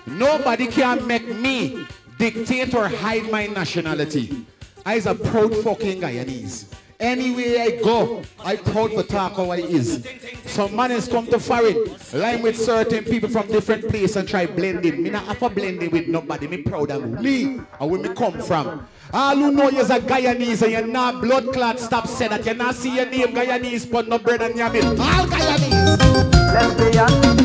Nobody 0.07 0.67
can 0.67 1.07
make 1.07 1.29
me 1.29 1.87
dictate 2.19 2.75
or 2.75 2.89
hide 2.89 3.31
my 3.31 3.47
nationality. 3.47 4.47
I 4.85 4.95
I's 4.95 5.07
a 5.07 5.15
proud 5.15 5.55
fucking 5.57 6.01
Guyanese. 6.01 6.67
Anywhere 7.03 7.61
I 7.61 7.71
go, 7.83 8.23
I 8.45 8.55
proud 8.55 8.93
to 8.93 9.03
talk 9.03 9.37
I 9.37 9.57
is. 9.57 10.07
Some 10.47 10.77
man 10.77 10.93
has 10.93 11.09
come 11.09 11.27
to 11.27 11.41
foreign, 11.41 11.97
line 12.13 12.43
with 12.43 12.57
certain 12.57 13.03
people 13.03 13.29
from 13.29 13.49
different 13.49 13.89
places 13.89 14.15
and 14.15 14.29
try 14.29 14.47
blending. 14.47 15.03
Me 15.03 15.11
not 15.11 15.25
have 15.25 15.43
a 15.43 15.51
blending 15.51 15.91
with 15.91 16.07
nobody. 16.07 16.47
Me 16.47 16.59
proud 16.59 16.93
of 16.93 17.21
me 17.21 17.61
and 17.81 17.91
where 17.91 18.01
me 18.01 18.09
come 18.11 18.41
from. 18.41 18.87
All 19.13 19.35
who 19.35 19.51
know 19.51 19.69
you're 19.69 19.83
a 19.83 19.99
Guyanese 19.99 20.63
and 20.63 20.71
you're 20.71 20.87
not 20.87 21.21
blood 21.21 21.53
clot, 21.53 21.81
stop 21.81 22.07
say 22.07 22.29
that. 22.29 22.47
You're 22.47 22.55
not 22.55 22.77
see 22.77 22.95
your 22.95 23.07
name 23.07 23.35
Guyanese, 23.35 23.91
but 23.91 24.07
no 24.07 24.19
bread 24.19 24.41
and 24.41 24.57
yam 24.57 24.77
it. 24.77 24.85
All 24.85 25.27
Guyanese. 25.27 26.23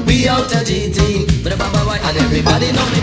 We 0.06 0.28
out 0.28 0.52
a 0.52 0.58
GT, 0.58 1.44
but 1.44 1.54
a 1.54 1.58
baba 1.58 1.98
and 2.00 2.18
everybody 2.18 2.72
know 2.74 2.86
me. 2.92 3.02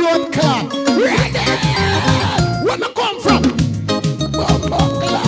Blood 0.00 0.32
clot. 0.32 0.72
Ready? 0.72 1.44
Where 2.64 2.78
me 2.78 2.88
come 2.94 3.20
from? 3.20 3.42
Bumbo 4.32 4.80
clot. 5.00 5.26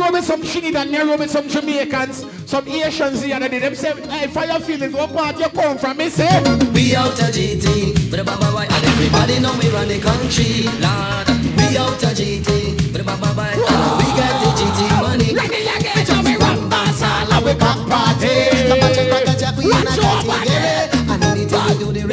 Roll 0.00 0.12
with 0.12 0.24
some 0.24 0.42
Trinidad, 0.42 0.88
roll 0.90 1.18
with 1.18 1.30
some 1.30 1.48
Jamaicans, 1.48 2.24
some 2.50 2.66
Asians 2.66 3.22
here, 3.22 3.34
and 3.34 3.52
they 3.52 3.58
them 3.58 3.74
say, 3.74 3.92
hey, 4.08 4.26
fire 4.26 4.58
feelings, 4.58 4.94
what 4.94 5.12
part 5.12 5.38
you 5.38 5.48
come 5.50 5.76
from? 5.76 5.98
Me 5.98 6.08
say, 6.08 6.32
We 6.72 6.96
out 6.96 7.18
a 7.20 7.28
GT, 7.28 8.10
but 8.10 8.20
a 8.20 8.24
baba 8.24 8.46
white 8.46 8.72
and 8.72 8.84
everybody 8.86 9.38
know 9.38 9.52
we 9.58 9.68
run 9.68 9.88
the 9.88 10.00
country, 10.00 10.64
Lord. 10.80 11.28
We 11.58 11.76
out 11.76 12.02
a 12.02 12.10
GT, 12.16 12.90
but 12.90 13.02
a 13.02 13.04
baba 13.04 13.28
white 13.36 13.54
and 13.54 13.98
we 14.00 14.08
got 14.16 14.34
the 14.42 14.50
GT 14.58 14.80
money. 15.02 15.34
Ready 15.34 16.04
so 16.06 16.16
we 16.22 16.36
run 16.36 16.70
Basala, 16.70 17.44
we 17.44 17.54
cock 17.60 17.86
party. 17.86 18.81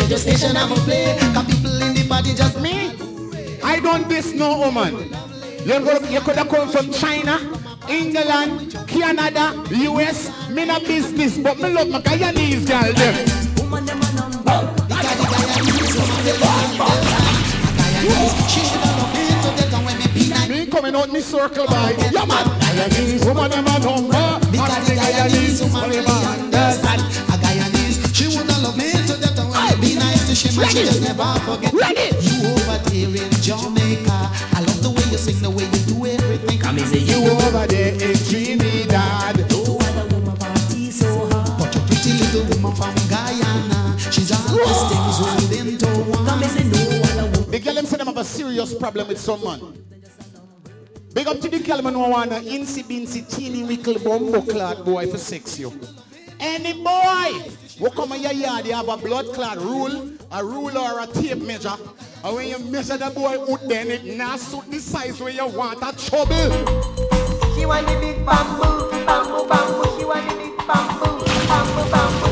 Radio 0.09 0.17
station 0.17 0.57
I'ma 0.57 0.75
play. 0.85 1.15
Cause 1.19 1.45
people 1.45 1.81
in 1.83 1.93
the 1.93 2.07
party 2.07 2.33
just 2.33 2.59
me. 2.59 2.95
I 3.63 3.79
don't 3.79 4.09
this 4.09 4.33
no 4.33 4.57
woman. 4.57 4.95
You, 5.65 5.79
go, 5.85 5.99
you 6.09 6.19
could 6.21 6.35
have 6.35 6.49
come 6.49 6.69
from 6.69 6.91
China, 6.91 7.37
England, 7.87 8.75
Canada, 8.87 9.53
US. 9.69 10.49
Me 10.49 10.65
not 10.65 10.81
business, 10.81 11.37
but 11.37 11.59
me 11.59 11.69
love 11.69 11.89
my 11.89 12.01
Guyanese 12.01 12.65
girl 12.67 12.93
them. 12.93 13.15
Me 20.49 20.65
coming 20.65 20.95
out 20.95 21.11
me 21.11 21.21
circle 21.21 21.67
by. 21.67 21.91
Yeah 22.11 22.25
man, 22.25 22.45
Guyanese 22.65 23.25
woman 23.27 23.51
them 23.51 23.67
a 23.67 23.79
number. 23.79 24.47
Because 24.51 24.87
the 24.87 24.95
Guyanese 24.95 25.71
woman 25.71 25.91
them 25.91 26.05
a 26.07 26.48
she, 30.39 30.55
but 30.55 30.71
she 30.71 30.83
never 31.03 31.35
forget. 31.43 31.73
Ready. 31.73 32.15
You 32.23 32.47
over 32.47 32.79
there 32.87 33.11
in 33.11 33.31
Jamaica, 33.43 34.19
I 34.55 34.63
love 34.63 34.81
the 34.81 34.89
way 34.89 35.03
you 35.11 35.19
sing, 35.19 35.39
the 35.43 35.49
way 35.51 35.67
you 35.67 35.81
do 35.91 36.05
everything. 36.05 36.59
Come 36.59 36.79
say 36.79 36.99
You 36.99 37.27
over 37.27 37.67
there 37.67 37.93
in 37.93 38.15
Trinidad. 38.15 39.35
No 39.51 39.75
other 39.75 40.05
woman 40.15 40.37
party 40.37 40.91
so 40.91 41.27
hard. 41.27 41.59
But 41.59 41.75
a 41.75 41.79
pretty 41.87 42.15
little 42.15 42.43
woman 42.55 42.73
from 42.79 42.95
Guyana, 43.11 43.99
she's 43.99 44.31
all 44.31 44.55
these 44.55 44.83
things 44.87 45.15
rolled 45.19 45.51
into 45.51 45.87
one. 46.07 46.25
Come 46.25 46.43
say 46.47 46.63
no 46.63 46.81
other 47.11 47.27
woman. 47.35 47.51
The 47.51 47.59
girl 47.59 47.75
them 47.75 47.85
say 47.85 47.97
them 47.97 48.07
have 48.07 48.17
a 48.17 48.23
serious 48.23 48.73
problem 48.73 49.07
with 49.09 49.19
someone. 49.19 49.75
Big 51.13 51.27
up 51.27 51.39
to 51.41 51.49
the 51.49 51.59
girl 51.59 51.81
man 51.81 51.93
who 51.95 52.09
want 52.09 52.31
a 52.31 52.35
insy 52.35 52.83
binsy 52.83 53.27
teeny 53.27 53.63
wickle 53.63 54.01
bumbo 54.03 54.41
clot 54.41 54.85
boy 54.85 55.07
for 55.07 55.17
sex 55.17 55.59
you. 55.59 55.73
Any 56.39 56.81
boy 56.81 57.51
who 57.79 57.89
come 57.91 58.11
in 58.11 58.21
your 58.21 58.33
yard, 58.33 58.67
you 58.67 58.73
have 58.73 58.89
a 58.89 58.97
blood 58.97 59.33
clot 59.33 59.57
rule, 59.57 60.11
a 60.31 60.43
rule 60.43 60.77
or 60.77 60.99
a 60.99 61.07
tape 61.07 61.41
measure. 61.41 61.75
And 62.23 62.35
when 62.35 62.49
you 62.49 62.59
measure 62.59 62.97
the 62.97 63.09
boy 63.09 63.37
then 63.67 63.89
it 63.89 64.17
not 64.17 64.39
suit 64.39 64.69
the 64.69 64.79
size 64.79 65.19
where 65.21 65.31
you 65.31 65.47
want 65.47 65.77
a 65.77 65.95
trouble. 65.97 66.35
She 67.55 67.65
want 67.65 67.87
the 67.87 67.97
big 68.01 68.25
bamboo, 68.25 68.91
bamboo, 69.05 69.47
bamboo. 69.47 69.97
She 69.97 70.05
want 70.05 70.29
the 70.29 70.35
big 70.35 70.57
bamboo, 70.67 71.25
bamboo, 71.47 71.91
bamboo. 71.91 72.28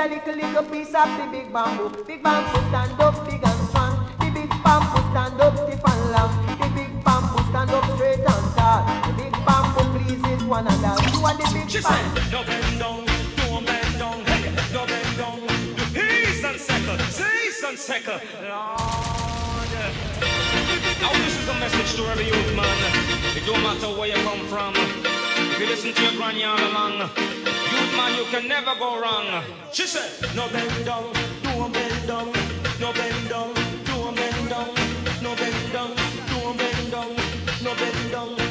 A 0.00 0.08
little 0.08 0.34
little 0.34 0.62
piece 0.64 0.94
of 0.94 1.08
the 1.18 1.28
big 1.30 1.52
bamboo. 1.52 2.04
Big 2.06 2.22
bamboo 2.22 2.58
stand 2.70 3.00
up 3.00 3.14
big 3.26 3.42
and 3.44 3.68
strong. 3.68 4.08
The 4.20 4.30
big 4.30 4.48
bamboo 4.64 5.00
stand 5.12 5.40
up 5.40 5.56
stiff 5.58 5.84
and 5.84 6.10
long. 6.12 6.32
The 6.58 6.68
big 6.74 7.04
bamboo 7.04 7.42
stand 7.50 7.70
up 7.70 7.84
straight 7.94 8.18
and 8.20 8.46
tall. 8.56 8.80
The 9.06 9.12
big 9.20 9.32
bamboo 9.44 9.84
pleases 9.92 10.44
one 10.44 10.66
another. 10.66 11.02
You 11.12 11.24
are 11.26 11.36
the 11.36 11.50
big 11.52 11.68
She 11.70 11.80
bamboo. 11.82 12.20
said, 12.20 12.32
no 12.32 12.44
bend 12.44 12.78
down, 12.78 13.04
don't 13.36 13.66
bend 13.66 13.98
down, 13.98 14.24
hey, 14.24 14.72
no 14.72 14.86
bend 14.86 15.16
down. 15.18 15.38
Peace 15.92 16.44
and 16.44 16.58
second, 16.58 17.00
cease 17.12 17.62
and 17.64 17.78
second. 17.78 18.20
Lord. 18.40 19.70
Now 21.02 21.12
this 21.12 21.36
is 21.38 21.48
a 21.48 21.54
message 21.60 21.96
to 21.96 22.02
every 22.08 22.26
youth 22.26 22.56
man. 22.56 22.76
It 23.36 23.44
don't 23.44 23.62
matter 23.62 23.88
where 23.98 24.08
you 24.08 24.22
come 24.24 24.46
from. 24.48 25.19
If 25.60 25.68
you 25.68 25.72
listen 25.74 25.92
to 25.92 26.02
your 26.02 26.12
granny 26.12 26.42
all 26.42 26.56
along, 26.56 27.00
youth 27.00 27.94
man, 27.94 28.16
you 28.16 28.24
can 28.30 28.48
never 28.48 28.74
go 28.78 28.98
wrong. 28.98 29.44
She 29.74 29.82
said, 29.82 30.10
no 30.34 30.48
bend 30.48 30.86
down, 30.86 31.12
don't 31.42 31.70
bend 31.70 32.08
down, 32.08 32.32
no 32.80 32.92
bend 32.94 33.28
down, 33.28 33.52
don't 33.84 34.16
bend 34.16 34.48
down, 34.48 34.74
no 35.22 35.36
bend 35.36 35.72
down, 35.74 35.94
don't 36.30 36.56
bend 36.56 36.90
down, 36.90 37.14
no 37.62 37.74
bend 37.74 38.10
down, 38.10 38.49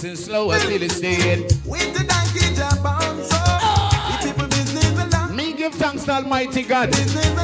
And 0.00 0.16
Samson 0.16 0.24
slow 0.30 0.50
as 0.52 0.62
Philistine. 0.64 1.42
With 1.66 1.92
the 1.92 2.04
donkey 2.04 2.54
jump 2.54 2.84
on 2.84 3.16
so 3.24 3.36
the 3.36 4.18
people 4.22 4.46
business 4.46 4.92
alone. 4.92 5.34
Me 5.34 5.52
give 5.54 5.74
thanks 5.74 6.04
to 6.04 6.12
Almighty 6.12 6.62
God 6.62 6.94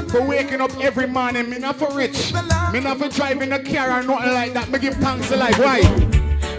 for 0.09 0.22
waking 0.22 0.60
up 0.60 0.70
every 0.81 1.09
morning. 1.09 1.51
Me 1.51 1.59
not 1.59 1.74
for 1.74 1.90
rich. 1.93 2.32
Me 2.72 2.78
not 2.78 2.98
for 2.98 3.09
driving 3.09 3.51
a 3.52 3.59
car 3.59 3.98
or 3.98 4.02
nothing 4.05 4.35
like 4.35 4.52
that. 4.52 4.70
Me 4.70 4.78
give 4.78 4.94
thanks 4.94 5.28
to 5.31 5.36
life. 5.36 5.59
Why? 5.59 5.81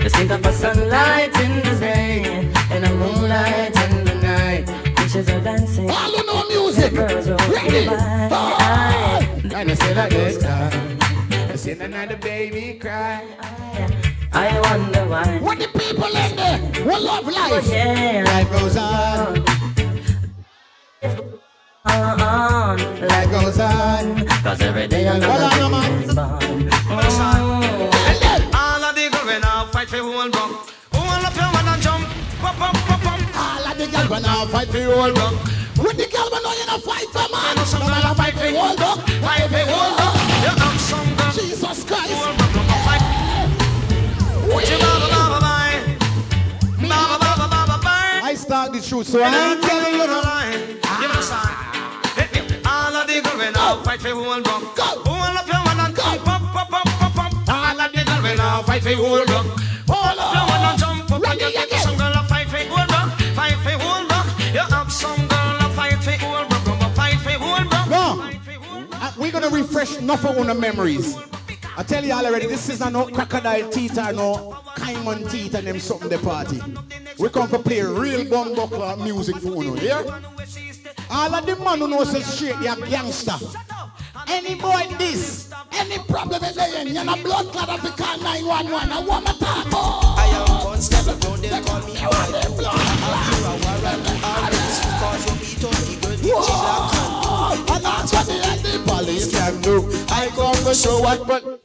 Just 0.01 0.17
think 0.17 0.31
of 0.31 0.45
a 0.45 0.51
sunlight 0.51 1.33
in 1.39 1.55
the 1.63 1.79
day 1.79 2.51
and 2.71 2.85
a 2.85 2.93
moonlight 2.95 3.73
in 3.89 4.03
the 4.03 4.15
night. 4.15 4.97
Fishes 4.99 5.29
are 5.29 5.39
dancing. 5.39 5.89
All 5.89 6.11
who 6.11 6.25
know 6.25 6.47
music. 6.49 6.93
Girls 6.93 7.29
are 7.29 7.37
Ready? 7.49 7.87
by. 7.87 8.27
Five. 8.29 9.45
And 9.53 9.71
I 9.71 9.73
say 9.73 9.95
like 9.95 10.09
this. 10.09 10.43
I 10.43 11.55
see 11.55 11.71
another 11.71 12.17
baby 12.17 12.77
cry. 12.79 13.23
I 14.37 14.59
wonder 14.59 15.05
why. 15.07 15.39
What 15.39 15.59
the 15.59 15.67
people 15.69 16.11
in 16.11 16.35
there? 16.35 16.59
What 16.83 17.01
love 17.01 17.23
oh, 17.25 17.31
life? 17.31 17.63
Oh, 17.65 17.71
yeah. 17.71 18.23
Life 18.25 18.51
goes 18.51 18.75
on. 18.75 19.45
On, 21.85 22.77
Life 23.07 23.31
goes 23.31 23.59
on. 23.59 24.27
Cause 24.43 24.61
every 24.61 24.87
day 24.87 25.05
Hold 25.05 25.23
on, 25.23 25.29
another 25.29 25.59
no, 25.59 25.69
man. 25.69 26.03
is 26.03 26.13
born. 26.13 26.69
Oh. 26.91 27.89
All 28.53 28.83
of 28.83 28.95
the 28.95 29.09
going 29.09 29.43
out 29.45 29.71
fight 29.71 29.87
for 29.87 29.97
whole 29.97 30.29
block. 30.29 30.69
Hold 30.91 31.25
up 31.25 31.35
your 31.35 31.49
one 31.55 31.67
and 31.71 31.81
jump. 31.81 32.05
Pop, 32.43 32.55
pop, 32.57 32.75
pop, 32.75 33.01
pop. 33.01 33.19
All 33.39 33.71
of 33.71 33.77
the 33.77 33.87
girls 33.87 34.09
when 34.09 34.25
I 34.25 34.45
fight 34.51 34.67
for 34.67 34.79
you 34.79 34.91
all 34.91 35.13
dog. 35.13 35.33
With 35.79 35.95
the 35.95 36.07
girl 36.11 36.27
when 36.29 36.45
I 36.45 36.55
you 36.59 36.65
know 36.67 36.79
fight 36.83 37.07
for 37.07 37.23
man. 37.31 37.55
know 37.55 37.63
some 37.63 37.79
No 37.79 37.87
man 37.87 38.03
man 38.03 38.11
a 38.11 38.15
fight 38.15 38.33
for 38.33 38.47
you 38.47 38.57
all 38.57 38.75
dog. 38.75 38.99
Fight 38.99 39.47
for 39.47 39.63
whole 39.63 39.95
block. 39.95 40.15
You 40.43 40.51
have 40.59 40.81
some 40.81 41.15
girl. 41.15 41.31
Jesus 41.31 41.83
Christ. 41.85 43.14
I 48.27 48.33
start 48.37 48.71
the 48.73 48.81
truth, 48.81 49.07
so 49.07 49.21
I 49.21 49.51
ain't 49.51 49.61
telling 49.61 49.93
you 49.93 50.07
no 50.07 50.21
lie. 50.21 50.79
All 52.65 52.95
of 52.95 53.07
the 53.07 53.21
girls 53.21 53.37
when 53.37 53.55
I 53.55 53.81
fight 53.83 54.01
for 54.01 54.09
who 54.09 54.31
and 54.31 54.43
go. 54.45 54.51
Who 54.51 55.11
and 55.11 55.37
up 55.37 55.47
your 55.47 55.61
one 55.63 55.79
and 55.79 55.95
jump 55.95 56.27
up, 56.27 56.55
up, 56.55 56.73
up, 56.73 57.01
up, 57.03 57.17
up. 57.17 57.33
All 57.49 57.79
of 57.81 57.91
the 57.91 58.03
girls 58.03 58.23
when 58.23 58.39
I 58.39 58.63
fight 58.63 58.83
for 58.83 58.89
who 58.89 59.15
and 59.15 59.27
go. 59.27 59.41
Who 59.43 59.93
and 59.93 60.19
up 60.19 60.33
your 60.33 60.45
one 60.47 60.63
and 60.69 60.79
jump 60.79 61.11
up, 61.11 61.21
you 61.33 61.53
got 61.53 61.69
some 61.81 61.97
girl 61.97 62.13
to 62.13 62.23
fight 62.27 62.47
for 62.47 62.57
who 62.57 62.75
and. 62.75 62.91
Fight 63.35 63.57
for 63.63 63.75
who 63.75 63.89
and. 63.91 64.55
You 64.55 64.61
have 64.61 64.91
some 64.91 65.27
girl 65.27 65.59
to 65.59 65.69
fight 65.75 65.99
for 66.01 66.11
who 66.11 66.27
and 66.35 66.49
go. 66.49 66.89
Fight 66.95 67.19
for 67.19 67.31
who 67.31 67.49
and. 67.55 67.69
No, 67.89 68.03
uh, 68.93 69.11
we're 69.17 69.31
gonna 69.31 69.49
refresh 69.49 69.97
enough 69.97 70.25
of 70.25 70.37
our 70.37 70.53
memories. 70.55 71.15
I 71.77 71.83
tell 71.83 72.05
you 72.05 72.13
all 72.13 72.25
already, 72.25 72.47
this 72.47 72.69
is 72.69 72.79
not 72.79 72.93
no 72.93 73.05
crocodile 73.07 73.69
teeth 73.69 73.97
or 73.97 74.13
no 74.13 74.57
cayman 74.77 75.27
teeth 75.27 75.55
and 75.55 75.67
them 75.67 75.79
something 75.79 76.07
the 76.07 76.17
party. 76.19 76.61
We 77.19 77.27
come 77.27 77.49
to 77.49 77.59
play 77.59 77.81
real 77.81 78.25
bumbuckler 78.25 79.03
music 79.03 79.35
for 79.37 79.61
you, 79.61 79.75
yeah? 79.77 80.21
All 81.09 81.35
of 81.35 81.45
the 81.45 81.57
man 81.57 81.79
who 81.79 81.89
knows 81.89 82.13
it's 82.13 82.27
straight, 82.27 82.57
they 82.61 82.69
are 82.69 82.77
gangster. 82.77 83.35
Any 84.29 84.55
boy 84.55 84.87
this, 84.97 85.51
any 85.73 85.97
problem 86.07 86.43
in 86.45 86.55
the 86.55 86.63
end, 86.77 86.89
you're 86.91 87.03
not 87.03 87.21
blood 87.21 87.47
clot 87.47 87.67
of 87.67 87.81
the 87.81 87.89
call 87.89 88.17
911. 88.19 88.91
I 88.91 88.99
want 89.05 89.25
my 89.25 89.33
talk. 89.33 89.67
I 90.17 90.27
am 90.31 90.65
one 90.65 90.81
step 90.81 91.07
around, 91.07 91.41
they 91.41 91.49
call 91.49 91.81
me 91.81 91.93
boy. 91.93 92.07
I'm 92.07 92.31
here 93.27 93.43
a 93.43 93.55
warrant, 93.59 94.07
arrest, 94.23 94.81
cause 95.03 95.23
you 95.27 95.35
beat 95.43 95.63
up 95.65 95.75
the 95.75 95.95
girl, 95.99 96.15
the 96.15 96.25
killer 96.25 97.75
And 97.75 97.83
that's 97.83 98.13
what 98.13 98.25
the, 98.25 98.37
the 98.63 98.83
police 98.87 99.29
can 99.29 99.61
do. 99.61 99.83
I 100.09 100.27
come 100.29 100.55
to 100.63 100.73
show 100.73 101.01
what 101.01 101.27
but 101.27 101.64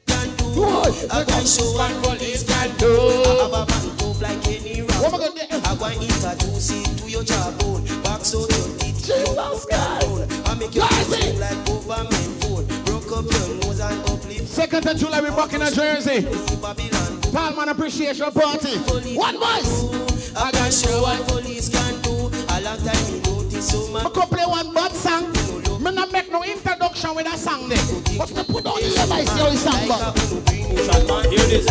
I 0.58 1.24
can 1.24 1.46
show 1.46 1.70
what 1.72 1.92
police 2.02 2.42
can 2.42 2.76
do. 2.76 2.90
I 2.90 3.42
have 3.42 3.52
a 3.52 3.66
man 3.66 3.96
move 4.02 4.20
like 4.20 4.46
any 4.48 4.82
rock. 4.82 5.02
What 5.02 5.14
am 5.14 5.20
I 5.20 5.28
gonna 5.28 5.46
do? 5.46 5.68
I 5.68 5.74
want 5.74 6.02
introduce 6.02 6.70
it 6.70 6.98
to 6.98 7.10
your 7.10 7.22
jawbone. 7.22 7.84
Back 8.02 8.24
so 8.24 8.40
your 8.40 8.78
teeth, 8.78 9.08
your 9.08 9.34
down. 9.70 10.28
I 10.46 10.54
make 10.58 10.74
you 10.74 10.82
feel 10.82 11.38
like 11.38 11.64
government 11.64 12.42
phone. 12.42 12.66
Broke 12.84 13.12
up 13.12 13.30
your 13.30 13.48
nose 13.62 13.80
and 13.80 14.10
uplift. 14.10 14.48
Second 14.48 14.86
of 14.88 14.96
July, 14.96 15.20
we're 15.20 15.30
back 15.30 15.52
in 15.52 15.62
a 15.62 15.70
Jersey. 15.70 16.22
Palman 17.30 17.68
Appreciation 17.68 18.30
Party. 18.32 18.76
One 19.14 19.38
voice. 19.38 20.34
I 20.36 20.50
can 20.50 20.72
show 20.72 21.02
what 21.02 21.28
police 21.28 21.68
can 21.68 22.00
do. 22.02 22.10
A 22.50 22.60
long 22.60 22.78
time 22.78 23.12
me 23.12 23.20
notice 23.20 23.70
so 23.70 23.88
much. 23.92 24.04
I 24.04 24.10
could 24.10 24.28
play 24.28 24.44
one 24.44 24.74
bad 24.74 24.92
song. 24.92 25.39
Me 25.90 25.96
not 25.96 26.12
make 26.12 26.30
no 26.30 26.44
introduction 26.44 27.16
with 27.16 27.26
a 27.26 27.36
song 27.36 27.68
there. 27.68 27.82
But 28.16 28.30
me 28.30 28.44
put 28.44 28.64
on 28.64 28.78
the 28.78 28.94
level, 28.94 29.12
I 29.12 29.24
see 29.24 29.40
how 29.42 29.50
sound 29.58 29.88
back. 29.90 31.26
Hear 31.26 31.46
this. 31.50 31.66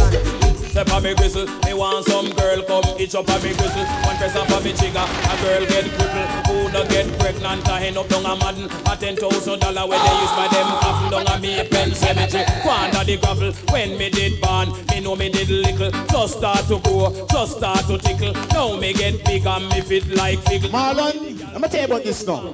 Step 0.72 0.92
on 0.92 1.04
me 1.04 1.16
gristle, 1.16 1.48
me 1.64 1.74
want 1.74 2.06
some 2.06 2.30
girl 2.36 2.62
come 2.64 2.84
itch 3.00 3.16
up 3.16 3.30
on 3.30 3.42
me 3.42 3.56
gristle. 3.56 3.86
One 4.04 4.18
press 4.18 4.36
up 4.36 4.52
on 4.52 4.62
me 4.62 4.74
trigger, 4.74 5.00
a 5.00 5.34
girl 5.40 5.66
get 5.72 5.86
crippled. 5.96 6.30
Who 6.48 6.70
no 6.70 6.84
get 6.90 7.08
pregnant, 7.18 7.66
a 7.70 7.78
hen 7.80 7.98
up 7.98 8.10
down 8.10 8.26
a 8.26 8.36
madden. 8.36 8.66
A 8.92 8.98
ten 8.98 9.16
thousand 9.16 9.62
dollar 9.62 9.88
when 9.88 10.04
they 10.04 10.16
use 10.20 10.36
by 10.36 10.48
them 10.52 10.68
coffin 10.84 11.12
down 11.12 11.28
a 11.28 11.40
me 11.40 11.68
pen 11.70 11.96
cemetery. 11.96 12.44
Quanta 12.62 13.06
the 13.06 13.16
gravel 13.18 13.54
when 13.72 13.98
me 13.98 14.10
did 14.10 14.42
born, 14.42 14.74
me 14.92 15.00
know 15.00 15.16
me 15.16 15.30
did 15.30 15.50
little. 15.50 15.92
Just 16.12 16.40
start 16.40 16.68
to 16.68 16.78
grow, 16.80 17.26
just 17.32 17.56
start 17.56 17.88
to 17.88 17.98
tickle. 17.98 18.34
Now 18.52 18.76
me 18.76 18.92
get 18.92 19.24
big 19.24 19.48
and 19.48 19.70
me 19.70 19.80
fit 19.80 20.08
like 20.10 20.40
figgle. 20.40 20.72
Marlon, 20.72 21.40
I'm 21.48 21.62
gonna 21.62 21.70
tell 21.70 21.80
you 21.80 21.86
about 21.86 22.04
this 22.04 22.28
now. 22.28 22.54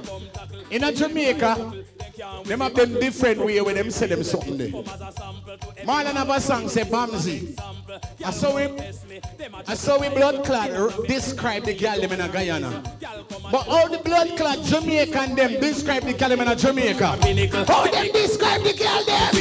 In 0.70 0.84
a 0.84 0.92
Jamaica, 0.92 1.72
them 2.44 2.60
have 2.60 2.74
them 2.74 2.94
different 2.94 3.44
way 3.44 3.60
when 3.60 3.76
them 3.76 3.90
say 3.90 4.06
them 4.06 4.24
something 4.24 4.56
there. 4.56 4.68
Marlon 5.84 6.14
have 6.14 6.30
a 6.30 6.40
song 6.40 6.68
say 6.68 6.82
Bamsey. 6.82 7.58
I 8.24 8.30
saw 8.30 8.56
him, 8.56 8.76
I 9.66 9.74
saw 9.74 9.98
him 10.00 10.12
blood 10.14 10.44
clot 10.44 11.06
describe 11.06 11.64
the 11.64 11.74
girl 11.74 12.00
them 12.00 12.12
in 12.12 12.20
a 12.20 12.28
Guyana. 12.28 12.82
But 13.50 13.62
how 13.62 13.86
the 13.88 13.98
blood 13.98 14.36
clot 14.36 14.62
Jamaican 14.64 15.36
them 15.36 15.60
describe 15.60 16.02
the 16.02 16.14
girl 16.14 16.30
them 16.30 16.40
in 16.40 16.48
a 16.48 16.56
Jamaica? 16.56 17.06
How 17.66 17.84
them 17.86 18.12
describe 18.12 18.62
the 18.62 18.72
girl 18.72 19.04
them? 19.04 19.34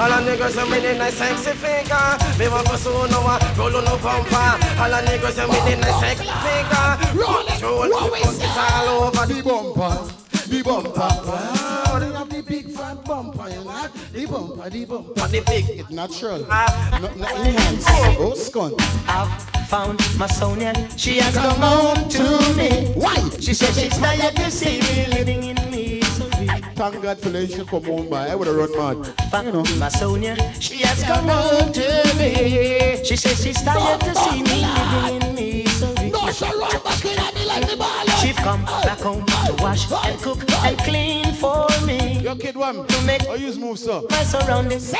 All 0.00 0.08
the 0.08 0.16
niggas 0.24 0.56
are 0.56 0.80
the 0.80 0.94
nice 0.96 1.12
sexy 1.12 1.50
figure. 1.50 2.16
Me 2.38 2.48
want 2.48 2.66
to 2.68 2.78
so 2.78 3.04
no 3.04 3.20
one 3.20 3.38
roll 3.58 3.76
on 3.76 3.84
no 3.84 3.98
bumper. 3.98 4.56
All 4.80 4.88
the 4.88 4.96
niggas 5.04 5.36
are 5.36 5.46
the 5.46 5.76
nice 5.76 6.00
sexy 6.00 6.24
figure. 6.24 7.20
Roll 7.20 7.39
it, 7.62 7.90
roll 7.90 8.14
it, 8.14 8.22
it's 8.22 8.56
all 8.56 8.88
over 9.04 9.26
the 9.26 9.42
bumper. 9.42 10.14
The 10.48 10.62
bumper. 10.62 10.90
Oh, 10.92 11.98
they 12.00 12.12
have 12.12 12.28
the 12.28 12.42
big 12.42 12.70
fat 12.70 13.04
bumper, 13.04 13.48
you 13.48 13.64
know. 13.64 13.88
The 14.12 14.26
bumper, 14.26 14.70
the 14.70 14.84
bumper. 14.84 15.28
the 15.28 15.40
big. 15.46 15.68
It's 15.70 15.90
natural. 15.90 16.46
Ah. 16.50 16.98
Not, 17.00 17.16
not 17.16 17.46
enhanced. 17.46 17.86
Oh, 18.18 18.34
scone. 18.34 18.74
I've 19.06 19.30
found 19.68 20.00
my 20.18 20.26
Sonia. 20.26 20.72
She 20.96 21.18
has 21.18 21.34
Come 21.36 21.54
come 21.54 21.62
on 21.64 21.96
home 21.96 22.08
to 22.08 22.18
to 22.18 22.54
me. 22.56 22.68
me. 22.70 22.92
Why? 22.94 23.14
She 23.40 23.54
said 23.54 23.74
she's 23.74 23.96
tired 23.98 24.34
to 24.36 24.50
see 24.50 24.80
me 24.80 25.06
living 25.14 25.42
in 25.44 25.56
misery. 25.70 26.48
Thank 26.74 27.02
God 27.02 27.18
for 27.20 27.28
letting 27.30 27.56
you 27.58 27.64
come 27.64 27.84
home 27.84 28.08
by. 28.08 28.28
I 28.28 28.34
would 28.34 28.48
have 28.48 28.56
run 28.56 29.00
mad. 29.00 29.44
You 29.46 29.52
know. 29.52 29.64
My 29.78 29.88
Sonia, 29.88 30.34
she 30.60 30.78
has 30.78 31.02
come 31.04 31.28
home 31.28 31.72
to 31.72 32.14
me. 32.18 33.04
She 33.04 33.14
says 33.16 33.40
she's 33.44 33.62
tired 33.62 34.00
to 34.00 34.14
see 34.16 34.42
me 34.42 34.64
living 34.66 35.22
in 35.22 35.34
misery. 35.36 36.10
No, 36.10 36.30
she 36.32 36.44
run 36.46 36.82
back 36.82 37.04
in 37.04 37.18
at 37.18 37.24
me 37.29 37.29
like 37.50 37.68
the 37.68 37.76
ball. 37.76 38.06
She 38.20 38.32
come 38.32 38.64
back 38.86 39.00
home 39.00 39.24
to 39.46 39.54
wash 39.62 39.90
and 39.90 40.18
cook 40.20 40.38
and 40.64 40.78
clean 40.78 41.32
for 41.34 41.66
me. 41.86 42.20
Your 42.20 42.36
kid 42.36 42.56
one. 42.56 42.86
To 42.86 43.02
make 43.04 43.28
I 43.28 43.34
use 43.34 43.58
move, 43.58 43.78
sir. 43.78 44.02
my 44.10 44.22
surroundings 44.24 44.92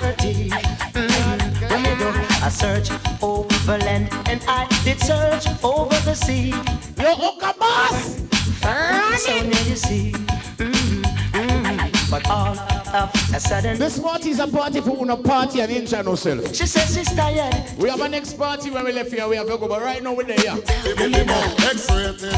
dirty. 0.00 0.50
Mm. 0.94 1.70
When 1.70 1.82
we 1.82 1.92
do 1.98 2.08
a 2.46 2.50
search 2.50 2.90
over 3.22 3.78
land 3.78 4.08
and 4.26 4.42
I 4.48 4.66
did 4.84 5.00
search 5.00 5.46
over 5.62 5.98
the 6.04 6.14
sea. 6.14 6.50
Yo, 7.00 7.12
Oka 7.12 7.54
boss. 7.58 8.16
So 8.62 9.42
now 9.42 9.60
you 9.70 9.76
see. 9.76 10.12
Mm. 10.58 10.67
But 12.10 12.26
all 12.30 12.58
of 12.58 13.34
a 13.34 13.38
sudden, 13.40 13.78
This 13.78 13.98
party 13.98 14.30
is 14.30 14.38
a 14.40 14.46
party 14.46 14.80
for 14.80 14.96
una 15.02 15.16
party 15.16 15.60
and 15.60 15.70
enjoy 15.70 16.02
yourself. 16.02 16.54
she 16.54 16.66
says 16.66 16.94
she's 16.94 17.12
tired. 17.14 17.54
We 17.76 17.90
have 17.90 18.00
a 18.00 18.08
next 18.08 18.34
party 18.38 18.70
when 18.70 18.84
we 18.84 18.92
left 18.92 19.12
here. 19.12 19.28
We 19.28 19.36
have 19.36 19.46
to 19.46 19.58
go, 19.58 19.68
but 19.68 19.82
right 19.82 20.02
now 20.02 20.14
we're 20.14 20.24
there. 20.24 20.38
X-rated. 20.38 22.32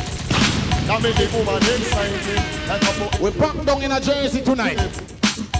That 0.86 1.00
make 1.02 1.14
the 1.14 1.28
woman 1.36 1.62
excited. 1.62 2.68
Like 2.68 2.82
a 2.82 2.86
po- 2.98 3.24
We 3.24 3.30
pack 3.30 3.64
down 3.64 3.82
in 3.82 3.92
a 3.92 4.00
Jersey 4.00 4.40
tonight. 4.42 4.80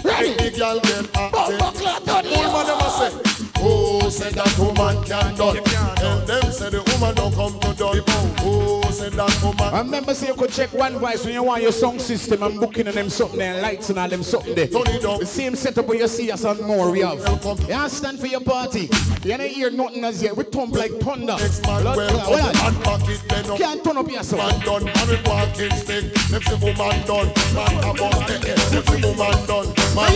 Ready? 0.04 0.34
The 0.34 0.56
girl 0.56 0.80
get 0.80 1.16
eh. 1.16 1.28
active. 1.36 1.60
Old 1.60 2.52
man 2.52 2.66
never 2.66 2.90
say, 2.90 3.50
Oh, 3.62 4.08
said 4.08 4.32
that 4.34 4.58
woman 4.58 5.04
can 5.04 5.34
done. 5.36 5.56
And 5.58 6.26
them 6.26 6.52
say 6.52 6.70
the 6.70 6.82
woman 6.92 7.14
don't 7.14 7.34
come 7.34 7.60
to 7.60 7.74
done. 7.74 8.02
Oh, 8.40 8.80
said 8.90 9.12
that 9.12 9.42
woman. 9.42 9.74
I 9.74 9.80
remember 9.80 10.14
say 10.14 10.28
you 10.28 10.34
could 10.34 10.50
check 10.50 10.72
one 10.72 10.98
voice 10.98 11.24
when 11.24 11.34
you 11.34 11.42
want 11.42 11.62
your 11.62 11.72
song 11.72 11.98
system 11.98 12.42
and 12.42 12.58
booking 12.58 12.86
and 12.86 12.96
them 12.96 13.10
something 13.10 13.38
there, 13.38 13.52
and 13.54 13.62
lights 13.62 13.90
and 13.90 13.98
all 13.98 14.08
them 14.08 14.22
something 14.22 14.54
there. 14.54 14.66
The 14.66 15.26
same 15.26 15.54
setup 15.54 15.86
where 15.86 15.98
you 15.98 16.08
see 16.08 16.30
us 16.30 16.44
and 16.44 16.60
more 16.60 16.90
we 16.90 17.00
have. 17.00 17.18
You 17.18 17.74
understand 17.74 18.18
for 18.18 18.26
your 18.26 18.40
party. 18.40 18.88
You 19.22 19.36
don't 19.36 19.42
hear 19.42 19.70
nothing 19.70 20.04
as 20.04 20.22
yet. 20.22 20.36
We 20.36 20.44
thump 20.44 20.74
like 20.74 20.92
thunder. 21.00 21.36
Man, 21.36 21.82
Blood 21.82 21.96
well, 21.96 22.22
clot. 22.24 22.54
come 22.54 22.74
What 22.82 23.08
it, 23.10 23.22
then 23.28 23.50
up. 23.50 23.58
Can't 23.58 23.84
turn 23.84 23.96
up 23.98 24.10
yourself. 24.10 24.52
Man 24.52 24.60
done, 24.64 24.84
man 24.84 25.08
with 25.08 25.26
walking 25.26 25.70
stick. 25.76 26.04
If 26.32 26.44
the 26.48 26.56
woman 26.62 27.06
done, 27.06 27.28
man 27.54 27.84
a 27.84 27.94
bust 27.94 28.26
the 28.26 28.38
head. 28.46 28.58
If 28.72 28.86
the 28.86 28.96
woman 29.06 29.46
done, 29.46 29.68
man. 29.94 30.10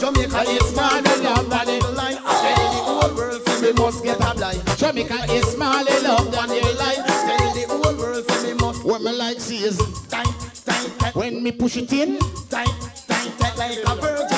Jamaica 0.00 0.42
is 0.50 0.68
small 0.68 0.92
and 0.92 1.22
love 1.24 1.48
than 1.50 1.68
it 1.68 1.82
line. 1.94 2.16
Tell 2.16 2.72
the 2.72 2.80
whole 2.84 3.14
world 3.16 3.42
for 3.42 3.60
me 3.62 3.72
must 3.72 4.04
get 4.04 4.20
a 4.20 4.34
blind. 4.34 4.62
Jamaica 4.76 5.24
is 5.30 5.46
small 5.46 5.88
and 5.88 6.02
love 6.02 6.30
than 6.32 6.50
it 6.50 6.78
line. 6.78 7.02
Tell 7.06 7.54
the 7.54 7.64
whole 7.68 7.96
world 7.96 8.24
for 8.26 8.46
me 8.46 8.52
must. 8.54 8.84
What 8.84 9.02
me 9.02 9.12
like 9.12 9.40
see 9.40 9.64
is 9.64 9.78
tight, 10.08 10.28
tight, 10.64 10.92
tight. 10.98 11.14
When 11.14 11.42
me 11.42 11.52
push 11.52 11.76
it 11.76 11.92
in, 11.92 12.18
tight, 12.50 12.68
tight, 13.08 13.32
tight 13.38 13.56
like 13.56 13.78
a 13.78 13.94
virgin. 13.96 14.28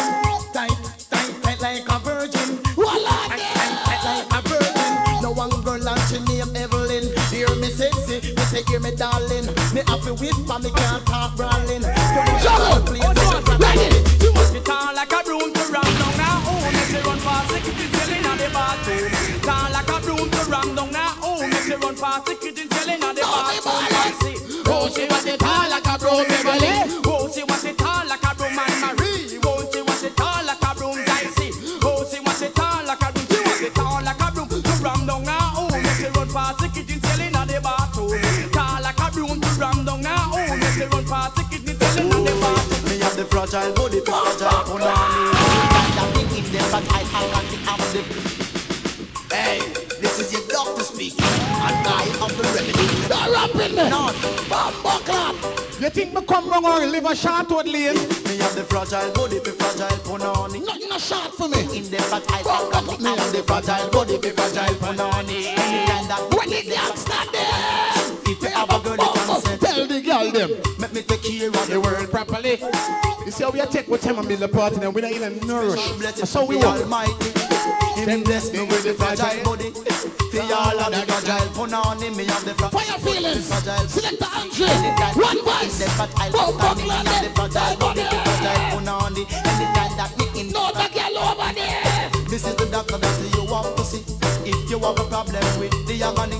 Tight, 0.52 0.70
tight, 1.10 1.42
tight 1.42 1.60
like 1.60 1.88
a 1.88 1.98
virgin. 1.98 2.56
Voila, 2.74 3.28
tight, 3.28 3.40
tight, 3.40 3.76
tight 3.84 4.30
like 4.30 4.44
a 4.44 4.48
virgin. 4.48 5.22
No 5.22 5.32
one 5.32 5.50
girl 5.62 5.88
and 5.88 6.00
she 6.08 6.20
name 6.32 6.54
Evelyn. 6.54 7.04
Hear 7.30 7.52
me 7.56 7.68
sexy, 7.70 8.34
me 8.34 8.42
say 8.42 8.62
hear 8.68 8.80
me 8.80 8.94
darling. 8.94 9.46
Me 9.74 9.82
have 9.88 10.02
to 10.04 10.14
whisper, 10.14 10.58
me 10.60 10.70
can't 10.70 11.04
talk 11.06 11.36
brawling. 11.36 11.82
Juggle, 12.42 12.82
ready. 13.58 13.88
Be 14.52 14.60
tall 14.60 14.94
like 14.94 15.12
a 15.12 15.22
broom 15.24 15.52
to 15.52 15.72
down 15.72 15.86
make 16.72 16.90
you 16.90 17.00
run 17.06 17.18
it 17.18 18.16
in 18.16 18.36
the 18.38 18.48
bathroom. 18.52 19.40
Tall 19.42 19.70
like 19.70 19.88
a 19.88 20.00
broom 20.00 20.30
to 20.30 20.50
down 20.50 20.74
make 21.48 21.68
you 21.68 21.76
run 21.76 21.94
it 21.94 22.57
Me 43.48 43.52
fragile 43.52 43.72
body, 43.72 44.00
the 44.00 44.12
fragile 44.12 44.60
punani. 44.68 45.32
And 45.96 46.12
the 46.14 46.20
in 46.36 46.44
the 46.52 46.58
but 46.70 46.84
I 46.92 47.00
the 47.00 47.56
have. 47.64 47.80
Hey, 49.32 49.58
this 50.02 50.20
is 50.20 50.32
your 50.34 50.46
doctor 50.48 50.82
speaking, 50.82 51.24
and 51.24 51.86
I 51.88 52.04
am 52.20 52.28
the 52.36 52.44
remedy. 52.52 52.86
Don't 53.08 53.32
rap 53.32 53.54
in 53.54 53.72
me. 53.74 53.88
Not 53.88 54.14
You 55.80 55.88
think 55.88 56.12
me 56.12 56.20
come 56.26 56.50
wrong 56.50 56.66
or 56.66 56.86
live 56.86 57.06
a 57.06 57.16
short 57.16 57.48
wood 57.48 57.66
lane? 57.66 57.96
Me 57.96 58.36
have 58.36 58.54
the 58.54 58.64
fragile 58.68 59.12
body, 59.12 59.38
the 59.38 59.52
fragile 59.52 59.96
punani. 60.04 60.66
Nothing 60.66 60.92
a 60.92 60.98
short 61.00 61.32
for 61.32 61.48
me. 61.48 61.60
In 61.74 61.88
the 61.90 61.96
but 62.10 62.30
I 62.30 62.42
have 62.44 62.70
the 62.70 63.08
have 63.16 63.32
the 63.32 63.42
fragile 63.44 63.88
body, 63.88 64.18
the 64.18 64.30
fragile 64.32 64.74
punani. 64.76 65.56
When 66.36 66.50
the 66.50 66.60
gangsta 66.68 67.32
there, 67.32 67.97
tell 69.78 69.86
the 69.86 69.94
the 69.94 70.06
girl 70.06 70.30
them. 70.30 70.50
Make 70.78 70.92
me 70.92 71.02
take 71.02 71.22
care 71.22 71.48
of 71.48 71.66
the 71.68 71.80
world 71.80 72.10
properly. 72.10 72.58
You 73.24 73.32
see 73.32 73.44
how 73.44 73.50
we 73.50 73.60
take 73.66 73.88
what 73.88 74.00
time 74.00 74.18
and 74.18 74.26
build 74.26 74.40
the 74.40 74.48
party 74.48 74.76
and 74.80 74.94
we're 74.94 75.02
not 75.02 75.12
in 75.12 75.22
a 75.22 75.30
no 75.44 75.68
rush. 75.68 75.90
That's 75.98 76.32
how 76.32 76.44
we 76.44 76.56
work. 76.56 76.82
Him 77.96 78.22
bless 78.24 78.52
me 78.52 78.60
with 78.60 78.84
the 78.84 78.94
fragile 78.94 79.44
body. 79.44 79.70
For 79.70 80.42
all 80.42 80.78
of 80.80 80.90
the 80.90 81.02
fragile 81.06 81.48
put 81.54 81.72
on 81.72 82.02
him, 82.02 82.16
me 82.16 82.24
have 82.26 82.44
the 82.44 82.54
fragile 82.54 82.80
Fire 82.80 82.98
feelings. 82.98 83.44
Select 83.46 84.18
the 84.18 84.28
Andre. 84.34 84.68
One 85.18 85.44
voice. 85.44 85.78
The 85.78 85.90
fragile 85.94 86.32
put 86.32 86.64
on 86.64 86.78
him, 86.78 86.88
me 86.88 86.94
have 86.94 87.24
the 87.24 87.30
fragile 87.34 87.76
body. 87.78 88.02
The 88.02 88.08
fragile 88.08 88.78
put 88.78 88.88
on 88.88 89.14
the 89.14 89.22
anytime 89.28 89.94
that 89.98 90.10
me 90.18 90.40
in. 90.40 90.52
No, 90.52 90.72
the 90.72 90.86
girl 90.94 91.18
over 91.22 91.52
there. 91.54 92.10
This 92.28 92.46
is 92.46 92.54
the 92.54 92.66
doctor 92.66 92.98
that 92.98 93.14
you 93.34 93.44
want 93.50 93.76
to 93.76 93.84
see. 93.84 94.02
If 94.44 94.70
you 94.70 94.78
have 94.78 94.98
a 94.98 95.04
problem 95.04 95.44
with 95.60 95.74
the 95.86 96.02
agony, 96.02 96.38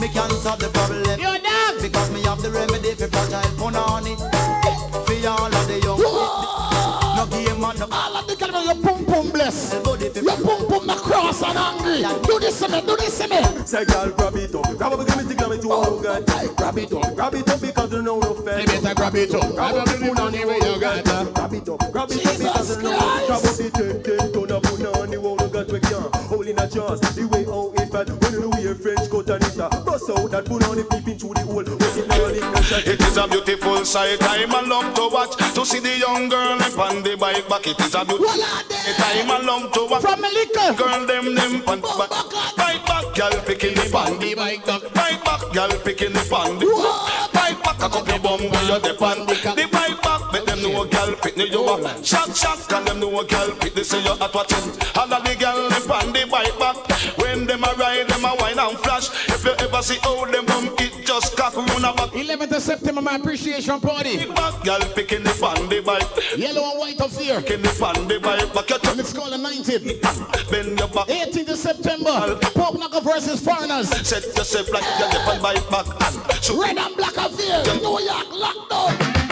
me 0.00 0.08
can 0.12 0.30
solve 0.30 0.60
the 0.60 0.68
problem. 0.68 1.18
You're 1.18 1.38
dog. 1.38 1.71
Because 1.82 2.10
me 2.12 2.22
have 2.22 2.40
the 2.40 2.50
remedy 2.50 2.94
for 2.94 3.08
fragile 3.08 3.42
put 3.58 3.74
on 3.74 4.06
it. 4.06 4.18
For 5.02 5.28
all 5.28 5.50
of 5.50 5.66
the 5.66 5.80
young. 5.82 5.98
No 5.98 7.26
game 7.26 7.60
man, 7.60 7.76
no 7.78 7.88
All 7.90 8.16
of 8.16 8.26
the 8.28 8.36
girl 8.36 8.52
with 8.54 8.66
your 8.66 8.78
pum 8.78 9.04
pum 9.04 9.30
bless. 9.30 9.74
Your 9.74 9.82
pum 9.82 10.68
pum 10.68 10.98
cross 10.98 11.42
and 11.42 11.58
angry. 11.58 12.06
Do 12.22 12.38
this 12.38 12.60
to 12.60 12.68
me, 12.68 12.80
do 12.82 12.96
this 12.96 13.18
to 13.18 13.26
me. 13.26 13.66
Say, 13.66 13.84
girl, 13.84 14.10
grab 14.10 14.36
it 14.36 14.54
up. 14.54 14.78
Grab 14.78 14.92
up, 14.92 15.06
give 15.06 15.16
me 15.16 15.24
the 15.24 15.34
grab 15.34 15.50
it 15.50 15.64
Oh, 15.64 15.82
up, 15.82 16.02
girl. 16.02 16.54
Grab 16.54 16.78
it 16.78 16.92
up. 16.92 17.16
Grab 17.16 17.34
it 17.34 17.50
up 17.50 17.60
because 17.60 17.92
you 17.92 18.02
know 18.02 18.20
no 18.20 18.34
fair. 18.34 18.60
You 18.60 18.66
better 18.66 18.94
grab 18.94 19.14
it 19.16 19.34
up. 19.34 19.50
Grab 19.50 19.74
up 19.74 19.86
the 19.86 20.14
money 20.14 20.44
where 20.44 20.62
you 20.62 20.80
got 20.80 20.98
it. 20.98 21.04
Grab 21.34 21.52
it 21.52 21.68
up. 21.68 21.92
Grab 21.92 22.10
it 22.12 22.26
up 22.26 22.38
because 22.38 22.76
you 22.76 22.82
know. 22.82 23.26
Grab 23.26 23.42
up 23.42 23.56
the 23.58 23.70
ten, 23.74 24.02
ten 24.02 24.32
ton 24.32 24.50
of 24.54 24.62
on 25.02 25.10
the 25.10 25.20
wall, 25.20 25.36
you 25.40 25.48
got 25.48 25.66
we 25.66 25.80
can. 25.80 26.06
Hold 26.30 26.46
in 26.46 26.58
a 26.58 26.68
chance. 26.68 27.00
The 27.00 27.26
way 27.26 27.44
how 27.44 27.74
it 27.74 27.90
fat. 27.90 28.08
When 28.08 28.32
you 28.38 28.50
wear 28.50 28.74
French 28.74 29.10
coat 29.10 29.28
and 29.30 29.42
it 29.42 29.58
a 29.58 29.68
bust 29.82 30.10
out 30.10 30.30
that 30.30 30.44
put 30.46 30.62
on 30.68 30.78
the 31.60 31.76
peeping 31.76 31.78
through 31.78 32.02
the 32.02 32.14
hole. 32.14 32.24
When 32.24 32.34
it 32.34 32.40
now 32.40 32.48
the 32.48 32.52
pressure. 32.52 32.90
It 32.90 33.00
is 33.00 33.16
a 33.16 33.28
beautiful 33.28 33.84
sight, 33.84 34.20
time 34.20 34.54
I 34.54 34.60
love 34.62 34.94
to 34.94 35.08
watch 35.12 35.36
To 35.54 35.66
see 35.66 35.80
the 35.80 35.98
young 35.98 36.28
girl 36.28 36.60
up 36.60 36.78
on 36.78 37.02
the 37.02 37.16
bike 37.16 37.48
back. 37.48 37.66
It 37.66 37.80
is 37.80 37.94
a 37.94 38.04
beautiful 38.04 38.28
time 38.32 39.30
I 39.30 39.36
am 39.36 39.46
love 39.46 39.72
to 39.72 39.86
watch. 39.86 40.02
From 40.02 40.20
Malika 40.20 40.74
Girl 40.76 41.06
them 41.06 41.34
them 41.34 41.62
on 41.68 41.80
back 41.80 42.10
Bike 42.56 42.84
back, 42.86 43.06
girl 43.14 43.36
picking 43.44 43.74
the 43.74 43.84
bandy 43.92 44.34
Bike 44.34 44.64
back. 44.64 44.82
Bike 44.94 45.24
back, 45.24 45.42
girl 45.52 45.72
picking 45.84 46.12
the 46.12 46.24
bandy 46.30 46.66
Bike 47.32 47.60
back, 47.62 47.78
a 47.82 47.88
couple 47.88 48.18
bum 48.18 48.40
when 48.40 48.64
you're 48.66 48.80
the 48.80 48.94
bandy 48.98 49.36
The 49.36 49.68
bike 49.68 50.00
back, 50.02 50.22
make 50.32 50.46
them 50.46 50.62
know 50.62 50.82
a 50.82 50.88
girl 50.88 51.12
pick 51.20 51.36
me 51.36 51.50
you 51.50 51.64
up. 51.64 51.82
Shock, 52.04 52.34
shock, 52.34 52.68
can 52.68 52.84
them 52.84 53.00
know 53.00 53.20
a 53.20 53.24
girl 53.26 53.50
pick 53.60 53.74
They 53.74 53.84
say 53.84 54.02
you 54.02 54.14
hot 54.16 54.34
watching 54.34 54.72
All 54.96 55.12
of 55.12 55.20
the 55.24 55.36
girl 55.36 55.68
them 55.68 55.90
on 55.90 56.12
the 56.12 56.26
bike 56.30 56.58
back. 56.58 56.76
When 57.18 57.46
them 57.46 57.64
a 57.64 57.74
ride, 57.74 58.08
them 58.08 58.24
a 58.24 58.34
wine 58.38 58.58
and 58.58 58.78
flash. 58.78 59.10
If 59.28 59.44
you 59.44 59.52
ever 59.58 59.82
see 59.82 59.98
how 60.02 60.24
them 60.26 60.46
it 60.78 60.91
just 61.12 61.36
cock 61.36 61.54
run 61.54 61.84
a 61.84 61.92
back 61.92 62.10
11th 62.12 62.56
of 62.56 62.62
September, 62.62 63.02
my 63.02 63.16
appreciation 63.16 63.78
party. 63.80 64.24
back, 64.32 64.64
girl 64.64 64.80
picking 64.94 65.22
the 65.22 65.36
bandy 65.40 65.80
bike. 65.80 66.08
Yellow 66.38 66.70
and 66.70 66.78
white 66.78 67.00
of 67.02 67.14
here. 67.18 67.38
Picking 67.42 67.60
the 67.60 67.76
bandy 67.78 68.18
bike. 68.18 68.54
Back 68.54 68.70
your 68.70 68.78
And 68.86 69.00
it's 69.00 69.12
called 69.12 69.32
the 69.32 69.36
19th. 69.36 70.50
bend 70.50 70.78
your 70.78 70.88
back. 70.88 71.08
18th 71.08 71.50
of 71.50 71.58
September, 71.58 72.38
Pop 72.54 72.78
Knocker 72.78 73.02
versus 73.02 73.44
Foreigners. 73.44 73.90
Set 73.90 74.24
yourself 74.24 74.72
like 74.72 74.84
you're 74.98 75.08
the 75.08 75.20
pan 75.26 75.42
bike 75.42 75.68
back. 75.68 75.86
And 75.86 76.42
so 76.42 76.60
Red 76.60 76.78
and 76.78 76.96
black 76.96 77.18
of 77.18 77.38
here. 77.38 77.62
New 77.76 78.00
York 78.00 78.32
lockdown. 78.32 79.22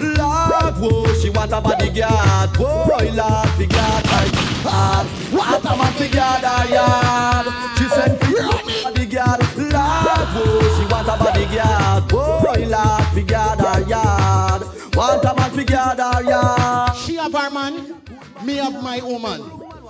Lord, 0.00 0.74
whoa, 0.78 1.14
she 1.14 1.30
want 1.30 1.52
a 1.52 1.60
bodyguard. 1.60 2.52
Boy, 2.54 3.10
Lord, 3.14 3.48
fi 3.54 3.66
guard 3.66 4.06
her 4.06 4.26
yard. 4.64 5.06
What 5.30 5.64
a 5.64 5.76
man 5.76 5.92
fi 5.94 6.08
guard 6.08 6.42
her 6.42 6.74
yard. 6.74 7.78
She 7.78 7.84
sent 7.88 8.20
fi 8.22 8.82
bodyguard. 8.82 9.40
Lord, 9.56 10.28
whoa, 10.34 10.60
she 10.76 10.84
want 10.92 11.06
a 11.06 11.10
bodyguard. 11.12 11.27
Boy, 11.48 12.66
Lord, 12.68 13.04
fi 13.14 13.22
guard 13.22 13.60
her 13.60 13.80
yard. 13.88 14.62
Want 14.94 15.24
a 15.24 15.34
man 15.34 15.50
fi 15.50 15.64
guard 15.64 15.98
her 15.98 16.22
yard. 16.22 16.94
She 16.96 17.14
have 17.16 17.32
her 17.32 17.50
man, 17.50 17.96
me 18.44 18.56
have 18.56 18.82
my 18.82 19.00
woman. 19.02 19.42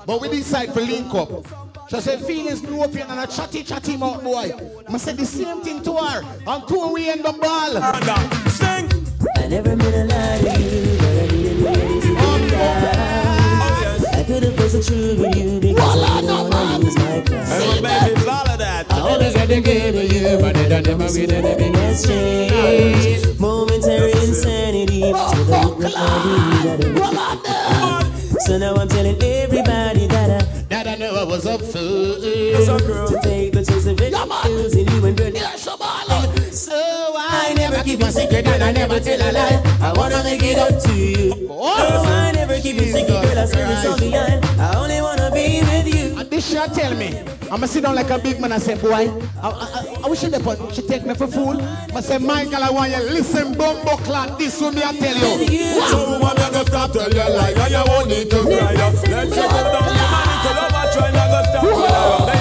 But 0.07 0.21
we 0.21 0.29
decide 0.29 0.73
to 0.75 0.81
link 0.81 1.13
up. 1.15 1.29
She 1.91 2.01
said, 2.01 2.25
feelings 2.25 2.61
blew 2.61 2.83
up 2.83 2.93
here 2.93 3.07
and 3.09 3.19
a 3.19 3.27
chatty 3.27 3.65
chatty 3.65 3.97
mouth 3.97 4.23
boy. 4.23 4.53
I 4.89 4.99
said 4.99 5.17
the 5.17 5.27
same 5.27 5.61
thing 5.63 5.83
to 5.83 5.97
her. 5.97 6.23
And 6.47 6.69
two 6.69 6.93
we 6.93 7.09
end 7.09 7.25
the 7.25 7.33
ball. 7.33 7.73
Sing. 8.51 8.89
I 9.37 9.49
never 9.49 9.75
meant 9.75 9.95
to 9.95 10.05
lie 10.15 10.39
could 14.29 14.43
have 14.43 14.57
posted 14.57 14.85
true 14.85 15.17
with 15.17 15.35
you 15.37 15.59
because 15.59 16.03
I 16.03 16.21
didn't 16.21 16.51
wanna 16.51 16.79
lose 16.81 16.97
my 16.99 17.23
class. 17.23 17.49
Hey, 17.49 17.81
baby, 17.81 18.13
it's 18.13 18.29
all 18.29 18.47
of 18.47 18.59
that. 18.59 18.93
I 18.93 19.01
always 19.01 19.35
had 19.35 19.49
to 19.49 19.61
give 19.63 19.95
to 19.95 20.07
you, 20.07 20.39
but 20.39 20.55
I 20.55 20.81
never 20.83 21.05
with 21.05 21.33
anything 21.33 21.73
has 21.73 22.07
changed. 22.07 23.41
Momentary 23.41 24.13
insanity, 24.13 25.01
with 25.01 25.17
a 25.17 25.49
look 25.49 25.79
did. 26.77 26.99
So 28.43 28.59
now 28.59 28.75
I'm 28.75 28.89
telling 28.89 29.17
everybody 29.23 30.07
that 30.09 30.43
I 30.43 30.45
that 30.69 30.87
I 30.87 30.97
know 30.97 31.15
I 31.15 31.25
was 31.25 31.47
up 31.47 31.63
for. 31.63 31.79
To 31.79 33.21
take 33.23 33.55
the 33.55 33.65
chance 33.65 33.87
of 33.87 33.99
it, 33.99 34.13
losing 34.51 34.89
you 34.89 35.07
and 35.07 35.17
burning. 35.17 35.48
So 37.89 37.94
I 37.94 38.02
never 38.02 38.05
keep 38.05 38.09
a 38.09 38.12
secret 38.12 38.47
and 38.48 38.62
I 38.62 38.73
never 38.73 39.01
tell 39.01 39.19
a 39.19 39.31
lie. 39.32 39.62
I 39.81 39.93
wanna 39.97 40.23
make 40.23 40.43
it 40.43 40.59
up 40.59 40.82
to 40.82 40.94
you. 40.94 41.48
Oh, 41.51 42.05
I 42.05 42.32
never 42.32 42.60
keep 42.60 42.77
a 42.77 42.85
secret, 42.85 43.09
girl. 43.09 43.39
I 43.39 43.47
swear 43.47 43.66
it's 43.70 43.86
all 43.86 43.98
behind. 43.98 44.44
I 44.60 44.77
only 44.77 45.01
wanna 45.01 45.31
be 45.31 45.62
with 45.62 45.94
you. 45.94 46.19
And 46.20 46.31
this 46.31 46.51
shit 46.51 46.74
tell 46.74 46.94
me, 46.94 47.19
I'ma 47.51 47.66
sit 47.66 47.85
down 47.85 47.94
like 47.94 48.10
a 48.10 48.19
big 48.19 48.40
man 48.40 48.52
and 48.52 48.62
say, 48.62 48.74
boy, 48.74 48.93
I, 48.93 49.48
I, 49.48 50.01
I, 50.05 50.09
wish 50.09 50.23
you 50.23 50.28
depot. 50.28 50.70
She 50.73 50.82
take 50.82 51.06
me 51.06 51.15
for 51.15 51.28
fool. 51.28 51.62
I 51.62 52.01
say, 52.02 52.19
Michael, 52.19 52.62
I 52.62 52.70
want 52.70 52.93
you 52.93 53.02
listen, 53.05 53.56
bumbo 53.56 53.97
clan. 54.05 54.36
This 54.39 54.60
will 54.60 54.73
me 54.73 54.82
I 54.82 54.93
tell 54.93 55.16
you. 55.16 55.81
So 55.89 56.10
woman, 56.10 56.36
I 56.36 56.51
go 56.52 56.65
stop 56.65 56.93
tell 56.93 57.09
you 57.09 57.16
lie, 57.16 57.55
and 57.56 57.73
you 57.73 57.85
won't 57.86 58.09
need 58.09 58.31
to 58.31 58.43
cry. 58.43 58.74
Let's 58.74 59.02
it 59.02 59.09
down, 59.09 59.32
the 59.32 60.05
man 60.12 60.28
into 60.28 60.51
love, 60.60 60.74
I 60.77 60.93
try 60.93 61.10
not 61.10 61.28
go 61.31 62.28
stop 62.28 62.38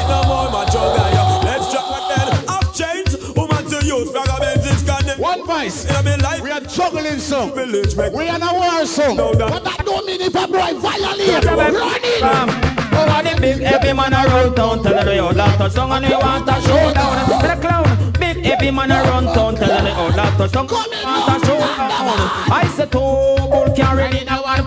voice. 5.58 5.86
In 5.86 5.96
a 5.96 6.04
me 6.04 6.16
life, 6.18 6.42
We 6.42 6.52
are 6.52 6.62
juggling 6.62 7.20
song. 7.20 7.54
village. 7.54 7.96
We 7.96 8.30
are 8.30 8.36
in 8.36 8.44
a 8.44 8.54
war 8.54 8.86
song. 8.86 9.18
But 9.18 9.64
that 9.64 9.82
don't 9.86 10.06
mean 10.06 10.22
if 10.22 10.36
a 10.36 10.48
boy 10.48 10.74
violate, 10.80 11.46
run 11.46 12.04
in. 12.04 12.78
Over 12.98 13.22
the 13.24 13.38
big 13.40 13.62
heavy 13.62 13.94
man 13.94 14.14
a 14.14 14.24
run 14.26 14.56
town, 14.56 14.84
tell 14.84 15.06
the 15.06 15.20
old 15.20 15.36
lot 15.36 15.58
touch 15.58 15.76
down 15.76 15.92
and 15.92 16.06
he 16.06 16.14
want 16.14 16.50
a 16.50 16.56
showdown. 16.62 17.16
The 17.42 17.56
clown, 17.62 18.14
big 18.14 18.38
heavy 18.44 18.72
man 18.72 18.92
a 18.92 19.04
run 19.04 19.26
town, 19.26 19.56
tell 19.56 19.84
the 19.84 20.00
old 20.00 20.16
lot 20.16 20.38
touch 20.38 20.52
down, 20.52 20.68
want 20.68 21.44
a 21.44 21.46
showdown. 21.46 22.18
I 22.50 22.72
said 22.76 22.92
two 22.92 23.00
bull 23.00 23.74
carry 23.76 24.22
in 24.22 24.28
our 24.30 24.64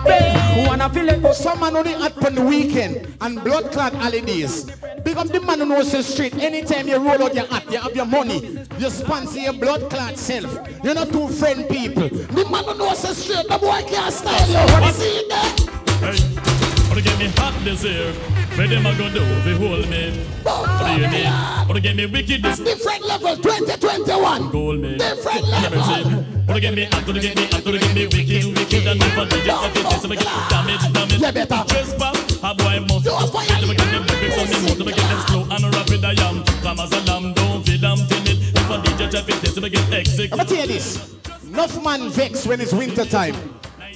play. 0.89 1.05
Wanna 1.05 1.19
feel 1.19 1.29
it? 1.29 1.35
Some 1.35 1.59
man 1.59 1.75
only 1.75 1.93
out 1.95 2.25
on 2.25 2.35
the 2.35 2.41
weekend 2.41 3.15
and 3.21 3.43
blood 3.43 3.71
clot 3.71 3.93
holidays. 3.93 4.69
Up 4.69 5.27
the 5.27 5.41
man 5.41 5.59
who 5.59 5.65
knows 5.65 5.91
the 5.91 6.03
street. 6.03 6.35
Anytime 6.35 6.87
you 6.87 6.97
roll 6.97 7.23
out 7.23 7.35
your 7.35 7.45
hat, 7.45 7.69
you 7.71 7.77
have 7.77 7.95
your 7.95 8.05
money. 8.05 8.65
You 8.77 8.89
sponsor 8.89 9.39
your 9.39 9.53
blood 9.53 9.89
clot 9.89 10.17
self. 10.17 10.67
You're 10.83 10.95
not 10.95 11.11
two 11.11 11.27
friend 11.27 11.67
people. 11.69 12.09
The 12.09 12.47
man 12.49 12.63
who 12.63 12.77
knows 12.77 13.01
the 13.01 13.13
street, 13.13 13.47
the 13.49 13.57
boy 13.57 13.83
can't 13.87 14.13
style 14.13 14.47
you. 14.47 14.81
What 14.81 14.95
see 14.95 15.19
it 15.19 15.29
there? 15.29 16.70
Wanna 16.91 17.01
get 17.01 17.17
me 17.19 17.27
hot 17.39 17.55
this 17.63 17.83
year? 17.83 18.11
Where 18.59 18.67
them 18.67 18.85
a 18.85 18.91
gonna 18.97 19.13
do 19.13 19.23
they 19.47 19.55
hold 19.55 19.87
me? 19.87 20.11
What 20.43 20.85
do 20.85 21.01
you 21.01 21.07
mean? 21.07 21.81
Get 21.81 21.95
me 21.95 22.05
wicked 22.05 22.43
this 22.43 22.59
Different 22.59 23.05
level 23.07 23.35
2021. 23.37 24.51
gold 24.51 24.79
me? 24.79 24.97
Different 24.97 25.47
Let 25.47 25.71
me 25.71 25.77
level. 25.77 26.03
see. 26.03 26.41
Wanna 26.47 26.59
get 26.59 26.75
me 26.75 26.83
hot, 26.83 27.07
wanna 27.07 27.19
get 27.21 27.35
me 27.37 27.45
hot, 27.47 27.65
wanna 27.65 27.79
get 27.79 27.95
me 27.95 28.03
wicked, 28.07 28.57
wicked, 28.57 28.87
and 28.87 29.01
I 29.01 29.25
did 29.25 29.33
it, 29.33 29.47
if 29.47 29.75
it 29.75 29.85
is, 29.87 30.03
if 30.03 30.11
I 30.11 30.15
get 30.15 30.49
damage, 30.51 30.93
damage. 30.93 31.21
Yeah, 31.21 31.31
better. 31.31 31.63
Trespass, 31.67 32.39
a 32.43 32.53
boy 32.53 32.79
must. 32.85 33.07
If 33.07 33.35
I 33.35 33.73
get 33.73 33.91
them 33.91 34.03
lyrics 34.05 34.37
on 34.37 34.45
me 34.51 34.57
mouth, 34.61 34.81
if 34.81 34.87
I 34.87 34.91
get 34.91 35.07
them 35.09 35.21
slow 35.27 35.43
and 35.49 35.75
rapid, 35.75 36.05
I 36.05 36.29
am. 36.29 36.43
Calm 36.61 36.79
as 36.81 36.91
a 36.91 36.99
lamb, 37.09 37.33
don't 37.33 37.65
feel 37.65 37.79
damn 37.79 37.97
timid. 38.07 38.37
If 38.51 38.69
it, 38.69 39.15
if 39.15 39.29
it 39.29 39.43
is, 39.47 39.63
I 39.63 39.69
get 39.69 39.93
exit. 39.93 40.31
I'm 40.33 40.37
gonna 40.37 40.49
tell 40.49 40.57
you 40.59 40.67
this. 40.67 41.15
Enough 41.47 41.83
man 41.83 42.09
vex 42.09 42.45
when 42.45 42.59
it's 42.59 42.73
winter 42.73 43.05
time. 43.05 43.35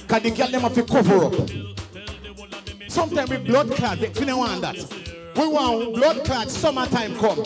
Cause 0.08 0.22
the 0.22 0.30
girl 0.30 0.48
them 0.48 0.62
have 0.62 0.74
to 0.74 0.82
cover 0.82 1.24
up. 1.26 1.75
Sometimes 2.96 3.28
we 3.28 3.36
blood 3.36 3.68
vex, 3.68 4.18
we 4.18 4.24
don't 4.24 4.38
want 4.38 4.62
that. 4.62 4.74
We 5.36 5.46
want 5.46 5.96
blood 5.96 6.24
clot 6.24 6.48
summertime 6.48 7.14
come. 7.18 7.40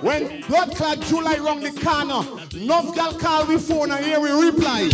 When 0.00 0.40
blood 0.48 0.74
clot 0.74 1.00
July 1.02 1.36
round 1.36 1.62
the 1.62 1.78
corner, 1.78 2.24
enough 2.58 2.94
girl 2.94 3.12
call 3.12 3.44
we 3.44 3.58
phone 3.58 3.90
and 3.90 4.02
here 4.02 4.18
we 4.18 4.30
reply. 4.30 4.80
You 4.80 4.90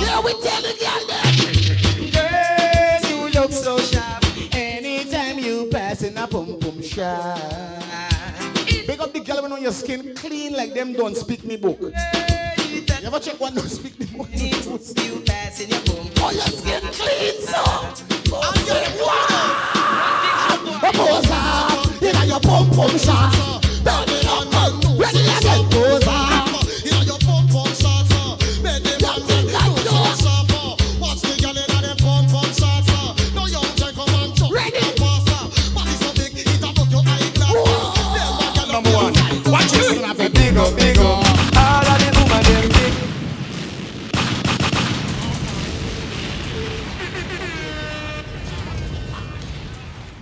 Yeah, 0.00 0.20
we 0.24 0.32
tell 0.42 0.60
the 0.60 0.74
girl 0.82 1.02
that. 1.06 1.34
Girl, 3.00 3.10
you 3.10 3.28
look 3.30 3.52
so 3.52 3.78
sharp. 3.78 4.24
Anytime 4.52 5.38
you 5.38 5.68
pass 5.70 6.02
in 6.02 6.18
a 6.18 6.26
pum 6.26 6.58
pum 6.58 6.82
shop. 6.82 7.93
Big 8.94 9.00
up 9.00 9.12
the 9.12 9.18
girl 9.18 9.52
on 9.52 9.60
your 9.60 9.72
skin 9.72 10.14
clean 10.14 10.52
like 10.52 10.72
them 10.72 10.92
don't 10.92 11.16
speak 11.16 11.42
me 11.42 11.56
book. 11.56 11.80
You 11.80 11.90
ever 13.02 13.18
check 13.18 13.40
one 13.40 13.52
don't 13.52 13.68
speak 13.68 13.98
me 13.98 14.06
book? 14.06 14.28
Oh, 14.32 16.30
your 16.30 16.40
skin 16.42 16.80
clean, 16.92 17.42
sir. 17.42 17.56
I'm 17.56 17.90
uh, 18.32 18.54
your 18.68 18.78
wow. 19.04 19.34
Opposer, 20.80 22.06
you 22.06 22.12
got 22.12 22.26
your 22.28 22.38
pump 22.38 22.72
pump 22.72 22.96
shot. 23.00 24.23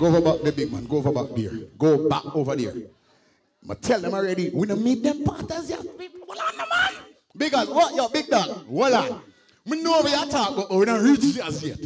Go 0.03 0.09
over 0.09 0.21
back 0.21 0.43
the 0.43 0.51
big 0.51 0.73
man. 0.73 0.85
Go 0.87 0.97
over 0.97 1.13
back 1.13 1.29
there. 1.37 1.53
Go 1.79 2.09
back 2.09 2.35
over 2.35 2.57
there. 2.57 2.75
But 3.63 3.81
tell 3.83 4.01
them 4.01 4.15
already, 4.15 4.51
we 4.51 4.67
don't 4.67 4.83
meet 4.83 5.01
them 5.01 5.23
partners 5.23 5.71
yet. 5.71 5.79
Hold 5.79 6.39
on, 6.39 6.57
man. 6.57 7.05
Big 7.37 7.55
as 7.55 7.69
what? 7.69 7.95
Yo, 7.95 8.09
big 8.09 8.27
dog. 8.27 8.67
Hold 8.67 8.93
on. 8.95 9.23
We 9.65 9.81
know 9.81 10.03
we 10.05 10.13
are 10.13 10.27
talking, 10.27 10.57
but 10.57 10.73
we 10.73 10.87
don't 10.87 11.05
reach 11.05 11.39
as 11.39 11.63
yet. 11.63 11.79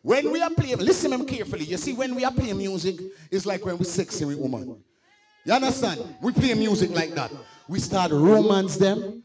When 0.00 0.32
we 0.32 0.40
are 0.40 0.48
playing, 0.48 0.78
listen 0.78 1.10
them 1.10 1.26
carefully. 1.26 1.66
You 1.66 1.76
see, 1.76 1.92
when 1.92 2.14
we 2.14 2.24
are 2.24 2.32
playing 2.32 2.56
music, 2.56 2.98
it's 3.30 3.44
like 3.44 3.62
when 3.62 3.76
we 3.76 3.84
sexy 3.84 4.24
with 4.24 4.38
woman. 4.38 4.82
You 5.44 5.52
understand? 5.52 6.02
We 6.22 6.32
play 6.32 6.54
music 6.54 6.92
like 6.92 7.10
that. 7.10 7.30
We 7.68 7.78
start 7.78 8.10
romance 8.10 8.78
them, 8.78 9.22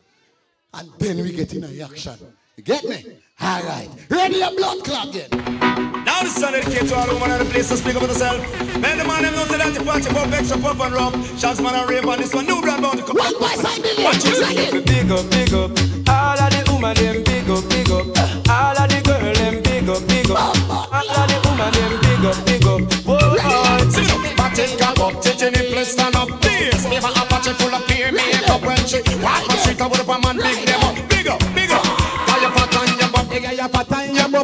and 0.73 0.89
then 0.99 1.17
we 1.19 1.31
get 1.31 1.53
in 1.53 1.63
a 1.63 1.83
action. 1.85 2.17
You 2.57 2.63
get 2.63 2.83
me? 2.83 3.17
All 3.41 3.61
right. 3.63 3.89
Ready 4.09 4.41
a 4.41 4.49
blood 4.51 4.83
clot 4.83 5.09
again. 5.09 5.29
Now 6.05 6.21
this 6.23 6.35
song 6.35 6.53
dedicated 6.53 6.87
to 6.89 6.95
all 6.95 7.07
women 7.07 7.31
in 7.31 7.39
the 7.39 7.45
place 7.45 7.69
to 7.69 7.77
speak 7.77 7.95
up 7.95 8.01
for 8.01 8.07
themselves. 8.07 8.41
Man, 8.79 8.97
the 8.97 9.03
man 9.05 9.23
them 9.23 9.35
know 9.35 9.45
say 9.45 9.57
that 9.57 9.73
the 9.73 9.83
party 9.83 10.07
pop 10.09 10.31
extra 10.31 10.57
pop 10.57 10.79
and 10.79 10.93
rum. 10.93 11.13
Shots 11.37 11.59
man 11.59 11.75
and 11.75 11.89
rave 11.89 12.07
on 12.07 12.17
this 12.19 12.33
one. 12.33 12.45
New 12.45 12.61
brand 12.61 12.81
bound 12.81 12.99
to 12.99 13.03
come. 13.03 13.17
One 13.17 13.39
by 13.39 13.55
side, 13.59 13.83
Watch 13.99 14.23
it. 14.23 14.85
Big 14.85 15.11
up, 15.11 15.27
big 15.31 15.53
up. 15.53 15.71
All 16.07 16.39
of 16.39 16.49
the 16.51 16.61
woman 16.71 16.95
them 16.95 17.23
big 17.23 17.49
up, 17.49 17.63
big 17.69 17.91
up. 17.91 18.07
All 18.47 18.77
of 18.79 18.87
the 18.87 18.99
girl 19.03 19.33
them 19.35 19.55
big 19.63 19.89
up, 19.89 20.01
big 20.07 20.31
up. 20.31 20.55
All 20.71 21.09
of 21.11 21.25
the 21.27 21.37
woman 21.43 21.71
them 21.75 21.93
big 21.99 22.23
up, 22.23 22.37
big 22.47 22.65
up. 22.65 22.81
Whoa, 23.03 23.35
Sit 23.91 24.09
up, 24.11 24.37
back 24.37 24.57
it, 24.57 24.73
grab 24.79 24.99
up, 24.99 25.21
titty 25.21 25.51
nipple, 25.51 25.83
stand 25.85 26.15
up, 26.15 26.29
please. 26.41 26.87
Never 26.87 27.11
Apache 27.13 27.53
full 27.59 27.75
of 27.75 27.83
fear, 27.85 28.11
makeup 28.11 28.61
when 28.63 28.79
she 28.87 29.03
walk 29.21 29.43
on 29.49 29.57
street, 29.59 29.81
I 29.81 29.87
would 29.87 29.97
have 29.97 30.09
a 30.09 30.19
man 30.19 30.37
big 30.37 30.64
them 30.64 30.64
up, 30.64 30.64
big 30.64 30.64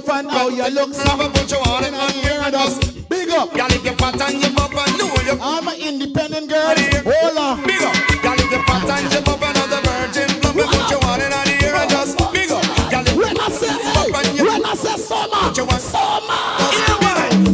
fat 0.02 0.26
and 0.26 0.32
your 0.32 0.32
buff 0.32 0.32
and 0.32 0.32
how 0.32 0.49
you 0.49 0.68
look. 0.73 0.90
Never 0.91 1.30
put 1.30 1.52
your 1.52 1.64
hand 1.64 1.86
in 1.86 1.94
and 1.94 2.11
hear 2.14 2.41
us. 2.41 2.80
Big 3.10 3.30
up. 3.30 3.56
Y'all 3.56 3.72
if 3.72 3.84
your 3.84 3.94
fat 3.95 4.22
and 4.22 4.41
your 4.41 4.52
buff 4.53 4.73
and 4.73 4.98
know 4.98 5.14
you. 5.26 5.38
I'm 5.41 5.68
an 5.68 5.76
independent 5.80 6.49
girl. 6.49 6.76
Hold 7.06 7.38
on. 7.38 7.64
Big 7.65 7.82
up. 7.82 7.95
Y'all 8.23 8.40
if 8.40 8.52
your 8.52 8.64
fat 8.64 8.90
and 8.90 9.14
your 9.14 9.22
buff 9.22 9.44
and 9.44 9.57
other 9.57 9.82
virgin, 9.82 10.30
love 10.44 10.56
me, 10.56 10.64
put 10.64 10.90
your 10.90 11.02
hand 11.03 11.22
in 11.22 11.34
and 11.34 11.49
hear 11.61 11.76
us. 11.76 12.15
Big 12.32 12.52
up. 12.52 12.64
Y'all 12.91 13.07
if 13.07 13.15
when 13.15 13.38
I 13.40 13.49
say, 13.49 13.72
hey, 13.72 14.44
when 14.44 14.65
I 14.65 14.73
say 14.76 14.98
summer, 14.98 15.38
put 15.48 15.57
your 15.57 15.68
hand. 15.68 15.82
Summer. 15.82 16.52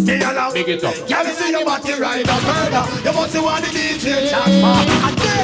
Stay 0.04 0.22
along. 0.22 0.54
Big 0.54 0.70
it 0.70 0.84
up. 0.84 0.96
Can 1.08 1.26
you 1.28 1.34
see 1.34 1.52
your 1.52 1.66
body 1.66 1.94
ride 1.94 2.28
a 2.28 2.38
murder? 2.48 2.84
You 3.04 3.14
must 3.14 3.32
see 3.34 3.40
what 3.40 3.64
the 3.64 3.70
DJ 3.70 4.30
transfer. 4.30 4.76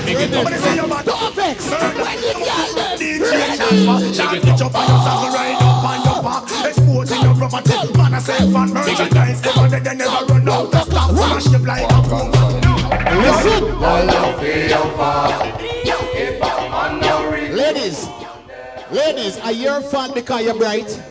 Big 0.05 0.17
it 0.17 0.33
up. 0.33 0.45
When 0.45 0.53
you 0.53 0.59
see 0.59 0.75
your 0.75 0.87
body 0.87 1.05
Don't 1.05 1.35
vex. 1.35 1.69
When 1.69 2.17
you 2.21 2.33
get 2.43 2.75
them. 2.75 2.97
DJ 2.99 3.55
transfer. 3.57 4.13
Shot 4.13 4.35
it 4.35 4.61
up 4.61 4.75
on 4.75 4.87
your 4.87 4.99
saddle, 5.03 5.33
ride 5.33 5.57
up 5.59 5.83
on 5.83 5.99
your 6.05 6.23
back. 6.23 6.82
Exposing 7.43 7.79
your 7.81 7.91
property. 7.93 7.97
Man, 7.97 8.13
I 8.13 8.19
say 8.19 8.37
fan 8.51 8.73
merchandise. 8.73 9.45
Ever 9.45 9.67
they 9.69 9.79
they 9.79 9.95
never 9.95 10.25
run 10.25 10.49
out 10.49 10.73
of 10.73 10.83
stock. 10.83 11.09
Smash 11.11 11.45
them 11.45 11.65
like 11.65 11.91
a 11.91 12.01
boom. 12.07 12.31
Listen. 13.21 13.63
Ladies, 17.55 18.09
ladies, 18.91 19.39
are 19.39 19.51
your 19.51 19.81
fault 19.81 20.15
because 20.15 20.43
you're 20.43 20.55
bright? 20.57 21.01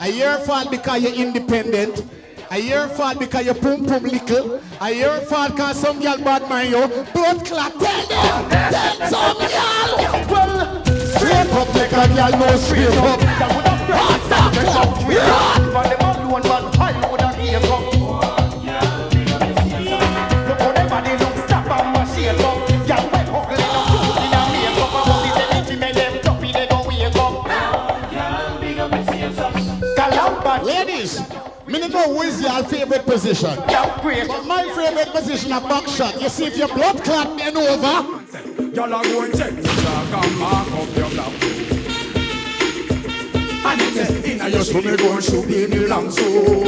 Are 0.00 0.08
your 0.08 0.38
fault 0.38 0.70
because 0.70 1.02
you're 1.02 1.14
independent? 1.14 2.04
Are 2.50 2.58
your 2.58 2.88
fault 2.88 3.18
because 3.18 3.46
you 3.46 3.54
pum 3.54 3.86
pum 3.86 4.02
little? 4.04 4.60
Are 4.80 4.92
your 4.92 5.20
fault 5.22 5.52
because 5.52 5.80
some 5.80 6.00
girl 6.00 6.18
bad 6.18 6.48
mind 6.48 6.70
you? 6.70 6.86
Blood 7.12 7.44
clot, 7.44 7.72
tell 7.78 8.06
them, 8.06 8.50
tell 8.50 9.08
some 9.08 9.38
girl. 9.38 9.96
Well, 10.30 10.84
straight 11.16 11.50
up 11.52 11.74
like 11.74 11.92
a 11.92 12.08
girl, 12.14 12.30
no 12.38 12.56
straight 12.56 12.96
up. 12.98 14.35
Ladies, 30.62 31.20
who 32.06 32.22
is 32.22 32.40
your 32.40 32.64
favorite 32.64 33.04
position. 33.04 33.54
But 34.26 34.46
my 34.46 34.64
favorite 34.74 35.08
position 35.08 35.52
a 35.52 35.60
back 35.60 35.86
shot. 35.86 36.20
You 36.20 36.28
see 36.28 36.46
if 36.46 36.56
your 36.56 36.68
blood 36.68 37.04
clot 37.04 37.38
over. 37.56 38.22
And 38.78 40.38
mark 40.38 40.72
up 40.72 40.96
your 40.96 41.10
block. 41.10 41.32
And 43.66 43.80
it 43.82 44.25
in 44.46 44.52
a 44.52 44.56
your 44.56 44.64
stomach 44.64 44.98
go 44.98 45.12
and 45.12 45.24
shoot 45.24 45.50
in 45.50 45.70
the 45.70 45.88
long 45.88 46.10
sword. 46.10 46.66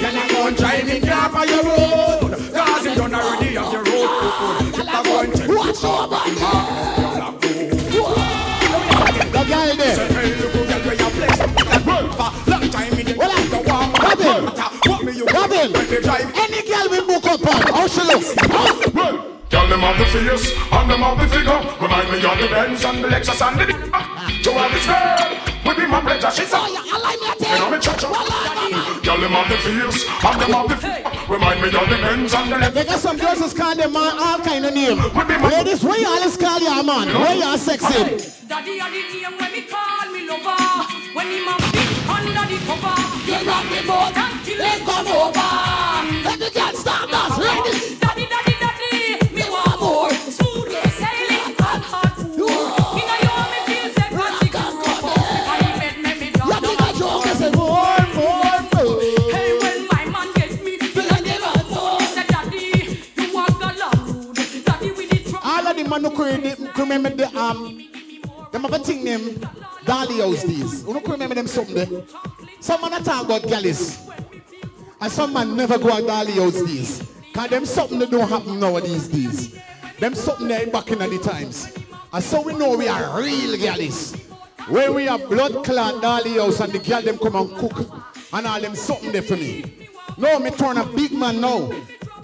Y'all 0.00 0.16
are 0.16 0.28
going 0.28 0.54
to 0.54 0.60
drive 0.60 0.88
in 0.88 1.06
car 1.06 1.30
on 1.34 1.48
your 1.48 1.64
road. 1.64 2.30
Cause 2.52 2.84
you 2.84 2.94
don't 2.94 3.14
already 3.14 3.54
have 3.56 3.72
your 3.72 3.84
road. 3.84 4.10
Y'all 4.76 4.88
are 4.88 5.04
going 5.04 5.30
to 5.32 5.38
take 5.38 5.48
the 5.48 5.72
jack 5.80 6.12
and 6.26 6.40
mark 6.40 7.16
up 7.24 7.44
your 7.92 8.04
block. 8.04 8.36
The 9.32 9.42
guy 9.48 9.76
there. 9.76 9.96
Say, 9.96 10.08
hey, 10.12 10.34
look 10.36 10.52
who 10.52 10.66
get 10.66 10.84
where 10.84 10.94
you 10.94 11.10
flex. 11.10 11.38
That 11.38 11.82
work 11.86 12.12
for 12.12 12.50
long 12.50 12.68
time 12.68 12.92
in 12.92 13.06
the 13.06 13.14
the 13.14 13.60
warm. 13.64 13.92
Robin. 13.96 14.44
What 14.90 15.04
me 15.04 15.12
you 15.16 15.24
Robin. 15.24 15.72
when 15.72 15.86
they 15.88 16.00
drive? 16.02 16.32
Any 16.36 16.60
girl 16.68 16.86
we 16.90 17.00
book 17.00 17.24
up 17.24 17.46
on, 17.48 17.62
how 17.72 17.86
she 17.86 18.02
look? 18.02 18.24
Girl, 19.50 19.66
them 19.68 19.80
have 19.80 19.98
the 19.98 20.04
fierce 20.04 20.52
and 20.70 20.90
them 20.90 21.00
have 21.00 21.18
the 21.18 21.28
figure. 21.28 21.60
Remind 21.80 22.12
me 22.12 22.18
of 22.18 22.38
the 22.38 22.48
Benz 22.48 22.84
and 22.84 23.04
the 23.04 23.08
Lexus 23.08 23.40
and 23.40 23.60
the 23.60 23.66
To 24.44 24.52
have 24.52 24.72
this 24.72 24.86
girl, 24.86 25.49
would 25.70 25.82
be 25.82 25.86
my 25.86 26.00
pleasure. 26.00 26.30
She's 26.30 26.52
a 26.52 26.58
you 26.58 27.58
know 27.58 27.70
me 27.70 27.78
cha-cha. 27.78 28.10
Girl, 29.02 29.20
them 29.20 29.32
have 29.32 29.48
the 29.48 29.56
fierce 29.58 30.04
and 30.06 30.40
them 30.40 30.50
have 30.50 30.68
the 30.68 30.76
figure. 30.76 31.10
Remind 31.28 31.62
me 31.62 31.68
of 31.68 31.88
the 31.88 31.98
Benz 32.02 32.34
and 32.34 32.52
the 32.52 32.56
Lexus. 32.56 32.74
They 32.74 32.84
got 32.84 32.98
some 32.98 33.16
girls 33.16 33.38
that's 33.38 33.54
call 33.54 33.74
them 33.74 33.92
man 33.92 34.18
all 34.18 34.38
kind 34.38 34.66
of 34.66 34.74
name. 34.74 34.98
Ladies, 35.50 35.84
where 35.84 35.98
you 35.98 36.06
always 36.06 36.36
call 36.36 36.60
your 36.60 36.82
man? 36.82 37.08
Where 37.08 37.34
you 37.34 37.56
sexy? 37.58 38.46
Daddy 38.48 38.80
are 38.80 38.90
the 38.90 39.02
name 39.14 39.38
when 39.38 39.52
me 39.52 39.62
call 39.62 40.06
me 40.12 40.26
lover. 40.26 40.58
When 41.14 41.26
him 41.26 41.48
a 41.48 41.54
big 41.70 41.90
under 42.10 42.46
the 42.50 42.58
cover, 42.66 42.98
you 43.26 43.38
rock 43.46 43.66
me 43.70 43.80
boat 43.86 44.16
until 44.16 44.60
it 44.60 44.80
come 44.86 45.06
over. 45.06 45.50
Let 46.26 46.38
the 46.38 46.50
girl 46.50 46.74
start 46.74 47.10
us 47.12 47.38
ready. 47.38 48.09
Remember 66.80 67.10
the 67.10 67.26
um, 67.38 67.86
them 68.52 68.62
have 68.62 68.72
a 68.72 68.78
thing 68.78 69.04
named 69.04 69.48
Dolly 69.84 70.18
House 70.18 70.42
these. 70.42 70.82
Who 70.82 71.00
could 71.00 71.10
remember 71.10 71.34
them 71.34 71.46
something? 71.46 72.06
Some 72.60 72.80
man 72.80 73.02
talk 73.02 73.24
about 73.24 73.42
galleys. 73.48 73.98
And 75.00 75.10
some 75.10 75.32
man 75.32 75.56
never 75.56 75.78
go 75.78 75.96
at 75.96 76.06
Dolly 76.06 76.32
House 76.32 76.62
these. 76.64 77.10
Cause 77.32 77.48
them 77.48 77.64
something 77.64 77.98
that 78.00 78.10
don't 78.10 78.28
happen 78.28 78.58
nowadays 78.60 79.08
these. 79.08 79.58
Them 79.98 80.14
something 80.14 80.48
there 80.48 80.66
back 80.66 80.90
in 80.90 80.98
the 80.98 81.18
times. 81.18 81.72
And 82.12 82.24
so 82.24 82.42
we 82.42 82.54
know 82.54 82.76
we 82.76 82.88
are 82.88 83.20
real 83.20 83.56
galleys. 83.56 84.14
Where 84.68 84.92
we 84.92 85.04
have 85.06 85.28
blood 85.28 85.64
clot 85.64 86.02
Dolly 86.02 86.34
House 86.34 86.60
and 86.60 86.72
the 86.72 86.78
girl 86.78 87.02
them 87.02 87.18
come 87.18 87.36
and 87.36 87.56
cook. 87.56 87.90
And 88.32 88.46
all 88.46 88.60
them 88.60 88.74
something 88.74 89.12
there 89.12 89.22
for 89.22 89.36
me. 89.36 89.88
No, 90.18 90.38
me 90.38 90.50
turn 90.50 90.76
a 90.76 90.84
big 90.84 91.12
man 91.12 91.40
now. 91.40 91.70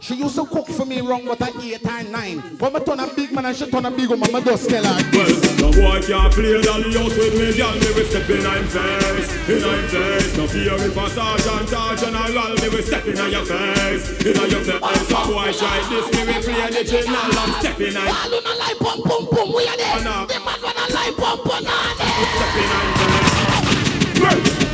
She 0.07 0.15
used 0.15 0.37
to 0.37 0.47
cook 0.47 0.69
for 0.69 0.87
me 0.87 1.01
wrong 1.01 1.25
but 1.25 1.43
at 1.43 1.57
eight 1.65 1.85
and 1.85 2.13
nine. 2.13 2.39
But 2.61 2.73
me 2.73 2.79
turn 2.79 3.01
a 3.01 3.13
big 3.13 3.33
man 3.33 3.47
and 3.47 3.57
she 3.57 3.69
turn 3.69 3.87
a 3.87 3.91
big 3.91 4.09
woman, 4.09 4.33
I 4.33 4.41
just 4.41 4.71
tell 4.71 4.85
her. 4.85 5.03
Well, 5.11 5.35
no 5.59 5.73
boy 5.75 5.99
can't 6.07 6.33
play 6.33 6.63
dolly 6.63 6.95
house 6.95 7.19
with 7.19 7.35
me, 7.35 7.51
girl. 7.59 7.75
Me 7.75 7.91
will 7.91 8.07
step 8.07 8.31
in 8.31 8.47
I'm 8.47 8.71
face, 8.71 9.35
in 9.51 9.65
I'm 9.67 9.89
face. 9.91 10.37
No 10.39 10.47
fear 10.47 10.79
if 10.79 10.97
a 10.97 11.11
sergeant 11.11 11.75
or 11.75 11.97
general, 11.99 12.55
me 12.55 12.69
will 12.71 12.87
step 12.87 13.05
in 13.05 13.19
on 13.19 13.33
your 13.33 13.45
face, 13.51 14.07
in 14.23 14.37
your 14.47 14.63
face. 14.63 15.09
So 15.11 15.27
boy 15.27 15.51
try 15.51 15.83
this, 15.91 16.07
me 16.15 16.23
will 16.23 16.39
play 16.39 16.71
the 16.71 16.85
general. 16.87 17.39
I'm 17.43 17.53
stepping 17.59 17.97
I'm. 17.97 18.07
All 18.07 18.31
on 18.31 18.47
a 18.47 18.55
lie, 18.63 18.79
pum 18.79 19.03
pum 19.03 19.27
pum, 19.27 19.49
we 19.51 19.67
are 19.67 19.77
there. 19.77 20.07
Uh, 20.07 20.23
the 20.23 20.39
man 20.39 20.55
gonna 20.63 20.87
lie, 20.95 21.15
pum 21.19 21.39
pum, 21.43 21.65
nah 21.65 21.95
there. 21.99 22.96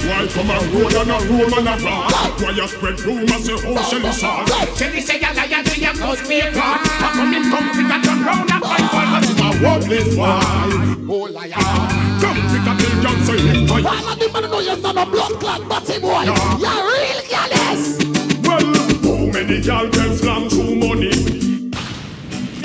Well, 0.03 0.27
why 0.27 0.27
come 0.27 0.51
a 0.51 0.59
road 0.75 0.95
and 0.95 1.11
a 1.11 1.19
room 1.31 1.53
and 1.55 1.69
a 1.69 1.85
rock? 1.85 2.41
Why 2.41 2.51
you 2.51 2.67
spread 2.67 3.01
rumors 3.03 3.45
say 3.45 3.55
how 3.55 3.83
shall 3.83 4.01
you 4.01 4.13
start? 4.13 4.49
Tell 4.77 4.93
you 4.93 5.01
say 5.01 5.21
you 5.21 5.33
liar 5.33 5.63
to 5.63 5.81
your 5.81 5.95
close 5.95 6.29
me 6.29 6.41
a 6.41 6.51
car. 6.51 6.81
I'm 6.83 7.13
coming 7.15 7.51
come 7.51 7.71
pick 7.71 7.87
a 7.87 8.03
turn 8.03 8.25
round 8.25 8.51
and 8.51 8.63
fight 8.63 8.87
for 8.91 9.07
us. 9.15 9.29
You 9.31 9.45
a 9.45 9.51
worthless 9.63 10.17
boy. 10.17 11.07
Oh 11.09 11.29
liar. 11.31 11.53
Come 12.19 12.41
pick 12.51 12.67
a 12.67 12.75
pill, 12.83 13.03
John, 13.03 13.25
so 13.25 13.33
you 13.35 13.67
boy. 13.67 13.83
All 13.87 14.09
of 14.09 14.19
the 14.19 14.31
man 14.33 14.51
know 14.51 14.59
you're 14.59 14.77
not 14.79 14.97
a 14.97 15.07
blood 15.09 15.39
clot, 15.39 15.69
batty 15.69 16.01
boy. 16.01 16.23
You're 16.25 16.83
real 16.83 17.23
gallus. 17.31 18.03
Well, 18.43 18.75
how 19.07 19.31
many 19.31 19.61
gal 19.61 19.89
get 19.89 20.19
slam 20.19 20.49
through 20.49 20.75
money? 20.83 21.15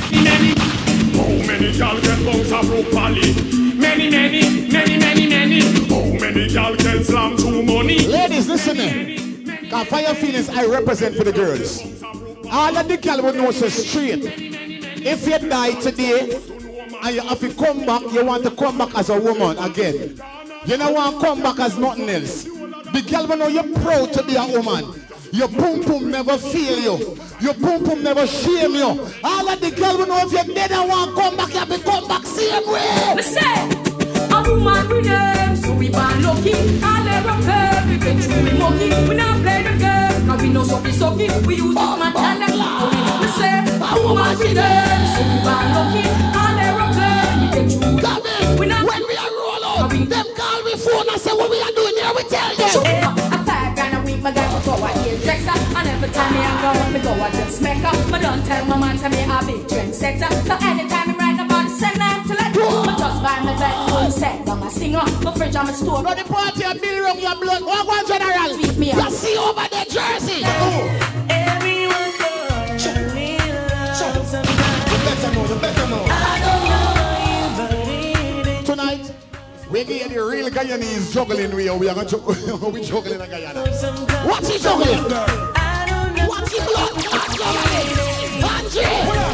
Many. 0.10 0.58
How 1.14 1.46
many 1.46 1.78
gal 1.78 2.02
get 2.02 2.26
bounce 2.26 2.50
a 2.50 2.66
broke 2.66 2.92
valley? 2.94 3.34
Many, 3.76 4.10
many, 4.10 4.72
many, 4.72 4.98
many, 4.98 5.28
many. 5.28 5.87
Ladies, 8.08 8.48
listen 8.50 8.78
in. 8.78 9.70
Cause 9.70 9.88
fire 9.88 10.14
feelings 10.16 10.50
I 10.50 10.66
represent 10.66 11.16
for 11.16 11.24
the 11.24 11.32
girls. 11.32 11.82
All 12.52 12.76
of 12.76 12.88
the 12.88 12.98
girl 12.98 13.22
would 13.24 13.36
know 13.36 13.52
so 13.52 13.70
straight. 13.70 14.22
If 14.26 15.26
you 15.26 15.50
die 15.50 15.80
today 15.80 16.36
and 17.04 17.16
you 17.16 17.22
have 17.22 17.40
to 17.40 17.54
come 17.54 17.86
back, 17.86 18.02
you 18.12 18.26
want 18.26 18.44
to 18.44 18.52
come 18.52 18.78
back 18.78 18.96
as 18.96 19.10
a 19.10 19.20
woman 19.20 19.58
again. 19.60 20.20
You 20.66 20.76
don't 20.76 20.94
want 20.94 21.22
to 21.22 21.26
come 21.26 21.42
back 21.42 21.60
as 21.60 21.78
nothing 21.78 22.10
else. 22.10 22.44
The 22.44 23.06
girl 23.10 23.28
will 23.28 23.38
know 23.38 23.48
you're 23.48 23.74
proud 23.82 24.12
to 24.14 24.24
be 24.24 24.36
a 24.36 24.46
woman. 24.46 25.02
Your 25.32 25.48
boom 25.48 25.84
boom 25.84 26.12
never 26.12 26.38
fail 26.38 26.80
you. 26.80 27.18
Your 27.40 27.54
boom 27.54 27.84
boom 27.84 28.04
never 28.04 28.28
shame 28.28 28.74
you. 28.74 29.08
All 29.24 29.48
of 29.48 29.62
the 29.62 29.72
girl 29.72 29.98
will 29.98 30.08
know 30.08 30.20
if 30.26 30.32
you're 30.32 30.56
dead 30.56 30.72
and 30.72 30.90
want 30.90 31.16
to 31.16 31.22
come 31.22 31.38
back, 31.38 31.54
you 31.54 31.60
have 31.60 31.70
to 31.70 31.80
come 31.80 32.08
back 32.08 32.26
same 32.26 32.68
way. 32.70 33.22
Say, 33.22 33.88
a 34.32 34.44
woman 34.50 35.56
so 35.56 35.67
we 35.78 35.90
born 35.90 36.22
lucky. 36.24 36.54
All 36.82 37.04
their 37.06 37.24
affair, 37.24 37.86
we 37.88 37.98
get 37.98 38.18
through 38.24 38.44
we 38.44 38.54
monkey. 38.58 38.90
We 39.08 39.16
not 39.16 39.42
play 39.42 39.64
the 39.64 39.74
game, 39.78 40.28
now 40.28 40.38
we 40.38 40.50
know 40.50 40.64
sucky 40.64 40.92
sucky. 40.92 41.28
We 41.46 41.56
use 41.56 41.76
it 41.76 42.00
man 42.00 42.18
and. 42.18 42.58
Me 43.22 43.28
say, 43.38 43.62
a 43.62 43.94
woman 44.02 44.38
with 44.38 44.54
them, 44.54 45.02
so 45.14 45.22
we 45.30 45.38
born 45.46 45.68
lucky. 45.76 46.04
All 46.34 46.54
their 46.58 46.78
affair, 46.82 47.22
we 47.40 47.48
get 47.54 47.68
through. 47.72 48.58
We 48.60 48.66
not 48.66 48.84
when 48.90 49.04
we 49.08 49.16
are 49.16 49.32
roll 49.38 49.64
out, 49.66 49.90
them 49.90 50.28
call 50.36 50.64
me 50.64 50.74
phone 50.76 51.08
and 51.10 51.22
say 51.22 51.34
what 51.34 51.50
we 51.50 51.62
are 51.62 51.72
doing 51.72 51.96
here. 51.96 52.14
We 52.16 52.24
tell 52.26 52.56
them. 52.56 53.18
A 53.34 53.38
five 53.46 53.76
grand 53.76 53.98
a 53.98 54.00
week, 54.06 54.22
my 54.22 54.32
guy 54.32 54.48
go 54.52 54.60
to 54.66 54.84
a 54.84 54.88
hairdresser 54.88 55.58
And 55.78 55.88
every 55.88 56.10
time 56.10 56.34
me 56.34 56.40
a 56.42 56.52
go, 56.62 56.72
me 56.92 57.00
go 57.00 57.14
a 57.14 57.30
just 57.32 57.62
make 57.62 57.84
up 57.84 57.96
Me 58.12 58.20
don't 58.20 58.44
tell 58.46 58.66
my 58.66 58.78
man 58.78 58.98
to 58.98 59.10
me 59.10 59.24
a 59.24 59.40
big 59.46 59.68
trendsetter 59.68 60.32
So 60.48 60.54
anytime 60.66 61.08
me 61.10 61.14
write 61.16 61.40
about 61.40 61.70
send 61.70 62.00
them 62.02 62.24
to 62.28 62.34
let 62.34 62.54
go 62.54 62.84
Me 62.84 62.94
just 62.98 63.24
buy 63.24 63.40
me 63.46 63.54
bedroom 63.60 64.12
set, 64.12 64.47
singer 64.78 65.04
My 65.24 65.34
fridge 65.34 65.56
and 65.56 65.68
my 65.68 65.74
store 65.74 66.04
Run 66.04 66.18
the 66.18 66.24
party 66.24 66.64
and 66.64 66.80
bill 66.80 67.04
around 67.06 67.20
your 67.20 67.36
blood 67.36 67.62
What 67.64 67.88
one 67.88 68.08
general? 68.08 68.54
Sweet 68.54 68.78
me 68.78 68.92
up 68.92 68.98
You 68.98 69.12
see 69.12 69.38
over 69.38 69.68
the 69.74 69.84
jersey 69.90 70.44
Everyone 71.30 72.12
knows 72.22 72.84
truly 72.84 73.38
loves 74.18 74.34
a 74.34 74.44
man. 74.44 74.80
You 74.92 74.98
better 75.06 75.30
know, 75.34 75.46
you 75.48 75.60
better 75.62 75.88
know 75.90 76.06
I 76.10 76.36
don't 76.46 76.64
know 76.72 76.88
you 77.30 77.46
believe 77.68 78.48
it. 78.48 78.66
Tonight 78.66 79.14
we 79.70 79.84
get 79.84 80.10
the 80.10 80.24
real 80.24 80.50
Guyanese 80.50 81.14
juggling 81.14 81.54
we 81.56 81.68
are 81.68 81.78
we 81.78 81.90
are 81.90 81.96
going 81.96 82.08
to 82.08 82.18
we 82.72 82.82
juggling 82.84 83.20
in 83.20 83.30
Guyana. 83.30 83.62
What's 84.26 84.48
he 84.50 84.60
juggling? 84.60 85.04
What's 86.28 86.52
he 86.54 86.60
blood? 86.66 88.07
Andre, 88.68 88.84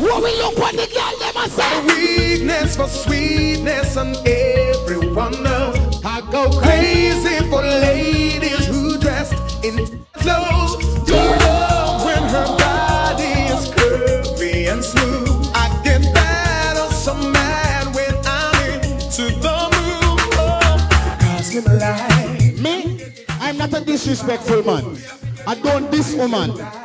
what 0.05 0.21
we 0.21 0.29
look 0.37 0.59
on 0.59 0.75
the 0.75 0.85
girl 0.93 1.17
them 1.17 1.49
say 1.49 1.85
Weakness 1.87 2.75
for 2.75 2.87
sweetness 2.87 3.97
and 3.97 4.15
everyone 4.27 5.31
knows 5.41 6.05
I 6.05 6.21
go 6.31 6.51
crazy 6.61 7.39
for 7.49 7.63
ladies 7.63 8.67
who 8.67 8.99
dressed 8.99 9.33
in 9.65 10.05
clothes 10.13 11.03
Do 11.05 11.15
love 11.15 12.05
when 12.05 12.23
her 12.29 12.45
body 12.59 13.33
is 13.49 13.69
curvy 13.69 14.71
and 14.71 14.83
smooth 14.83 15.49
I 15.55 15.81
man 17.31 17.91
when 17.93 18.15
I'm 18.25 18.61
Me, 22.61 23.01
I'm 23.39 23.57
not 23.57 23.73
a 23.73 23.83
disrespectful 23.83 24.63
man. 24.63 24.97
I 25.47 25.55
don't 25.55 25.89
diss 25.89 26.13
woman. 26.13 26.82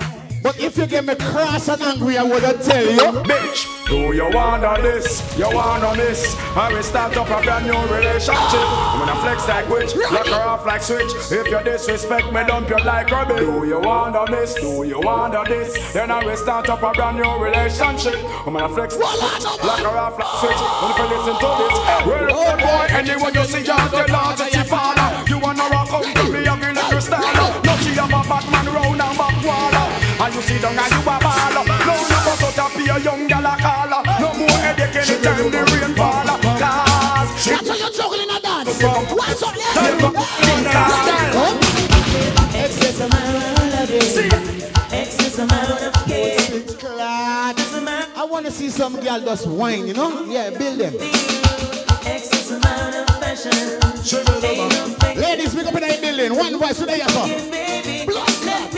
But 0.48 0.60
if 0.60 0.78
you 0.78 0.86
get 0.86 1.04
me 1.04 1.14
cross 1.14 1.68
and 1.68 1.82
angry, 1.82 2.16
I 2.16 2.22
would 2.22 2.42
have 2.42 2.64
tell 2.64 2.82
you. 2.82 3.20
Bitch, 3.28 3.68
do 3.86 4.14
you 4.16 4.30
wanna 4.32 4.80
this? 4.80 5.20
You 5.36 5.44
wanna 5.52 5.94
miss? 5.94 6.34
I 6.56 6.72
will 6.72 6.82
start 6.82 7.14
up 7.18 7.28
a 7.28 7.42
brand 7.44 7.66
new 7.66 7.76
relationship. 7.94 8.64
I'm 8.64 9.00
gonna 9.00 9.20
flex 9.20 9.46
like 9.46 9.68
witch, 9.68 9.94
lock 10.10 10.26
her 10.26 10.40
off 10.48 10.64
like 10.64 10.80
switch. 10.82 11.12
If 11.30 11.48
you 11.48 11.62
disrespect 11.62 12.32
me, 12.32 12.40
dump 12.46 12.70
you 12.70 12.78
like 12.78 13.10
rubbish. 13.10 13.40
Do 13.40 13.66
you 13.66 13.78
wanna 13.78 14.24
miss? 14.30 14.54
Do 14.54 14.84
you 14.84 15.00
wanna 15.00 15.44
this? 15.44 15.92
Then 15.92 16.10
I 16.10 16.24
will 16.24 16.34
start 16.38 16.66
up 16.70 16.82
a 16.82 16.92
brand 16.92 17.18
new 17.18 17.30
relationship. 17.44 18.16
I'm 18.46 18.54
gonna 18.54 18.72
flex, 18.72 18.96
lock 18.96 19.80
her 19.84 19.98
off 20.00 20.16
like 20.16 20.32
switch. 20.40 20.62
When 20.80 20.96
you 20.96 21.06
listen 21.12 21.36
to 21.44 21.50
this, 21.60 21.76
well, 22.08 22.26
oh 22.40 22.56
boy, 22.56 22.86
anyone 22.96 23.34
you 23.34 23.44
see, 23.44 23.64
you're 23.68 23.88
the 23.92 24.10
largest 24.10 24.54
you 24.54 24.64
father. 24.64 25.28
You 25.28 25.38
wanna 25.40 25.68
rock 25.68 25.92
out 25.92 26.04
to 26.04 26.24
me, 26.32 26.48
I'm 26.48 26.58
gonna 26.58 26.80
crystal. 26.88 27.20
No, 27.20 27.76
she 27.84 27.92
have 28.00 28.08
a 28.08 28.22
Batman 28.26 28.57
round 28.57 28.57
headache 35.18 35.38
anytime 35.38 35.50
the 35.50 35.58
rain 35.58 35.94
fall 35.96 36.24
Cause 36.58 37.44
That's 37.46 37.68
why 37.68 37.76
you're 37.76 37.90
juggling 37.90 38.30
a 38.30 38.40
dance. 38.40 38.82
What's 39.12 39.42
up, 39.42 39.54
Excess 42.54 43.00
amount 43.00 43.74
of 43.74 43.90
it. 43.90 44.32
Excess 44.92 45.38
amount 45.38 45.70
of 45.70 45.92
care. 46.06 46.38
I 48.16 48.24
want 48.28 48.46
to 48.46 48.52
see 48.52 48.68
some 48.68 49.00
girl 49.00 49.20
just 49.20 49.46
whine, 49.46 49.86
you 49.86 49.94
know? 49.94 50.24
Yeah, 50.26 50.50
build 50.50 50.78
them. 50.80 50.94
Excess 52.04 52.50
amount 52.50 52.94
of 52.96 53.06
fashion. 53.20 53.78
Ladies, 55.16 55.54
pick 55.54 55.66
up 55.66 55.74
in 55.74 55.80
the 55.80 55.98
building. 56.00 56.36
One 56.36 56.58
voice 56.58 56.78
today, 56.78 56.98
yes, 56.98 57.12
sir. 57.12 57.26
Blood 58.06 58.28
clot. 58.42 58.72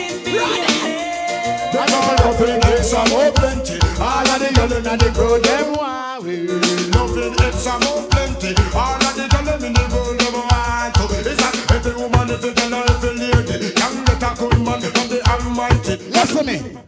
Them 1.73 1.89
a 1.89 2.23
loving 2.23 2.61
it 2.73 2.85
some 2.85 3.09
more 3.11 3.33
plenty 3.33 3.90
All 4.01 4.27
of 4.27 4.39
the 4.41 4.49
girl 4.55 4.73
inna 4.73 4.97
the 4.97 5.11
crowd 5.13 5.45
them 5.45 5.73
want 5.77 6.25
we 6.25 6.49
Loving 6.97 7.35
it 7.37 7.55
some 7.55 7.81
more 7.85 8.03
plenty 8.09 8.55
All 8.75 8.97
of 8.97 9.13
the 9.15 9.29
girl 9.29 9.65
in 9.65 9.73
the 9.73 9.85
crowd 9.93 10.19
them 10.19 10.37
want 10.49 10.95
to 10.95 11.31
It's 11.31 11.41
like 11.41 11.71
every 11.71 11.95
woman, 12.01 12.31
every 12.31 12.53
girl, 12.55 12.75
every 12.75 13.13
lady 13.21 13.73
Can 13.73 14.05
get 14.05 14.23
a 14.23 14.31
good 14.39 14.59
man 14.65 14.81
from 14.81 15.07
the 15.09 15.21
Almighty 15.29 15.97
Listen 16.11 16.47
me. 16.47 16.81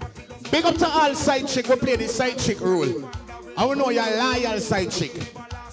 Big 0.51 0.65
up 0.67 0.77
to 0.77 0.87
all 0.87 1.15
side 1.15 1.49
chick 1.49 1.67
who 1.67 1.77
play 1.77 1.97
the 1.97 2.07
side 2.07 2.39
chick 2.39 2.61
role. 2.61 3.11
I 3.57 3.65
will 3.65 3.75
know 3.75 3.91
you're 3.91 4.05
loyal 4.05 4.61
side 4.61 4.91
chick. 4.91 5.13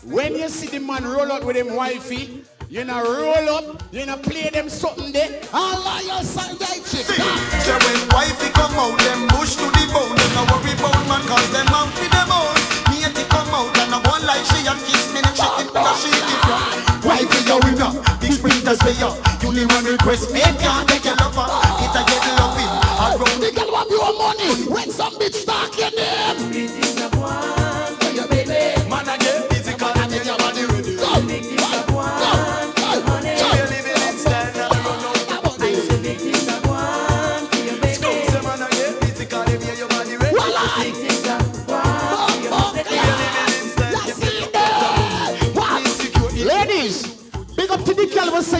When 0.03 0.35
you 0.35 0.47
see 0.47 0.67
the 0.67 0.79
man 0.79 1.03
roll 1.03 1.31
out 1.31 1.43
with 1.45 1.57
him 1.57 1.75
wifey, 1.75 2.43
you 2.69 2.85
know 2.85 3.01
roll 3.01 3.49
up, 3.49 3.83
you 3.91 4.05
know 4.05 4.17
play 4.17 4.49
them 4.49 4.69
something 4.69 5.11
there. 5.11 5.41
All 5.53 5.81
loyal 5.81 6.23
side 6.23 6.57
chick. 6.85 7.05
So 7.05 7.73
when 7.73 7.99
wifey 8.13 8.49
come 8.53 8.73
out, 8.77 8.97
them 8.99 9.27
push 9.29 9.55
to 9.55 9.65
the 9.65 9.89
bone. 9.91 10.15
Them 10.15 10.31
no 10.35 10.45
worry 10.53 10.73
about 10.77 10.95
man, 11.09 11.21
cause 11.27 11.51
them 11.51 11.65
man 11.65 11.89
for 11.91 12.09
them 12.09 12.31
own 12.31 12.59
Matey 13.09 13.25
come 13.29 13.49
out 13.49 13.73
and 13.79 13.95
I 13.95 13.99
go 14.05 14.13
like 14.25 14.45
she 14.45 14.61
and 14.69 14.79
kiss 14.85 15.09
me 15.13 15.21
The 15.21 15.33
chicken 15.33 15.67
because 15.73 15.97
she 16.03 16.11
give 16.13 16.45
ya. 16.45 16.57
Wifey 17.01 17.41
you 17.47 17.57
winner, 17.65 17.91
big 18.21 18.33
sprinters 18.33 18.77
they 18.85 19.01
up 19.01 19.17
You 19.41 19.53
need 19.53 19.71
one 19.71 19.85
request, 19.85 20.31
me. 20.31 20.41
Can't 20.41 20.87
take 20.89 21.05
your 21.05 21.15
lover 21.15 21.47
It 21.81 21.95
a 21.97 22.01
get 22.05 22.25
loving, 22.37 22.69
around 23.01 23.39
The 23.41 23.49
girl 23.55 23.71
want 23.71 23.89
your 23.89 24.13
money. 24.13 24.69
When 24.69 24.91
some 24.91 25.15
bitch 25.15 25.45
talking 25.45 25.95
them. 25.97 27.19
Man 27.19 27.58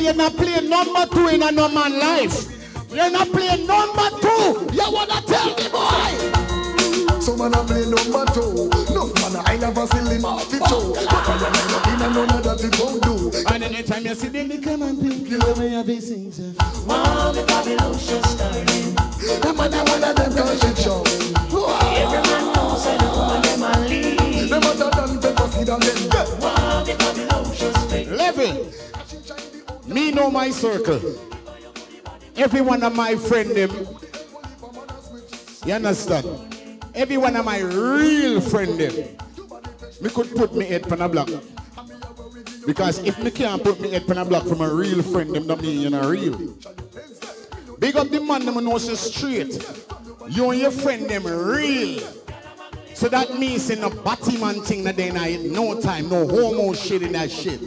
you're 0.10 0.18
not 0.18 0.36
playing 0.36 0.69
number 0.69 1.06
two 1.06 1.27
in 1.27 1.44
a 1.44 1.52
no 1.52 1.69
man 1.69 1.99
life. 1.99 2.49
You're 2.91 3.11
not 3.11 3.27
playing 3.30 3.68
number 3.68 4.10
two. 4.19 4.68
You 4.73 4.91
wanna 4.91 5.22
tell 5.22 5.56
me, 5.56 5.69
boy? 5.69 7.22
Some 7.22 7.38
man 7.38 7.53
a 7.53 7.64
play 7.64 7.84
number 7.84 8.26
two 8.34 8.69
No 8.95 9.06
man 9.19 9.44
I 9.45 9.57
never 9.57 9.86
see 9.88 10.15
him 10.15 10.23
off 10.23 10.49
the 10.49 10.57
show 10.69 10.94
But 10.94 11.06
I 11.11 11.36
am 11.36 11.68
not 11.69 11.88
in 11.88 12.02
a 12.02 12.10
none 12.15 12.38
of 12.38 12.44
that 12.44 12.64
it 12.64 12.80
won't 12.80 13.03
do 13.03 13.30
And 13.53 13.64
anytime 13.64 14.06
you 14.06 14.15
see 14.15 14.30
them, 14.30 14.48
they 14.48 14.57
come 14.57 14.81
and 14.84 14.98
pick 15.02 15.30
you 15.30 15.38
up 15.38 15.57
and 15.57 15.73
you 15.73 15.84
be 15.84 15.99
sing, 15.99 16.31
say, 16.31 16.44
While 16.88 17.34
the 17.34 17.44
Babylonians 17.44 18.07
starting. 18.07 18.95
The 19.19 19.53
man 19.53 19.73
a 19.73 19.84
one 19.84 20.03
of 20.03 20.15
them 20.15 20.31
cause 20.31 20.61
she 20.64 20.81
showing 20.81 21.06
Every 21.99 22.22
man 22.23 22.53
knows 22.56 22.86
that 22.88 22.99
the 23.03 23.07
woman 23.11 23.41
them 23.44 23.64
a 23.68 23.72
lead. 23.86 24.49
Them 24.49 24.64
other 24.64 24.90
than 24.90 25.19
pepper 25.19 25.48
seed 25.52 25.69
and 25.69 25.84
then 25.84 26.10
get 26.10 26.27
While 26.40 26.86
the 26.86 26.94
Babylonians 26.95 27.91
fake. 27.91 28.10
Level. 28.10 28.89
Me 29.90 30.11
know 30.11 30.30
my 30.30 30.52
circle. 30.52 31.02
Every 32.36 32.61
one 32.61 32.84
of 32.84 32.95
my 32.95 33.16
friend 33.16 33.49
them. 33.49 33.72
You 35.66 35.74
understand? 35.74 36.28
Every 36.94 37.18
one 37.18 37.36
of 37.36 37.44
my 37.44 37.60
real 37.60 38.40
friend 38.40 38.80
them. 38.80 38.94
Me 39.99 40.10
could 40.10 40.36
put 40.36 40.56
me 40.56 40.66
head 40.66 40.91
on 40.91 41.02
a 41.02 41.10
block. 41.10 41.30
Because 42.68 42.99
if 42.99 43.18
me 43.24 43.32
can't 43.32 43.64
put 43.64 43.82
me 43.82 43.90
head 43.90 44.10
on 44.11 44.20
a 44.20 44.26
block 44.26 44.45
from 44.45 44.61
a 44.61 44.72
real 44.72 45.02
friend 45.02 45.34
them, 45.34 45.48
that 45.48 45.60
mean 45.60 45.82
you're 45.82 45.91
not 45.91 46.06
real. 46.06 46.38
Big 47.80 47.95
up 47.95 48.10
the 48.10 48.22
man 48.22 48.45
them 48.45 48.64
knows 48.64 48.88
you 48.88 48.95
straight. 48.95 49.57
You 50.30 50.52
and 50.52 50.61
your 50.61 50.72
friend 50.72 51.10
them 51.10 51.24
real. 51.26 52.03
So 52.94 53.10
that 53.10 53.40
means 53.40 53.70
in 53.72 53.82
the 53.82 53.90
batty 53.90 54.38
man 54.38 54.61
thing 54.61 54.84
that 54.84 54.98
they 54.98 55.11
night, 55.11 55.41
no 55.41 55.82
time, 55.82 56.10
no 56.10 56.28
homo 56.28 56.74
shit 56.74 57.02
in 57.02 57.14
that 57.14 57.32
shit. 57.32 57.60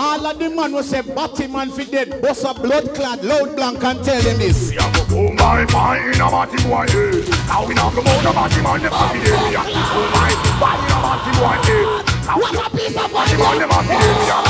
All 0.00 0.24
of 0.26 0.38
the 0.38 0.48
man 0.48 0.72
will 0.72 0.82
say 0.82 1.02
batty 1.02 1.46
man 1.46 1.70
fi 1.70 1.84
dead, 1.84 2.22
bust 2.22 2.46
a 2.48 2.54
blood 2.54 2.94
clad, 2.94 3.22
loud 3.22 3.54
blank 3.54 3.84
and 3.84 4.02
tell 4.02 4.22
them 4.22 4.38
this. 4.38 4.72
Oh 5.12 5.28
my, 5.36 5.68
my, 5.76 6.00
in 6.00 6.16
a 6.16 6.24
batty 6.24 6.56
boy, 6.64 6.88
eh. 6.88 7.20
Now 7.44 7.68
we 7.68 7.74
not 7.76 7.92
come 7.92 8.08
out 8.08 8.24
a 8.24 8.32
batty 8.32 8.62
man, 8.64 8.80
happy 8.80 9.20
day, 9.20 9.36
yeah. 9.52 9.60
Oh 9.60 10.08
my, 10.16 10.32
my, 10.56 10.72
in 10.80 10.88
a 10.88 11.04
batty 11.04 11.36
boy, 11.36 11.52
eh. 11.68 11.84
What 12.32 12.56
a 12.56 12.72
piece 12.72 12.96
of 12.96 13.12
batty 13.12 13.36
man, 13.36 13.60
them 13.60 13.68
happy 13.68 13.92
day, 14.00 14.24
yeah. 14.24 14.40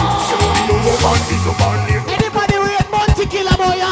You 0.55 0.71
know 0.71 0.87
what 0.87 1.03
man 1.03 1.19
is 1.19 1.43
so 1.43 1.51
funny. 1.59 1.99
Anybody 2.15 2.55
rate 2.63 2.87
Bounty 2.87 3.27
Killer 3.27 3.59
boy, 3.59 3.75
yeah? 3.75 3.91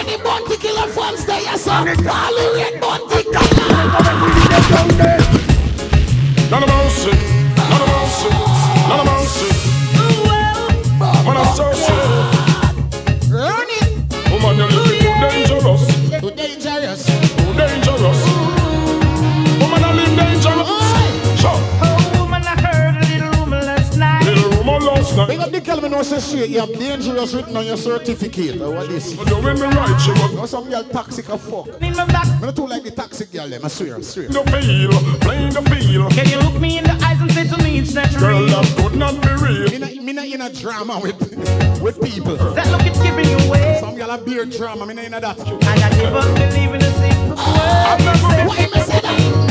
Any 0.00 0.16
Bounty 0.16 0.56
Killer 0.56 0.88
fans 0.88 1.28
there, 1.28 1.44
yes 1.44 1.60
sir? 1.60 1.76
All 1.76 1.84
who 1.84 2.56
rate 2.56 2.80
Bounty 2.80 3.20
Killer. 3.28 3.84
None 6.48 6.64
of 6.64 6.72
mercy, 6.72 7.12
Little 24.90 24.96
rumor 24.96 25.00
last 25.02 25.16
night. 25.16 25.28
Big 25.28 25.40
up 25.40 25.50
the 25.50 25.60
girl, 25.60 25.80
me 25.80 25.88
know 25.88 26.02
say 26.02 26.18
straight. 26.18 26.50
You 26.50 26.60
have 26.60 26.72
dangerous 26.78 27.34
written 27.34 27.56
on 27.56 27.66
your 27.66 27.76
certificate. 27.76 28.60
Or 28.60 28.72
what 28.72 28.88
this? 28.88 29.14
But 29.14 29.28
you're 29.28 29.50
in 29.50 29.56
the 29.56 29.68
right, 29.68 30.00
she 30.00 30.10
was. 30.12 30.34
Know 30.34 30.46
some 30.46 30.68
girl 30.70 30.84
toxic 30.84 31.28
as 31.30 31.40
fuck. 31.48 31.80
Need 31.80 31.96
my 31.96 32.04
back. 32.06 32.26
Me 32.40 32.46
not 32.46 32.56
too 32.56 32.66
like 32.66 32.82
the 32.82 32.90
toxic 32.90 33.32
girl 33.32 33.48
them. 33.48 33.64
I 33.64 33.68
swear, 33.68 33.96
I 33.96 34.00
swear. 34.02 34.28
The 34.28 34.42
feel, 34.62 34.90
playing 35.20 35.52
the 35.52 35.62
feel. 35.70 36.08
Can 36.10 36.28
you 36.28 36.38
look 36.38 36.60
me 36.60 36.78
in 36.78 36.84
the 36.84 36.92
eyes 37.04 37.20
and 37.20 37.30
say 37.32 37.46
to 37.48 37.56
me 37.62 37.78
it's 37.78 37.94
not 37.94 38.10
Girl, 38.18 38.40
real? 38.40 38.46
that 38.48 38.76
could 38.76 38.96
not 38.96 39.20
be 39.22 39.28
real. 39.44 39.70
Me 39.70 39.78
not, 39.78 39.94
me 40.04 40.12
not 40.12 40.26
in 40.26 40.40
a 40.40 40.52
drama 40.52 40.98
with 41.02 41.18
with 41.82 42.00
people. 42.02 42.36
That 42.36 42.68
look 42.70 42.84
it's 42.84 43.00
giving 43.02 43.28
you 43.28 43.38
away. 43.48 43.78
Some 43.80 43.96
girl 43.96 44.10
a 44.10 44.18
beer 44.18 44.44
drama. 44.44 44.86
Me 44.86 44.94
not 44.94 45.04
in 45.04 45.14
a 45.14 45.20
that. 45.20 45.38
And 45.38 45.64
I 45.64 45.88
never 45.96 46.22
believe 46.34 46.74
in 46.74 46.82
a 46.82 46.92
single 46.98 47.36
word. 47.36 48.48
Why 48.48 48.68
me 48.72 48.80
say 48.82 49.49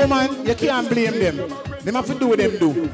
woman, 0.00 0.46
you 0.46 0.54
can't 0.54 0.88
blame 0.88 1.18
them. 1.18 1.36
Them 1.84 1.94
have 1.94 2.06
to 2.06 2.14
do 2.14 2.28
what 2.28 2.38
them 2.38 2.58
do. 2.58 2.90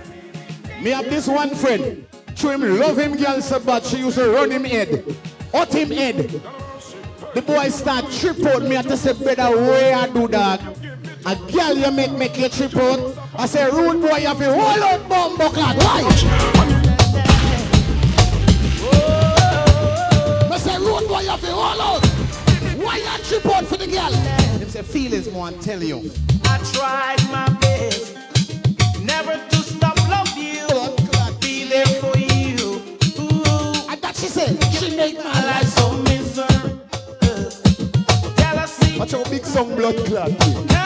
Me 0.82 0.90
have 0.90 1.08
this 1.08 1.26
one 1.28 1.54
friend. 1.54 2.06
Show 2.34 2.50
him 2.50 2.78
love 2.78 2.98
him 2.98 3.16
girl 3.16 3.40
so 3.40 3.58
bad 3.60 3.84
she 3.84 3.98
used 3.98 4.18
to 4.18 4.30
run 4.30 4.50
him 4.50 4.64
head. 4.64 5.04
Hurt 5.52 5.72
him 5.72 5.90
head. 5.90 6.28
The 7.34 7.42
boy 7.42 7.68
start 7.68 8.10
trip 8.12 8.44
out. 8.46 8.62
Me 8.62 8.74
have 8.74 8.86
to 8.88 8.96
say, 8.96 9.12
brother, 9.12 9.56
where 9.56 9.96
I 9.96 10.08
do 10.08 10.28
that? 10.28 10.60
A 11.24 11.34
girl 11.50 11.74
you 11.74 11.90
make 11.90 12.12
make 12.12 12.38
you 12.38 12.48
trip 12.48 12.76
out. 12.76 13.16
I 13.36 13.46
say, 13.46 13.70
rude 13.70 14.00
boy, 14.00 14.18
you 14.18 14.28
have 14.28 14.38
to 14.38 14.52
hold 14.52 14.78
out 14.78 15.08
bomb 15.08 15.36
buckler. 15.36 15.62
Why? 15.64 16.02
I 20.50 20.58
say, 20.58 20.78
rude 20.78 21.08
boy, 21.08 21.20
you 21.20 21.30
have 21.30 21.40
to 21.40 21.52
hold 21.52 21.80
out. 21.80 22.06
Why 22.78 22.96
you 22.98 23.24
trip 23.24 23.46
out 23.46 23.66
for 23.66 23.76
the 23.76 23.86
girl? 23.86 24.45
Say, 24.76 24.82
feelings 24.82 25.32
more 25.32 25.48
and 25.48 25.62
tell 25.62 25.82
you. 25.82 26.10
I 26.44 26.58
tried 26.74 27.22
my 27.30 27.48
best 27.60 28.14
never 29.06 29.32
to 29.48 29.56
stop 29.56 29.96
love 30.10 30.28
you. 30.36 30.66
Be 31.40 31.64
there 31.64 31.86
for 31.86 32.18
you. 32.18 32.82
Ooh. 33.18 33.90
And 33.90 33.98
that 34.02 34.12
she 34.16 34.26
said, 34.26 34.62
she 34.74 34.94
make 34.94 35.16
my 35.16 35.46
life 35.46 35.68
so 35.68 35.92
miserable. 36.02 36.78
Jealousy 38.36 38.98
Watch 38.98 39.12
how 39.12 39.24
big 39.30 39.46
some 39.46 39.74
blood 39.74 39.96
clot. 40.04 40.85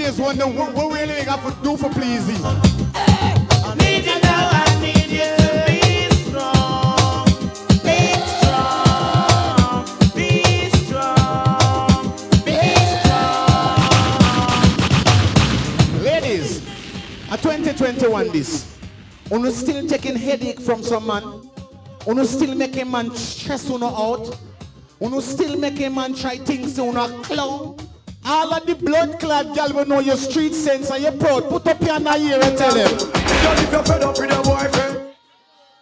Ready 0.00 0.12
something 0.12 0.14
is 0.14 0.20
wonder 0.20 0.46
what, 0.46 0.74
what 0.74 0.92
really 0.94 1.24
got 1.24 1.40
to 1.44 1.52
do 1.62 1.76
for 1.76 1.90
please 1.90 2.26
you. 2.28 2.38
I 2.44 3.74
need 3.78 4.04
you 4.06 4.20
now, 4.20 4.48
I 4.50 4.80
need 4.80 5.10
you 5.10 5.36
to 5.36 5.64
be 5.66 6.08
strong. 6.24 7.26
Be 7.84 8.14
strong. 8.38 9.84
Be 10.14 10.70
strong. 10.70 12.02
Be 12.46 12.56
strong. 13.02 13.52
Ladies, 16.02 16.50
a 17.30 17.36
2021 17.36 18.28
this. 18.32 18.78
Uno 19.30 19.50
still 19.50 19.86
taking 19.86 20.16
headache 20.16 20.60
from 20.60 20.82
some 20.82 21.06
man. 21.06 21.22
Uno 22.08 22.24
still 22.24 22.54
making 22.54 22.90
man 22.90 23.14
stress 23.14 23.68
uno 23.68 23.86
out. 23.88 24.38
Uno 25.02 25.20
still 25.20 25.58
making 25.58 25.94
man 25.94 26.14
try 26.14 26.38
things 26.38 26.74
to 26.76 26.84
uno 26.84 27.06
clown. 27.22 27.76
All 28.30 28.54
of 28.54 28.64
the 28.64 28.76
blood 28.76 29.18
clad 29.18 29.52
gal 29.56 29.72
will 29.74 29.86
know 29.86 29.98
your 29.98 30.16
street 30.16 30.54
sense 30.54 30.88
and 30.92 31.02
you're 31.02 31.18
proud. 31.18 31.48
Put 31.48 31.66
up 31.66 31.80
your 31.80 31.98
hand 31.98 32.06
here 32.22 32.38
and 32.40 32.56
tell 32.56 32.72
him. 32.72 32.86
Girl, 32.86 33.58
if 33.58 33.72
you're 33.72 33.82
fed 33.82 34.02
up 34.06 34.16
with 34.16 34.30
your 34.30 34.44
boyfriend, 34.46 35.10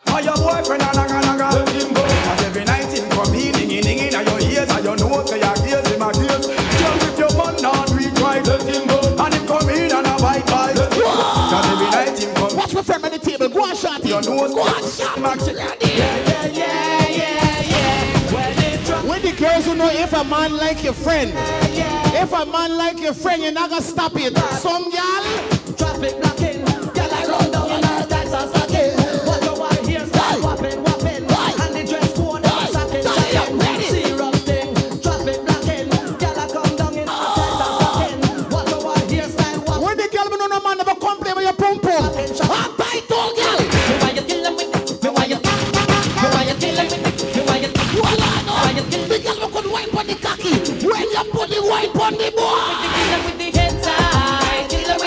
or 0.09 0.21
your 0.25 0.39
boyfriend 0.41 0.81
a 0.81 0.89
naga 0.97 1.21
naga, 1.29 1.61
let 1.61 1.69
him 1.77 1.93
go. 1.93 2.01
And 2.01 2.41
every 2.49 2.65
night 2.65 2.89
him 2.89 3.05
come 3.11 3.35
in, 3.35 3.53
dinging 3.53 3.83
dinging, 3.83 4.15
and 4.15 4.27
your 4.27 4.41
ears 4.41 4.65
and 4.65 4.83
your 4.83 4.97
nose, 4.97 5.29
say 5.29 5.45
your 5.45 5.57
ears, 5.69 5.89
him 5.93 6.01
a 6.01 6.09
tears. 6.09 6.47
Girl, 6.49 6.97
if 7.05 7.19
your 7.21 7.33
man 7.37 7.55
not 7.61 7.91
reach 7.93 8.17
right, 8.17 8.41
let 8.41 8.65
him 8.65 8.87
go. 8.89 8.97
And 8.97 9.35
him 9.35 9.47
come 9.47 9.69
in 9.69 9.93
and 9.93 10.07
a 10.09 10.17
bite 10.17 10.47
bite. 10.49 10.73
And 10.73 11.67
every 11.69 11.91
night 11.93 12.17
him 12.17 12.33
come. 12.33 12.57
Watch 12.57 12.73
my 12.73 12.81
friend 12.81 13.05
on 13.05 13.13
the 13.13 13.19
table. 13.19 13.51
Go 13.51 13.61
on, 13.61 13.77
shot 13.77 14.01
Your 14.09 14.25
nose, 14.25 14.55
Go 14.57 14.65
on, 14.65 14.89
shot 14.89 15.21
Max, 15.21 15.45
Yeah, 15.53 15.77
yeah, 15.85 16.17
yeah, 16.25 16.47
yeah. 16.49 16.88
Know 19.77 19.91
if 19.91 20.13
a 20.13 20.25
man 20.25 20.57
like 20.57 20.83
your 20.83 20.93
friend, 20.93 21.31
if 21.37 22.33
a 22.33 22.47
man 22.47 22.77
like 22.77 22.99
your 22.99 23.15
friend, 23.15 23.41
you're 23.45 23.53
not 23.53 23.71
gonna 23.71 23.81
stop 23.81 24.11
it. 24.17 24.37
Some 24.57 24.91
gal, 24.91 25.23
traffic 25.77 26.21
blocking, 26.21 26.78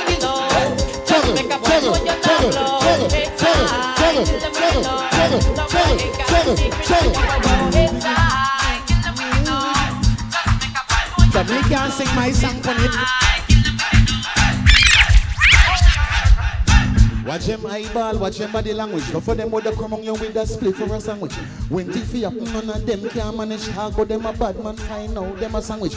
the 0.06 0.18
nose. 0.22 1.08
Just 1.08 1.28
make 1.36 1.52
a 1.52 1.58
boy 1.58 1.82
put 1.82 2.02
your 2.04 2.22
Jamaica 11.32 11.70
can 11.70 11.92
sing 11.92 12.16
my 12.16 12.32
song 12.32 12.62
for 12.62 12.72
it. 12.72 13.41
Watch 17.32 17.46
them 17.46 17.66
eyeball, 17.66 18.20
watch 18.20 18.40
them 18.40 18.52
body 18.52 18.74
language. 18.74 19.10
Go 19.10 19.22
for 19.22 19.34
them 19.36 19.52
with 19.52 19.64
the 19.64 19.72
come 19.72 19.94
on 19.94 20.04
you 20.04 20.12
with 20.12 20.34
the 20.34 20.46
split 20.46 20.76
for 20.76 20.94
a 20.94 21.00
sandwich. 21.00 21.32
When 21.70 21.88
TV 21.88 22.26
up, 22.26 22.34
none 22.34 22.70
of 22.70 22.86
them 22.86 23.08
can 23.08 23.38
manage 23.38 23.70
talk, 23.70 23.96
but 23.96 24.10
them 24.10 24.26
a 24.26 24.34
bad 24.34 24.62
man 24.62 24.76
find 24.76 25.18
out 25.18 25.38
them 25.38 25.56
a 25.56 25.62
sandwich. 25.62 25.96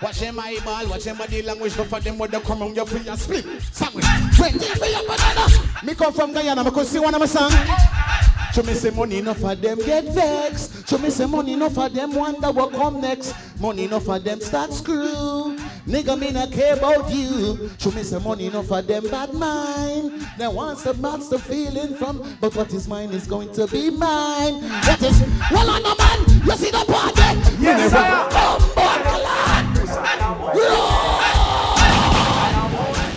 Watch 0.00 0.20
them 0.20 0.38
eyeball, 0.38 0.86
watch 0.86 1.02
them 1.02 1.18
body 1.18 1.42
language. 1.42 1.76
Go 1.76 1.82
for 1.82 1.98
them 1.98 2.16
with 2.16 2.30
the 2.30 2.38
come 2.38 2.62
on 2.62 2.76
you 2.76 2.86
for 2.86 2.96
a 2.96 3.16
split 3.16 3.44
sandwich. 3.72 4.04
When 4.38 4.52
TV 4.52 4.94
up, 4.94 5.06
banana. 5.08 5.84
Me 5.84 5.94
come 5.96 6.12
from 6.12 6.32
Guyana, 6.32 6.62
me 6.62 6.70
could 6.70 6.86
see 6.86 7.00
one 7.00 7.12
of 7.12 7.18
my 7.18 7.26
song. 7.26 7.50
Show 8.54 8.62
me 8.62 8.74
say 8.74 8.90
money 8.90 9.18
enough 9.18 9.38
for 9.38 9.56
them 9.56 9.78
get 9.78 10.04
vexed. 10.04 10.88
Show 10.88 10.98
me 10.98 11.10
say 11.10 11.26
money 11.26 11.54
enough 11.54 11.74
for 11.74 11.88
them 11.88 12.14
wonder 12.14 12.52
what 12.52 12.70
come 12.70 13.00
next. 13.00 13.34
Money 13.58 13.86
enough 13.86 14.04
for 14.04 14.20
them 14.20 14.40
start 14.40 14.72
screw. 14.72 15.58
Nigga 15.88 16.18
me 16.20 16.30
not 16.30 16.52
care 16.52 16.74
about 16.76 17.10
you. 17.10 17.70
Show 17.78 17.90
me 17.92 18.02
some 18.02 18.22
money 18.22 18.44
enough 18.48 18.66
for 18.66 18.82
them 18.82 19.08
bad 19.08 19.32
mind. 19.32 20.20
They 20.36 20.46
wants 20.46 20.82
to 20.82 20.92
match 20.92 21.30
the 21.30 21.38
feeling 21.38 21.94
from, 21.94 22.36
but 22.42 22.54
what 22.54 22.70
is 22.74 22.86
mine 22.86 23.08
is 23.08 23.26
going 23.26 23.50
to 23.54 23.66
be 23.66 23.88
mine. 23.88 24.60
What 24.84 25.02
is 25.02 25.18
well 25.50 25.70
on 25.70 25.82
the 25.82 25.94
man? 25.96 26.20
You 26.44 26.56
see 26.56 26.70
the 26.70 26.84
party? 26.84 27.22
Yes, 27.58 27.90
sir. 27.90 28.28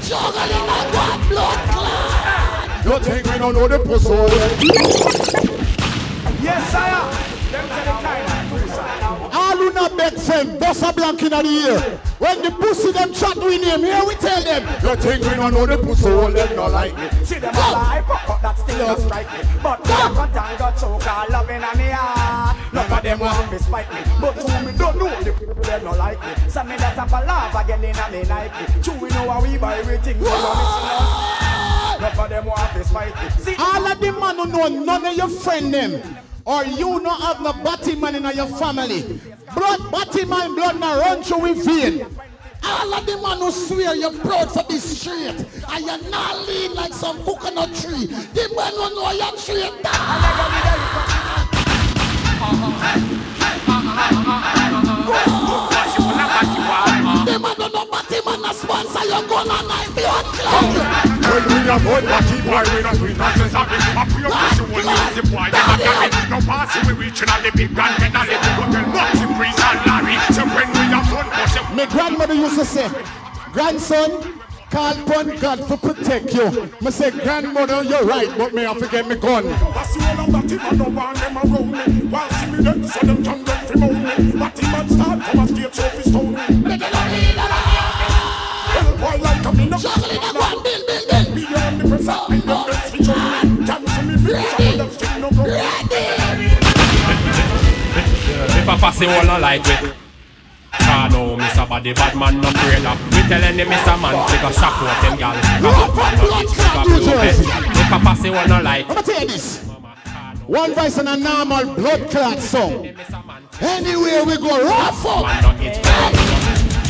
Juggling 0.07 0.67
like 0.71 0.93
one 0.95 1.27
blood 1.27 1.59
clot. 1.71 2.85
You 2.85 2.99
think 3.03 3.25
we 3.33 3.37
don't 3.37 3.53
know 3.53 3.67
the 3.67 3.79
pussy? 3.79 4.15
Yes, 6.41 6.71
sire. 6.71 7.30
A 9.85 9.95
big 9.95 10.19
friend, 10.19 10.59
boss 10.59 10.81
a 10.81 10.93
blank 10.93 11.21
in 11.23 11.29
the 11.29 11.41
ear. 11.43 11.79
When 12.19 12.41
the 12.41 12.51
pussy 12.51 12.91
them 12.91 13.13
chat 13.13 13.35
with 13.37 13.63
him, 13.63 13.81
here 13.81 14.05
we 14.05 14.15
tell 14.15 14.41
them. 14.43 14.63
You 14.83 14.95
think 14.95 15.23
we 15.23 15.35
don't 15.35 15.53
know 15.53 15.65
the 15.65 15.77
pussy, 15.77 16.09
all 16.09 16.31
them 16.31 16.55
not 16.55 16.71
like 16.71 16.95
me. 16.95 17.09
See 17.25 17.39
them 17.39 17.53
lie, 17.53 18.03
but 18.07 18.41
that 18.41 18.57
still 18.57 18.77
don't 18.77 18.99
strike 18.99 19.31
me. 19.33 19.49
But 19.63 19.85
me 19.85 19.91
a 19.91 20.07
cut 20.13 20.35
and 20.35 20.59
got 20.59 20.77
choke 20.77 21.07
all 21.07 21.25
loving 21.29 21.63
on 21.63 21.77
me 21.77 21.89
heart. 21.89 22.57
None 22.73 22.91
of 22.91 23.03
them 23.03 23.19
want 23.19 23.49
to 23.51 23.59
spite 23.59 23.91
me, 23.93 24.01
but 24.21 24.35
who 24.35 24.65
me 24.65 24.77
don't 24.77 24.97
know 24.97 25.23
the 25.23 25.33
people 25.33 25.63
them 25.63 25.83
not 25.83 25.97
like 25.97 26.19
me. 26.21 26.49
So 26.49 26.63
me 26.63 26.75
that's 26.77 26.97
a 26.97 27.05
palaver 27.05 27.59
again 27.59 27.83
in 27.83 27.95
a 27.95 28.11
me 28.11 28.23
Nike. 28.29 28.81
True 28.81 28.99
we 29.01 29.09
know 29.09 29.29
how 29.29 29.41
we 29.41 29.57
buy 29.57 29.77
everything, 29.77 30.19
we 30.19 30.25
don't 30.25 30.45
us. 30.45 32.01
None 32.01 32.17
of 32.17 32.29
them 32.29 32.45
want 32.45 32.73
to 32.73 32.83
spite 32.83 33.15
me. 33.15 33.29
See 33.43 33.55
All 33.57 33.85
of 33.85 33.99
the 33.99 34.11
man 34.11 34.35
who 34.37 34.45
know 34.47 34.67
none 34.67 35.05
of 35.05 35.15
your 35.15 35.27
friend 35.29 35.73
them. 35.73 36.01
Or 36.45 36.65
you 36.65 36.99
not 37.01 37.21
have 37.21 37.41
no 37.41 37.53
man 37.95 38.15
in 38.15 38.23
your 38.35 38.47
family. 38.47 39.19
Blood, 39.53 39.91
batty 39.91 40.25
man 40.25 40.55
blood 40.55 40.79
now 40.79 40.99
run 40.99 41.23
through 41.23 41.41
with 41.41 41.65
vein. 41.65 42.05
All 42.63 42.93
of 42.93 43.05
the 43.05 43.17
man 43.17 43.37
who 43.39 43.51
swear 43.51 43.95
you're 43.95 44.13
proud 44.19 44.51
for 44.51 44.63
this 44.69 44.99
street. 44.99 45.45
And 45.69 45.85
you're 45.85 46.09
not 46.09 46.47
lean 46.47 46.73
like 46.73 46.93
some 46.93 47.21
coconut 47.23 47.75
tree. 47.75 48.05
The 48.07 48.49
man 48.55 48.73
who 48.73 48.95
know 48.95 49.11
you're 49.11 49.37
straight 49.37 49.81
The 57.25 57.39
man 57.39 57.55
who 57.55 57.69
know 57.69 57.85
batty 57.85 58.19
man 58.25 58.45
a 58.45 58.53
sponsor 58.53 59.05
your 59.05 59.27
gun 59.27 59.49
and 59.49 59.71
I 59.71 59.87
blood 59.93 60.25
clot. 60.35 61.11
When 61.31 61.43
we 61.47 61.69
a 61.69 61.77
boy, 61.79 62.01
batty 62.01 62.41
boy, 62.41 62.63
we 62.75 62.81
not 62.81 62.95
doing 62.97 63.17
nonsense 63.17 63.55
of 63.55 64.10
it. 64.21 64.27
A 64.27 64.29
pure 64.29 64.31
pussy 64.31 64.63
will 64.69 64.85
use 64.85 65.15
the 65.15 65.23
boy, 65.33 65.49
them 65.49 65.69
a 65.69 65.77
carry. 65.81 66.29
No 66.29 66.39
pass 66.45 66.71
we 66.87 66.93
reaching 66.93 67.29
on 67.29 67.41
the 67.43 67.51
big 67.55 67.73
grand 67.73 67.99
medal. 67.99 68.21
But 68.57 68.71
then 68.71 68.87
Moxie, 68.93 69.27
Priest 69.35 69.59
and 69.59 69.79
Larry. 69.85 70.15
So 70.33 70.45
when 70.45 70.67
we 70.69 70.83
a 70.93 71.01
fun 71.09 71.27
pussy, 71.33 71.59
My 71.75 71.85
grandmother 71.85 72.33
used 72.33 72.57
to 72.59 72.65
say, 72.65 72.89
grandson, 73.51 74.39
call 74.69 74.93
upon 74.93 75.35
God 75.37 75.67
to 75.67 75.77
protect 75.77 76.33
you. 76.33 76.69
Me 76.81 76.91
say, 76.91 77.11
grandmother, 77.11 77.83
you're 77.83 78.05
right, 78.05 78.29
but 78.37 78.53
me 78.53 78.65
I 78.65 78.73
forget 78.73 78.91
get 78.91 79.07
me 79.07 79.15
gun. 79.15 79.45
That's 79.45 79.93
the 79.93 79.99
one 79.99 80.19
of 80.19 80.31
batty 80.31 80.57
man, 80.57 80.77
no 80.77 80.85
one 80.85 81.13
them 81.15 81.37
around 81.37 81.71
me. 81.71 81.83
While 82.07 82.29
see 82.29 82.45
me 82.51 82.63
dead, 82.63 82.85
so 82.85 82.99
them 83.05 83.23
can 83.23 83.43
get 83.43 83.67
from 83.67 83.83
on 83.83 83.93
me. 84.03 84.31
Batty 84.39 84.63
man 84.71 84.89
start 84.89 85.19
come 85.21 85.39
a 85.39 85.47
state 85.47 85.75
so 85.75 85.83
fi 85.89 86.01
stone 86.01 86.31
me. 86.31 86.37
Well, 88.71 88.91
boy, 88.97 89.17
like 89.21 89.45
a 89.45 89.51
me 89.51 89.65
no 89.67 89.77
Juggling 89.77 90.17
a 90.17 90.31
one, 90.31 90.31
bill, 90.31 90.39
bill, 90.39 90.50
If 98.81 98.85
I 98.85 98.89
pass 98.89 99.01
it 99.01 99.09
all 99.09 99.25
no 99.25 99.39
like 99.39 99.61
it. 99.61 99.93
Ah 100.73 101.07
no, 101.11 101.37
Mr. 101.37 101.69
Body 101.69 101.93
bad 101.93 102.17
man 102.17 102.41
no 102.41 102.49
afraid 102.49 102.83
of. 102.83 102.97
We 103.13 103.21
tell 103.29 103.43
any 103.43 103.63
Mr. 103.63 104.01
Man 104.01 104.17
take 104.27 104.41
a 104.41 104.51
support 104.51 104.97
them 105.05 105.17
gal. 105.21 105.37
Cause 105.61 105.93
bad 105.95 106.17
man 106.17 106.17
no 106.17 106.41
itch 106.41 106.49
take 106.49 106.73
a 106.73 106.81
blue 106.81 107.05
bed. 107.05 107.35
If 107.77 107.93
I 107.93 107.99
pass 108.01 108.25
it 108.25 108.33
all 108.33 108.47
no 108.47 108.59
like. 108.63 108.89
I'ma 108.89 109.01
tell 109.01 109.21
you 109.21 109.27
this. 109.27 109.69
One 110.47 110.73
voice 110.73 110.97
and 110.97 111.09
a 111.09 111.15
normal 111.15 111.75
blood 111.75 112.09
clot 112.09 112.39
song. 112.39 112.87
Anywhere 113.61 114.25
we 114.25 114.37
go, 114.37 114.65
rough 114.65 115.05
up. 115.05 115.25
Man 115.25 115.43
no 115.43 115.51
itch 115.63 115.77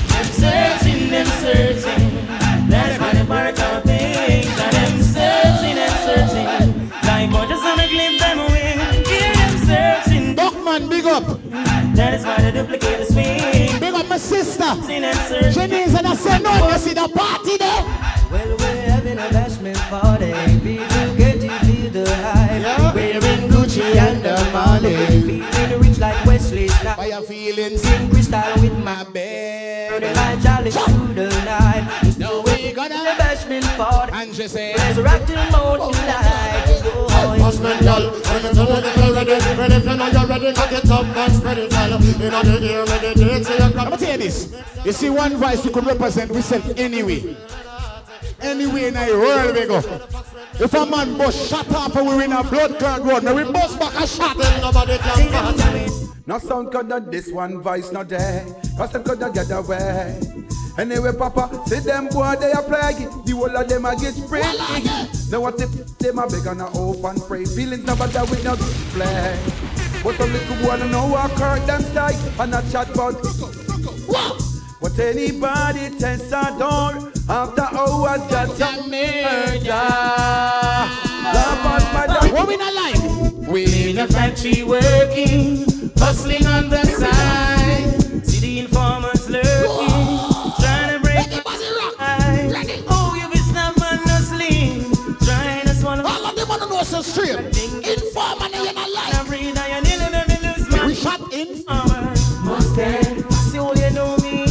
Them 0.07 0.26
searching, 0.31 1.09
them 1.09 1.27
searching. 1.43 2.69
That's 2.69 3.01
why 3.01 3.11
they 3.11 3.23
bark 3.23 3.59
out 3.59 3.84
That 12.12 12.20
is 12.20 12.26
why 12.26 12.42
they 12.42 12.52
duplicate 12.52 13.00
the 13.00 13.06
swing. 13.06 13.80
Big 13.80 13.94
up 13.94 14.06
my 14.10 14.18
sister. 14.18 14.64
Searching 14.64 15.06
and 15.06 15.18
searching. 15.30 15.54
Janice 15.54 15.96
and 15.96 16.08
I 16.08 16.16
say 16.16 16.40
no, 16.40 16.68
you 16.68 16.78
see 16.78 16.94
the 16.94 17.08
party 17.08 17.56
there. 17.56 17.84
Well, 18.30 18.58
we're 18.60 18.92
having 18.92 19.18
a 19.18 19.30
bashment 19.32 19.80
party. 19.88 20.34
People 20.60 21.16
get 21.16 21.40
to 21.40 21.50
feel 21.64 21.90
the 21.90 22.14
hype. 22.14 22.94
Wearing 22.94 23.48
Gucci 23.48 23.96
and 23.96 24.22
the 24.22 24.36
Molly. 24.52 25.22
Feeling 25.56 25.80
rich 25.80 26.00
like 26.00 26.26
Wesley 26.26 26.68
Snipes. 26.68 26.98
By 26.98 27.06
your 27.06 27.22
feelings. 27.22 27.82
Sing 27.82 28.10
crystal 28.10 28.44
with 28.60 28.78
my 28.84 29.06
bed. 29.06 30.04
And 30.04 30.18
I 30.18 30.36
jolly 30.42 30.72
through 30.72 31.14
the 31.14 31.30
night. 31.46 32.11
Bashment 33.82 33.90
party. 33.90 34.12
And 34.14 34.36
she 34.36 34.48
say, 34.48 34.74
Resurrect 34.76 35.28
till 35.28 35.52
morning 35.52 36.02
light. 36.08 36.82
Oh, 36.84 37.38
Husband, 37.41 37.80
girl, 37.82 38.12
when 38.12 38.44
you 38.44 38.53
tell 38.53 38.66
me 38.66 38.82
that 38.82 38.98
you're 38.98 39.14
ready, 39.14 39.58
ready 39.58 39.76
if 39.76 39.86
you 39.86 39.95
know 39.95 40.08
you're 40.08 40.28
ready, 40.28 40.53
cock 40.53 40.72
it 40.72 40.91
up 40.91 41.06
and 41.06 41.34
spread 41.34 41.58
it, 41.58 41.72
girl. 41.72 42.02
You 42.02 42.32
know 42.32 42.44
the 42.44 42.72
ear, 42.72 42.86
meditate, 42.86 43.45
so 43.45 43.53
you 43.53 43.74
grab 43.74 43.88
I'ma 43.88 43.95
tell 43.98 44.12
you 44.12 44.18
this. 44.18 44.56
You 44.86 44.91
see 44.91 45.10
one 45.10 45.36
voice 45.38 45.66
we 45.66 45.72
could 45.72 45.86
represent 45.86 46.32
ourselves 46.32 46.74
anyway. 46.78 47.36
Anyway 48.41 48.86
in 48.88 48.94
the 48.95 48.99
world 49.14 49.56
we 49.56 49.68
go. 49.68 49.78
If 50.64 50.74
a 50.74 50.86
man 50.86 51.18
bust 51.18 51.49
shot 51.49 51.70
off 51.74 51.95
and 51.95 52.08
we 52.08 52.24
in 52.24 52.32
a 52.32 52.44
blood 52.44 52.78
clot 52.78 53.03
road, 53.03 53.24
now 53.24 53.36
we 53.36 53.44
bust 53.44 53.80
back 53.80 53.94
a 53.95 54.08
shot. 54.08 54.38
nobody 54.38 54.98
can 54.98 55.30
pass. 55.30 56.08
No 56.28 56.38
sound 56.38 56.72
could 56.72 56.88
not 56.88 57.12
this 57.12 57.32
one 57.32 57.62
voice 57.62 57.91
not 57.91 58.10
there. 58.10 58.45
Cause 58.78 58.91
them 58.91 59.03
could 59.03 59.20
not 59.20 59.34
get 59.34 59.49
away. 59.52 60.20
Anyway, 60.77 61.11
Papa, 61.18 61.49
see 61.68 61.80
them 61.80 62.07
boy 62.07 62.35
they 62.39 62.52
are 62.52 62.64
plaguing. 62.64 63.10
The 63.26 63.34
whole 63.34 63.56
of 63.56 63.68
them 63.68 63.85
a 63.85 63.95
get 63.95 64.14
sprayed. 64.14 64.45
Now 65.30 65.41
what 65.41 65.60
if 65.61 65.98
them 65.98 66.19
a 66.19 66.27
beg 66.27 66.45
and 66.48 66.61
a 66.61 66.65
hope 66.65 67.03
and 67.03 67.22
pray? 67.23 67.45
Feelings 67.45 67.84
never 67.85 68.07
that 68.07 68.30
we 68.30 68.41
not 68.43 68.57
play. 68.93 69.38
But 70.03 70.15
some 70.15 70.31
little 70.34 70.56
boy 70.57 70.77
don't 70.77 70.91
know 70.91 71.07
what 71.07 71.31
hurt 71.31 71.68
them 71.68 71.81
style 71.81 72.41
and 72.41 72.56
a 72.56 72.61
chat 72.72 72.89
about. 72.89 73.15
What 74.80 74.98
anybody 74.98 75.89
test 75.99 76.27
a 76.27 76.56
door 76.57 77.11
after 77.30 77.68
hours 77.76 78.22
got 78.31 78.60
a 78.60 78.81
murder. 78.89 79.69
Love 81.31 81.65
us, 81.68 81.93
my 81.93 82.07
dog. 82.07 82.31
What 82.34 82.48
we 82.48 82.57
not 82.57 82.73
like? 82.73 83.48
We 83.48 83.91
in 83.91 83.99
a 83.99 84.07
factory 84.07 84.64
working, 84.64 85.65
hustling 85.98 86.48
on 86.48 86.69
the 86.69 86.84
side. 86.85 87.61
So 96.91 97.01
straight. 97.01 97.39
Informer, 97.39 98.49
now 98.49 98.63
you're 98.63 98.73
not 98.73 98.91
like. 98.91 99.15
Every 99.15 99.39
day 99.39 99.53
I 99.55 99.80
nearly 99.80 100.11
nearly 100.11 100.38
lose 100.45 100.69
my 100.69 100.85
We 100.88 100.93
shot 100.95 101.34
in. 101.34 101.63
armor. 101.68 102.13
Must 102.43 102.73
stand, 102.73 103.34
see 103.34 103.59
all 103.59 103.73
you 103.76 103.89
know 103.91 104.18
me. 104.18 104.43
I 104.43 104.45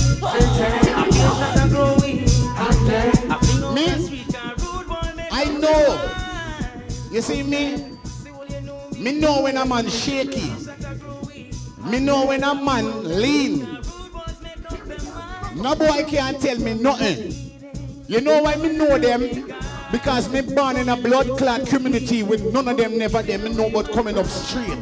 feel 1.12 1.12
shot 1.12 1.58
and 1.58 1.70
growing. 1.70 2.24
I 2.56 3.38
feel 3.42 3.64
on 3.66 3.74
Me? 3.74 3.84
the 3.84 3.98
street, 4.00 4.28
can 4.32 4.54
rude 4.56 4.86
boy 4.88 5.12
make 5.16 5.28
I 5.30 5.44
know. 5.44 7.10
You 7.12 7.20
see 7.20 7.42
me? 7.42 7.98
Me 8.98 9.20
know 9.20 9.42
when 9.42 9.58
a 9.58 9.66
man 9.66 9.88
shaky. 9.90 10.50
Me 11.84 12.00
know 12.00 12.24
when 12.26 12.42
a 12.42 12.54
man 12.54 13.04
lean. 13.20 13.78
No 15.56 15.74
boy 15.74 16.04
can't 16.08 16.40
tell 16.40 16.58
me 16.58 16.72
nothing. 16.72 17.34
You 18.06 18.20
know 18.22 18.40
why 18.42 18.56
me 18.56 18.72
know 18.78 18.96
them? 18.98 19.46
Because 19.92 20.28
me 20.28 20.40
born 20.40 20.76
in 20.76 20.88
a 20.88 20.96
blood 20.96 21.36
clot 21.38 21.66
community 21.66 22.22
with 22.22 22.52
none 22.52 22.68
of 22.68 22.76
them 22.76 22.96
never 22.96 23.22
them. 23.22 23.44
Me 23.44 23.52
know 23.52 23.66
about 23.66 23.90
coming 23.92 24.16
up 24.16 24.26
straight. 24.26 24.78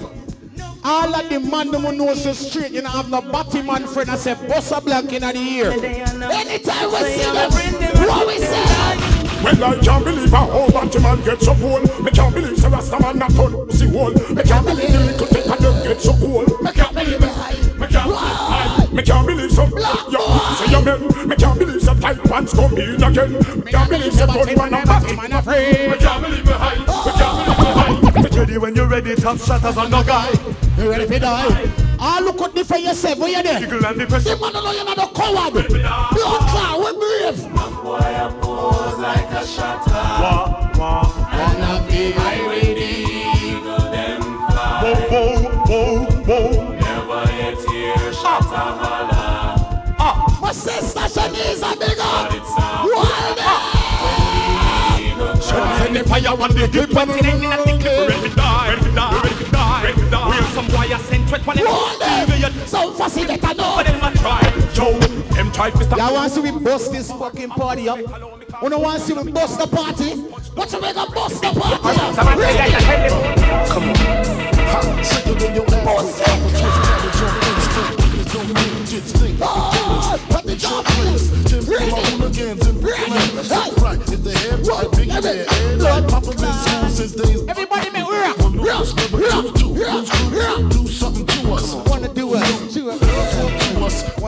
All 0.85 1.15
of 1.15 1.29
the 1.29 1.41
man 1.41 1.71
them 1.71 1.83
who 1.83 1.93
know 1.93 2.15
so 2.15 2.33
straight, 2.33 2.73
you 2.73 2.83
know, 2.83 2.91
have 2.91 3.11
no 3.11 3.21
batty 3.21 3.63
man 3.63 3.87
friend. 3.87 4.11
I 4.11 4.17
say, 4.17 4.35
bust 4.49 4.73
a 4.73 4.81
blank 4.81 5.13
in 5.13 5.23
the 5.23 5.37
ear. 5.37 5.71
Anytime 5.73 6.93
we 6.93 6.99
see 7.13 7.33
them, 7.33 8.07
what 8.07 8.27
we 8.27 8.39
say? 8.39 9.18
Well, 9.43 9.65
I 9.65 9.79
can't 9.79 10.05
believe 10.05 10.33
a 10.33 10.37
whole 10.37 10.71
bunch 10.71 10.97
of 10.97 11.03
man 11.03 11.23
get 11.23 11.41
so 11.41 11.55
cool. 11.55 11.81
Me 12.03 12.11
can't 12.11 12.35
believe 12.35 12.61
the 12.61 12.69
rasta 12.69 13.01
man 13.01 13.19
not 13.19 13.31
turn 13.31 13.53
pussy 13.67 13.87
wall. 13.87 14.11
Me 14.11 14.43
can't 14.43 14.67
believe 14.67 14.93
the 14.93 14.99
little 14.99 15.27
thing 15.27 15.51
and 15.51 15.61
them 15.61 15.83
get 15.85 16.01
so 16.01 16.13
cool. 16.15 16.45
Me 16.63 16.73
can't 16.73 16.95
believe 16.95 17.23
it. 17.23 17.79
Me 17.79 17.87
can't 17.87 18.09
believe 18.11 18.93
Me 18.93 19.03
can't 19.03 19.27
believe 19.27 19.53
some 19.53 19.71
yo 20.11 20.21
say 20.59 20.71
your 20.71 20.83
men. 20.83 21.29
Me 21.29 21.37
can't 21.37 21.59
believe 21.59 21.83
some 21.83 22.01
tight 22.01 22.23
pants 22.25 22.53
come 22.53 22.77
in 22.77 23.03
again. 23.03 23.33
Me 23.65 23.71
can't 23.71 23.91
believe 23.91 24.13
some 24.13 24.29
body 24.29 24.57
man 24.57 24.71
man 24.71 25.33
afraid. 25.33 25.91
Me 25.91 25.97
can't 25.99 26.23
believe 26.23 26.45
me 26.45 26.53
high. 26.53 26.79
Me 26.79 27.13
can't 27.15 27.47
believe 27.47 27.59
me 27.59 28.23
high. 28.23 28.39
Ready 28.39 28.59
when 28.59 28.75
you're 28.75 28.89
ready. 28.89 29.15
Top 29.15 29.39
shatters 29.39 29.77
on 29.77 29.91
no 29.91 30.03
guy. 30.03 30.68
You 30.79 30.91
ready 30.91 31.07
for 31.07 31.19
die? 31.19 31.73
Ah, 31.99 32.21
look 32.23 32.41
at 32.41 32.55
the 32.55 32.65
for 32.65 32.79
yourself. 32.79 33.19
Where 33.19 33.29
you 33.29 33.43
there? 33.43 33.59
Jiggle 33.59 33.81
the 33.81 34.07
pressure. 34.07 34.37
The 34.37 34.41
man 34.41 34.53
know 34.53 34.71
you're 34.71 34.85
not 34.85 34.99
a 34.99 35.09
coward. 35.13 35.67
Blood 35.67 36.15
clot, 36.49 36.79
we 36.79 36.93
brave. 36.95 37.43
Wah, 40.23 40.71
wah. 40.79 41.11
And 41.33 41.63
a 41.65 41.83
big 41.91 42.15
Whoa, 44.79 44.95
whoa, 45.11 45.51
whoa, 45.67 46.07
whoa. 46.25 46.79
My 50.41 50.53
sister 50.53 51.01
Shanice 51.01 51.61
a 51.61 51.77
big 51.77 51.99
up. 51.99 52.31
Send 55.43 55.97
the 55.97 56.05
fire 56.05 56.29
on 56.29 56.51
the 56.55 56.67
hip 56.73 56.97
and 56.97 57.11
Ready 57.11 57.23
to 57.23 57.37
die, 57.37 57.59
ready 57.59 57.73
to 57.73 57.79
die, 57.79 57.79
ready 57.79 57.79
to 57.79 57.85
die, 57.85 58.07
ready 58.07 58.29
to 58.29 58.37
die. 58.37 58.39
We're 58.39 58.47
some 58.47 58.47
boy 58.47 58.47
a 58.47 58.47
sent 58.47 58.47
with 58.47 58.47
one 58.47 58.48
in 61.33 61.43
the 62.55 62.67
so 62.67 62.93
fussy 62.93 63.25
that 63.25 63.45
I 63.45 63.53
know. 63.53 63.77
But 63.77 63.87
them 63.87 64.03
a 64.03 64.11
try, 64.17 64.41
yo. 64.75 64.99
Them 65.35 65.53
try 65.53 65.71
to 65.71 65.85
stop. 65.85 65.99
Y'all 65.99 66.15
want 66.15 66.33
to 66.33 66.41
see 66.41 66.51
we 66.51 66.59
bust 66.59 66.93
this 66.93 67.11
fucking 67.13 67.51
party 67.51 67.89
up? 67.89 67.99
You 67.99 68.71
don't 68.71 68.83
want 68.83 69.01
to 69.01 69.07
see 69.07 69.13
we 69.15 69.31
bust 69.31 69.59
the 69.59 69.67
party? 69.67 70.11
What 70.57 70.73
you 70.73 70.81
make 70.81 70.97
a 70.97 71.07
bust 71.13 71.43
the 71.43 71.51
party 71.53 72.01
up? 72.01 72.17
Come 73.69 73.89
on. 73.89 73.95
Come 74.69 74.89
on. 74.89 75.05
Sicker 75.05 75.35
than 75.35 75.55
your 75.55 75.67
ass. 75.67 76.21
Opportunity, 76.23 77.09
jump 77.19 77.45
instinct. 77.49 77.99
There's 78.13 78.35
no 78.35 78.41
midget 78.55 79.05
stink. 79.05 79.39
Put 79.39 80.45
the 80.45 80.57
jump 80.57 80.87
Tim 81.47 81.63
for 81.63 81.79
my 81.79 82.01
hooligans 82.11 82.67
and 82.67 82.81
Brooklyn. 82.81 83.09
Right, 83.79 84.01
if 84.01 84.23
the 84.25 84.33
head 84.33 84.67
right, 84.67 84.91
big 84.97 85.09
head, 85.11 85.25
head 85.25 85.79
like 85.81 86.09
Papa 86.09 86.27
been 86.27 86.53
school 86.53 86.89
since 86.89 87.13
days. 87.13 87.58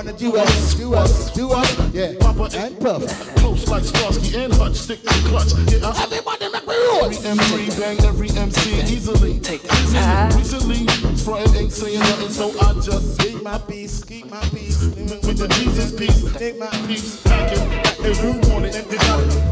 Wanna 0.05 0.17
do 0.17 0.35
us, 0.35 0.75
do 0.75 0.95
us, 0.95 1.31
do 1.33 1.51
us, 1.53 1.95
yeah. 1.95 2.15
Papa 2.21 2.49
and 2.57 2.81
Puff. 2.81 3.03
Close 3.37 3.69
like 3.69 3.85
Starsky 3.85 4.35
and 4.39 4.53
Hutch, 4.55 4.77
stick 4.77 5.03
to 5.03 5.09
clutch. 5.29 5.53
Yeah, 5.69 5.89
I, 5.89 6.05
Everybody 6.05 6.49
make 6.49 6.67
me 6.67 6.75
roll. 6.75 7.05
Every 7.05 7.17
M3 7.17 7.79
bang 7.79 8.01
every 8.07 8.31
MC 8.31 8.81
easily. 8.91 9.41
Take 9.41 9.63
that. 9.63 10.35
Recently, 10.35 10.87
frontin' 11.23 11.55
ain't 11.55 11.73
saying 11.73 11.99
nothing, 11.99 12.31
so 12.31 12.49
I 12.61 12.73
just 12.81 13.21
keep 13.21 13.43
my 13.43 13.59
peace, 13.59 14.03
keep 14.03 14.31
my 14.31 14.41
peace. 14.55 14.81
With 14.81 15.37
the 15.37 15.49
Jesus 15.49 15.93
piece, 15.93 16.33
take 16.35 16.59
my 16.59 16.71
peace, 16.87 17.23
pack 17.23 17.53
it, 17.53 17.61
and 18.01 18.17
you 18.17 18.51
want 18.51 18.65
it, 18.65 18.77
and 18.77 18.87
they 18.91 18.97
got 18.97 19.21
it, 19.21 19.50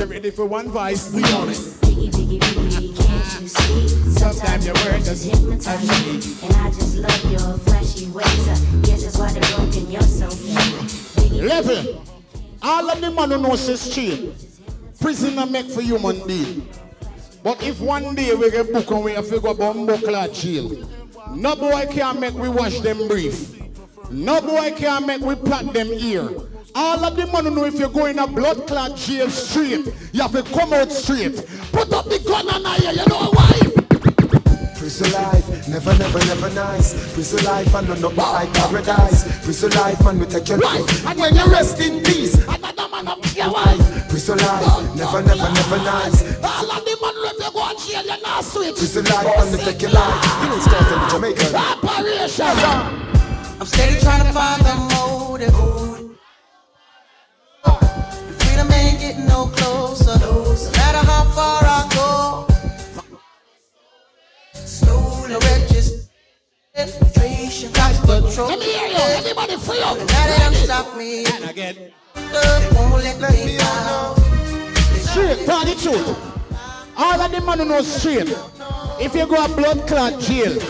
Get 0.00 0.08
ready 0.08 0.30
for 0.30 0.46
one 0.46 0.70
vice, 0.70 1.12
we 1.12 1.22
on 1.24 1.50
it. 1.50 1.56
Sometimes 4.16 4.64
your 4.64 4.74
words 4.76 5.04
just 5.04 5.26
hypnotize 5.26 5.86
me, 6.06 6.14
and 6.42 6.56
I 6.56 6.70
just 6.70 6.96
love 6.96 7.30
your 7.30 7.58
flashy 7.58 8.08
ways. 8.08 8.46
Guess 8.80 9.02
that's 9.02 9.18
why 9.18 9.30
they're 9.30 9.42
broken. 9.54 9.90
You're 9.90 10.00
so 10.00 10.26
mean. 10.42 11.46
Level. 11.46 12.02
All 12.62 12.88
of 12.88 12.98
the 13.02 13.10
man 13.10 13.30
who 13.30 13.42
knows 13.42 13.66
this 13.66 13.92
street, 13.92 14.32
prisoner 14.98 15.44
make 15.44 15.66
for 15.66 15.82
human 15.82 16.26
being. 16.26 16.66
But 17.42 17.62
if 17.62 17.78
one 17.78 18.14
day 18.14 18.34
we 18.34 18.50
get 18.50 18.72
book 18.72 18.90
and 18.90 19.04
we 19.04 19.12
have 19.12 19.28
to 19.28 19.38
go 19.38 19.52
bumbo 19.52 19.98
clad 19.98 20.32
jail, 20.32 20.88
no 21.32 21.54
boy 21.54 21.84
can 21.90 22.18
make 22.20 22.32
we 22.32 22.48
wash 22.48 22.80
them 22.80 23.06
brief. 23.06 23.54
No 24.10 24.40
boy 24.40 24.72
can 24.78 25.06
make 25.06 25.20
we 25.20 25.34
plait 25.34 25.74
them 25.74 25.88
ear. 25.88 26.30
All 26.74 27.04
of 27.04 27.16
the 27.16 27.26
man 27.26 27.44
who 27.44 27.50
know 27.50 27.64
if 27.64 27.74
you're 27.74 27.88
going 27.88 28.18
a 28.18 28.26
blood 28.26 28.66
clot 28.66 28.96
jail 28.96 29.28
straight, 29.30 29.86
you 30.12 30.22
have 30.22 30.32
to 30.32 30.42
come 30.42 30.72
out 30.72 30.90
straight. 30.92 31.36
Put 31.72 31.92
up 31.92 32.04
the 32.06 32.22
gun 32.26 32.48
and 32.48 32.66
I 32.66 32.76
hear, 32.76 32.92
you 32.92 33.06
know 33.06 33.30
why? 33.32 33.50
Prison 34.78 35.12
life, 35.12 35.68
never, 35.68 35.96
never, 35.98 36.18
never 36.18 36.50
nice. 36.50 37.14
Prison 37.14 37.44
life, 37.44 37.74
and 37.74 37.88
no 37.88 37.94
nothing 37.94 38.16
like 38.16 38.52
paradise. 38.54 39.44
Prison 39.44 39.70
life, 39.70 40.02
man, 40.04 40.18
we 40.18 40.26
take 40.26 40.48
your 40.48 40.58
life. 40.58 41.06
And 41.06 41.18
when 41.18 41.34
you 41.34 41.46
rest 41.46 41.80
in 41.80 42.02
peace, 42.02 42.34
another 42.46 42.88
man 42.88 43.08
up 43.08 43.18
your 43.36 43.52
wife. 43.52 44.08
Prison 44.08 44.38
life, 44.38 44.96
never, 44.96 45.22
never, 45.22 45.52
never 45.52 45.78
nice. 45.78 46.22
All 46.42 46.70
of 46.70 46.84
the 46.84 46.96
man 47.00 47.14
who 47.14 47.26
if 47.26 47.38
you 47.38 47.52
go 47.52 47.60
on 47.60 47.76
jail, 47.78 48.04
you're 48.04 48.22
not 48.22 48.44
sweet. 48.44 48.76
Prison 48.76 49.04
life, 49.04 49.26
man, 49.26 49.52
we 49.52 49.58
take 49.58 49.82
your 49.82 49.90
life. 49.90 50.24
You 50.42 50.48
don't 50.48 50.62
start 50.62 50.92
in 50.92 51.10
Jamaica. 51.10 51.56
Operation. 51.56 52.46
I'm 53.60 53.66
steady 53.66 54.00
trying 54.00 54.26
to 54.26 54.32
find 54.32 54.62
the 54.64 54.74
motive. 54.94 55.89
Freedom 59.00 59.00
ain't 59.00 59.00
getting 59.00 59.26
no 59.26 59.46
closer. 59.46 60.18
No 60.20 60.54
matter 60.72 60.98
how 61.06 61.24
far 61.34 61.62
I 61.64 61.88
go. 61.94 62.46
Slowly 64.54 65.34
registration. 65.34 67.72
Got 67.72 68.06
the 68.06 68.20
trouble. 68.32 68.50
Let 68.50 68.58
me 68.58 68.64
hear 68.66 68.88
you. 68.88 68.96
Everybody 68.96 69.56
free 69.56 69.80
up. 69.82 69.98
Now 69.98 70.26
they 70.26 70.38
don't 70.38 70.54
stop 70.54 70.96
me. 70.96 71.24
And 71.24 71.50
again. 71.50 71.92
They 72.14 72.68
won't 72.74 73.02
let 73.02 73.20
me 73.20 73.56
down. 73.56 74.16
Straight, 75.00 75.44
tell 75.44 75.64
the 75.64 75.74
truth. 75.74 76.16
All 76.96 77.20
of 77.20 77.30
the 77.32 77.40
man 77.40 77.58
who 77.58 77.64
know 77.64 77.82
straight. 77.82 78.32
If 79.00 79.14
you 79.14 79.26
go 79.26 79.44
a 79.44 79.48
blood 79.48 79.86
clot 79.88 80.20
jail, 80.20 80.60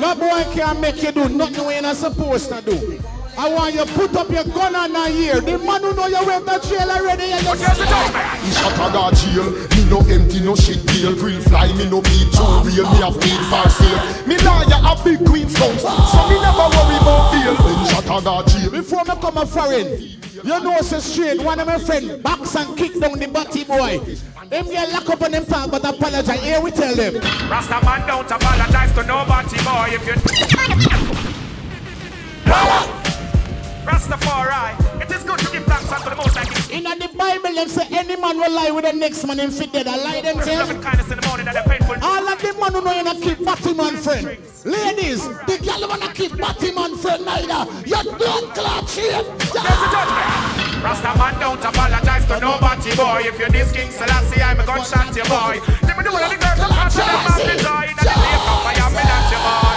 no 0.00 0.14
boy 0.14 0.44
can 0.54 0.80
make 0.80 1.02
you 1.02 1.12
do 1.12 1.28
nothing 1.28 1.64
when 1.66 1.74
you're 1.74 1.82
not 1.82 1.96
supposed 1.96 2.48
to 2.48 2.62
do. 2.62 2.98
I 3.38 3.48
want 3.52 3.74
you 3.74 3.84
to 3.84 3.92
put 3.92 4.14
up 4.16 4.30
your 4.30 4.44
gun 4.44 4.74
on 4.74 4.94
a 4.96 5.08
year. 5.10 5.40
The 5.40 5.58
man 5.58 5.82
who 5.82 5.94
know 5.94 6.06
you 6.06 6.24
went 6.26 6.46
to 6.46 6.60
jail 6.68 6.90
already. 6.90 7.32
And 7.32 7.42
you 7.44 7.54
He 7.54 8.50
shot 8.52 8.74
a 8.74 8.92
guard 8.92 9.14
jail. 9.16 9.50
Me 9.76 9.84
no 9.88 10.00
empty, 10.10 10.40
no 10.40 10.54
shit 10.56 10.84
deal. 10.86 11.14
Grill 11.14 11.40
fly, 11.42 11.72
me 11.74 11.88
no 11.88 12.02
beat 12.02 12.32
too 12.32 12.60
real. 12.64 12.86
Me 12.90 12.98
have 13.00 13.16
weed 13.16 13.42
for 13.48 13.68
sale. 13.70 14.00
Me 14.26 14.36
lawyer 14.44 14.80
a 14.82 14.94
big 15.04 15.24
queen 15.26 15.48
house, 15.60 15.82
so 15.82 16.20
me 16.28 16.36
never 16.40 16.68
worry 16.72 16.96
about 16.96 17.32
bail. 17.32 17.54
Then 17.54 17.86
shot 17.86 18.04
a 18.04 18.24
guard 18.24 18.46
jail. 18.48 18.70
Before 18.70 19.04
me 19.04 19.14
come 19.20 19.36
a 19.36 19.46
foreign, 19.46 20.00
you 20.00 20.60
know 20.60 20.80
so 20.80 20.98
straight. 20.98 21.40
One 21.42 21.60
of 21.60 21.66
my 21.66 21.78
friend 21.78 22.22
box 22.22 22.56
and 22.56 22.76
kick 22.76 22.98
down 22.98 23.18
the 23.18 23.28
body 23.28 23.64
boy. 23.64 24.00
Them 24.48 24.66
get 24.66 24.92
lock 24.92 25.08
up 25.08 25.22
on 25.22 25.30
them 25.30 25.46
talk, 25.46 25.70
but 25.70 25.84
apologize. 25.84 26.40
Here 26.42 26.60
we 26.60 26.70
tell 26.72 26.94
them. 26.94 27.14
Rasta 27.48 27.80
man 27.84 28.06
don't 28.06 28.30
apologize 28.30 28.92
to 28.94 29.04
nobody 29.04 29.56
boy 29.64 29.88
if 29.92 30.06
you. 32.86 32.96
Rastafari, 33.84 35.02
it 35.02 35.10
is 35.10 35.22
good 35.24 35.38
to 35.38 35.50
give 35.52 35.64
thanks 35.64 35.90
unto 35.90 36.10
the 36.10 36.16
most 36.16 36.36
I 36.36 36.44
high. 36.44 36.60
In 36.76 36.84
the 36.84 37.08
Bible, 37.16 37.54
them 37.54 37.68
say 37.68 37.86
any 37.90 38.16
man 38.16 38.36
will 38.38 38.52
lie 38.52 38.70
with 38.70 38.84
the 38.84 38.92
next 38.92 39.26
man 39.26 39.40
in 39.40 39.50
fit 39.50 39.72
dead. 39.72 39.88
I 39.88 39.96
lie 39.96 40.20
them 40.20 40.40
say. 40.42 40.56
Loving 40.56 40.82
kindness 40.82 41.10
in 41.10 41.18
the 41.18 41.26
morning 41.26 41.48
and 41.48 41.56
the 41.56 41.62
painful. 41.66 41.96
All 42.02 42.28
of 42.28 42.40
them 42.40 42.60
man 42.60 42.72
who 42.72 42.80
know 42.84 42.92
you 42.92 43.02
not 43.02 43.20
keep 43.20 43.44
batty 43.44 43.72
man 43.74 43.96
friend. 43.96 44.26
Ladies, 44.64 45.26
the 45.48 45.56
girl 45.64 45.88
wanna 45.88 46.12
keep 46.12 46.36
batty 46.36 46.72
man 46.72 46.96
friend 46.96 47.24
neither. 47.24 47.64
You 47.88 47.96
don't 48.04 48.18
blood 48.18 48.44
clot 48.54 48.88
shit. 48.88 49.26
Rasta 50.84 51.12
man 51.18 51.34
don't 51.40 51.64
apologize 51.64 52.26
to 52.26 52.40
nobody 52.40 52.96
boy. 52.96 53.20
If 53.24 53.38
you're 53.38 53.50
this 53.50 53.72
King 53.72 53.90
Selassie, 53.90 54.40
I'm 54.40 54.60
a 54.60 54.66
gunshot 54.66 55.16
your 55.16 55.26
boy. 55.26 55.60
Let 55.82 55.96
me 55.96 56.04
do 56.04 56.12
what 56.12 56.28
the 56.28 56.36
out 56.36 56.92
them 56.92 57.08
have 57.08 57.42
the 57.48 57.56
joy. 57.60 57.84
In 57.88 57.96
the 57.96 58.04
lake 58.06 58.46
of 58.48 58.60
fire, 58.64 58.90
me 58.90 59.02
that's 59.02 59.30
your 59.32 59.40
boy. 59.40 59.69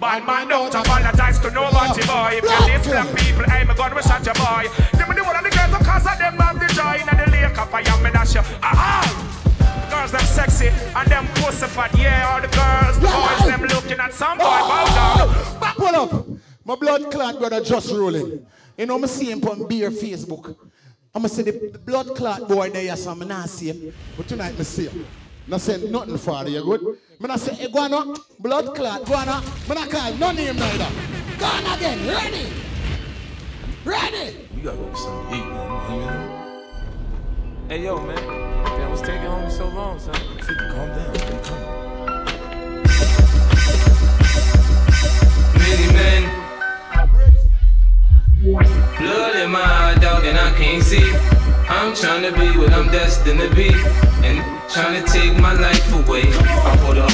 Bad 0.00 0.26
man 0.26 0.48
don't 0.48 0.74
apologize 0.74 1.38
to 1.40 1.50
nobody 1.50 2.06
boy. 2.06 2.36
If 2.36 2.44
you're 2.44 2.78
this 2.78 2.86
black 2.86 3.16
people, 3.16 3.44
I'm 3.48 3.74
gun 3.74 3.94
we 3.94 4.02
shot 4.02 4.24
your 4.24 4.34
boy. 4.34 4.68
Let 4.92 5.08
me 5.08 5.14
do 5.16 5.22
what 5.24 5.42
the 5.42 5.48
girls 5.48 5.72
come 5.72 5.84
cause 5.84 6.06
of 6.06 6.18
them 6.18 6.36
have 6.36 6.60
the 6.60 6.68
joy. 6.74 7.00
In 7.00 7.16
the 7.16 7.30
lake 7.32 7.58
of 7.58 7.70
fire, 7.70 8.02
me 8.02 8.10
that's 8.10 8.34
your. 8.34 8.44
Aha! 8.60 9.88
Girls 9.90 10.12
them 10.12 10.20
sexy 10.20 10.68
and 10.68 11.08
them 11.08 11.26
pussy 11.36 11.66
fat. 11.66 11.96
Yeah, 11.96 12.28
all 12.28 12.42
the 12.42 12.48
girls, 12.48 12.98
boys 13.00 13.48
them 13.48 13.62
looking 13.62 13.98
at 13.98 14.12
some 14.12 14.36
boy. 14.36 14.44
Bow 14.44 14.84
down. 14.94 15.28
One 15.76 15.94
up. 15.94 16.26
My 16.64 16.74
blood 16.74 17.10
clot 17.10 17.38
brother 17.38 17.62
just 17.62 17.90
rolling. 17.90 18.44
You 18.76 18.86
know, 18.86 18.98
me 18.98 19.08
see 19.08 19.30
him 19.30 19.42
on 19.44 19.66
beer 19.66 19.90
Facebook. 19.90 20.56
I'ma 21.14 21.28
say 21.28 21.42
the, 21.42 21.70
the 21.72 21.78
blood 21.78 22.14
clot 22.14 22.46
boy 22.46 22.68
there, 22.68 22.94
so 22.96 23.12
I'm 23.12 23.20
not 23.20 23.48
see 23.48 23.68
him. 23.70 23.94
But 24.16 24.28
tonight 24.28 24.58
me 24.58 24.64
see 24.64 24.88
him. 24.88 25.06
Not 25.48 25.60
say 25.60 25.80
nothing 25.88 26.18
for 26.18 26.44
you, 26.48 26.60
good? 26.64 26.82
Me 27.20 27.28
not 27.28 27.38
say, 27.38 27.54
hey, 27.54 27.70
go 27.70 27.78
on 27.78 27.92
up. 27.94 28.18
blood 28.40 28.74
clot, 28.74 29.04
go 29.04 29.14
on. 29.14 29.44
Me 29.68 29.74
not 29.76 29.88
call 29.88 30.12
no 30.14 30.32
name 30.32 30.56
neither. 30.56 30.88
Go 31.38 31.46
on 31.46 31.76
again, 31.76 32.08
ready? 32.08 32.52
Ready? 33.84 34.48
You 34.56 34.62
gotta 34.64 34.76
go 34.76 34.86
get 34.88 34.96
something 34.96 35.30
to 35.30 35.36
eat, 35.36 35.46
man. 35.46 36.46
Hey, 37.68 37.84
yo, 37.84 38.00
man. 38.00 38.16
Damn, 38.16 38.90
what's 38.90 39.02
taking 39.02 39.26
on 39.28 39.44
you 39.44 39.50
so 39.50 39.68
long, 39.68 40.00
son? 40.00 40.14
Calm 40.14 40.88
down. 40.88 41.12
They 41.12 41.20
coming. 41.44 41.76
Many 45.54 45.92
men. 45.92 46.22
Blood 48.98 49.36
in 49.36 49.50
my 49.52 49.60
eye, 49.62 49.98
dog, 50.00 50.24
and 50.24 50.38
I 50.38 50.52
can't 50.58 50.82
see. 50.82 51.08
I'm 51.68 51.94
trying 51.94 52.22
to 52.22 52.32
be 52.36 52.58
what 52.58 52.72
I'm 52.72 52.90
destined 52.90 53.38
to 53.40 53.54
be. 53.54 53.72
And 54.24 54.55
trying 54.68 55.02
to 55.02 55.12
take 55.12 55.36
my 55.38 55.52
life 55.54 55.92
away. 55.92 56.22
I 56.26 56.76
put 56.84 56.98
up. 56.98 57.10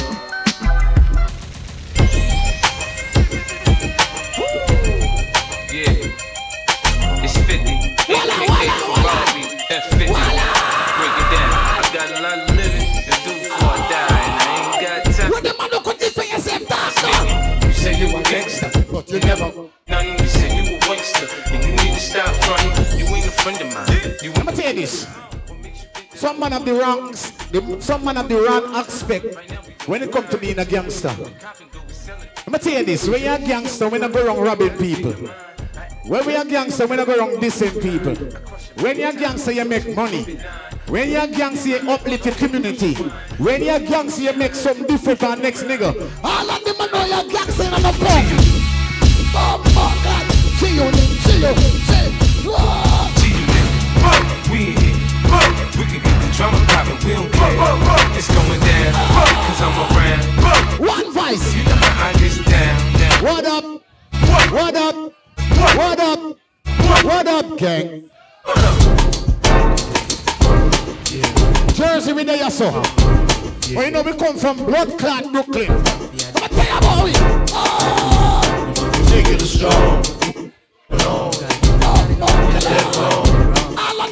Yeah. 5.71 7.23
It's 7.23 7.37
50. 7.37 7.53
AKA 8.09 8.69
Ferrari. 8.83 9.43
F50. 9.69 10.11
Break 10.97 11.15
it 11.21 11.29
down. 11.31 11.49
I 11.53 11.89
got 11.93 12.09
a 12.09 12.21
lot 12.21 12.37
of 12.39 12.55
living 12.55 12.87
to 13.05 13.13
do 13.23 13.31
before 13.39 13.69
I 13.69 13.87
die. 13.89 14.21
And 14.23 14.35
I 14.39 14.53
ain't 14.57 15.05
got 15.05 15.15
time. 15.15 15.31
What 15.31 15.43
the 15.43 15.55
man 15.57 15.69
look 15.71 15.87
at 15.87 15.99
this 15.99 16.13
for 16.13 16.23
yourself, 16.23 16.67
dog? 16.67 17.63
You 17.65 17.73
say 17.73 17.99
you 17.99 18.17
a 18.17 18.23
gangster, 18.23 18.71
but 18.91 19.09
you 19.09 19.19
never 19.19 19.51
nothing. 19.87 20.19
You 20.19 20.27
say 20.27 20.49
you 20.55 20.75
a 20.75 20.79
wankster, 20.81 21.53
and 21.53 21.63
you 21.63 21.71
need 21.71 21.93
to 21.93 21.99
stop 21.99 22.33
fronting. 22.45 22.99
You 22.99 23.05
ain't 23.15 23.27
a 23.27 23.31
friend 23.31 23.61
of 23.61 23.73
mine. 23.73 24.15
You 24.21 24.31
me 24.31 24.51
tell 24.53 24.73
you 24.73 24.81
this. 24.81 25.32
Some 26.23 26.39
man 26.39 26.53
have 26.53 26.63
the 26.63 26.73
wrong, 26.73 27.11
the, 27.51 27.77
some 27.81 28.05
man 28.05 28.15
have 28.15 28.29
the 28.29 28.39
wrong 28.39 28.73
aspect 28.75 29.35
when 29.89 30.03
it 30.03 30.09
come 30.09 30.25
to 30.29 30.37
being 30.37 30.57
a 30.57 30.63
gangster. 30.63 31.13
Me 32.49 32.59
tell 32.59 32.79
you 32.79 32.85
this. 32.85 33.09
When 33.09 33.21
you're 33.21 33.35
a 33.35 33.39
gangster, 33.39 33.89
we 33.89 33.99
not 33.99 34.13
go 34.13 34.25
wrong 34.25 34.39
robbing 34.39 34.77
people. 34.77 35.11
When 36.05 36.25
we 36.25 36.37
are 36.37 36.45
gangster, 36.45 36.87
we 36.87 36.95
not 36.95 37.07
go 37.07 37.17
wrong 37.17 37.31
dissing 37.41 37.73
people. 37.81 38.15
When 38.81 38.99
you're 38.99 39.09
a 39.09 39.13
gangster, 39.13 39.51
you 39.51 39.65
make 39.65 39.93
money. 39.93 40.39
When 40.87 41.09
you're 41.09 41.23
a 41.23 41.27
gangster, 41.27 41.67
you 41.67 41.91
uplift 41.91 42.25
your 42.25 42.35
community. 42.35 42.93
When 43.37 43.61
you're 43.61 43.75
a 43.75 43.81
gangster, 43.81 44.21
you 44.21 44.31
make 44.31 44.55
something 44.55 44.87
different 44.87 45.19
for 45.19 45.35
next 45.35 45.63
nigga. 45.63 45.93
All 46.23 46.49
of 46.49 46.63
them 46.63 46.77
know 46.89 47.05
you're 47.05 47.29
gangster 47.33 47.63
in 47.63 47.71
the 47.71 47.91
pub. 49.33 49.67
See 50.55 50.75
you, 50.77 50.89
see 51.19 51.41
you, 51.41 51.53
see 51.83 52.07
you. 52.45 52.53
We. 54.49 54.93
We 55.75 55.85
can 55.85 56.12
drama 56.33 56.57
poppin', 56.67 56.97
we 57.07 57.13
don't 57.13 57.31
care. 57.31 58.17
It's 58.17 58.27
going 58.27 58.59
down, 58.59 58.93
cause 59.45 59.61
I'm 59.61 59.77
around. 59.95 60.23
One 60.79 61.13
voice. 61.13 61.55
You 61.55 61.63
know 61.63 61.75
how 61.75 62.09
I 62.09 62.13
get 62.13 62.45
down, 62.45 62.93
down. 62.99 63.23
What 63.23 63.45
up? 63.45 63.63
What 64.51 64.75
up? 64.75 64.95
What 65.77 65.99
up? 65.99 66.37
What 67.05 67.27
up, 67.27 67.57
gang? 67.57 68.09
Jersey 71.73 72.13
with 72.13 72.27
the 72.27 72.33
yasso. 72.33 72.71
Well, 73.75 73.85
you 73.85 73.91
know 73.91 74.01
we 74.01 74.13
come 74.13 74.37
from 74.37 74.57
blood 74.57 74.97
clot 74.97 75.31
Brooklyn. 75.31 75.69
I'ma 75.69 76.47
tell 76.47 76.67
you 76.67 76.77
about 76.77 77.07
it. 77.09 77.15
Take 79.07 79.27
it 79.27 79.41
strong. 79.41 80.03
All 81.05 81.29
of 81.29 82.82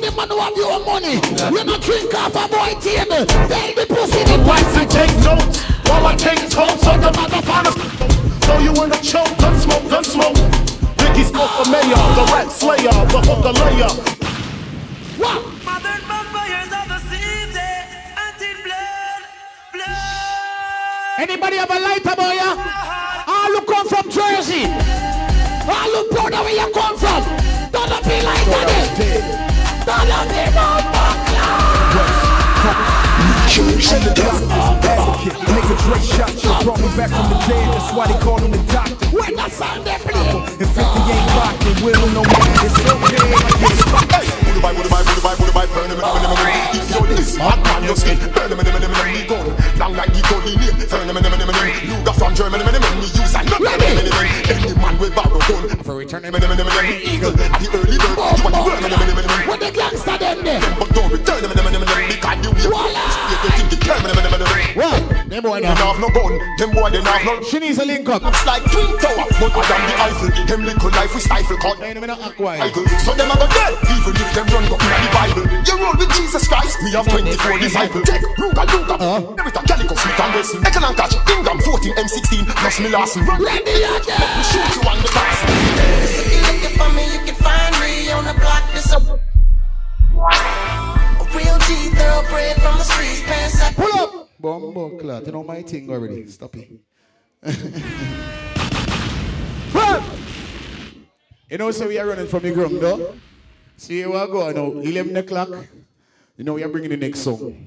them 0.01 0.15
man 0.15 0.29
who 0.29 0.37
have 0.39 0.57
your 0.57 0.79
money. 0.83 1.21
You 1.53 1.63
not 1.63 1.81
drink 1.81 2.13
off 2.13 2.33
a 2.33 2.49
boy 2.49 2.73
table. 2.81 3.25
Tell 3.47 3.69
the 3.77 3.85
pussy 3.87 4.21
the 4.25 4.37
Wax 4.47 4.75
and 4.75 4.89
take 4.89 5.13
notes 5.21 5.61
while 5.87 6.05
I 6.05 6.15
take 6.17 6.49
totes 6.49 6.85
of 6.89 6.97
the 7.01 7.11
motherfuckers. 7.13 7.77
Throw 8.43 8.59
you 8.59 8.73
in 8.83 8.89
the 8.89 8.99
choke, 9.05 9.37
gun 9.37 9.55
smoke, 9.61 9.85
gun 9.89 10.03
smoke. 10.03 10.35
Biggie 10.97 11.29
smoke 11.29 11.51
for 11.61 11.69
mayor, 11.69 12.01
the 12.17 12.25
rat 12.33 12.49
slayer, 12.51 12.97
the 13.13 13.21
hooker 13.21 13.53
layer. 13.61 13.93
What? 15.21 15.39
Modern 15.63 16.01
vampires 16.09 16.71
of 16.73 16.85
the 16.89 16.99
season, 17.05 17.85
until 18.17 18.57
blood, 18.65 19.21
blood. 19.73 21.19
Anybody 21.19 21.57
have 21.57 21.69
a 21.69 21.79
lighter 21.79 22.15
boy? 22.17 22.33
Yeah? 22.33 23.25
All 23.27 23.53
who 23.53 23.61
come 23.69 23.87
from 23.87 24.09
Jersey. 24.09 24.65
All 25.69 25.91
who 25.93 26.09
proud 26.09 26.33
of 26.33 26.41
where 26.41 26.57
you 26.57 26.73
come 26.73 26.97
from. 26.97 27.21
Don't 27.71 28.03
be 28.03 28.21
like 28.25 28.45
that. 28.49 29.50
Nigga 35.51 35.75
Dre 35.83 35.99
shot 35.99 36.33
you, 36.43 36.49
brought 36.63 36.79
back 36.95 37.09
the 37.09 37.95
why 37.95 38.07
they 38.07 38.19
call 38.19 38.39
him 38.39 38.51
the 38.51 38.57
doctor. 38.71 38.95
When 39.09 39.35
the 39.35 39.49
sound 39.49 39.85
they 39.85 39.97
play, 39.97 40.29
and 40.37 40.69
50 40.69 40.81
ain't 40.81 41.31
rocking, 41.35 41.83
will 41.83 42.07
no 42.13 42.21
man. 42.23 42.51
It's 42.63 43.81
okay. 43.93 44.40
Buy, 44.59 44.75
buy, 44.75 44.83
buy, 44.83 45.01
buy, 45.01 45.35
buy, 45.39 45.51
buy, 45.53 45.65
burn 45.71 45.87
them, 45.87 45.97
burn 45.97 46.11
them, 46.11 46.27
burn 46.27 46.43
them. 46.43 46.75
If 46.75 46.91
you're 46.91 47.07
this 47.15 47.37
hot 47.37 47.63
on 47.71 47.83
your 47.83 47.95
skin, 47.95 48.19
burn 48.35 48.51
them, 48.51 48.59
burn 48.59 48.67
them, 48.67 48.75
burn 48.75 48.91
them, 48.91 49.13
me 49.15 49.23
gun. 49.23 49.47
Long 49.79 49.93
like 49.95 50.11
the 50.11 50.21
Tony 50.27 50.59
name, 50.59 50.75
burn 50.91 51.07
them, 51.07 51.15
burn 51.15 51.23
them, 51.23 51.47
burn 51.47 51.55
them. 51.55 51.71
Luger 51.87 52.13
from 52.19 52.35
Germany, 52.35 52.63
burn 52.67 52.75
them, 52.75 52.83
me 52.99 53.07
use 53.07 53.35
and 53.35 53.47
not 53.47 53.59
burn 53.63 53.79
them, 53.79 53.95
burn 53.95 54.05
them. 54.05 54.17
Any 54.51 54.73
man 54.75 54.95
will 54.99 55.13
borrow 55.15 55.39
gun 55.47 55.63
for 55.81 55.95
return 55.95 56.21
them, 56.21 56.31
burn 56.35 56.41
them, 56.43 56.57
burn 56.57 56.67
them. 56.67 56.85
Eagle 56.99 57.31
at 57.31 57.51
the 57.57 57.67
early 57.71 57.97
bird, 57.97 58.17
you 58.19 58.43
want 58.43 58.53
to 58.53 58.61
burn 58.61 58.81
them, 58.83 58.91
burn 58.91 59.07
them, 59.07 59.15
burn 59.15 59.27
them. 59.27 59.47
What 59.47 59.59
the 59.63 59.71
gangster 59.71 60.17
them 60.19 60.37
there? 60.43 60.61
But 60.77 60.89
don't 60.91 61.09
return 61.09 61.39
them, 61.41 61.51
burn 61.55 61.71
them, 61.71 61.81
burn 61.81 61.89
them. 61.89 62.09
Because 62.11 62.39
you 62.43 62.51
will. 62.51 62.91
You 63.31 63.49
think 63.55 63.69
the 63.71 63.77
turn 63.81 64.03
them, 64.03 64.13
burn 64.13 64.25
them, 64.27 64.33
burn 64.35 64.43
them. 64.43 64.51
What? 64.75 65.21
Them 65.31 65.43
boy 65.43 65.61
Them 65.63 65.77
have 65.79 65.99
no 65.99 66.09
gun, 66.11 66.35
them 66.59 66.71
boy 66.75 66.89
they 66.91 66.99
have 66.99 67.23
no. 67.23 67.41
She 67.47 67.59
needs 67.59 67.79
a 67.79 67.85
link 67.85 68.03
up. 68.09 68.19
It's 68.19 68.45
like 68.45 68.67
Twin 68.67 68.99
Tower, 68.99 69.31
but 69.39 69.63
I 69.63 69.79
am 69.79 69.83
the 69.87 69.95
Eiffel. 70.03 70.27
Them 70.43 70.61
little 70.67 70.91
life 70.91 71.15
we 71.15 71.21
stifle 71.21 71.55
cut. 71.55 71.79
So 71.79 73.15
them 73.15 73.31
a 73.31 73.35
go 73.39 73.47
dead, 73.47 73.79
even 73.95 74.11
if 74.11 74.27
them 74.45 74.53
run 74.53 74.65
go 74.69 74.75
in 74.75 74.89
the 74.89 75.09
Bible. 75.13 75.43
You 75.45 75.73
roll 75.77 75.93
with 75.97 76.09
Jesus 76.15 76.47
Christ, 76.47 76.77
we 76.83 76.91
have 76.91 77.07
24 77.07 77.59
disciples. 77.59 78.03
Take 78.05 78.21
Ruga 78.37 78.65
Luga, 78.73 78.95
every 79.39 79.51
time 79.51 79.65
Calico 79.65 79.95
Smith 79.95 80.19
and 80.19 80.35
Wesson. 80.35 80.61
Eckel 80.63 80.83
and 80.87 80.97
Catch, 80.97 81.15
Ingham 81.29 81.59
14 81.59 81.93
M16 81.95 82.45
plus 82.47 82.79
me 82.79 82.89
Larson. 82.89 83.25
Run 83.25 83.43
ready 83.43 83.61
again. 83.61 84.01
Let 84.07 84.37
me 84.37 84.43
shoot 84.43 84.75
you 84.75 84.81
on 84.89 84.97
the 85.01 85.07
pass. 85.13 85.43
If 85.45 85.49
you're 86.33 86.41
looking 86.41 86.77
for 86.77 86.89
me, 86.93 87.03
you 87.13 87.19
can 87.25 87.35
find 87.35 87.75
me 87.81 88.11
on 88.11 88.25
the 88.25 88.33
block. 88.39 88.63
This 88.73 88.91
a, 88.91 88.97
a 88.97 88.99
real 91.37 91.57
G 91.67 91.89
thoroughbred 91.93 92.55
from 92.61 92.77
the 92.77 92.83
streets. 92.83 93.21
Pants 93.21 93.61
up. 93.61 93.75
Pull 93.75 93.99
up. 93.99 94.11
Bumbo 94.39 94.89
clot, 94.97 95.25
you 95.25 95.31
know 95.33 95.43
my 95.43 95.61
thing 95.61 95.89
already. 95.91 96.25
Stop 96.27 96.55
it. 96.57 96.69
Run! 99.73 100.03
You 101.49 101.57
know, 101.57 101.71
so 101.71 101.87
we 101.87 101.97
are 101.99 102.07
running 102.07 102.27
from 102.27 102.43
the 102.43 102.51
ground, 102.51 102.79
though. 102.81 103.13
See 103.81 104.05
we 104.05 104.15
are 104.15 104.27
going 104.27 104.53
now. 104.55 104.79
11 104.79 105.17
o'clock. 105.17 105.49
You 106.37 106.43
know, 106.43 106.53
we 106.53 106.63
are 106.63 106.69
bringing 106.69 106.91
the 106.91 106.97
next 106.97 107.21
song. 107.21 107.57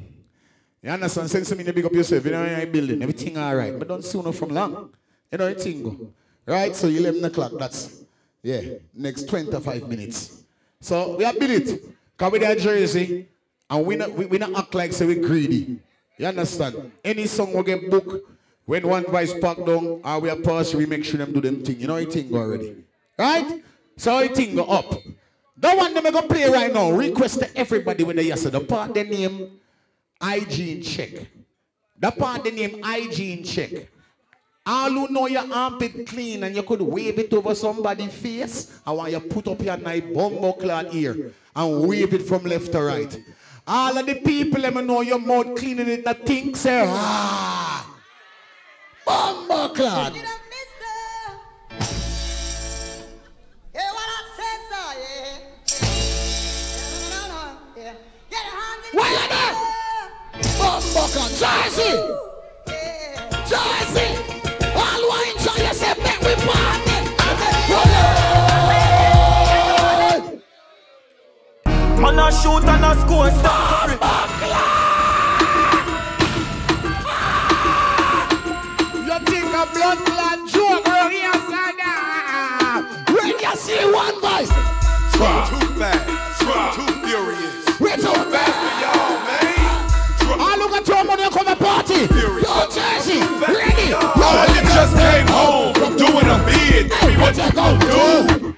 You 0.80 0.90
understand? 0.90 1.28
Since 1.28 1.50
you 1.50 1.72
big 1.72 1.86
up 1.86 1.92
yourself, 1.92 2.24
you 2.24 2.30
know, 2.30 2.44
you're 2.44 2.68
building, 2.68 3.02
everything 3.02 3.36
all 3.36 3.56
right. 3.56 3.76
But 3.76 3.88
don't 3.88 4.04
sooner 4.04 4.30
from 4.30 4.50
long. 4.50 4.90
You 5.32 5.38
know, 5.38 5.46
everything 5.46 5.82
go. 5.82 6.12
Right? 6.46 6.72
So 6.76 6.86
11 6.86 7.24
o'clock, 7.24 7.52
that's, 7.58 8.04
yeah, 8.44 8.60
next 8.94 9.28
25 9.28 9.88
minutes. 9.88 10.44
So 10.80 11.16
we 11.16 11.24
are 11.24 11.32
build 11.32 11.50
it. 11.50 11.84
Because 12.16 12.32
we 12.32 12.38
there 12.38 12.54
Jersey, 12.54 13.26
and 13.68 13.84
we 13.84 13.96
not, 13.96 14.12
we, 14.12 14.26
we 14.26 14.38
not 14.38 14.54
act 14.54 14.72
like 14.72 14.92
say 14.92 15.06
we 15.06 15.16
greedy. 15.16 15.80
You 16.16 16.26
understand? 16.26 16.92
Any 17.04 17.26
song 17.26 17.54
will 17.54 17.64
get 17.64 17.90
booked 17.90 18.24
when 18.66 18.86
one 18.86 19.04
voice 19.06 19.34
pack 19.40 19.56
down 19.56 20.00
or 20.04 20.20
we 20.20 20.30
are 20.30 20.36
pass, 20.36 20.74
we 20.74 20.86
make 20.86 21.04
sure 21.04 21.18
them 21.18 21.32
do 21.32 21.40
them 21.40 21.64
thing. 21.64 21.80
You 21.80 21.88
know 21.88 21.96
it 21.96 22.12
thing 22.12 22.30
go 22.30 22.36
already. 22.36 22.84
Right? 23.18 23.64
So 23.96 24.16
it 24.20 24.36
thing 24.36 24.54
go 24.54 24.62
up. 24.66 24.94
That 25.64 25.78
one 25.78 25.94
them 25.94 26.04
I 26.06 26.10
go 26.10 26.20
play 26.20 26.46
right 26.50 26.70
now. 26.70 26.90
Request 26.90 27.40
to 27.40 27.56
everybody 27.56 28.04
when 28.04 28.16
they 28.16 28.24
yes, 28.24 28.42
the 28.42 28.60
part 28.60 28.92
the 28.92 29.02
name 29.02 29.48
in 30.20 30.82
check. 30.82 31.26
The 31.98 32.10
part 32.10 32.44
the 32.44 32.50
name 32.50 32.84
in 32.84 33.42
check. 33.42 33.88
All 34.66 34.90
who 34.90 35.08
know 35.08 35.26
your 35.26 35.50
armpit 35.50 36.06
clean 36.06 36.42
and 36.44 36.54
you 36.54 36.62
could 36.64 36.82
wave 36.82 37.18
it 37.18 37.32
over 37.32 37.54
somebody's 37.54 38.12
face, 38.12 38.78
I 38.86 38.92
want 38.92 39.12
you 39.12 39.20
put 39.20 39.48
up 39.48 39.62
your 39.62 39.78
nice 39.78 40.02
bumbo 40.02 40.52
clad 40.52 40.94
ear 40.94 41.32
and 41.56 41.88
wave 41.88 42.12
it 42.12 42.28
from 42.28 42.44
left 42.44 42.70
to 42.72 42.82
right. 42.82 43.18
All 43.66 43.96
of 43.96 44.04
the 44.04 44.16
people 44.16 44.60
let 44.60 44.74
me 44.74 44.82
know 44.82 45.00
your 45.00 45.18
mouth 45.18 45.56
cleaning 45.56 45.88
it, 45.88 46.04
not 46.04 46.26
think, 46.26 46.58
say, 46.58 46.84
ah. 46.86 48.00
Bumbo 49.06 49.72
clad. 49.72 50.12
There? 60.94 61.02
Bumbo 61.02 61.28
clad. 61.36 61.64
Jersey! 61.64 61.92
Jersey! 63.50 64.08
All 64.74 65.02
who 65.02 65.16
enjoy 65.32 65.58
yourself, 65.66 65.98
make 65.98 66.20
we 66.20 66.34
party! 66.46 66.94
Man 72.00 72.18
a 72.18 72.30
shoot 72.32 72.64
and 72.64 72.84
a 72.84 72.92
score 73.00 73.30
stop 73.30 73.90
You 78.94 79.18
think 79.26 79.54
a 79.54 79.66
blood 79.72 79.98
clot 79.98 80.38
joke 80.50 80.86
around 80.86 81.12
here, 81.12 81.32
son? 81.32 81.74
When 83.14 83.26
you 83.38 83.56
see 83.56 83.84
one 83.92 84.20
voice, 84.20 84.52
Too 85.14 85.66
fast, 85.78 86.76
too 86.76 86.92
furious. 87.06 87.80
we're 87.80 87.96
too 87.96 88.30
fast 88.30 88.56
for 88.60 88.74
y'all, 88.82 89.24
man. 89.26 89.53
Look 90.64 90.80
at 90.80 90.88
your 90.88 91.04
money 91.04 91.28
come 91.28 91.46
a 91.46 91.54
party. 91.54 92.08
Yo, 92.08 92.64
Jersey, 92.72 93.20
ready? 93.20 93.92
Oh, 93.92 94.46
you 94.48 94.62
just 94.72 94.96
came 94.96 95.26
home 95.26 95.74
from 95.74 95.94
doing 95.94 96.24
a 96.24 96.40
bid. 96.46 96.90
Tell 96.90 97.08
me 97.10 97.16
what 97.18 97.36
you 97.36 97.52
gon' 97.52 97.78
do. 97.80 98.56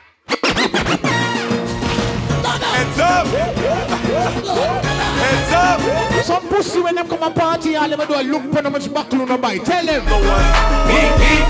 Hands 2.63 2.99
up. 3.01 3.27
Hands 5.19 5.53
up. 5.53 6.25
Some 6.25 6.47
pussy 6.49 6.81
when 6.81 6.95
them 6.95 7.09
come 7.09 7.25
a 7.25 7.31
party, 7.33 7.75
all 7.75 7.89
them 7.89 7.99
do 8.07 8.15
a 8.15 8.23
look 8.23 8.53
for 8.53 8.63
how 8.63 8.71
much 8.71 8.95
buckle 8.95 9.23
on 9.23 9.27
the 9.29 9.37
buy. 9.37 9.59
Tell 9.59 9.85
them. 9.85 10.05
Eat, 10.07 11.11
eat. 11.27 11.49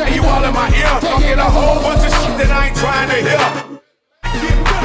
And 0.00 0.14
you 0.14 0.24
all 0.24 0.44
in 0.44 0.54
my 0.54 0.70
ear 0.74 0.98
talking 0.98 1.38
a 1.38 1.44
whole 1.44 1.82
bunch 1.82 2.06
of 2.06 2.10
shit 2.10 2.38
that 2.38 2.50
I 2.50 2.68
ain't 2.68 2.76
trying 2.78 3.10
to 3.10 3.16
hear. 3.20 3.74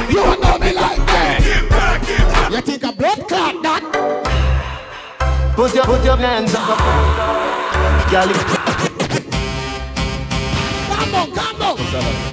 You 0.10 0.18
don't 0.26 0.42
know 0.42 0.58
me 0.58 0.74
like 0.74 0.98
that. 0.98 2.50
You 2.52 2.60
think 2.60 2.84
a 2.84 2.92
blood 2.92 3.28
clot 3.30 3.64
that? 3.64 4.29
Put 5.60 5.76
your, 5.76 5.84
put 5.84 6.06
your 6.06 6.16
hands 6.16 6.56
up 6.56 6.80
Girl, 8.10 8.30
Come 10.88 11.16
on, 11.16 11.32
come 11.36 11.62
on, 11.62 11.76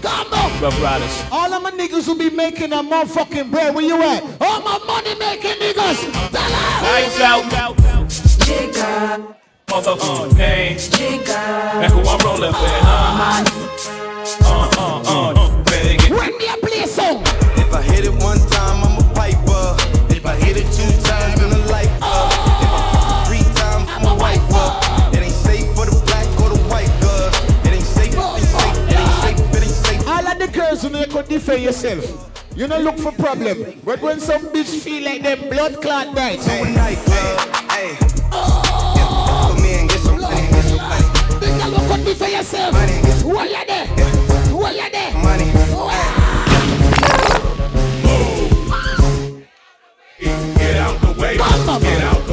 come 0.00 0.32
on. 0.32 0.62
Rough 0.62 0.80
Riders. 0.80 1.24
All 1.32 1.52
of 1.52 1.60
my 1.60 1.72
niggas 1.72 2.06
will 2.06 2.16
be 2.16 2.30
making 2.30 2.72
a 2.72 2.76
motherfucking 2.76 3.50
bread. 3.50 3.74
Where 3.74 3.84
you 3.84 4.00
at? 4.00 4.22
All 4.40 4.60
my 4.62 4.78
money 4.86 5.18
making 5.18 5.56
niggas. 5.58 6.12
Tell 6.12 6.30
them. 6.30 6.82
Lights 6.84 7.20
out. 7.20 7.42
Jigga, 8.46 9.34
Motherfucking 9.66 10.38
name. 10.38 10.76
jigga. 10.76 11.36
And 11.82 11.92
who 11.92 12.02
I'm 12.08 12.20
rolling 12.24 12.52
with, 12.52 12.80
huh? 12.86 13.44
Uh, 14.44 14.70
uh, 14.78 15.34
uh. 15.34 15.64
Better 15.64 15.96
get 15.96 16.10
When 16.12 16.38
me 16.38 16.46
a 16.46 16.56
play 16.64 16.86
song. 16.86 17.22
If 17.56 17.74
I 17.74 17.82
hit 17.82 18.04
it 18.04 18.14
one 18.22 18.38
time, 18.50 18.84
I'm 18.84 18.98
a 18.98 19.14
piper. 19.14 20.14
If 20.14 20.24
I 20.24 20.36
hit 20.36 20.56
it 20.58 20.70
two 20.72 20.95
yourself. 31.66 32.32
You 32.54 32.66
don't 32.66 32.84
look 32.84 32.98
for 32.98 33.12
problem. 33.12 33.80
But 33.84 34.00
when 34.00 34.20
some 34.20 34.46
bitch 34.46 34.80
feel 34.80 35.04
like 35.04 35.22
them 35.22 35.48
blood 35.50 35.82
clot 35.82 36.14
died. 36.14 36.40
So 36.40 36.50
when 36.60 36.74
night 36.74 36.98
club, 36.98 37.70
hey. 37.70 37.96
Yeah, 38.00 39.52
Come 39.52 39.64
in, 39.64 39.86
get 39.86 40.00
some 40.00 40.20
money, 40.20 40.48
get 40.48 40.64
some 40.64 40.78
money. 40.78 41.04
Think 41.40 41.62
you 41.62 41.70
look 41.70 41.90
at 41.90 42.00
me 42.04 42.14
for 42.14 42.28
yourself. 42.28 42.74
Who 43.22 43.36
are 43.36 43.46
you 43.46 43.66
there? 43.66 43.86
Who 43.86 44.62
are 44.62 44.72
you 44.72 44.90
there? 44.90 45.12
Money. 45.14 45.52
Get 50.56 50.76
out 50.76 51.00
the 51.00 51.20
way. 51.20 51.36
Get 51.36 52.02
out 52.02 52.25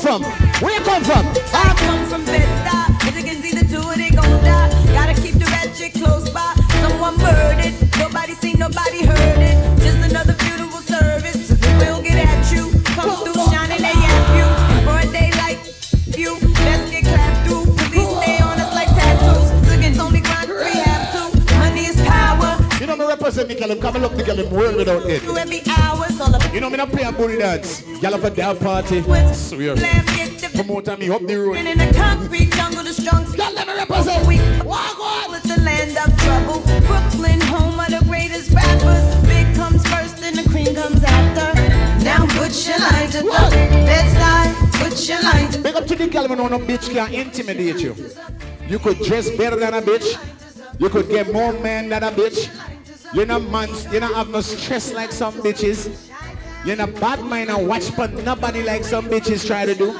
from? 0.00 0.22
Where 0.62 0.72
you 0.72 0.80
come 0.80 1.04
from? 1.04 1.26
I 1.52 1.74
come 1.76 2.06
from 2.08 2.24
Bed-Stuy. 2.24 3.08
As 3.08 3.16
you 3.16 3.22
can 3.22 3.42
see, 3.42 3.54
the 3.54 3.66
two 3.68 3.86
of 3.86 3.96
they 3.96 4.10
gon' 4.10 4.42
die. 4.42 4.70
Gotta 4.92 5.14
keep 5.20 5.34
the 5.34 5.44
ratchet 5.44 5.92
close 5.92 6.30
by. 6.30 6.54
Someone 6.80 7.18
murdered. 7.18 7.74
Nobody 7.98 8.34
seen, 8.34 8.58
nobody 8.58 9.04
heard 9.04 9.38
it. 9.38 9.79
Me 23.54 23.60
me, 23.60 23.66
girl. 23.66 23.76
Come 23.76 23.94
and 23.96 24.02
look 24.04 24.16
the 24.16 24.22
girl 24.22 24.38
in 24.38 24.50
world 24.50 24.76
without 24.76 25.06
it. 25.06 25.22
You 25.22 25.36
every 25.36 25.62
hour, 25.68 26.04
it's 26.08 26.20
all 26.20 26.34
up. 26.34 26.54
You 26.54 26.60
know 26.60 26.70
me 26.70 26.76
not 26.76 26.90
play 26.90 27.02
a 27.02 27.12
booty 27.12 27.38
dance. 27.38 27.82
Girl 28.00 28.12
have 28.12 28.24
a 28.24 28.30
dance 28.30 28.58
party. 28.58 29.02
Swear. 29.02 29.74
Glam, 29.76 30.06
get 30.06 30.38
the 30.38 30.50
Promoter 30.54 30.96
me 30.96 31.10
up 31.10 31.26
the 31.26 31.36
road. 31.36 31.56
in 31.56 31.78
the 31.78 31.92
concrete 31.94 32.52
jungle, 32.52 32.84
the 32.84 32.92
strong 32.92 33.24
Y'all 33.34 33.52
let 33.54 33.66
me 33.66 33.74
represent. 33.74 34.64
Walk 34.64 35.00
on 35.00 35.30
with 35.30 35.42
the 35.42 35.60
land 35.62 35.96
of 35.96 36.10
trouble. 36.20 36.60
Brooklyn, 36.86 37.40
home 37.40 37.78
of 37.78 37.88
the 37.88 38.04
greatest 38.06 38.50
rappers. 38.52 39.04
Big 39.26 39.46
comes 39.54 39.86
first 39.88 40.22
and 40.22 40.36
the 40.36 40.48
cream 40.48 40.74
comes 40.74 41.02
after. 41.02 41.48
Now 42.04 42.26
put 42.38 42.52
your 42.66 42.78
light 42.78 43.10
to 43.12 43.18
the 43.18 43.24
let's 43.24 44.14
die. 44.14 44.54
Put 44.72 45.08
your 45.08 45.22
light. 45.22 45.62
Big 45.62 45.74
up 45.74 45.86
to 45.86 45.96
the 45.96 46.06
girl 46.08 46.28
when 46.28 46.38
no 46.38 46.58
bitch 46.58 46.90
can 46.92 47.12
intimidate 47.12 47.80
you. 47.80 47.94
You 48.68 48.78
could 48.78 48.98
dress 48.98 49.30
better 49.30 49.56
than 49.56 49.74
a 49.74 49.82
bitch. 49.82 50.16
You 50.78 50.88
could 50.88 51.08
get 51.08 51.32
more 51.32 51.52
man 51.52 51.88
than 51.88 52.02
a 52.02 52.10
bitch. 52.10 52.69
You're 53.12 53.26
not 53.26 53.42
man, 53.42 53.68
you're 53.90 54.00
not 54.00 54.14
have 54.14 54.28
no 54.30 54.40
stress 54.40 54.92
like 54.92 55.10
some 55.10 55.34
bitches. 55.42 56.08
You're 56.64 56.76
not 56.76 56.94
bad 57.00 57.24
mind 57.24 57.50
and 57.50 57.66
watch 57.66 57.94
but 57.96 58.12
nobody 58.12 58.62
like 58.62 58.84
some 58.84 59.06
bitches 59.06 59.44
try 59.44 59.66
to 59.66 59.74
do. 59.74 59.90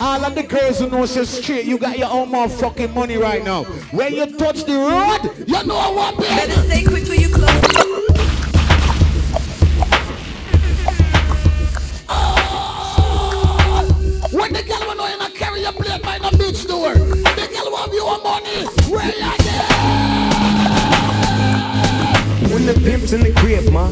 All 0.00 0.24
of 0.24 0.34
the 0.36 0.44
girls 0.44 0.78
who 0.78 0.88
know 0.88 1.04
so 1.06 1.24
straight, 1.24 1.64
you 1.64 1.76
got 1.76 1.98
your 1.98 2.10
own 2.10 2.28
motherfucking 2.30 2.94
money 2.94 3.16
right 3.16 3.44
now. 3.44 3.64
When 3.90 4.14
you 4.14 4.26
touch 4.38 4.64
the 4.64 4.74
road, 4.74 5.48
you 5.48 5.66
know 5.66 5.92
what 5.92 6.16
Better 6.18 6.52
say 6.68 6.84
quick 6.84 7.08
when 7.08 7.20
you 7.20 7.28
close. 7.30 7.50
When 14.30 14.52
the 14.52 14.62
girl 14.62 14.86
will 14.86 14.94
know 14.94 15.08
you 15.08 15.18
not 15.18 15.34
carry 15.34 15.62
your 15.62 15.72
plate 15.72 16.02
by 16.02 16.18
the 16.20 16.30
bitch 16.36 16.68
door. 16.68 16.94
The 16.94 17.48
girl 17.52 17.72
want 17.72 17.92
you 17.92 18.04
want 18.04 18.22
money. 18.22 18.66
Where 18.88 19.06
you 19.06 19.41
When 22.52 22.66
the 22.66 22.74
pimp's 22.74 23.14
in 23.14 23.22
the 23.22 23.32
crib, 23.32 23.72
ma. 23.72 23.88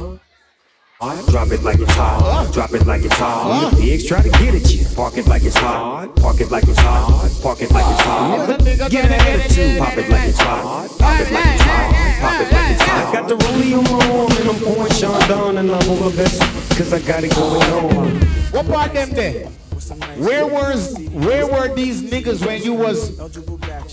Drop 1.31 1.51
it 1.51 1.63
like 1.63 1.81
it's 1.81 1.95
hot. 1.95 2.53
Drop 2.53 2.75
it 2.75 2.87
like 2.87 3.03
it's 3.03 3.17
hot. 3.17 3.49
When 3.49 3.71
the 3.71 3.81
pigs 3.81 4.05
try 4.05 4.21
to 4.21 4.29
get 4.29 4.55
at 4.55 4.71
you, 4.71 4.85
park 4.95 5.17
it 5.17 5.27
like 5.27 5.45
it's 5.45 5.57
hot. 5.57 6.15
Park 6.17 6.43
it 6.43 6.51
like 6.51 6.69
it's 6.69 6.79
hot. 6.79 7.31
Park 7.43 7.63
it 7.63 7.71
like 7.71 7.87
it's 7.91 8.03
hot. 8.03 8.91
Get 8.91 9.07
an 9.07 9.13
attitude. 9.13 9.79
Pop 9.79 9.97
it 9.97 10.11
like 10.11 10.29
it's 10.29 10.39
hot. 10.39 10.91
Pop 10.99 11.21
it 11.21 11.33
like 11.33 11.55
it's 11.55 11.63
hot. 11.63 12.21
Pop 12.21 12.41
it 12.43 12.53
like 12.53 12.71
it's 12.73 12.83
hot. 12.83 13.09
I 13.09 13.13
got 13.15 13.29
the 13.29 13.37
rollie 13.37 13.79
on 13.79 13.85
my 13.85 14.19
arm 14.19 14.31
and 14.31 14.51
I'm 14.51 14.63
pouring 14.63 14.93
Sean 14.93 15.21
down 15.27 15.57
and 15.57 15.71
I'm 15.71 15.91
over 15.91 16.15
best 16.15 16.43
cause 16.77 16.93
I 16.93 17.01
got 17.01 17.25
it 17.25 17.35
going 17.35 17.63
on. 17.63 18.21
What 18.53 18.67
part 18.69 18.93
them 18.93 19.11
there? 19.13 19.47
Where 20.19 20.47
was 20.47 20.99
where 21.13 21.47
were 21.47 21.75
these 21.75 22.03
niggas 22.03 22.45
when 22.47 22.63
you 22.63 22.75
was 22.75 23.19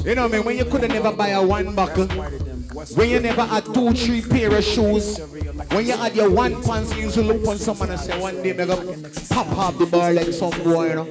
you 0.06 0.14
know 0.14 0.24
what 0.24 0.34
I 0.34 0.38
mean 0.38 0.46
when 0.46 0.58
you 0.58 0.66
could 0.66 0.82
have 0.82 0.92
never 0.92 1.14
buy 1.14 1.30
a 1.30 1.42
one 1.42 1.74
buckle 1.74 2.08
when 2.96 3.10
you 3.10 3.20
never 3.20 3.44
had 3.44 3.66
two 3.74 3.94
three 3.94 4.22
pair 4.22 4.56
of 4.56 4.64
shoes 4.64 5.20
when 5.72 5.86
you 5.86 5.96
had 5.96 6.16
your 6.16 6.30
one 6.30 6.62
pants 6.64 6.94
you 6.96 7.04
used 7.04 7.16
to 7.16 7.22
look 7.22 7.46
on 7.48 7.58
someone 7.58 7.90
and 7.90 8.00
say 8.00 8.20
one 8.20 8.42
day 8.44 8.54
me 8.54 8.66
gonna 8.66 9.10
pop 9.30 9.48
off 9.58 9.78
the 9.78 9.86
bar 9.86 10.14
like 10.14 10.28
some 10.34 10.52
boy 10.64 10.90
you 10.90 10.96
know 10.96 11.10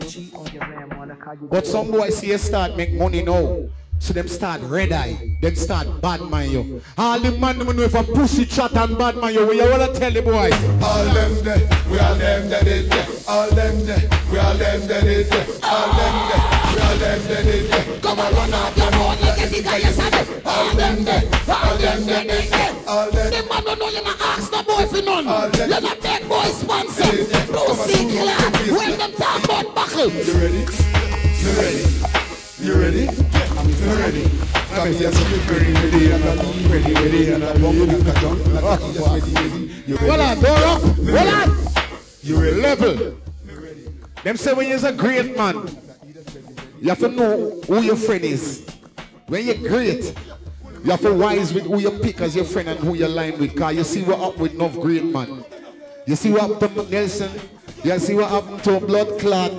but 1.50 1.66
some 1.66 1.90
boy 1.90 2.10
see 2.10 2.28
you 2.28 2.38
start 2.38 2.76
make 2.76 2.92
money 2.92 3.22
now 3.22 3.58
so 3.98 4.12
them 4.12 4.28
start 4.28 4.60
red 4.62 4.92
eye 4.92 5.36
them 5.40 5.54
start 5.56 6.00
bad 6.02 6.20
man 6.22 6.50
you 6.50 6.82
all 6.98 7.18
the 7.18 7.30
man 7.38 7.58
them 7.58 7.74
know 7.74 7.82
if 7.82 7.94
a 7.94 8.02
pussy 8.02 8.44
chat 8.44 8.74
and 8.76 8.98
bad 8.98 9.16
man 9.16 9.32
you 9.32 9.46
what 9.46 9.56
you 9.56 9.68
wanna 9.70 9.92
tell 9.94 10.10
the 10.12 10.20
boy 10.22 10.50
All 10.84 11.04
them 11.14 11.42
there, 11.42 11.68
we 11.90 11.98
all 11.98 12.14
them 12.14 12.48
that 12.50 12.66
is 12.66 12.88
there. 12.88 13.06
All 13.28 13.50
them 13.50 13.86
there, 13.86 14.08
we 14.30 14.38
all 14.38 14.54
them 14.54 14.86
that 14.86 15.04
is 15.04 15.28
there. 15.30 15.46
All 15.62 15.88
them 15.96 16.28
there, 16.28 16.45
all 16.78 16.96
them 16.96 17.20
that 17.28 17.46
is 17.46 17.70
there. 17.70 18.00
Come 18.00 18.18
and 18.20 18.36
run 18.36 18.54
out 18.54 18.76
your 18.76 18.90
mouth 18.90 19.20
like 19.22 19.38
a 19.38 19.46
nigga, 19.46 19.74
you 19.84 19.92
said. 19.92 20.12
All 20.46 20.74
them 20.74 21.04
there, 21.04 21.22
all 21.48 21.76
them 21.76 21.98
is 22.00 22.50
there. 22.50 22.74
All 22.86 23.10
them. 23.10 23.30
The 23.30 23.40
man 23.48 23.64
don't 23.64 23.78
know 23.78 23.88
you're 23.88 24.04
not 24.04 24.20
ask 24.20 24.50
the 24.50 24.62
boy 24.62 24.86
for 24.86 25.02
none. 25.02 25.24
You're 25.56 25.80
not 25.80 26.00
big 26.00 26.28
boy 26.28 26.48
sponsor. 26.52 27.10
Lucy 27.52 28.06
Clark. 28.16 28.54
When 28.70 28.98
them 28.98 29.12
talk 29.12 29.44
about 29.44 29.74
buckle. 29.74 30.10
You 30.10 30.34
ready? 30.38 30.62
You 31.40 31.50
ready? 31.56 31.84
You 32.60 32.74
ready? 32.74 33.04
You 33.06 33.92
ready? 33.94 34.24
Come 34.76 34.92
here, 34.92 35.12
so 35.12 35.28
you 35.28 35.36
ready, 35.48 35.72
ready, 35.72 36.10
and 36.12 36.24
I'm 36.24 36.36
ready, 36.70 36.92
ready, 36.94 37.32
and 37.32 37.44
I'm 37.44 37.62
ready, 37.62 37.94
and 37.94 38.08
I'm 38.08 38.36
ready, 38.52 39.32
ready. 39.32 39.72
You 39.86 39.96
ready? 39.96 40.08
Hold 40.08 40.20
on, 40.20 40.40
door 40.40 40.56
up. 40.56 40.80
Hold 40.82 41.28
on. 41.28 41.48
You 42.22 42.34
ready? 42.42 42.60
Level. 42.60 43.16
Them 44.24 44.36
say 44.36 44.52
when 44.52 44.68
you're 44.68 44.84
a 44.84 44.92
great 44.92 45.36
man, 45.36 45.68
you 46.86 46.90
have 46.90 47.00
to 47.00 47.08
know 47.08 47.50
who 47.66 47.82
your 47.82 47.96
friend 47.96 48.22
is. 48.22 48.64
When 49.26 49.44
you're 49.44 49.56
great, 49.56 50.14
you 50.84 50.92
have 50.92 51.00
to 51.00 51.12
wise 51.12 51.52
with 51.52 51.64
who 51.64 51.80
you 51.80 51.90
pick 51.90 52.20
as 52.20 52.36
your 52.36 52.44
friend 52.44 52.68
and 52.68 52.78
who 52.78 52.94
you 52.94 53.08
line 53.08 53.36
with. 53.40 53.56
Cause 53.56 53.74
you 53.74 53.82
see 53.82 54.04
what 54.04 54.20
up 54.20 54.36
with 54.38 54.54
enough 54.54 54.74
great 54.74 55.04
man. 55.04 55.44
You 56.06 56.14
see 56.14 56.30
what 56.30 56.42
happened 56.42 56.76
to 56.76 56.88
Nelson. 56.88 57.40
You 57.82 57.98
see 57.98 58.14
what 58.14 58.30
happened 58.30 58.62
to 58.62 58.78
Blood 58.78 59.18
Clot, 59.18 59.52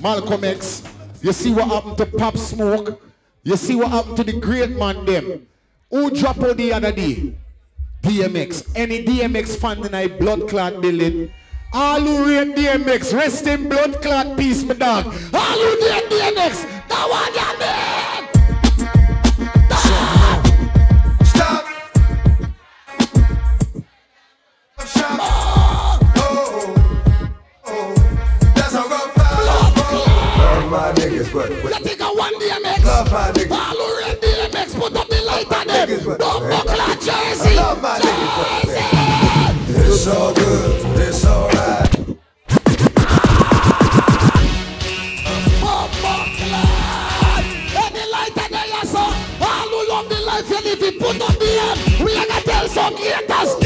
Malcolm 0.00 0.44
X. 0.44 0.82
You 1.20 1.34
see 1.34 1.52
what 1.52 1.68
happened 1.68 1.98
to 1.98 2.06
Pop 2.06 2.38
Smoke. 2.38 3.02
You 3.42 3.56
see 3.56 3.74
what 3.74 3.90
happened 3.90 4.16
to 4.16 4.24
the 4.24 4.40
great 4.40 4.70
man 4.70 5.04
them. 5.04 5.46
Who 5.90 6.10
dropped 6.10 6.40
out 6.40 6.56
the 6.56 6.72
other 6.72 6.90
day? 6.90 7.34
DMX. 8.00 8.72
Any 8.74 9.04
DMX 9.04 9.58
fan 9.58 9.94
a 9.94 10.06
blood 10.06 10.48
clot 10.48 10.80
building? 10.80 11.34
All 11.74 12.00
who 12.00 12.26
rate 12.26 12.54
DMX, 12.54 13.14
rest 13.14 13.46
in 13.46 13.66
blood 13.66 14.02
clot 14.02 14.36
peace, 14.36 14.62
my 14.62 14.74
dog. 14.74 15.06
All 15.06 15.12
who 15.12 15.80
rate 15.88 16.04
DMX, 16.10 16.66
that 16.88 17.08
one 17.08 17.32
your 17.32 17.58
name. 17.58 18.28
Stop. 21.24 21.64
Stop. 24.84 25.18
Oh. 26.14 26.68
Oh. 27.64 27.94
That's 28.54 28.74
how 28.74 28.88
rough 28.88 29.16
Love 29.16 30.70
my 30.70 30.92
niggas, 30.92 31.32
but 31.32 31.50
You 31.50 31.84
think 31.84 32.00
I 32.02 32.12
want 32.12 32.36
DMX? 32.36 32.84
Love 32.84 33.10
my 33.10 33.32
niggas. 33.32 33.50
All 33.50 33.76
who 33.76 33.86
read 33.98 34.20
DMX, 34.20 34.74
put 34.78 34.94
up 34.94 35.08
the 35.08 35.22
light 35.22 35.50
on 35.50 35.66
them. 35.66 35.88
Don't 36.18 36.50
buckle 36.50 36.80
on 36.82 37.00
Jersey. 37.00 37.54
Love 37.56 37.80
my 37.80 37.98
niggas, 37.98 38.36
but 38.36 39.21
It's 39.74 40.06
all 40.06 40.34
good, 40.34 41.00
it's 41.00 41.24
alright. 41.24 41.98
On 49.92 50.08
put 50.98 51.20
up 51.20 51.38
the 51.38 51.50
end. 51.60 52.04
We 52.04 52.16
are 52.16 52.26
gonna 52.26 52.40
tell 52.42 52.68
some 52.68 52.96
haters. 52.96 53.61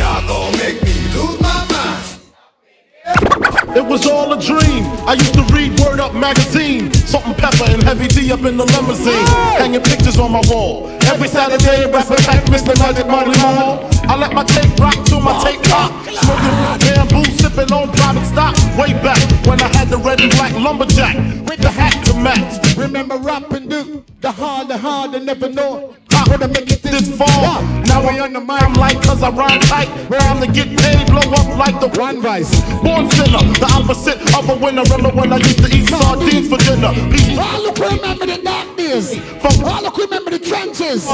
It 3.77 3.85
was 3.85 4.07
all 4.07 4.33
a 4.33 4.41
dream. 4.41 4.89
I 5.05 5.13
used 5.21 5.35
to 5.35 5.45
read 5.53 5.79
Word 5.81 6.01
Up 6.01 6.15
magazine. 6.15 6.91
Salt 6.95 7.27
and 7.27 7.37
pepper 7.37 7.69
and 7.69 7.83
heavy 7.83 8.09
D 8.09 8.33
up 8.33 8.41
in 8.41 8.57
the 8.57 8.65
limousine. 8.65 9.27
Hanging 9.61 9.83
pictures 9.83 10.19
on 10.19 10.33
my 10.33 10.41
wall. 10.49 10.89
Every 11.05 11.29
Saturday, 11.29 11.85
rapping 11.85 12.25
like 12.25 12.43
Mr. 12.49 12.73
Magic 12.79 13.07
Money 13.07 13.37
Mall. 13.37 13.85
I 14.09 14.17
let 14.17 14.33
my 14.33 14.45
tape 14.45 14.73
rock 14.81 14.97
till 15.05 15.21
my 15.21 15.37
tape 15.45 15.63
pop. 15.65 15.93
Smoking 16.09 16.57
bamboo, 16.89 17.25
sipping 17.37 17.71
on 17.71 17.93
private 17.93 18.25
stock. 18.25 18.57
Way 18.81 18.95
back 19.05 19.21
when 19.47 19.61
I 19.61 19.69
had 19.77 19.91
the 19.91 19.99
red 19.99 20.23
and 20.23 20.31
black 20.33 20.55
lumberjack 20.55 21.17
with 21.45 21.61
the 21.61 21.71
hat 21.71 22.03
to 22.07 22.15
match. 22.15 22.79
Remember 22.79 23.19
rapping, 23.19 23.69
dude? 23.69 24.05
The 24.23 24.33
hard, 24.33 24.69
the 24.69 24.79
hard, 24.79 25.13
they 25.13 25.21
never 25.21 25.51
know. 25.51 25.95
Ha 26.17 26.25
Wanna 26.29 26.49
make 26.49 26.71
it 26.73 26.83
this 26.83 27.09
far. 27.17 27.63
Now 27.85 28.01
we 28.01 28.19
on 28.19 28.33
the 28.33 28.41
mic, 28.41 28.63
I'm 28.63 28.73
like, 28.75 29.03
cause 29.03 29.23
I 29.23 29.31
rhyme 29.31 29.61
tight. 29.61 29.89
Time 30.09 30.41
to 30.41 30.49
get 30.51 30.69
paid, 30.81 31.07
blow 31.07 31.21
up 31.21 31.49
like 31.57 31.79
the 31.81 31.89
one 32.01 32.23
vice. 32.23 32.51
Born 32.81 33.11
sinner, 33.11 33.45
the 33.61 33.69
opposite 33.77 34.21
of 34.35 34.49
a 34.49 34.57
winner. 34.57 34.83
Remember 34.83 35.11
when 35.11 35.33
I 35.33 35.37
used 35.37 35.59
to 35.59 35.69
eat 35.77 35.89
sardines 35.89 36.49
for 36.49 36.59
dinner? 36.59 36.93
Peace. 37.13 37.39
All 37.39 37.63
look 37.63 37.79
remember 37.79 38.27
the 38.27 38.41
dark 38.43 38.77
days. 38.77 39.13
All 39.45 39.83
look 39.83 39.97
remember 39.97 40.31
the 40.31 40.39
trenches. 40.39 41.07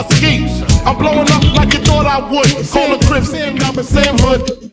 I'm 0.87 0.97
blowing 0.99 1.31
up 1.31 1.45
like 1.57 1.73
you 1.75 1.81
thought 1.81 2.07
I 2.07 2.19
would. 2.31 2.51
Call 2.71 2.97
the 2.97 3.05
crib, 3.07 3.25
same 3.25 3.57
number, 3.57 3.83
same 3.83 4.17
hood. 4.19 4.73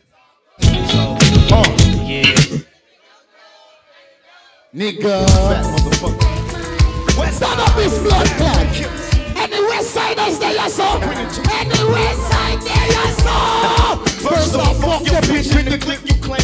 Uh, 1.52 1.64
yeah. 2.06 2.60
Nigga. 4.74 5.26
West 7.18 7.36
Stand 7.38 7.60
up 7.60 7.74
this 7.74 7.98
blood 8.02 8.26
clot. 8.38 9.09
Any 9.40 9.60
west 9.64 9.90
siders 9.90 10.38
there 10.38 10.52
you 10.52 10.68
saw. 10.68 11.00
Any 11.00 11.84
west 11.92 12.20
side 12.30 12.60
there 12.60 12.86
you 12.86 13.06
saw. 13.22 13.96
First 14.28 14.54
off, 14.54 14.76
fuck 14.80 15.06
your 15.06 15.20
bitch 15.22 15.54
with 15.54 15.66
the 15.70 15.78
click 15.78 16.00
you 16.04 16.14
claim. 16.20 16.40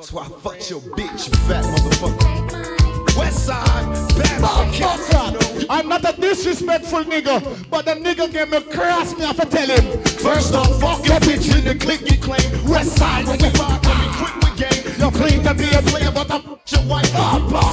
So 0.00 0.18
I 0.18 0.28
fucked 0.28 0.70
your 0.70 0.80
bitch, 0.80 1.28
you 1.28 1.34
fat 1.48 1.64
motherfucker. 1.64 3.16
West 3.16 3.46
side, 3.46 3.86
bad 4.18 4.42
Motherfucker. 4.42 5.66
I'm 5.70 5.88
not 5.88 6.04
a 6.04 6.20
disrespectful 6.20 7.04
nigga, 7.04 7.68
but 7.70 7.84
the 7.86 7.92
nigga 7.92 8.30
gave 8.30 8.50
me 8.50 8.60
cross 8.72 9.16
me, 9.16 9.24
I 9.24 9.28
have 9.28 9.36
to 9.36 9.46
tell 9.46 9.68
him. 9.68 10.02
First 10.04 10.54
off, 10.54 10.80
fuck 10.80 11.06
your 11.06 11.18
bitch 11.20 11.56
in 11.56 11.64
the 11.64 11.74
click 11.74 12.02
you 12.10 12.18
claim. 12.18 12.68
West 12.68 12.96
side, 12.96 13.26
when 13.26 13.40
you 13.40 13.50
fuck 13.50 13.82
when 13.84 13.98
you 14.02 14.10
quit 14.12 14.34
with 14.36 14.43
game. 14.56 14.82
You 14.98 15.10
claim 15.10 15.42
to 15.44 15.54
be 15.54 15.68
a 15.74 15.82
player, 15.82 16.10
but 16.10 16.30
I'm 16.30 16.42
your 16.42 16.82
wife. 16.86 17.06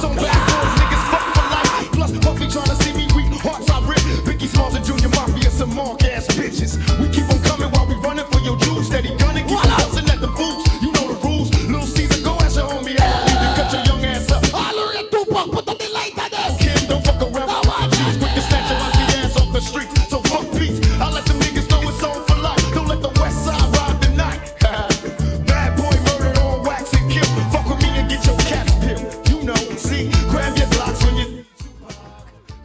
Some 0.00 0.16
bad 0.16 0.40
boys, 0.48 0.72
niggas 0.78 1.04
fuck 1.10 1.26
for 1.34 1.46
life. 1.50 1.92
Plus, 1.92 2.12
Puffy 2.18 2.46
tryna 2.46 2.76
see 2.82 2.92
me 2.94 3.06
weak, 3.14 3.32
hearts 3.40 3.70
I 3.70 3.80
rip. 3.86 3.98
Biggie 4.26 4.48
Smalls 4.48 4.74
and 4.74 4.84
Junior 4.84 5.08
Mafia, 5.10 5.50
some 5.50 5.74
mark 5.74 6.02
ass 6.04 6.26
bitches. 6.28 6.78
We 7.00 7.08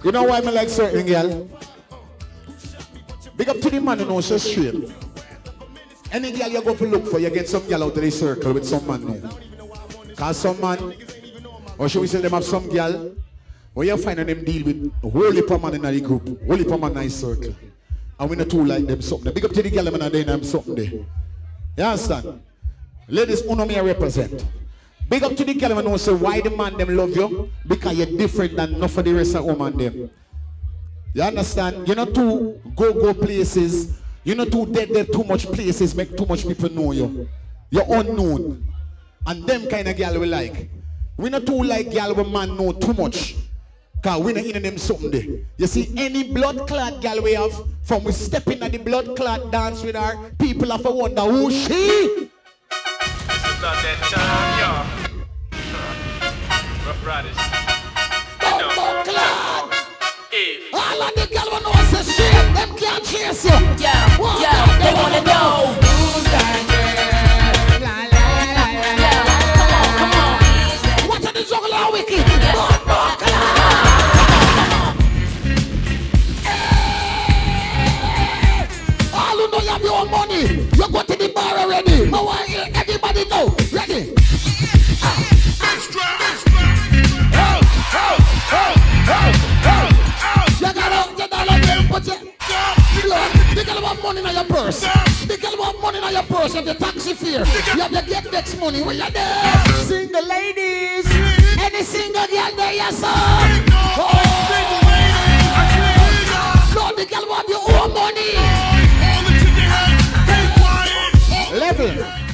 You 0.07 0.13
know 0.13 0.23
why 0.23 0.39
me 0.39 0.51
like 0.51 0.69
certain 0.69 1.05
girl? 1.05 1.49
Big 3.35 3.49
up 3.49 3.59
to 3.59 3.69
the 3.69 3.81
man 3.81 3.99
who 3.99 4.05
knows 4.05 4.27
so 4.27 4.37
straight. 4.37 4.89
Any 6.13 6.31
girl 6.31 6.47
you 6.47 6.61
go 6.61 6.73
to 6.77 6.87
look 6.87 7.07
for, 7.07 7.19
you 7.19 7.29
get 7.29 7.49
some 7.49 7.67
girl 7.67 7.83
out 7.83 7.97
of 7.97 8.01
the 8.01 8.09
circle 8.09 8.53
with 8.53 8.65
some 8.65 8.87
man 8.87 9.03
now. 9.05 9.29
Cause 10.15 10.37
some 10.37 10.61
man, 10.61 10.95
or 11.77 11.89
should 11.89 11.99
we 11.99 12.07
say 12.07 12.21
them 12.21 12.31
have 12.31 12.45
some 12.45 12.69
girl, 12.69 13.17
where 13.73 13.87
you 13.87 13.97
find 13.97 14.17
them 14.19 14.45
deal 14.45 14.63
with 14.63 14.93
holy 15.01 15.41
man 15.41 15.73
in 15.73 15.81
the 15.81 15.99
group, 15.99 16.41
holy 16.45 16.63
man 16.63 16.91
in 16.91 17.03
the 17.03 17.09
circle. 17.09 17.53
And 18.17 18.29
we 18.29 18.37
not 18.37 18.49
too 18.49 18.63
like 18.63 18.87
them 18.87 19.01
something. 19.01 19.33
Big 19.33 19.43
up 19.43 19.51
to 19.51 19.61
the 19.61 19.69
girl 19.69 19.83
them 19.83 20.01
and 20.01 20.13
them 20.13 20.43
something 20.45 20.73
there. 20.73 20.85
You 20.85 21.83
understand? 21.83 22.41
Ladies, 23.09 23.41
who 23.41 23.57
know 23.57 23.65
me 23.65 23.75
I 23.75 23.81
represent. 23.81 24.45
Big 25.09 25.23
up 25.23 25.35
to 25.37 25.45
the 25.45 25.53
girl 25.53 25.77
and 25.79 26.01
say 26.01 26.13
why 26.13 26.41
the 26.41 26.49
man 26.49 26.77
them 26.77 26.95
love 26.95 27.15
you? 27.15 27.49
Because 27.65 27.97
you're 27.97 28.17
different 28.17 28.55
than 28.57 28.75
enough 28.75 28.97
of 28.97 29.05
the 29.05 29.13
rest 29.13 29.35
of 29.35 29.45
woman 29.45 29.77
them. 29.77 30.09
You 31.13 31.21
understand? 31.21 31.87
You're 31.87 31.95
not 31.95 32.13
too 32.13 32.61
go-go 32.75 33.13
places. 33.13 33.99
You're 34.23 34.35
not 34.35 34.51
too 34.51 34.65
dead 34.65 34.89
there 34.89 35.05
too 35.05 35.23
much 35.23 35.45
places 35.45 35.95
make 35.95 36.17
too 36.17 36.25
much 36.25 36.45
people 36.45 36.69
know 36.69 36.91
you. 36.91 37.29
You're 37.69 37.85
unknown. 37.87 38.63
And 39.25 39.47
them 39.47 39.67
kind 39.67 39.87
of 39.87 39.95
girl 39.97 40.19
we 40.19 40.25
like. 40.25 40.69
We 41.15 41.29
not 41.29 41.45
too 41.45 41.63
like 41.63 41.91
girl 41.91 42.13
we 42.13 42.29
man 42.29 42.57
know 42.57 42.73
too 42.73 42.93
much. 42.93 43.35
Cause 44.03 44.21
we 44.21 44.33
not 44.33 44.45
in 44.45 44.61
them 44.61 44.75
there. 45.11 45.23
You 45.57 45.67
see, 45.67 45.91
any 45.97 46.31
blood 46.31 46.67
clot 46.67 47.01
girl 47.01 47.21
we 47.23 47.33
have, 47.33 47.53
from 47.83 48.03
we 48.03 48.11
step 48.11 48.47
in 48.47 48.61
at 48.61 48.71
the 48.71 48.77
blood 48.77 49.15
clot 49.15 49.51
dance 49.51 49.83
with 49.83 49.95
her, 49.95 50.31
people 50.37 50.69
have 50.71 50.83
to 50.83 50.91
wonder 50.91 51.21
who 51.21 51.49
she. 51.49 52.29
About 53.57 53.81
that 53.81 53.97
time, 54.13 54.59
y'all. 54.61 54.85
Rough 56.85 57.01
Riders. 57.03 57.37
All 60.73 61.01
of 61.01 61.09
the 61.15 61.25
girl 61.33 61.49
we 61.51 61.59
know 61.65 61.73
shit, 62.03 62.33
them 62.53 62.69
can't 62.77 63.03
chase 63.03 63.45
you. 63.45 63.57
Yeah, 63.81 63.97
yeah, 64.39 64.77
they 64.77 64.93
wanna 64.93 65.21
know 65.25 65.73
who's 65.81 66.25
that 66.29 66.53
What 71.09 71.25
are 71.25 71.33
the 71.33 71.41
juggler 71.41 71.91
wiki? 71.91 72.36
Everybody 83.17 83.29
know. 83.29 83.55
Ready? 83.71 84.13
You 90.59 90.73
gotta, 90.73 91.11
you 91.11 91.27
gotta 91.27 91.87
put 91.87 92.07
your 92.07 92.17
the 93.55 93.63
girl 93.65 93.81
want 93.81 94.03
money 94.03 94.19
in 94.19 94.35
your 94.35 94.43
purse. 94.45 94.81
The 95.25 95.37
girl 95.37 95.57
want 95.57 95.81
money 95.81 95.97
in 95.99 96.13
your 96.13 96.23
purse. 96.23 96.53
You 96.53 96.57
have 96.57 96.65
your 96.65 96.75
taxi 96.75 97.13
fare. 97.13 97.45
You 97.75 97.81
have 97.81 97.91
your 97.91 98.01
get 98.03 98.31
next 98.31 98.59
money 98.59 98.81
when 98.83 98.97
you're 98.97 99.09
there. 99.09 99.63
Single 99.85 100.27
ladies. 100.27 101.05
Any 101.59 101.83
single 101.83 102.27
girl 102.27 102.55
there, 102.55 102.73
yes, 102.73 102.97
sir. 102.97 103.07
Oh. 103.99 104.13
No, 106.75 106.95
the 106.95 107.05
girl 107.05 107.27
want 107.27 107.49
your 107.49 107.61
own 107.71 107.93
money. 107.93 108.37
Level. 111.59 112.26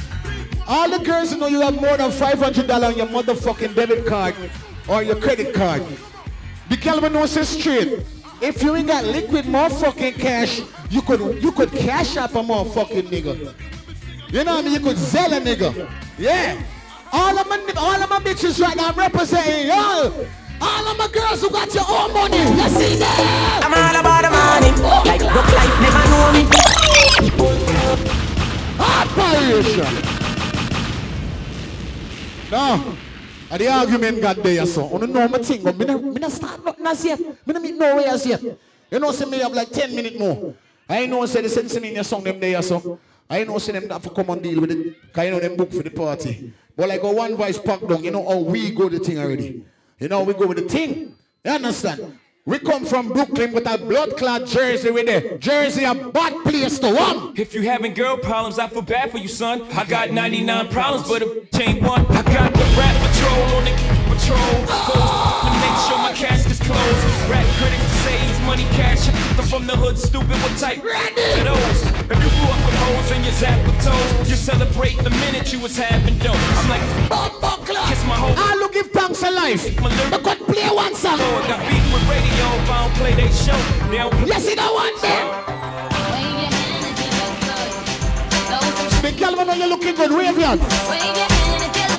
All 0.66 0.88
the 0.88 1.04
girls 1.04 1.32
who 1.32 1.38
know 1.38 1.46
you 1.46 1.60
have 1.60 1.74
more 1.74 1.96
than 1.96 2.10
$500 2.10 2.86
on 2.86 2.96
your 2.96 3.06
motherfucking 3.06 3.74
debit 3.74 4.06
card 4.06 4.34
or 4.88 5.02
your 5.02 5.16
credit 5.16 5.54
card. 5.54 5.82
The 6.70 6.76
girl 6.76 7.00
will 7.00 7.10
know 7.10 7.26
say 7.26 7.44
straight. 7.44 8.04
If 8.40 8.62
you 8.62 8.74
ain't 8.74 8.88
got 8.88 9.04
liquid 9.04 9.44
motherfucking 9.44 10.14
cash, 10.14 10.60
you 10.90 11.02
could 11.02 11.42
you 11.42 11.52
could 11.52 11.70
cash 11.70 12.16
up 12.16 12.34
a 12.34 12.42
motherfucking 12.42 13.08
nigga. 13.08 13.54
You 14.28 14.44
know 14.44 14.56
what 14.56 14.64
I 14.64 14.68
mean? 14.68 14.72
You 14.72 14.80
could 14.80 14.98
sell 14.98 15.32
a 15.32 15.40
nigga. 15.40 15.88
Yeah. 16.18 16.62
All 17.12 17.38
of 17.38 17.46
my 17.46 17.58
all 17.76 18.02
of 18.02 18.08
my 18.08 18.18
bitches 18.20 18.60
right 18.60 18.76
now 18.76 18.88
I'm 18.88 18.94
representing 18.96 19.68
y'all. 19.68 20.26
All 20.60 20.88
of 20.88 20.96
my 20.96 21.08
girls 21.12 21.42
who 21.42 21.50
got 21.50 21.72
your 21.74 21.84
own 21.88 22.12
money. 22.12 22.38
You 22.38 22.68
see 22.70 22.96
that? 22.96 23.60
I'm 23.62 23.74
all 23.74 24.00
about 24.00 24.22
the 24.24 24.30
money. 24.32 24.72
Like 25.04 25.20
rock 25.20 25.48
life 25.52 25.76
never 25.84 26.04
know 26.08 26.32
me. 26.32 26.42
Operation. 28.80 30.23
No. 32.54 32.96
And 33.50 33.60
the 33.60 33.68
argument 33.68 34.22
got 34.22 34.36
there, 34.36 34.64
so. 34.64 34.86
I 34.86 34.98
don't 34.98 35.12
know 35.12 35.26
my 35.26 35.38
thing, 35.38 35.64
me 35.64 36.20
not, 36.20 36.30
start 36.30 36.64
nothing 36.64 36.86
as 36.86 37.04
yet. 37.04 37.18
Me 37.18 37.52
not 37.52 37.62
meet 37.62 37.74
no 37.74 37.96
way 37.96 38.04
as 38.04 38.24
yet. 38.24 38.42
You 38.42 39.00
know, 39.00 39.10
say 39.10 39.24
me 39.24 39.38
have 39.38 39.52
like 39.52 39.70
10 39.70 39.94
minutes 39.94 40.16
more. 40.16 40.54
I 40.88 41.06
know, 41.06 41.26
say 41.26 41.42
the 41.42 41.48
sense 41.48 41.74
in 41.74 41.84
your 41.84 42.04
song 42.04 42.22
them 42.22 42.38
there, 42.38 42.62
so. 42.62 43.00
I 43.28 43.42
know, 43.42 43.58
say 43.58 43.72
them 43.72 43.90
have 43.90 44.02
to 44.02 44.10
come 44.10 44.30
and 44.30 44.40
deal 44.40 44.60
with 44.60 44.70
it. 44.70 45.12
Cause 45.12 45.24
you 45.24 45.30
know, 45.32 45.40
them 45.40 45.56
book 45.56 45.72
for 45.72 45.82
the 45.82 45.90
party. 45.90 46.52
But 46.76 46.88
like 46.88 47.02
a 47.02 47.10
one 47.10 47.36
voice 47.36 47.58
pack 47.58 47.80
down, 47.86 48.04
you 48.04 48.12
know 48.12 48.26
how 48.28 48.38
we 48.38 48.70
go 48.70 48.88
the 48.88 49.00
thing 49.00 49.18
already. 49.18 49.64
You 49.98 50.08
know, 50.08 50.22
we 50.22 50.34
go 50.34 50.46
with 50.46 50.58
the 50.58 50.68
thing. 50.68 51.16
You 51.44 51.50
understand? 51.50 52.18
We 52.46 52.58
come 52.58 52.84
from 52.84 53.08
Brooklyn 53.08 53.52
with 53.52 53.66
a 53.66 53.78
blood 53.78 54.18
clot 54.18 54.44
jersey 54.44 54.90
with 54.90 55.08
it. 55.08 55.40
Jersey 55.40 55.84
a 55.84 55.94
bad 55.94 56.44
place 56.44 56.78
to 56.80 56.92
run. 56.92 57.32
If 57.36 57.54
you 57.54 57.62
having 57.62 57.94
girl 57.94 58.18
problems, 58.18 58.58
I 58.58 58.68
feel 58.68 58.82
bad 58.82 59.10
for 59.10 59.16
you, 59.16 59.28
son. 59.28 59.62
I 59.72 59.86
got 59.86 60.10
99 60.10 60.68
problems, 60.68 61.08
but 61.08 61.22
a 61.22 61.46
chain 61.56 61.82
one. 61.82 62.04
I 62.04 62.20
got 62.20 62.52
the 62.52 62.64
rap 62.76 62.96
patrol 63.00 63.42
on 63.56 63.64
the 63.64 63.70
patrol. 64.12 64.66
Foes 64.84 65.34
make 65.56 65.78
sure 65.88 65.96
my 65.96 66.12
cask 66.14 66.43
is 66.64 66.70
closed. 66.70 67.30
Rap 67.30 67.46
critics 67.58 67.90
say 68.04 68.16
he's 68.18 68.40
money 68.46 68.64
cash. 68.76 69.08
I'm 69.38 69.46
from 69.46 69.66
the 69.66 69.76
hood, 69.76 69.98
stupid. 69.98 70.36
What 70.42 70.56
type 70.58 70.80
to 70.80 71.42
those? 71.44 71.80
If 72.08 72.18
you 72.22 72.30
grew 72.36 72.48
up 72.48 72.60
with 72.64 72.76
hoes 72.84 73.10
and 73.12 73.24
your 73.24 73.34
zap 73.34 73.58
with 73.66 73.78
toes, 73.84 74.28
you 74.28 74.36
celebrate 74.36 74.96
the 74.98 75.10
minute 75.10 75.52
you 75.52 75.60
was 75.60 75.76
having 75.76 76.18
dope. 76.18 76.36
I'm 76.36 76.68
like, 76.68 76.84
kiss 77.88 78.04
my 78.06 78.16
hoe. 78.16 78.34
I 78.36 78.52
ah, 78.52 78.56
look 78.58 78.72
give 78.72 78.90
thanks 78.90 79.22
a 79.22 79.30
life. 79.30 79.64
I 80.12 80.18
could 80.18 80.40
play 80.46 80.68
one 80.68 80.94
song. 80.94 81.20
I 81.20 81.48
got 81.48 81.60
beef 81.68 81.84
with 81.92 82.04
radio 82.08 82.46
if 82.60 82.70
I 82.70 82.76
don't 82.84 82.94
play 82.96 83.14
they 83.14 83.30
show. 83.32 83.60
They 83.90 83.98
don't 83.98 84.12
play. 84.12 84.28
Yes, 84.28 84.48
you 84.48 84.56
know. 84.56 84.72
The 89.04 89.12
girl 89.12 89.36
when 89.36 89.60
you 89.60 89.68
looking 89.68 89.94
good, 89.94 90.10
wave 90.10 90.38
your 90.38 90.48
hand. 90.48 90.60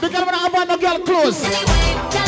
The 0.01 0.09
girl 0.09 0.25
when 0.25 0.35
I 0.35 0.49
have 0.49 0.55
on, 0.55 0.67
no 0.67 0.77
girl 0.77 0.99
close. 0.99 2.24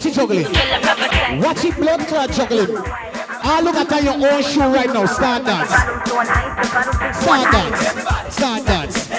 Watch 0.00 0.06
it 0.06 0.14
juggling. 0.14 1.40
Watch 1.42 1.64
it 1.64 1.76
blood 1.76 2.00
clot 2.00 2.30
juggling. 2.32 2.74
Ah, 3.42 3.60
look 3.62 3.74
at 3.76 4.02
your 4.02 4.14
own 4.14 4.42
shoe 4.42 4.60
right 4.60 4.92
now. 4.92 5.04
Start 5.06 5.44
dance. 5.44 5.70
Start 7.20 7.52
dance. 7.52 8.34
Start 8.34 8.66
dance. 8.66 9.09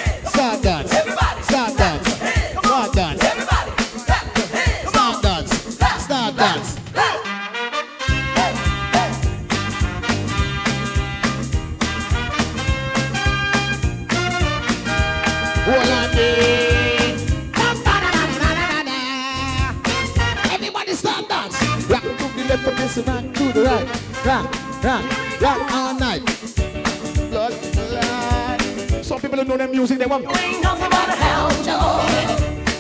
Music. 29.82 29.98
They 29.98 30.06
want. 30.06 30.24
You 30.24 30.30
ain't 30.30 30.64
nothing 30.64 30.90
but 30.90 31.10
a 31.10 31.16
hound 31.26 31.66
dog. 31.66 32.08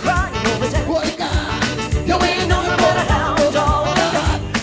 Crying 0.04 0.46
over 0.48 0.70
town. 0.70 0.88
What 0.88 1.18
God? 1.18 2.08
You 2.08 2.16
ain't 2.30 2.48
nothing 2.48 2.78
but 2.78 2.98
a 2.98 3.06
hound 3.12 3.54
dog. 3.54 3.98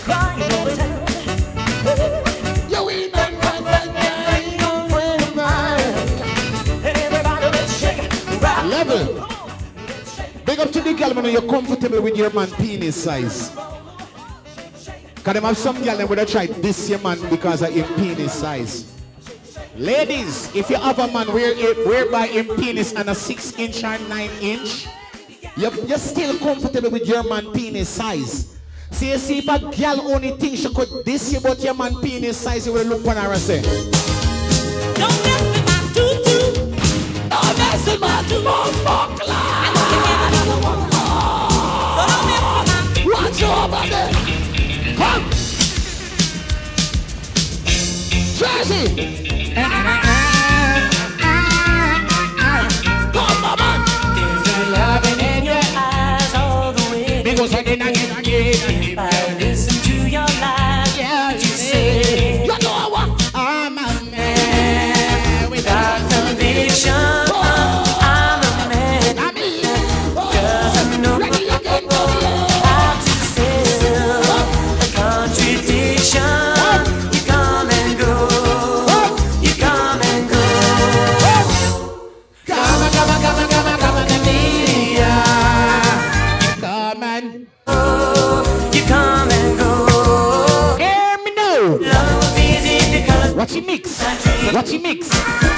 Crying 0.06 0.42
over 0.52 0.74
town. 0.76 1.00
You 2.70 2.90
ain't 2.90 3.12
nothing 3.12 3.38
but 3.42 3.56
a 3.64 3.90
guy, 3.92 4.56
no 4.62 4.70
friend. 4.88 5.22
Everybody 6.84 7.46
let's 7.56 7.72
shake 7.80 8.02
it. 8.04 8.10
Level. 8.74 9.26
Big 10.44 10.58
up 10.60 10.70
to 10.70 10.80
the 10.80 10.94
girl 10.94 11.14
when 11.14 11.24
you're 11.32 11.42
comfortable 11.42 12.02
with 12.02 12.16
your 12.16 12.32
man 12.32 12.50
penis 12.52 13.02
size. 13.02 13.50
Cause 15.24 15.34
them 15.34 15.44
have 15.44 15.58
some 15.58 15.82
girl 15.82 15.96
that 15.96 16.08
would 16.08 16.18
have 16.18 16.30
tried 16.30 16.50
this 16.62 16.88
your 16.88 17.00
man 17.00 17.18
because 17.28 17.62
of 17.62 17.72
his 17.72 17.86
penis 17.96 18.32
size. 18.32 18.97
Ladies, 19.78 20.52
if 20.56 20.70
you 20.70 20.76
have 20.76 20.98
a 20.98 21.06
man 21.06 21.32
wear 21.32 21.52
it 21.56 21.86
where 21.86 22.04
whereby 22.04 22.26
him 22.26 22.48
penis 22.56 22.92
and 22.94 23.08
a 23.08 23.14
six 23.14 23.56
inch 23.56 23.84
or 23.84 23.96
nine 24.08 24.28
inch, 24.40 24.88
you're, 25.56 25.72
you're 25.86 25.98
still 25.98 26.36
comfortable 26.40 26.90
with 26.90 27.06
your 27.06 27.22
man 27.22 27.52
penis 27.52 27.88
size. 27.88 28.58
See, 28.90 29.12
you 29.12 29.18
see 29.18 29.38
if 29.38 29.46
a 29.46 29.60
girl 29.60 30.00
only 30.12 30.32
think 30.32 30.56
she 30.56 30.74
could 30.74 30.88
this 31.04 31.32
you 31.32 31.38
about 31.38 31.60
your 31.60 31.74
man 31.74 31.94
penis 32.00 32.36
size, 32.38 32.66
you 32.66 32.72
will 32.72 32.86
look 32.86 33.06
on 33.06 33.18
her 33.18 33.32
and 33.32 33.40
say, 33.40 33.62
Don't 33.62 35.14
mess 35.22 35.42
with 35.54 35.64
my 35.64 35.78
tutu. 35.94 36.74
Don't 37.30 37.58
mess 37.58 37.86
with 37.86 38.00
my 38.00 38.22
tutu. 38.26 38.48
Watch 43.08 43.42
over 43.44 43.86
there. 43.88 44.10
Come. 44.96 45.30
Tracy. 48.36 49.27
Yeah. 49.50 49.98
Chachi 94.58 94.78
Mix. 94.82 95.57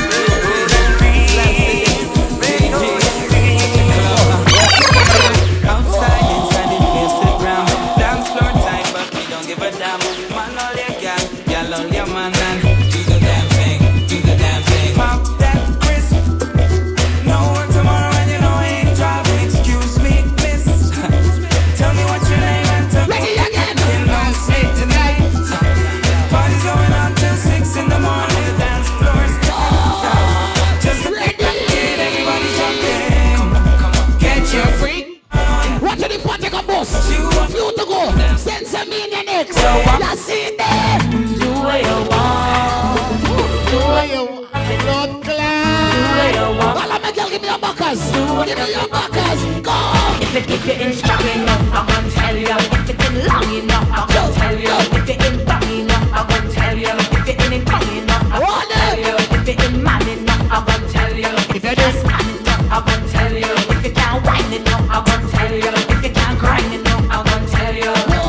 Backers. 47.91 48.47
Give 48.47 48.59
me 48.59 48.73
your 48.73 48.89
backers. 48.89 49.41
Go. 49.63 49.77
If 50.21 50.37
it 50.37 50.51
if 50.51 50.67
you're 50.67 50.77
in 50.77 50.93
strong 50.93 51.21
enough, 51.21 51.63
I'm 51.75 51.87
gonna 51.87 52.11
tell 52.11 52.37
you. 52.37 52.49
If 52.49 52.91
it's 52.91 53.07
in 53.07 53.27
long 53.27 53.55
enough, 53.55 53.89
I'm 53.91 54.09
gonna 54.09 54.35
tell 54.35 54.59
you. 54.59 54.75
If 54.97 55.09
you're 55.09 55.27
in 55.27 55.45
long 55.47 55.63
enough, 55.63 56.07
I'm 56.13 56.27
gonna 56.29 56.53
tell 56.53 56.77
you. 56.79 56.89
If 56.89 57.27
you're 57.27 57.47
in 57.47 57.53
it 57.53 57.69
long 57.69 57.89
enough, 57.97 58.27
I'm 58.33 58.41
gonna 58.41 58.75
tell 58.75 58.99
you. 58.99 59.17
If 59.35 59.49
you're 59.49 59.67
in 59.67 59.83
man 59.83 60.09
enough, 60.09 60.53
I'm 60.53 60.65
gonna 60.67 60.89
tell 60.89 61.15
you. 61.17 61.33
If 61.55 61.65
you're 61.65 61.75
just 61.75 62.07
man 62.07 62.29
enough, 62.31 62.63
I'm 62.71 62.85
gonna 62.87 63.09
tell 63.09 63.33
you. 63.33 63.55
If 63.73 63.85
you 63.85 63.93
can't 63.93 64.25
whine 64.27 64.53
enough, 64.53 64.87
I'm 64.91 65.05
gonna 65.05 65.29
tell 65.31 65.53
you. 65.53 65.73
If 65.93 66.05
you 66.05 66.11
can't 66.11 66.39
grind 66.39 66.75
enough, 66.75 67.05
I'm 67.11 67.25
gonna 67.27 67.49
tell 67.49 67.75
you. 67.75 67.95
Do 68.11 68.21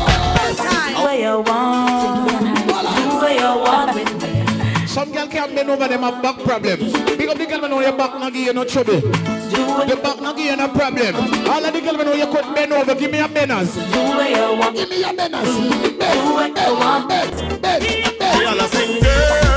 what 1.02 1.18
you 1.18 1.40
want. 1.40 2.28
Do 2.66 3.08
what 3.20 3.34
you 3.42 3.50
want 3.64 3.94
with 3.94 4.12
me. 4.22 4.86
Some 4.86 5.12
girl 5.12 5.26
can't 5.26 5.54
bend 5.54 5.70
over 5.70 5.88
them 5.88 6.02
have 6.02 6.21
back 6.42 6.62
problems. 6.62 6.92
Big 7.16 7.28
up 7.28 7.38
the 7.38 7.46
girl 7.46 7.60
when 7.60 7.82
your 7.82 7.92
back 7.92 8.18
not 8.18 8.32
give 8.32 8.46
you 8.46 8.52
no 8.52 8.64
trouble. 8.64 9.00
Your 9.00 9.96
back 9.96 10.20
not 10.20 10.36
give 10.36 10.46
you 10.46 10.56
no 10.56 10.68
problem. 10.68 11.14
All 11.48 11.64
of 11.64 11.72
the 11.72 11.80
girl 11.80 11.96
when 11.96 12.06
know 12.06 12.14
you 12.14 12.26
could 12.26 12.54
bend 12.54 12.72
over, 12.72 12.94
give 12.94 13.10
me 13.10 13.18
a 13.20 13.28
benders. 13.28 13.74
Do 13.74 13.80
what 13.82 14.30
you 14.30 14.58
want. 14.58 14.76
Give 14.76 14.88
me 14.88 15.00
your 15.00 15.14
banners. 15.14 15.44
Do 15.44 16.32
what 16.34 16.58
you 16.58 16.74
want. 16.74 17.08
Bet, 17.08 17.62
bet, 17.62 18.18
bet. 18.18 18.42
Y'all 18.42 18.60
a 18.60 18.68
sing, 18.68 19.02
girl. 19.02 19.48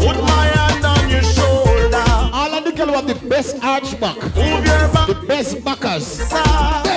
Put 0.00 0.22
my 0.22 0.44
hand 0.46 0.84
on 0.84 1.08
your 1.08 1.22
shoulder. 1.22 2.04
All 2.32 2.54
of 2.54 2.64
the 2.64 2.72
girl 2.72 2.92
have 2.92 3.06
the 3.06 3.28
best 3.28 3.62
arch 3.62 3.98
back. 4.00 4.16
Move 4.16 4.34
your 4.36 4.88
back. 4.92 5.06
The 5.08 5.14
best 5.26 5.64
backers. 5.64 6.18
Bend 6.30 6.87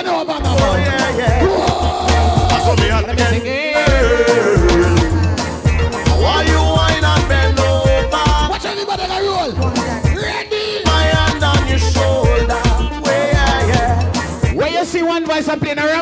up 15.52 15.62
in 15.66 15.78
a 15.78 15.86
room. 15.86 16.01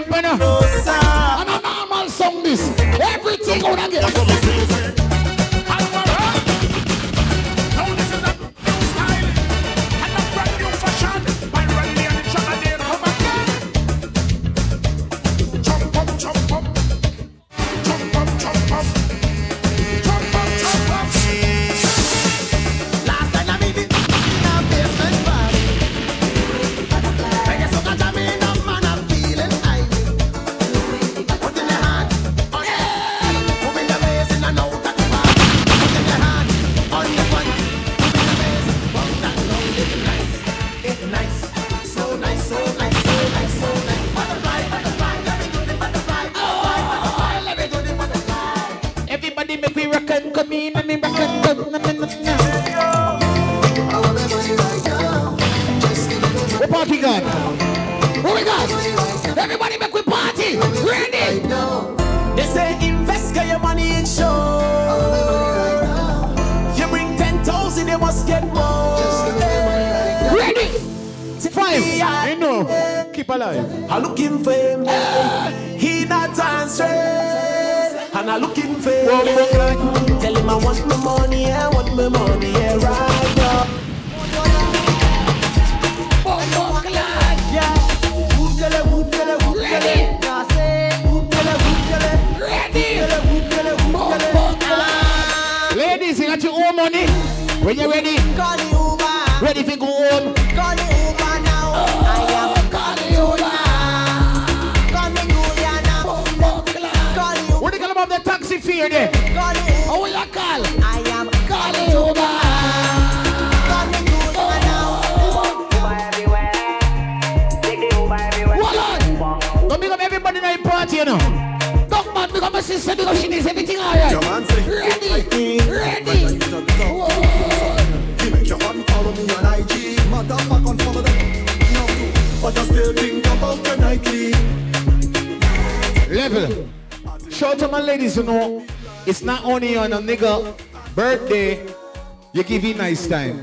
Nice 142.91 143.07
time. 143.07 143.41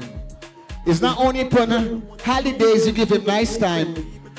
It's 0.86 1.00
not 1.00 1.18
only 1.20 1.40
upon 1.40 1.70
holidays 2.22 2.86
you 2.86 2.92
give 2.92 3.10
him 3.10 3.24
nice 3.24 3.58
time 3.58 3.96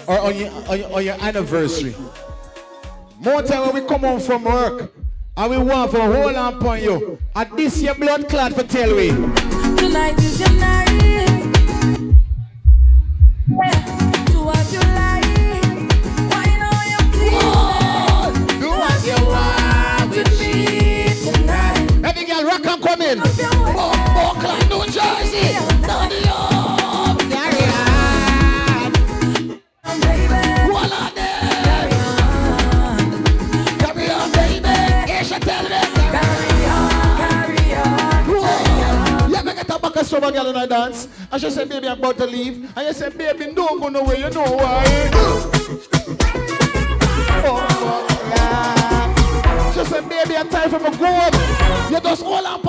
or 0.06 0.18
on 0.18 0.36
your, 0.36 0.50
on 0.68 0.78
your, 0.78 0.92
on 0.92 1.04
your 1.04 1.14
anniversary. 1.22 1.94
More 3.18 3.42
time 3.42 3.72
when 3.72 3.82
we 3.82 3.88
come 3.88 4.02
home 4.02 4.20
from 4.20 4.44
work 4.44 4.92
and 5.34 5.50
we 5.50 5.56
want 5.56 5.92
for 5.92 6.00
hold 6.00 6.34
on 6.34 6.60
you. 6.82 7.18
And 7.34 7.56
this 7.56 7.80
your 7.80 7.94
blood 7.94 8.28
clot 8.28 8.52
for 8.52 8.64
tell 8.64 8.94
we. 8.94 9.08
Tonight 9.78 10.18
is 10.18 10.40
your 10.40 10.52
night. 10.60 11.27
Dance. 40.78 41.08
And 41.30 41.40
she 41.40 41.50
said, 41.50 41.68
baby, 41.68 41.88
I'm 41.88 41.98
about 41.98 42.16
to 42.18 42.26
leave. 42.26 42.76
And 42.76 42.86
you 42.86 42.92
said, 42.92 43.16
baby, 43.18 43.52
don't 43.52 43.80
go 43.80 43.88
nowhere, 43.88 44.16
you 44.16 44.30
know 44.30 44.44
why. 44.44 44.84
Oh, 47.44 48.06
yeah. 48.30 49.72
She 49.72 49.84
said, 49.84 50.08
baby, 50.08 50.36
I'm 50.36 50.48
tired 50.48 50.70
from 50.70 50.82
me 50.84 50.90
go. 50.90 51.30
You 51.90 52.00
just 52.00 52.22
hold 52.22 52.44
on 52.44 52.62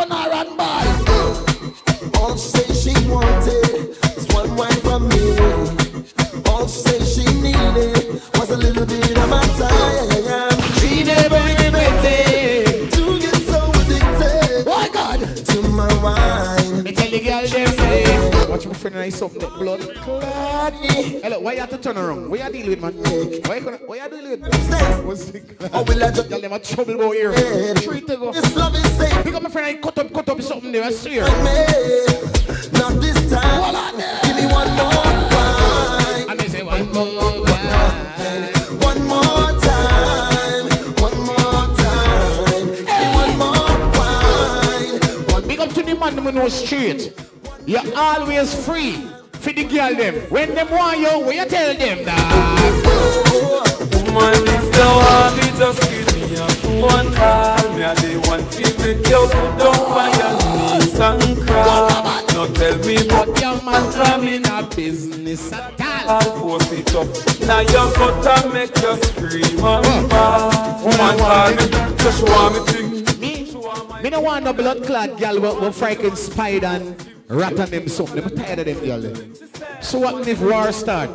turn 21.94 22.04
around? 22.06 22.30
What 22.30 22.40
you 22.40 22.52
deal 22.52 22.70
with, 22.70 22.82
man? 22.82 22.98
You 22.98 23.42
gonna, 23.42 23.78
what 23.78 23.98
you 24.02 24.10
dealing 24.10 24.42
with? 24.42 25.06
What's 25.06 25.26
the 25.26 25.70
Oh, 25.74 25.84
will 25.84 26.04
I 26.04 26.12
just 26.12 26.30
Y'all 26.30 26.42
them 26.42 26.54
a 26.54 26.60
trouble 26.60 26.98
When 50.30 50.54
them 50.54 50.70
want 50.70 51.00
you, 51.00 51.20
what 51.26 51.36
you 51.36 51.46
tell 51.46 51.76
them 51.76 52.06
that? 52.06 52.80
Woman, 53.92 54.34
if 54.46 54.76
you 54.78 54.86
want 54.86 55.36
me, 55.36 55.48
just 55.58 55.82
give 55.90 56.06
me 56.16 56.38
a 56.38 56.48
phone 56.62 57.10
call. 57.16 57.58
Me 57.74 57.82
a 57.82 57.96
the 57.96 58.22
one 58.30 58.46
feel 58.54 58.70
make 58.78 59.08
you 59.10 59.26
put 59.26 59.58
down 59.58 59.74
on 59.90 60.14
your 60.22 60.34
knees 60.78 61.00
and 61.00 61.48
cry. 61.48 62.26
No 62.36 62.46
tell 62.54 62.78
me 62.86 62.98
what 63.10 63.42
your 63.42 63.58
man 63.64 63.92
come 63.92 64.28
in 64.28 64.46
a 64.46 64.62
business 64.76 65.52
at 65.52 65.82
all. 65.82 66.10
I'll 66.10 66.38
force 66.38 66.72
it 66.74 66.96
up. 66.96 67.08
Now 67.48 67.62
you 67.62 67.74
got 67.98 68.42
to 68.42 68.54
make 68.54 68.76
you 68.78 68.96
scream 69.02 69.66
and 69.66 70.10
bawl. 70.10 70.84
Woman, 70.84 71.18
call 71.18 71.50
me, 71.50 71.96
just 71.98 72.22
want 72.22 72.54
me 72.54 72.62
thing. 72.72 73.20
Me, 73.20 73.52
me 74.04 74.10
no 74.12 74.22
want 74.22 74.46
no 74.46 74.54
blood 74.54 74.84
clot 74.84 75.18
girl 75.18 75.42
with 75.42 75.76
freaking 75.76 76.16
spider 76.16 76.68
and 76.68 76.96
rat 77.30 77.60
on 77.60 77.70
them 77.72 77.88
something. 77.88 78.24
I'm 78.24 78.36
tired 78.36 78.60
of 78.60 78.66
them 78.66 78.86
girl. 78.86 79.29
So 79.90 79.98
what 79.98 80.28
if 80.28 80.40
war 80.40 80.72
start? 80.72 81.10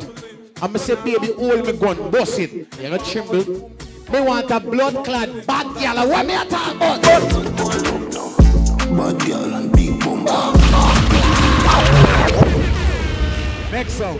I'ma 0.61 0.79
say 0.79 0.95
baby 0.95 1.31
hold 1.31 1.65
me 1.65 1.71
gun, 1.77 2.11
bust 2.11 2.39
it. 2.39 2.51
You 2.51 2.65
gonna 2.81 2.97
tremble. 2.97 3.71
Me 4.11 4.19
want 4.19 4.51
a 4.51 4.59
blood 4.59 5.05
clot 5.05 5.29
bad 5.47 5.67
girl. 5.75 6.09
What 6.09 6.25
me 6.25 6.33
a 6.35 6.43
talk 6.43 6.75
about? 6.75 7.01
Bad 8.91 9.15
girl, 9.25 9.69
big 9.69 9.97
bumper. 10.03 10.59
Next 13.71 13.93
song. 13.93 14.19